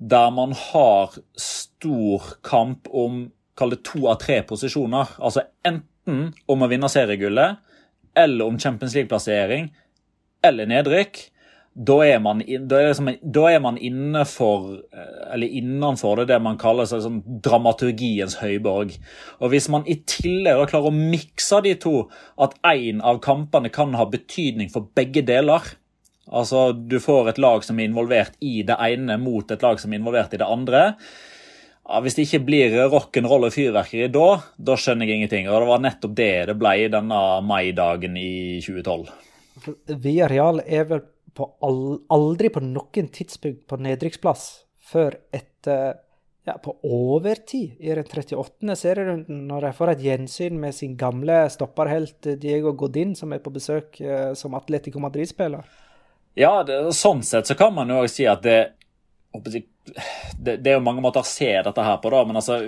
der 0.00 0.30
man 0.32 0.52
har 0.56 1.16
stor 1.36 2.34
kamp 2.44 2.88
om 2.88 3.26
kall 3.56 3.74
det 3.74 3.82
to 3.84 4.06
av 4.08 4.20
tre 4.22 4.38
posisjoner, 4.48 5.16
altså 5.20 5.44
enten 5.66 6.30
om 6.48 6.64
å 6.64 6.68
vinne 6.70 6.88
seriegullet 6.88 7.60
eller 8.22 8.46
om 8.46 8.58
Champions 8.60 8.94
League-plassering 8.96 9.70
eller 10.46 10.68
nedrykk, 10.70 11.20
da 11.80 12.00
er 12.02 12.18
man, 12.18 12.40
da 12.42 12.80
er 12.80 12.88
liksom, 12.90 13.08
da 13.22 13.44
er 13.46 13.60
man 13.62 13.76
innenfor, 13.78 14.72
eh, 14.90 15.20
eller 15.34 15.58
innenfor 15.60 16.18
det, 16.18 16.26
det 16.32 16.40
man 16.42 16.58
kaller 16.58 16.88
sånn, 16.90 17.20
dramaturgiens 17.44 18.40
høyborg. 18.40 18.96
Og 19.38 19.52
Hvis 19.52 19.68
man 19.70 19.86
i 19.86 20.00
tillegg 20.02 20.66
klarer 20.72 20.90
å 20.90 20.96
mikse 20.96 21.62
de 21.64 21.76
to, 21.80 21.94
at 22.42 22.56
én 22.66 23.00
av 23.06 23.22
kampene 23.22 23.70
kan 23.72 23.94
ha 23.94 24.08
betydning 24.10 24.72
for 24.72 24.90
begge 24.94 25.24
deler 25.26 25.76
Altså, 26.30 26.72
Du 26.72 27.00
får 27.02 27.28
et 27.28 27.38
lag 27.42 27.64
som 27.66 27.80
er 27.80 27.88
involvert 27.88 28.36
i 28.40 28.60
det 28.62 28.76
ene, 28.78 29.16
mot 29.18 29.50
et 29.50 29.62
lag 29.62 29.80
som 29.82 29.90
er 29.90 29.98
involvert 29.98 30.34
i 30.34 30.38
det 30.38 30.46
andre 30.46 30.82
ja, 31.90 32.00
Hvis 32.04 32.14
det 32.16 32.26
ikke 32.28 32.44
blir 32.46 32.74
rock'n'roll 32.92 33.48
og 33.48 33.54
fyrverkeri 33.54 34.10
da, 34.14 34.26
da 34.56 34.76
skjønner 34.78 35.08
jeg 35.08 35.20
ingenting. 35.20 35.48
Og 35.50 35.56
det 35.58 35.70
var 35.70 35.82
nettopp 35.82 36.14
det 36.18 36.32
det 36.50 36.58
ble 36.60 36.74
denne 36.92 37.22
maidagen 37.46 38.18
i 38.20 38.60
2012. 38.62 39.10
Villarreal 39.90 40.62
er 40.64 40.86
vel 40.92 41.02
på 41.34 41.48
aldri 41.62 42.50
på 42.52 42.62
noen 42.62 43.10
tidspunkt 43.12 43.66
på 43.70 43.78
nedrykksplass 43.82 44.46
før 44.90 45.18
etter 45.34 45.98
ja, 46.46 46.56
på 46.62 46.76
overtid 46.86 47.76
i 47.78 47.92
den 47.94 48.06
38. 48.06 48.76
serierunden, 48.78 49.44
når 49.50 49.66
de 49.66 49.72
får 49.76 49.92
et 49.92 50.04
gjensyn 50.06 50.56
med 50.62 50.74
sin 50.74 50.96
gamle 50.98 51.42
stopperhelt 51.52 52.30
Diego 52.40 52.72
Godin, 52.72 53.14
som 53.18 53.34
er 53.34 53.42
på 53.44 53.52
besøk 53.54 54.00
eh, 54.00 54.32
som 54.38 54.56
Atletico 54.58 55.02
Madrid-spiller. 55.02 55.66
Ja, 56.38 56.62
det, 56.66 56.80
sånn 56.96 57.22
sett 57.26 57.50
så 57.50 57.58
kan 57.58 57.74
man 57.76 57.90
jo 57.90 58.00
også 58.00 58.22
si 58.22 58.26
at 58.30 58.42
det 58.46 58.60
det, 60.38 60.56
det, 60.56 60.72
er 60.72 60.78
jo 60.78 60.84
mange 60.86 61.04
måter 61.04 61.24
å 61.24 61.28
se 61.28 61.52
dette 61.64 61.86
her 61.86 62.00
på, 62.02 62.12
da, 62.12 62.24
men 62.28 62.40
altså 62.40 62.60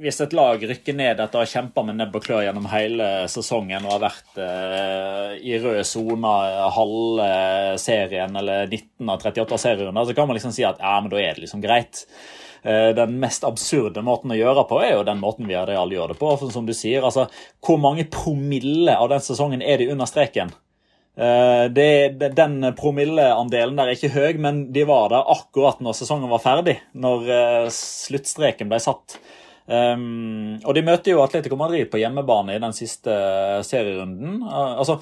hvis 0.00 0.20
et 0.24 0.34
lag 0.36 0.62
rykker 0.64 0.96
ned 0.96 1.20
etter 1.20 1.36
å 1.38 1.42
ha 1.42 1.48
kjempa 1.48 1.82
med 1.84 1.98
nebb 1.98 2.14
og 2.16 2.24
klør 2.24 2.44
gjennom 2.46 2.68
hele 2.72 3.08
sesongen 3.28 3.84
og 3.84 3.96
har 3.96 4.04
vært 4.06 4.38
eh, 4.40 5.34
i 5.44 5.58
rød 5.60 5.82
sone 5.84 6.30
halve 6.76 7.26
serien 7.80 8.36
eller 8.40 8.64
19 8.70 9.12
av 9.12 9.20
38 9.20 9.58
serierunder, 9.60 10.08
så 10.08 10.16
kan 10.16 10.30
man 10.30 10.38
liksom 10.38 10.54
si 10.56 10.64
at 10.64 10.80
ja, 10.80 10.94
men 11.02 11.12
da 11.12 11.20
er 11.20 11.36
det 11.36 11.44
liksom 11.44 11.64
greit. 11.64 12.06
Eh, 12.62 12.88
den 12.96 13.18
mest 13.20 13.44
absurde 13.48 14.04
måten 14.04 14.32
å 14.32 14.38
gjøre 14.38 14.64
på 14.68 14.80
er 14.84 14.94
jo 14.94 15.04
den 15.08 15.20
måten 15.20 15.48
vi 15.48 15.56
alle 15.58 15.76
gjør 15.96 16.14
det 16.14 16.18
på. 16.20 16.32
For 16.40 16.52
som 16.54 16.68
du 16.68 16.74
sier, 16.76 17.04
altså, 17.04 17.28
Hvor 17.64 17.80
mange 17.80 18.08
promille 18.08 18.96
av 18.96 19.12
den 19.12 19.24
sesongen 19.24 19.62
er 19.62 19.80
de 19.80 19.90
under 19.92 20.08
streken? 20.08 20.52
Eh, 21.20 21.64
det, 21.68 22.18
den 22.32 22.62
promilleandelen 22.78 23.76
der 23.76 23.90
er 23.90 23.98
ikke 23.98 24.14
høy, 24.14 24.38
men 24.40 24.62
de 24.72 24.86
var 24.88 25.10
der 25.12 25.28
akkurat 25.34 25.82
når 25.84 25.98
sesongen 25.98 26.30
var 26.32 26.40
ferdig. 26.40 26.78
Når 26.96 27.28
uh, 27.28 27.66
sluttstreken 27.74 28.70
ble 28.70 28.80
satt. 28.80 29.18
Um, 29.70 30.56
og 30.64 30.72
de 30.74 30.82
møter 30.86 31.12
jo 31.12 31.20
Atletico 31.22 31.58
Madrid 31.60 31.90
på 31.92 32.00
hjemmebane 32.00 32.56
i 32.56 32.62
den 32.62 32.72
siste 32.74 33.12
serierunden. 33.68 34.40
Uh, 34.46 34.80
altså, 34.80 35.00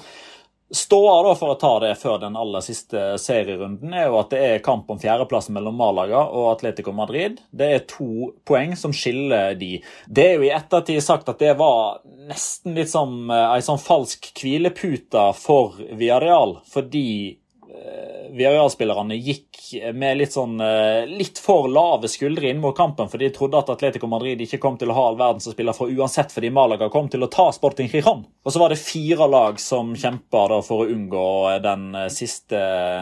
Ståa 0.71 1.33
for 1.35 1.55
å 1.55 1.57
ta 1.57 1.71
det 1.81 1.95
før 1.97 2.19
den 2.21 2.37
aller 2.37 2.61
siste 2.61 3.15
serierunden, 3.17 3.93
er 3.93 4.05
jo 4.09 4.19
at 4.19 4.29
det 4.33 4.41
er 4.45 4.63
kamp 4.65 4.91
om 4.93 4.99
fjerdeplassen 5.01 5.55
mellom 5.57 5.79
Malaga 5.79 6.21
og 6.27 6.51
Atletico 6.51 6.93
Madrid. 6.93 7.39
Det 7.49 7.69
er 7.73 7.87
to 7.89 8.29
poeng 8.45 8.75
som 8.77 8.93
skiller 8.93 9.57
de. 9.57 9.79
Det 10.05 10.27
er 10.27 10.37
jo 10.37 10.45
i 10.45 10.53
ettertid 10.53 11.01
sagt 11.05 11.31
at 11.31 11.41
det 11.41 11.55
var 11.57 12.03
nesten 12.29 12.77
litt 12.77 12.91
som 12.91 13.31
ei 13.33 13.61
sånn 13.65 13.81
falsk 13.81 14.29
hvilepute 14.37 15.29
for 15.41 15.81
Villarreal, 15.89 16.59
fordi 16.69 17.39
Eh, 17.69 18.18
Villarreal-spillerne 18.39 19.17
gikk 19.19 19.59
med 19.93 20.17
litt 20.17 20.33
sånn 20.33 20.59
eh, 20.63 21.03
litt 21.09 21.39
for 21.41 21.67
lave 21.69 22.09
skuldre 22.09 22.49
inn 22.49 22.61
mot 22.63 22.75
kampen, 22.77 23.09
for 23.11 23.21
de 23.21 23.29
trodde 23.35 23.59
at 23.59 23.69
Atletico 23.73 24.07
Madrid 24.09 24.41
ikke 24.41 24.61
kom 24.63 24.77
til 24.79 24.91
å 24.91 24.95
ha 24.97 25.05
all 25.09 25.19
verden 25.19 25.43
som 25.43 25.53
spiller 25.53 25.75
for 25.77 25.91
uansett, 25.91 26.31
fordi 26.33 26.51
Malaga 26.53 26.89
kom 26.93 27.09
til 27.11 27.25
å 27.25 27.29
ta 27.31 27.49
Sporting 27.55 27.91
Giron. 27.91 28.23
Og 28.43 28.55
så 28.55 28.61
var 28.61 28.73
det 28.73 28.79
fire 28.81 29.27
lag 29.29 29.59
som 29.61 29.91
kjempa 29.99 30.47
for 30.65 30.85
å 30.85 30.89
unngå 30.89 31.27
den 31.63 31.85
eh, 31.99 32.09
siste 32.13 32.59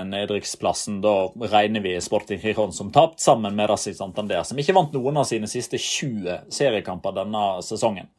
nedrykksplassen. 0.09 0.99
Da 1.05 1.15
regner 1.53 1.85
vi 1.85 1.95
Sporting 2.03 2.41
Giron 2.43 2.75
som 2.75 2.91
tapt, 2.91 3.21
sammen 3.23 3.55
med 3.55 3.69
Racing 3.69 3.97
Santander, 3.97 4.43
som 4.47 4.59
ikke 4.59 4.75
vant 4.75 4.95
noen 4.97 5.21
av 5.21 5.29
sine 5.29 5.49
siste 5.51 5.79
20 5.79 6.49
seriekamper 6.53 7.15
denne 7.21 7.47
sesongen. 7.65 8.09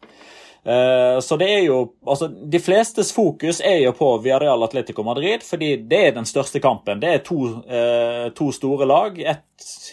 Eh, 0.64 1.20
så 1.20 1.36
det 1.40 1.48
er 1.48 1.62
jo 1.68 1.78
altså 2.06 2.28
De 2.28 2.60
flestes 2.60 3.12
fokus 3.14 3.60
er 3.64 3.78
jo 3.84 3.92
på 3.96 4.10
Villarreal 4.24 4.62
Atletico 4.66 5.04
Madrid, 5.06 5.44
fordi 5.46 5.76
det 5.88 6.00
er 6.06 6.16
den 6.16 6.28
største 6.28 6.60
kampen. 6.60 7.00
Det 7.00 7.12
er 7.14 7.22
to, 7.24 7.38
eh, 7.64 8.28
to 8.36 8.50
store 8.52 8.88
lag. 8.88 9.18
Et 9.18 9.44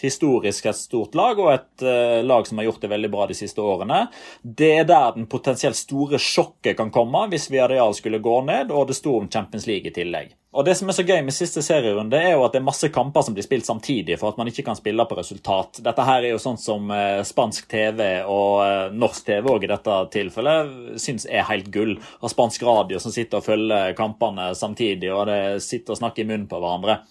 historisk 0.02 0.66
et 0.66 0.78
stort 0.78 1.14
lag, 1.18 1.38
og 1.40 1.52
et 1.52 1.84
uh, 1.84 2.22
lag 2.26 2.46
som 2.46 2.58
har 2.60 2.68
gjort 2.68 2.82
det 2.84 2.92
veldig 2.92 3.10
bra 3.12 3.26
de 3.30 3.36
siste 3.38 3.62
årene. 3.62 4.06
Det 4.42 4.72
er 4.80 4.88
der 4.88 5.14
den 5.16 5.28
potensielt 5.30 5.78
store 5.78 6.20
sjokket 6.22 6.76
kan 6.78 6.92
komme 6.94 7.26
hvis 7.32 7.48
Villarreal 7.50 7.94
skulle 7.96 8.22
gå 8.22 8.40
ned, 8.46 8.74
og 8.74 8.88
det 8.90 8.98
sto 8.98 9.16
om 9.18 9.30
Champions 9.32 9.66
League 9.68 9.90
i 9.90 9.94
tillegg. 9.94 10.34
Og 10.56 10.64
det 10.64 10.72
som 10.78 10.88
er 10.88 10.96
så 10.96 11.04
gøy 11.04 11.18
med 11.20 11.34
siste 11.36 11.60
serierunde, 11.60 12.16
er 12.16 12.32
jo 12.32 12.44
at 12.46 12.54
det 12.54 12.62
er 12.62 12.64
masse 12.64 12.88
kamper 12.88 13.26
som 13.26 13.34
blir 13.36 13.44
spilt 13.44 13.66
samtidig 13.68 14.16
for 14.16 14.32
at 14.32 14.38
man 14.40 14.48
ikke 14.48 14.64
kan 14.64 14.78
spille 14.78 15.04
på 15.04 15.18
resultat. 15.18 15.82
Dette 15.84 16.06
her 16.08 16.24
er 16.24 16.32
jo 16.32 16.40
sånn 16.40 16.56
som 16.60 16.88
uh, 16.88 17.20
spansk 17.28 17.68
TV 17.68 18.00
og 18.22 18.62
uh, 18.64 18.94
norsk 18.96 19.26
TV 19.28 19.50
òg 19.52 19.66
i 19.66 19.72
dette 19.74 19.98
tilfellet 20.14 21.00
syns 21.02 21.28
er 21.28 21.44
helt 21.50 21.68
gull. 21.74 21.98
Og 22.22 22.32
spansk 22.32 22.64
radio 22.64 23.02
som 23.02 23.12
sitter 23.12 23.42
og 23.42 23.48
følger 23.50 23.92
kampene 23.98 24.54
samtidig, 24.56 25.12
og 25.12 25.26
det 25.28 25.40
sitter 25.66 25.92
og 25.92 26.00
snakker 26.00 26.24
i 26.24 26.30
munnen 26.30 26.48
på 26.48 26.62
hverandre. 26.62 27.02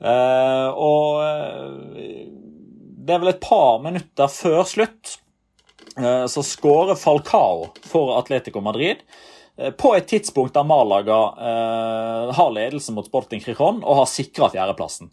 Eh, 0.00 0.68
og 0.80 1.20
eh, 1.24 2.28
det 3.00 3.14
er 3.14 3.20
vel 3.20 3.34
et 3.34 3.42
par 3.44 3.82
minutter 3.84 4.30
før 4.32 4.62
slutt 4.68 5.18
eh, 5.98 6.24
så 6.30 6.44
skårer 6.46 6.96
Falcao 6.96 7.68
for 7.84 8.16
Atletico 8.16 8.62
Madrid. 8.64 9.04
Eh, 9.60 9.70
på 9.70 9.94
et 9.96 10.08
tidspunkt 10.08 10.54
der 10.54 10.64
Malaga 10.64 11.20
eh, 11.38 12.32
har 12.34 12.50
ledelsen 12.50 12.94
mot 12.94 13.06
Sporting 13.06 13.40
Crijón 13.40 13.84
og 13.84 14.02
har 14.02 14.10
sikra 14.10 14.48
fjerdeplassen. 14.52 15.10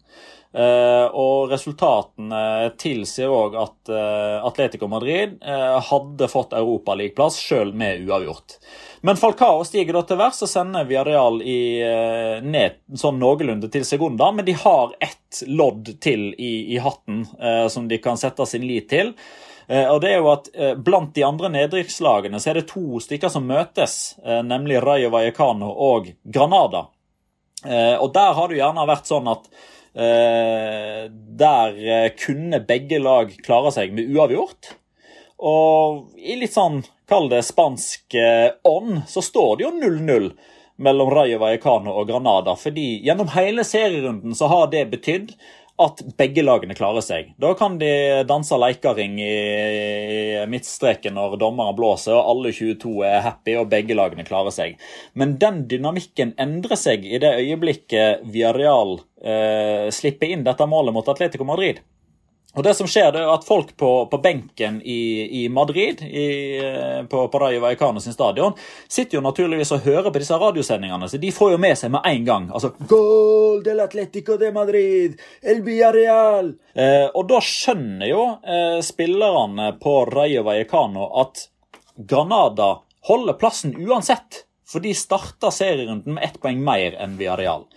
Eh, 0.48 1.06
og 1.12 1.50
resultatene 1.50 2.70
tilsier 2.80 3.28
òg 3.28 3.56
at 3.60 3.90
eh, 3.92 4.46
Atletico 4.48 4.88
Madrid 4.88 5.34
eh, 5.44 5.74
hadde 5.90 6.28
fått 6.32 6.56
europaligaplass 6.56 7.36
sjøl 7.42 7.74
med 7.76 8.06
uavgjort. 8.08 8.56
Men 9.04 9.20
Falcao 9.20 9.60
stiger 9.68 9.98
da 9.98 10.02
til 10.08 10.18
værs 10.18 10.40
og 10.46 10.50
sender 10.50 10.88
Villarreal 10.88 11.42
i, 11.44 11.60
eh, 11.84 12.40
ned 12.40 12.80
sånn 12.96 13.20
noenlunde 13.20 13.68
til 13.74 13.84
Segunda. 13.84 14.30
Men 14.32 14.48
de 14.48 14.56
har 14.56 14.96
ett 15.04 15.42
lodd 15.44 15.92
til 16.00 16.30
i, 16.32 16.72
i 16.72 16.80
hatten 16.80 17.26
som 17.68 17.84
de 17.90 17.98
kan 18.00 18.16
sette 18.16 18.46
sin 18.48 18.64
lit 18.64 18.88
til. 18.88 19.12
Eh, 19.68 19.84
og 19.92 20.00
det 20.00 20.14
er 20.14 20.22
jo 20.22 20.30
at 20.32 20.46
eh, 20.54 20.74
Blant 20.80 21.12
de 21.16 21.24
andre 21.26 21.50
nedrykkslagene 21.52 22.40
så 22.40 22.52
er 22.52 22.60
det 22.60 22.70
to 22.70 23.00
stykker 23.04 23.32
som 23.32 23.48
møtes, 23.48 24.16
eh, 24.24 24.40
nemlig 24.46 24.80
Rayo 24.84 25.12
Vallecano 25.12 25.70
og 25.72 26.12
Granada. 26.24 26.88
Og 27.58 28.12
Der 28.14 28.34
har 28.36 28.46
det 28.46 28.54
jo 28.54 28.60
gjerne 28.60 28.84
vært 28.86 29.08
sånn 29.08 29.28
at 29.32 29.48
der 31.42 31.78
kunne 32.14 32.60
begge 32.62 33.00
lag 33.02 33.32
klare 33.42 33.72
seg 33.74 33.96
med 33.96 34.12
uavgjort. 34.14 34.68
Og 35.42 36.12
i 36.14 36.36
litt 36.38 36.54
sånn, 36.54 36.84
kall 37.10 37.26
det 37.32 37.40
spansk 37.42 38.14
ånd, 38.62 39.00
så 39.10 39.24
står 39.26 39.58
det 39.58 39.66
jo 39.66 39.72
0-0 39.74 40.30
mellom 40.86 41.10
Rayo 41.10 41.40
Vallecano 41.42 41.96
og 41.98 42.06
Granada. 42.12 42.54
Fordi 42.54 42.86
gjennom 43.02 43.34
hele 43.34 43.66
serierunden 43.66 44.38
så 44.38 44.52
har 44.54 44.70
det 44.70 44.86
betydd 44.94 45.34
at 45.78 46.00
begge 46.18 46.42
lagene 46.42 46.74
klarer 46.74 47.04
seg. 47.04 47.32
Da 47.38 47.52
kan 47.58 47.76
de 47.78 47.90
danse 48.26 48.56
leikering 48.58 49.18
i 49.22 50.44
midtstreken 50.50 51.14
når 51.14 51.36
dommeren 51.38 51.76
blåser, 51.78 52.16
og 52.16 52.32
alle 52.32 52.52
22 52.54 52.94
er 53.06 53.22
happy 53.26 53.54
og 53.60 53.70
begge 53.70 53.96
lagene 53.98 54.26
klarer 54.26 54.54
seg. 54.54 54.74
Men 55.18 55.36
den 55.42 55.62
dynamikken 55.70 56.34
endrer 56.40 56.78
seg 56.78 57.06
i 57.06 57.20
det 57.22 57.36
øyeblikket 57.44 58.26
Villarreal 58.26 58.98
eh, 59.22 59.86
slipper 59.94 60.34
inn 60.34 60.44
dette 60.46 60.66
målet 60.66 60.96
mot 60.96 61.14
Atletico 61.14 61.46
Madrid. 61.46 61.82
Og 62.58 62.64
det 62.66 62.72
som 62.74 62.88
skjer, 62.90 63.12
det 63.14 63.20
er 63.22 63.28
at 63.30 63.44
folk 63.46 63.68
på, 63.78 63.88
på 64.10 64.18
benken 64.18 64.80
i, 64.82 65.00
i 65.38 65.48
Madrid, 65.52 66.00
i, 66.02 66.24
eh, 66.58 67.04
på, 67.06 67.20
Rayo 67.38 67.60
Vallecano 67.62 68.02
sin 68.02 68.16
stadion, 68.16 68.56
sitter 68.90 69.20
jo 69.20 69.22
naturligvis 69.22 69.70
og 69.76 69.84
hører 69.84 70.10
på 70.10 70.18
disse 70.18 70.34
radiosendingene, 70.42 71.06
så 71.06 71.20
de 71.22 71.30
får 71.34 71.52
jo 71.54 71.60
med 71.62 71.78
seg 71.78 71.92
med 71.94 72.08
en 72.10 72.24
gang. 72.26 72.48
Altså 72.50 72.72
Goal 72.90 73.62
del 73.62 73.84
Atletico 73.84 74.34
de 74.40 74.50
Madrid! 74.56 75.14
El 75.38 75.62
Villarreal! 75.62 76.50
Eh, 76.74 77.06
og 77.12 77.28
da 77.30 77.38
skjønner 77.46 78.10
jo 78.10 78.24
eh, 78.42 78.80
spillerne 78.82 79.70
på 79.78 79.94
Rayo 80.10 80.42
Vallecano 80.48 81.12
at 81.22 81.46
Granada 81.94 82.72
holder 83.06 83.38
plassen 83.38 83.76
uansett, 83.78 84.42
for 84.68 84.82
de 84.82 84.90
starter 84.98 85.54
serierunden 85.54 86.18
med 86.18 86.26
ett 86.26 86.42
poeng 86.42 86.58
mer 86.66 86.98
enn 86.98 87.14
Villarreal. 87.22 87.68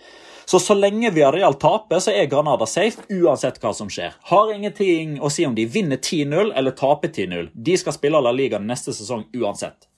Så 0.52 0.58
så 0.60 0.74
lenge 0.76 1.08
Villarreal 1.10 1.54
taper, 1.56 1.96
så 2.04 2.12
er 2.12 2.26
Granada 2.28 2.66
safe 2.68 3.06
uansett 3.08 3.56
hva 3.62 3.70
som 3.72 3.88
skjer. 3.88 4.12
Har 4.28 4.50
ingenting 4.52 5.14
å 5.24 5.30
si 5.32 5.46
om 5.48 5.54
de 5.56 5.64
vinner 5.64 5.96
10-0 5.96 6.50
eller 6.52 6.74
taper 6.76 7.08
10-0. 7.08 7.46
De 7.54 7.76
skal 7.80 7.94
spille 7.96 8.20
La 8.20 8.34
Liga 8.36 8.60
neste 8.60 8.92
sesong 8.92 9.22
uansett. 9.32 9.88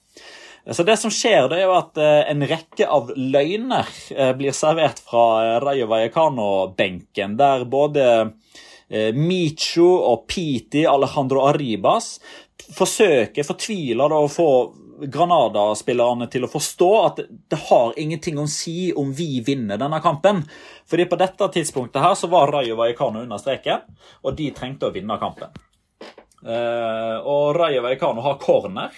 Så 0.71 0.85
det 0.87 0.95
som 1.01 1.11
skjer, 1.11 1.49
det 1.51 1.57
er 1.59 1.65
jo 1.65 1.75
at 1.75 1.99
eh, 1.99 2.21
en 2.31 2.47
rekke 2.47 2.87
av 2.87 3.11
løgner 3.19 3.91
eh, 4.15 4.31
blir 4.39 4.55
servert 4.55 5.03
fra 5.03 5.25
eh, 5.41 5.57
Rayo 5.65 5.89
Vallecano-benken, 5.91 7.35
der 7.43 7.67
både 7.67 8.07
Micho 9.19 9.89
og 10.07 10.23
Piti, 10.29 10.85
Alejandro 10.87 11.43
Arribas, 11.49 12.13
forsøker, 12.79 13.43
fortviler 13.43 14.13
å 14.15 14.23
få 14.31 14.49
Granada-spillerne 15.01 16.27
til 16.31 16.45
å 16.45 16.49
forstå 16.51 16.89
at 17.01 17.21
det 17.25 17.59
har 17.67 17.95
ingenting 17.99 18.39
å 18.39 18.47
si 18.49 18.91
om 18.95 19.11
vi 19.15 19.41
vinner 19.45 19.79
denne 19.81 19.99
kampen. 20.03 20.43
Fordi 20.89 21.07
på 21.09 21.19
dette 21.19 21.49
tidspunktet 21.57 22.03
her 22.03 22.15
så 22.17 22.29
var 22.31 22.53
Rayo 22.53 22.77
Vallecano 22.79 23.23
under 23.23 23.41
streken, 23.41 23.83
og 24.23 24.37
de 24.37 24.51
trengte 24.55 24.89
å 24.89 24.93
vinne 24.95 25.19
kampen. 25.21 25.51
Uh, 26.45 27.19
og 27.25 27.55
Rayo 27.57 27.81
Vallecano 27.85 28.23
har 28.25 28.37
corner, 28.41 28.93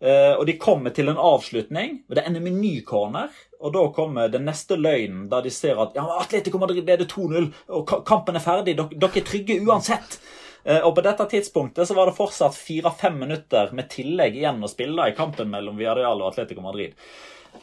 uh, 0.00 0.34
og 0.38 0.46
de 0.48 0.56
kommer 0.60 0.94
til 0.96 1.12
en 1.12 1.20
avslutning. 1.20 2.02
og 2.08 2.16
Det 2.18 2.24
ender 2.26 2.44
med 2.44 2.58
ny 2.58 2.74
corner, 2.86 3.30
og 3.60 3.74
da 3.74 3.84
kommer 3.94 4.32
den 4.32 4.46
neste 4.48 4.78
løgnen 4.78 5.28
der 5.30 5.44
de 5.44 5.52
ser 5.54 5.78
at 5.82 5.96
ja, 5.98 6.06
Atletico 6.18 6.60
Madrid 6.62 6.86
leder 6.86 7.06
2-0, 7.06 7.52
og 7.76 7.94
kampen 8.08 8.38
er 8.38 8.44
ferdig, 8.44 8.78
dere 8.78 9.10
er 9.10 9.26
trygge 9.26 9.60
uansett. 9.66 10.20
Eh, 10.64 10.82
og 10.82 10.94
På 10.94 11.04
dette 11.04 11.26
tidspunktet 11.30 11.88
så 11.88 11.94
var 11.94 12.10
det 12.10 12.18
fortsatt 12.18 12.56
fire-fem 12.56 13.18
minutter 13.18 13.72
med 13.76 13.90
tillegg 13.92 14.36
igjen 14.36 14.62
å 14.62 14.70
spille 14.70 15.08
i 15.08 15.16
kampen 15.16 15.50
mellom 15.52 15.78
Villarreal 15.78 16.22
og 16.22 16.32
Atletico 16.32 16.64
Madrid. 16.64 16.96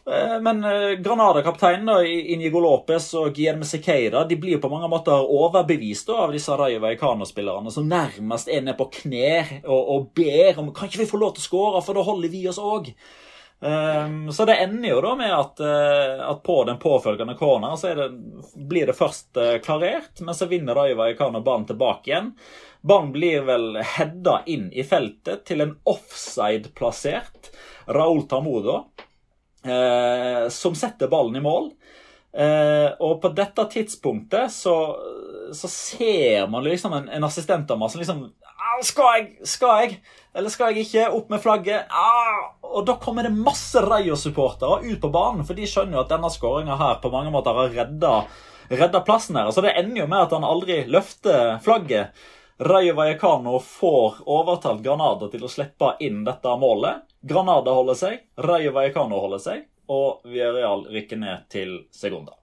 Eh, 0.05 0.37
men 0.41 0.63
eh, 0.63 0.95
Granada-kapteinen 1.03 2.05
Inigo 2.05 2.61
Lopez 2.63 3.11
og 3.19 3.33
Guillermo 3.35 3.67
Sequeira 3.67 4.23
de 4.27 4.37
blir 4.39 4.57
jo 4.57 4.63
på 4.63 4.71
mange 4.71 4.89
måter 4.91 5.27
overbevist 5.37 6.09
av 6.13 6.33
disse 6.35 6.55
Rayo 6.57 6.81
Vallecano-spillerne, 6.83 7.73
som 7.73 7.87
nærmest 7.89 8.49
er 8.49 8.65
nede 8.65 8.77
på 8.79 8.89
kne 9.01 9.61
og, 9.63 9.79
og, 9.81 10.09
ber 10.15 10.61
om 10.61 10.73
kan 10.75 10.89
ikke 10.89 11.03
vi 11.03 11.11
få 11.11 11.21
lov 11.21 11.35
til 11.35 11.45
å 11.45 11.49
skåre, 11.49 11.85
for 11.85 11.97
da 11.97 12.05
holder 12.05 12.33
vi 12.33 12.45
oss 12.49 12.61
òg. 12.61 12.91
Um, 13.65 14.31
så 14.33 14.45
det 14.45 14.57
ender 14.57 14.89
jo 14.89 15.01
da 15.01 15.15
med 15.17 15.31
at, 15.33 15.59
uh, 15.59 16.29
at 16.29 16.43
på 16.43 16.63
den 16.63 16.77
påfølgende 16.77 17.33
corner 17.35 17.75
så 17.75 17.95
det, 17.97 18.11
blir 18.55 18.85
det 18.85 18.93
først 18.93 19.37
uh, 19.37 19.57
klarert, 19.57 20.21
men 20.21 20.37
så 20.37 20.45
vinner 20.45 20.77
Rayo 20.77 20.99
Vallecano 20.99 21.41
ballen 21.41 21.65
tilbake 21.65 22.11
igjen. 22.11 22.29
Ballen 22.85 23.09
blir 23.15 23.41
vel 23.47 23.79
heada 23.81 24.43
inn 24.45 24.67
i 24.69 24.85
feltet 24.85 25.47
til 25.49 25.65
en 25.65 25.73
offside-plassert 25.81 27.49
Raúl 27.89 28.27
Tamudo, 28.29 28.75
uh, 29.65 30.45
som 30.53 30.77
setter 30.77 31.09
ballen 31.09 31.41
i 31.41 31.45
mål. 31.47 31.71
Uh, 32.37 32.93
og 33.01 33.17
på 33.23 33.33
dette 33.33 33.65
tidspunktet 33.71 34.53
så, 34.53 34.75
så 35.57 35.71
ser 35.71 36.45
man 36.53 36.67
liksom 36.69 36.93
en, 36.93 37.09
en 37.09 37.25
assistent 37.25 37.71
av 37.73 37.81
meg 37.81 37.89
som 37.89 38.03
liksom 38.03 38.27
skal 38.83 39.11
jeg? 39.15 39.47
Skal 39.47 39.81
jeg? 39.81 39.97
Eller 40.35 40.51
skal 40.51 40.73
jeg 40.73 40.85
ikke? 40.85 41.07
Opp 41.15 41.29
med 41.31 41.41
flagget. 41.43 41.87
Ah! 41.89 42.51
Og 42.65 42.85
da 42.87 42.97
kommer 42.99 43.23
det 43.23 43.31
masse 43.35 43.79
Rayo-supportere 43.81 44.81
ut 44.83 45.01
på 45.01 45.11
banen, 45.13 45.45
for 45.47 45.55
de 45.55 45.67
skjønner 45.69 45.99
jo 45.99 46.03
at 46.03 46.11
denne 46.11 46.31
skåringa 46.33 46.75
her 46.79 46.97
på 47.03 47.11
mange 47.13 47.31
måter 47.31 47.55
har 47.55 47.71
redda, 47.71 48.13
redda 48.73 49.03
plassen 49.07 49.39
her. 49.39 49.51
Så 49.55 49.63
det 49.63 49.75
ender 49.79 50.03
jo 50.03 50.09
med 50.11 50.25
at 50.25 50.35
han 50.35 50.47
aldri 50.47 50.81
løfter 50.91 51.61
flagget. 51.63 52.25
Rayo 52.59 52.93
Vallecano 52.95 53.59
får 53.59 54.21
overtalt 54.31 54.83
Granada 54.83 55.27
til 55.31 55.43
å 55.43 55.51
slippe 55.51 55.95
inn 56.03 56.23
dette 56.27 56.55
målet. 56.59 57.03
Granada 57.25 57.73
holder 57.75 57.99
seg, 57.99 58.21
Rayo 58.39 58.71
Vallecano 58.75 59.19
holder 59.19 59.43
seg, 59.43 59.67
og 59.91 60.23
Villarreal 60.27 60.87
rykker 60.91 61.19
ned 61.19 61.47
til 61.51 61.77
Segunda. 61.91 62.35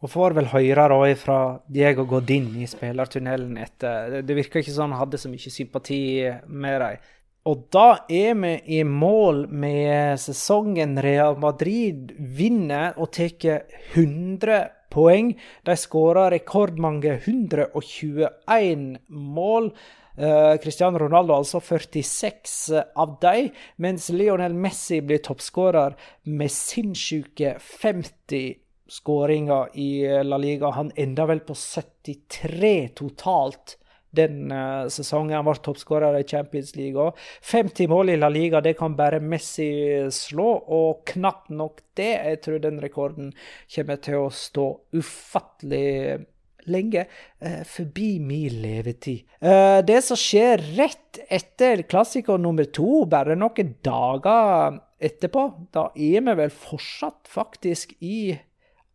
Og 0.00 0.08
får 0.08 0.34
vel 0.38 0.48
høre 0.48 0.86
da 0.88 0.98
fra 1.20 1.38
Diego 1.68 2.06
Godin 2.08 2.48
i 2.62 2.68
spillertunnelen 2.68 3.58
etter 3.60 4.20
Det 4.24 4.36
virker 4.36 4.62
ikke 4.62 4.72
sånn 4.72 4.94
han 4.94 5.02
hadde 5.02 5.20
så 5.20 5.28
mye 5.28 5.52
sympati 5.52 6.02
med 6.48 6.80
dem. 6.80 7.08
Og 7.48 7.62
da 7.72 7.86
er 8.12 8.34
vi 8.36 8.52
i 8.78 8.82
mål 8.84 9.46
med 9.48 10.20
sesongen 10.20 10.98
Real 11.00 11.38
Madrid 11.40 12.12
vinner 12.16 12.96
og 13.00 13.12
tar 13.16 13.64
100 13.94 14.60
poeng. 14.92 15.32
De 15.64 15.76
skåra 15.76 16.28
rekordmange 16.32 17.16
121 17.22 19.00
mål. 19.08 19.72
Uh, 20.20 20.56
Cristiano 20.60 20.98
Ronaldo 21.00 21.32
altså 21.32 21.62
46 21.64 22.72
av 22.76 23.14
dem, 23.22 23.54
mens 23.80 24.10
Lionel 24.12 24.52
Messi 24.52 24.98
blir 25.00 25.22
toppskårer 25.24 25.94
med 26.28 26.52
sinnssyke 26.52 27.54
50 27.62 28.58
skåringer 28.90 29.76
i 29.78 29.90
La 30.26 30.38
Liga. 30.40 30.70
Han 30.74 30.90
enda 30.98 31.26
vel 31.30 31.40
på 31.46 31.54
73 31.54 32.88
totalt 32.98 33.76
den 34.10 34.52
uh, 34.52 34.88
sesongen. 34.90 35.36
Han 35.38 35.46
ble 35.46 35.56
toppskårer 35.62 36.18
i 36.18 36.26
Champions 36.26 36.74
League 36.78 36.98
òg. 36.98 37.18
50 37.46 37.90
mål 37.90 38.14
i 38.14 38.18
La 38.18 38.30
Liga, 38.32 38.62
det 38.64 38.76
kan 38.80 38.96
bare 38.98 39.22
Messi 39.22 39.70
slå. 40.14 40.50
Og 40.66 41.04
knapt 41.12 41.52
nok 41.54 41.80
det. 41.98 42.12
Jeg 42.32 42.42
tror 42.44 42.60
den 42.64 42.82
rekorden 42.82 43.32
kommer 43.74 44.02
til 44.02 44.24
å 44.24 44.28
stå 44.34 44.66
ufattelig 44.98 46.26
lenge 46.70 47.06
uh, 47.06 47.62
forbi 47.66 48.12
min 48.22 48.60
levetid. 48.62 49.24
Det 49.40 50.02
som 50.04 50.18
skjer 50.18 50.60
rett 50.76 51.22
etter 51.32 51.86
klassiker 51.88 52.38
nummer 52.38 52.66
to, 52.68 53.06
bare 53.10 53.38
noen 53.38 53.72
dager 53.82 54.76
etterpå, 55.00 55.46
da 55.72 55.88
er 55.96 56.20
vi 56.26 56.34
vel 56.42 56.52
fortsatt 56.52 57.30
faktisk 57.32 57.94
i 58.04 58.34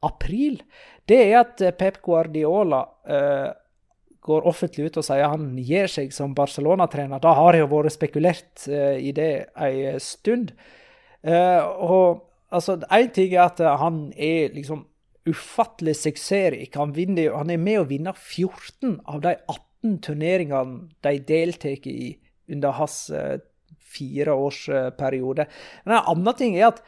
april, 0.07 0.61
det 1.09 1.19
er 1.27 1.39
at 1.41 1.61
eh, 1.61 1.75
Pep 1.75 2.01
Guardiola 2.05 2.81
eh, 3.07 3.51
går 4.25 4.47
offentlig 4.49 4.89
ut 4.89 4.99
og 5.01 5.05
sier 5.05 5.29
han 5.29 5.51
gir 5.61 5.89
seg 5.91 6.13
som 6.15 6.33
Barcelona-trener. 6.37 7.21
Da 7.21 7.35
har 7.37 7.57
jo 7.59 7.69
vært 7.69 7.93
spekulert 7.93 8.65
eh, 8.71 8.97
i 9.09 9.13
det 9.15 9.47
en 9.53 10.01
stund. 10.01 10.55
Eh, 11.21 11.61
og 11.61 12.25
altså, 12.49 12.79
Én 12.89 13.11
ting 13.13 13.35
er 13.35 13.45
at 13.47 13.61
han 13.81 14.07
er 14.17 14.55
liksom 14.55 14.85
ufattelig 15.25 15.95
suksessrik. 16.01 16.75
Han, 16.77 16.93
han 16.93 17.53
er 17.53 17.61
med 17.61 17.81
å 17.81 17.89
vinne 17.89 18.13
14 18.13 18.99
av 19.09 19.21
de 19.25 19.35
18 19.37 19.99
turneringene 20.05 20.87
de 21.05 21.17
deltar 21.25 21.89
i 21.89 22.15
under 22.49 22.77
hans 22.77 23.09
eh, 23.09 23.37
fireårsperiode. 23.95 25.47
Men 25.85 25.97
en 25.97 26.09
annen 26.13 26.37
ting 26.37 26.57
er 26.57 26.71
at 26.73 26.81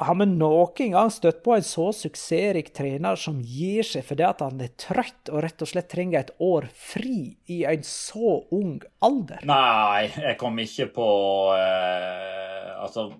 har 0.00 0.16
vi 0.16 0.26
noen 0.30 0.92
gang 0.94 1.10
støtt 1.12 1.42
på 1.44 1.54
en 1.56 1.64
så 1.66 1.90
suksessrik 1.96 2.72
trener 2.76 3.18
som 3.20 3.40
gir 3.44 3.86
seg 3.86 4.06
fordi 4.08 4.24
at 4.26 4.44
han 4.44 4.62
er 4.64 4.72
trøtt 4.80 5.32
og 5.32 5.42
rett 5.44 5.64
og 5.64 5.70
slett 5.70 5.90
trenger 5.92 6.22
et 6.22 6.32
år 6.40 6.68
fri 6.72 7.34
i 7.52 7.62
en 7.68 7.84
så 7.86 8.38
ung 8.56 8.78
alder? 9.04 9.44
Nei, 9.48 10.08
jeg 10.08 10.38
kom 10.40 10.60
ikke 10.62 10.90
på 10.94 11.08
eh, 11.56 12.70
Altså, 12.80 13.10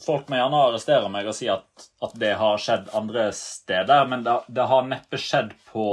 folk 0.00 0.30
må 0.32 0.38
gjerne 0.38 0.62
arrestere 0.70 1.10
meg 1.12 1.28
og 1.28 1.36
si 1.36 1.50
at, 1.52 1.90
at 2.00 2.14
det 2.20 2.32
har 2.40 2.62
skjedd 2.62 2.88
andre 2.96 3.26
steder, 3.36 4.06
men 4.08 4.24
det, 4.24 4.38
det 4.48 4.64
har 4.70 4.88
neppe 4.88 5.20
skjedd 5.20 5.52
på 5.68 5.90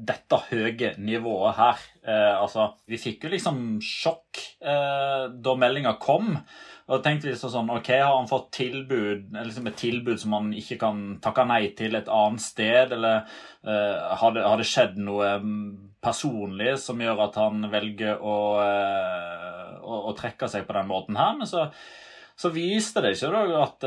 dette 0.00 0.38
høye 0.48 0.94
nivået 1.00 1.56
her. 1.58 1.82
Eh, 2.06 2.34
altså, 2.40 2.70
vi 2.88 2.98
fikk 3.00 3.26
jo 3.26 3.32
liksom 3.34 3.58
sjokk 3.84 4.40
eh, 4.62 5.26
da 5.34 5.56
meldinga 5.58 5.96
kom. 6.00 6.36
Og 6.90 6.98
da 6.98 7.04
tenkte 7.04 7.28
vi 7.30 7.36
sånn 7.38 7.70
OK, 7.70 7.88
har 7.94 8.16
han 8.16 8.26
fått 8.26 8.48
tilbud, 8.56 9.28
liksom 9.30 9.68
et 9.70 9.78
tilbud 9.78 10.18
som 10.18 10.34
han 10.34 10.48
ikke 10.58 10.80
kan 10.80 11.04
takke 11.22 11.44
nei 11.46 11.62
til 11.78 11.94
et 11.94 12.10
annet 12.10 12.42
sted? 12.42 12.90
Eller 12.96 13.20
uh, 13.22 14.16
har, 14.18 14.34
det, 14.34 14.42
har, 14.42 14.58
det, 14.58 14.66
skjedd 14.66 14.98
noe 14.98 15.36
mm, 15.38 15.62
personlig 16.02 16.74
som 16.82 16.98
gjør 16.98 17.22
at 17.28 17.38
han 17.38 17.62
velger 17.70 18.18
å, 18.18 18.36
uh, 18.58 19.78
å, 19.86 20.02
å 20.10 20.16
trekke 20.18 20.50
seg 20.50 20.66
på 20.66 20.74
den 20.80 20.90
måten 20.90 21.20
her? 21.20 21.38
Men 21.38 21.50
så 21.50 21.68
så 22.40 22.48
viste 22.54 23.02
det 23.04 23.10
seg 23.20 23.34
eh, 23.36 23.50
at, 23.60 23.84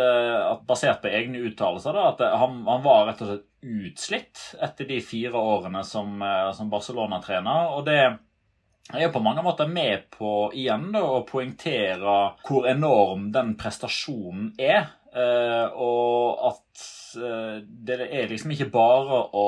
basert 0.68 1.00
på 1.02 1.10
egne 1.10 1.40
uttalelser 1.48 1.96
at 1.98 2.20
han, 2.38 2.60
han, 2.68 2.84
var 2.86 3.08
rett 3.08 3.24
og 3.26 3.32
slett 3.32 3.48
utslitt 3.64 4.44
etter 4.62 4.86
de 4.86 5.00
fire 5.02 5.40
årene 5.40 5.82
som, 5.88 6.22
som 6.54 6.70
Barcelona-trener. 6.70 7.72
Og 7.74 7.88
det 7.88 7.98
er 8.92 9.14
på 9.14 9.22
mange 9.24 9.44
måter 9.46 9.70
med 9.70 10.10
på 10.12 10.52
igjen 10.60 10.90
da, 10.92 11.04
å 11.08 11.24
poengtere 11.28 12.18
hvor 12.44 12.68
enorm 12.68 13.32
den 13.36 13.56
prestasjonen 13.60 14.52
er. 14.60 14.92
Eh, 15.14 15.66
og 15.78 16.40
at 16.50 16.84
eh, 17.22 17.58
det 17.62 18.00
er 18.08 18.32
liksom 18.32 18.56
ikke 18.56 18.72
bare 18.74 19.20
å, 19.38 19.44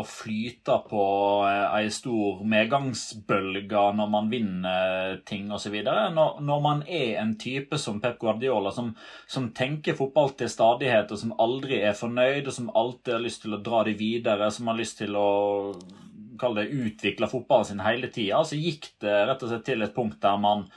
å 0.00 0.02
flyte 0.10 0.74
på 0.88 1.04
eh, 1.46 1.76
ei 1.78 1.92
stor 1.94 2.40
medgangsbølge 2.50 3.84
når 3.94 4.10
man 4.10 4.30
vinner 4.32 5.20
ting 5.26 5.52
osv. 5.54 5.76
Når, 5.86 6.40
når 6.42 6.64
man 6.66 6.82
er 6.84 7.20
en 7.22 7.36
type 7.38 7.78
som 7.78 8.02
Pep 8.02 8.18
Guardiola, 8.20 8.74
som, 8.74 8.90
som, 9.30 9.52
tenker 9.54 9.94
fotball 9.96 10.34
til 10.34 10.50
stadighet, 10.50 11.14
og 11.14 11.22
som 11.22 11.36
aldri 11.38 11.78
er 11.86 11.94
fornøyd, 11.96 12.48
og 12.50 12.58
som 12.58 12.72
alltid 12.74 13.14
har 13.16 13.24
lyst 13.24 13.46
til 13.46 13.54
å 13.54 13.62
dra 13.62 13.84
det 13.86 13.94
videre, 14.02 14.50
som 14.52 14.72
har 14.72 14.82
lyst 14.82 14.98
til 14.98 15.14
å 15.14 15.30
kalle 16.40 16.64
det 16.64 16.84
utvikla 16.86 17.28
fotballen 17.30 17.68
sin 17.68 17.84
hele 17.84 18.10
tida, 18.12 18.42
så 18.46 18.58
gikk 18.58 18.92
det 19.04 19.14
rett 19.28 19.44
og 19.44 19.52
slett 19.52 19.66
til 19.68 19.84
et 19.84 19.94
punkt 19.94 20.20
der 20.22 20.40
man 20.40 20.68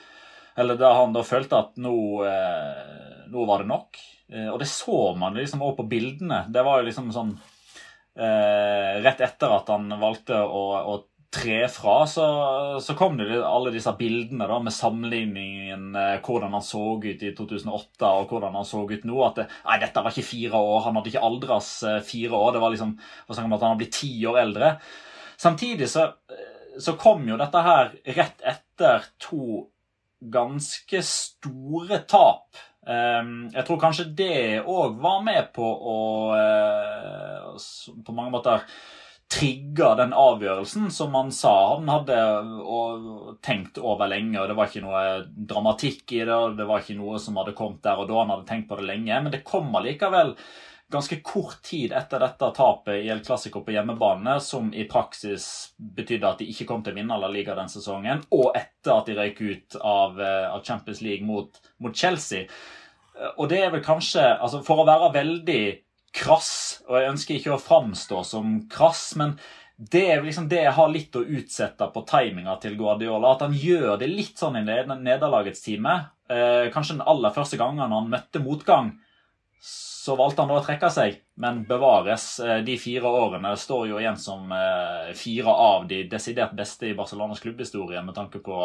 Eller 0.58 0.78
der 0.78 0.96
han 0.98 1.14
da 1.14 1.22
følte 1.22 1.60
at 1.60 1.76
nå, 1.78 1.98
eh, 2.26 3.26
nå 3.30 3.44
var 3.46 3.62
det 3.62 3.70
nok. 3.70 4.00
Eh, 4.34 4.48
og 4.50 4.58
det 4.60 4.66
så 4.72 5.14
man 5.14 5.38
liksom 5.38 5.62
òg 5.62 5.76
på 5.78 5.86
bildene. 5.86 6.48
Det 6.50 6.64
var 6.66 6.80
jo 6.80 6.88
liksom 6.88 7.12
sånn 7.14 7.36
eh, 8.18 8.98
Rett 9.06 9.22
etter 9.22 9.54
at 9.54 9.70
han 9.70 9.94
valgte 10.02 10.40
å, 10.42 10.64
å 10.82 10.98
tre 11.38 11.68
fra, 11.68 12.08
så, 12.08 12.26
så, 12.82 12.94
kom 12.96 13.18
det 13.20 13.28
alle 13.44 13.72
disse 13.74 13.92
bildene 14.00 14.48
da, 14.48 14.60
med 14.64 14.74
sammenligningen 14.74 15.96
eh, 15.96 16.14
hvordan 16.24 16.56
han 16.56 16.64
så 16.64 16.84
ut 17.04 17.24
i 17.24 17.34
2008 17.36 18.12
og 18.22 18.32
hvordan 18.32 18.56
han 18.58 18.68
så 18.68 18.86
ut 18.88 19.08
nå. 19.08 19.18
At 19.26 19.42
det, 19.42 19.48
nei, 19.68 19.80
dette 19.84 20.04
var 20.04 20.16
ikke 20.16 20.30
fire 20.30 20.62
år, 20.62 20.86
han 20.88 21.00
hadde 21.00 21.12
ikke 21.12 21.26
aldras 21.28 21.72
eh, 21.84 22.00
fire 22.06 22.40
år. 22.40 22.56
Det 22.56 22.64
var 22.64 22.74
liksom 22.74 22.96
at 23.28 23.42
han 23.42 23.58
hadde 23.60 23.76
blitt 23.82 24.00
ti 24.00 24.14
år 24.30 24.42
eldre. 24.46 24.72
Samtidig 25.38 25.90
så, 25.90 26.08
eh, 26.34 26.80
så 26.82 26.96
kom 27.00 27.28
jo 27.30 27.38
dette 27.38 27.62
her 27.66 27.94
rett 28.18 28.42
etter 28.42 29.06
to 29.22 29.68
ganske 30.34 31.02
store 31.06 32.02
tap 32.10 32.58
Ehm, 32.88 33.50
jeg 33.52 33.66
tror 33.68 33.82
kanskje 33.82 34.06
det 34.16 34.62
òg 34.64 35.00
var 35.04 35.20
med 35.26 35.50
på 35.56 35.66
å 35.66 35.98
eh, 36.38 37.50
på 38.06 38.16
mange 38.16 38.32
måter 38.32 38.64
trigge 39.28 39.90
den 40.00 40.14
avgjørelsen 40.16 40.86
som 40.94 41.16
han 41.18 41.34
sa 41.36 41.52
han 41.74 41.90
hadde 41.92 42.16
tenkt 43.44 43.82
over 43.82 44.08
lenge. 44.08 44.40
og 44.40 44.48
Det 44.48 44.56
var 44.56 44.70
ikke 44.70 44.86
noe 44.86 45.02
dramatikk 45.52 46.16
i 46.16 46.22
det, 46.22 46.32
og 46.32 46.56
det 46.56 46.68
var 46.70 46.80
ikke 46.80 46.96
noe 47.02 47.20
som 47.20 47.36
hadde 47.42 47.58
kommet 47.58 47.84
der 47.84 48.00
og 48.00 48.08
da. 48.08 48.22
Han 48.22 48.32
hadde 48.38 48.48
tenkt 48.48 48.70
på 48.70 48.80
det 48.80 48.88
lenge, 48.88 49.20
men 49.20 49.36
det 49.36 49.44
kom 49.48 49.76
allikevel 49.76 50.32
ganske 50.92 51.20
kort 51.26 51.62
tid 51.68 51.92
etter 51.96 52.22
dette 52.24 52.50
tapet 52.56 53.04
i 53.04 53.10
El 53.12 53.20
Clásico 53.26 53.62
på 53.66 53.74
hjemmebane, 53.76 54.38
som 54.44 54.70
i 54.74 54.86
praksis 54.88 55.74
betydde 55.78 56.30
at 56.30 56.40
de 56.42 56.48
ikke 56.52 56.68
kom 56.70 56.84
til 56.84 56.96
å 56.96 57.00
vinne 57.02 57.20
La 57.20 57.30
Liga 57.32 57.56
den 57.58 57.72
sesongen, 57.72 58.24
og 58.32 58.56
etter 58.56 58.94
at 58.96 59.10
de 59.10 59.18
røyk 59.18 59.42
ut 59.42 59.80
av, 59.82 60.20
eh, 60.22 60.48
av 60.48 60.64
Champions 60.64 61.02
League 61.04 61.28
mot, 61.28 61.60
mot 61.84 61.96
Chelsea. 61.96 62.48
Og 63.38 63.50
det 63.50 63.64
er 63.66 63.72
vel 63.74 63.82
kanskje 63.82 64.22
altså 64.22 64.60
For 64.64 64.84
å 64.84 64.86
være 64.86 65.14
veldig 65.16 65.62
krass, 66.14 66.84
og 66.88 67.00
jeg 67.00 67.12
ønsker 67.12 67.38
ikke 67.38 67.56
å 67.56 67.62
framstå 67.62 68.24
som 68.26 68.60
krass, 68.72 69.16
men 69.20 69.36
det 69.78 70.04
er 70.10 70.24
liksom 70.26 70.48
det 70.50 70.64
jeg 70.64 70.74
har 70.74 70.90
litt 70.90 71.18
å 71.18 71.26
utsette 71.26 71.90
på 71.94 72.02
timinga 72.10 72.56
til 72.62 72.78
Guardiola. 72.80 73.36
At 73.36 73.44
han 73.46 73.54
gjør 73.54 74.00
det 74.02 74.08
litt 74.10 74.40
sånn 74.40 74.58
i 74.58 74.64
nederlagets 74.66 75.62
time. 75.66 75.94
Eh, 76.30 76.70
kanskje 76.74 76.98
den 76.98 77.06
aller 77.06 77.36
første 77.36 77.60
gangen 77.60 77.94
han 77.94 78.10
møtte 78.10 78.42
motgang, 78.42 78.96
så 80.08 80.16
valgte 80.16 80.40
han 80.46 80.52
da 80.54 80.58
å 80.62 80.64
trekke 80.64 80.88
seg. 80.94 81.18
Men 81.44 81.66
bevares, 81.68 82.26
eh, 82.40 82.62
de 82.64 82.78
fire 82.80 83.10
årene 83.12 83.52
står 83.60 83.90
jo 83.90 83.98
igjen 84.00 84.16
som 84.20 84.52
eh, 84.56 85.10
fire 85.20 85.52
av 85.52 85.88
de 85.90 86.04
desidert 86.08 86.54
beste 86.56 86.88
i 86.88 86.94
Barcelonas 86.96 87.42
klubbhistorie 87.44 88.00
med 88.06 88.16
tanke 88.16 88.40
på 88.44 88.62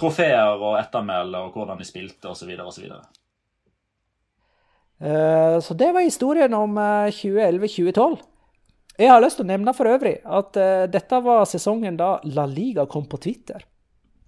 trofeer 0.00 0.54
og 0.56 0.78
ettermæle 0.80 1.42
og 1.44 1.56
hvordan 1.58 1.80
de 1.80 1.84
spilte 1.84 2.30
osv. 2.32 2.54
osv. 2.64 2.86
Så, 5.00 5.60
så 5.66 5.76
det 5.76 5.90
var 5.92 6.06
historien 6.06 6.54
om 6.56 6.78
2011-2012. 7.12 8.16
Eh, 8.16 8.26
Jeg 9.04 9.08
har 9.12 9.22
lyst 9.24 9.38
til 9.40 9.46
å 9.46 9.50
nevne 9.52 9.72
for 9.76 9.88
øvrig 9.88 10.18
at 10.28 10.56
dette 10.92 11.20
var 11.24 11.46
sesongen 11.48 11.96
da 11.96 12.14
La 12.36 12.44
Liga 12.48 12.84
kom 12.88 13.06
på 13.08 13.20
Twitter. 13.20 13.62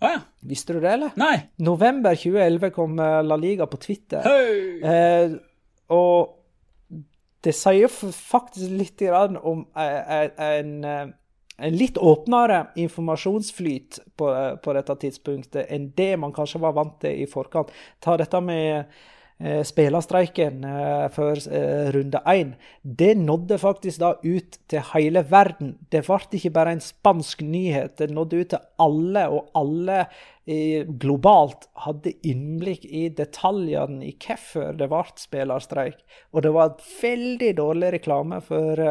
Ah, 0.03 0.15
ja. 0.17 0.21
Visste 0.49 0.73
du 0.75 0.81
det, 0.83 0.95
eller? 0.97 1.13
Nei. 1.21 1.35
November 1.63 2.17
2011 2.17 2.73
kom 2.75 2.97
La 2.99 3.37
Liga 3.39 3.69
på 3.71 3.77
Twitter. 3.83 4.25
Hey. 4.25 4.81
Eh, 4.81 5.35
og 5.93 6.42
det 7.43 7.55
sier 7.57 7.91
faktisk 7.91 8.71
litt 8.71 9.03
om 9.43 9.65
en, 9.75 10.85
en 10.87 11.75
litt 11.75 11.99
åpnere 11.99 12.69
informasjonsflyt 12.79 13.99
på, 14.17 14.29
på, 14.63 14.77
dette 14.79 14.99
tidspunktet 15.07 15.67
enn 15.75 15.91
det 15.97 16.13
man 16.23 16.35
kanskje 16.35 16.63
var 16.63 16.77
vant 16.79 17.01
til 17.03 17.25
i 17.25 17.27
forkant. 17.31 17.75
Ta 18.03 18.17
dette 18.21 18.41
med 18.41 18.63
Eh, 18.83 18.85
spillerstreiken 19.67 20.63
eh, 20.65 21.07
før 21.11 21.41
eh, 21.51 21.89
runde 21.95 22.21
én, 22.31 22.53
det 22.83 23.17
nådde 23.19 23.59
faktisk 23.59 23.99
da 24.03 24.13
ut 24.23 24.59
til 24.71 24.85
hele 24.93 25.25
verden. 25.31 25.75
Det 25.91 26.05
ble 26.07 26.39
ikke 26.39 26.53
bare 26.55 26.77
en 26.77 26.85
spansk 26.85 27.43
nyhet, 27.43 27.97
det 27.99 28.13
nådde 28.15 28.43
ut 28.43 28.53
til 28.55 28.63
alle, 28.83 29.27
og 29.29 29.51
alle 29.59 30.05
globalt 30.99 31.69
hadde 31.85 32.17
innblikk 32.27 32.83
i 32.87 33.05
detaljene 33.15 34.09
i 34.09 34.17
hvorfor 34.17 34.73
det 34.75 34.89
ble 34.91 35.03
spillerstreik. 35.23 36.01
Og 36.35 36.43
det 36.43 36.51
var 36.55 36.81
veldig 36.99 37.53
dårlig 37.61 37.93
reklame 37.95 38.41
for 38.43 38.83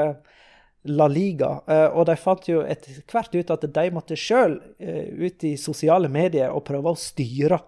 La 0.96 1.08
Liga. 1.12 1.50
Og 1.92 2.06
de 2.08 2.16
fant 2.16 2.48
jo 2.48 2.64
etter 2.64 3.04
hvert 3.04 3.36
ut 3.36 3.52
at 3.52 3.68
de 3.68 3.84
måtte 3.92 4.16
sjøl 4.16 4.56
ut 4.80 5.44
i 5.44 5.58
sosiale 5.60 6.08
medier 6.08 6.56
og 6.56 6.64
prøve 6.72 6.96
å 6.96 7.04
styre 7.04 7.60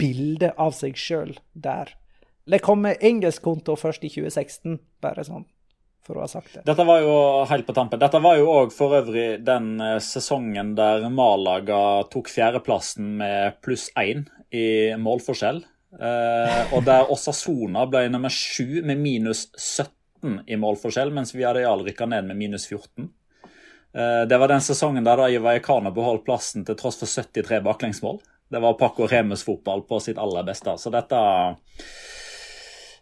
bilde 0.00 0.52
av 0.56 0.74
seg 0.76 0.98
sjøl 0.98 1.36
der. 1.52 1.94
Det 2.50 2.62
kom 2.64 2.82
med 2.86 3.02
engelsk 3.04 3.44
konto 3.44 3.76
først 3.78 4.04
i 4.06 4.10
2016, 4.10 4.78
bare 5.04 5.24
sånn 5.26 5.46
for 6.06 6.18
å 6.18 6.24
ha 6.24 6.30
sagt 6.30 6.54
det. 6.56 6.64
Dette 6.66 6.84
var 6.88 7.02
jo 7.04 7.14
helt 7.50 7.66
på 7.68 7.74
tampen. 7.76 8.00
Dette 8.00 8.20
var 8.24 8.38
jo 8.40 8.48
òg 8.50 8.72
for 8.74 8.96
øvrig 8.98 9.42
den 9.46 9.74
eh, 9.84 9.98
sesongen 10.02 10.72
der 10.78 11.06
Malaga 11.12 12.02
tok 12.10 12.30
fjerdeplassen 12.32 13.12
med 13.20 13.60
pluss 13.64 13.90
én 14.00 14.24
i 14.50 14.96
målforskjell. 14.98 15.62
Eh, 16.00 16.74
og 16.74 16.84
der 16.86 17.10
Osasona 17.12 17.86
ble 17.90 18.06
nummer 18.10 18.32
sju 18.32 18.80
med 18.86 19.00
minus 19.02 19.48
17 19.54 20.44
i 20.50 20.58
målforskjell, 20.60 21.12
mens 21.14 21.34
Viareal 21.36 21.84
rykka 21.86 22.08
ned 22.10 22.28
med 22.30 22.40
minus 22.40 22.66
14. 22.70 23.10
Eh, 23.94 24.22
det 24.30 24.38
var 24.38 24.50
den 24.50 24.62
sesongen 24.64 25.06
der 25.06 25.26
Ivar 25.28 25.50
Vallecano 25.50 25.92
beholdt 25.94 26.26
plassen 26.26 26.66
til 26.66 26.78
tross 26.78 27.00
for 27.00 27.10
73 27.10 27.62
baklengsmål. 27.66 28.20
Det 28.50 28.60
var 28.62 28.78
Paco 28.78 29.06
Remus-fotball 29.06 29.84
på 29.86 30.00
sitt 30.02 30.18
aller 30.18 30.46
beste. 30.46 30.74
Så 30.78 30.90
dette 30.90 31.18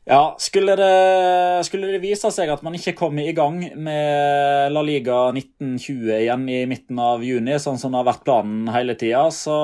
Ja, 0.08 0.36
skulle 0.40 0.72
det, 0.76 1.64
skulle 1.68 1.90
det, 1.92 2.00
vise 2.00 2.30
seg 2.32 2.48
at 2.48 2.62
man 2.64 2.76
ikke 2.76 2.94
kommer 2.96 3.28
i 3.28 3.34
gang 3.36 3.58
med 3.76 4.72
La 4.72 4.82
Liga 4.84 5.18
1920 5.34 6.12
igjen 6.16 6.46
i 6.48 6.62
midten 6.68 7.00
av 7.00 7.24
juni, 7.24 7.58
sånn 7.60 7.76
som 7.80 7.92
det 7.92 8.00
har 8.00 8.08
vært 8.08 8.24
planen 8.24 8.70
hele 8.72 8.96
tida, 8.96 9.26
så 9.32 9.56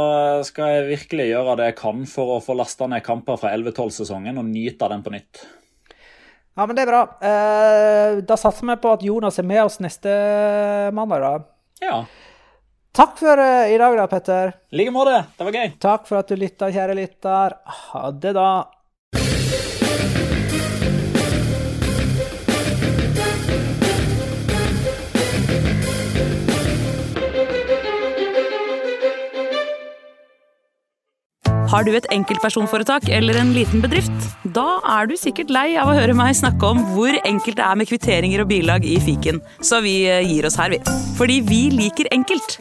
skal 0.44 0.74
jeg 0.74 0.88
virkelig 0.90 1.30
gjøre 1.30 1.56
det 1.60 1.70
jeg 1.70 1.78
kan 1.80 2.04
for 2.08 2.34
å 2.36 2.42
få 2.44 2.58
lasta 2.60 2.88
ned 2.92 3.04
kamper 3.06 3.40
fra 3.40 3.54
11-12-sesongen 3.56 4.40
og 4.40 4.50
nyte 4.50 4.90
den 4.92 5.04
på 5.06 5.14
nytt. 5.16 5.46
Ja, 6.54 6.66
men 6.66 6.76
det 6.76 6.84
er 6.84 6.92
bra. 6.92 7.02
Eh, 7.24 8.20
da 8.28 8.36
satser 8.38 8.68
vi 8.68 8.76
på 8.84 8.92
at 8.94 9.02
Jonas 9.02 9.40
er 9.40 9.48
med 9.48 9.64
oss 9.64 9.80
neste 9.82 10.12
mandag, 10.94 11.24
da. 11.24 11.32
Ja. 11.82 11.96
Takk 12.94 13.16
for 13.18 13.40
uh, 13.42 13.66
i 13.66 13.78
dag, 13.80 13.96
da, 13.98 14.06
Petter. 14.06 14.54
I 14.70 14.78
like 14.78 14.94
måte. 14.94 15.16
Det 15.34 15.48
var 15.48 15.56
gøy. 15.58 15.74
Takk 15.82 16.06
for 16.06 16.20
at 16.20 16.30
du 16.30 16.38
lytta, 16.38 16.70
kjære 16.70 16.94
lytter. 16.94 17.58
Ha 17.66 18.06
det, 18.22 18.36
da. 18.38 18.50
Har 31.74 31.82
du 31.82 31.90
et 31.98 32.06
enkeltpersonforetak 32.14 33.08
eller 33.10 33.40
en 33.40 33.50
liten 33.56 33.82
bedrift? 33.82 34.28
Da 34.54 34.76
er 35.00 35.08
du 35.10 35.16
sikkert 35.18 35.50
lei 35.50 35.72
av 35.80 35.90
å 35.90 35.96
høre 35.96 36.14
meg 36.14 36.36
snakke 36.38 36.70
om 36.70 36.84
hvor 36.92 37.18
enkelt 37.24 37.58
det 37.58 37.66
er 37.66 37.80
med 37.80 37.90
kvitteringer 37.90 38.44
og 38.44 38.52
bilag 38.52 38.86
i 38.86 39.00
fiken, 39.02 39.42
så 39.58 39.82
vi 39.82 40.04
eh, 40.06 40.22
gir 40.22 40.46
oss 40.46 40.60
her, 40.60 40.70
vi. 40.70 40.78
Fordi 41.18 41.40
vi 41.48 41.64
liker 41.74 42.12
enkelt. 42.14 42.60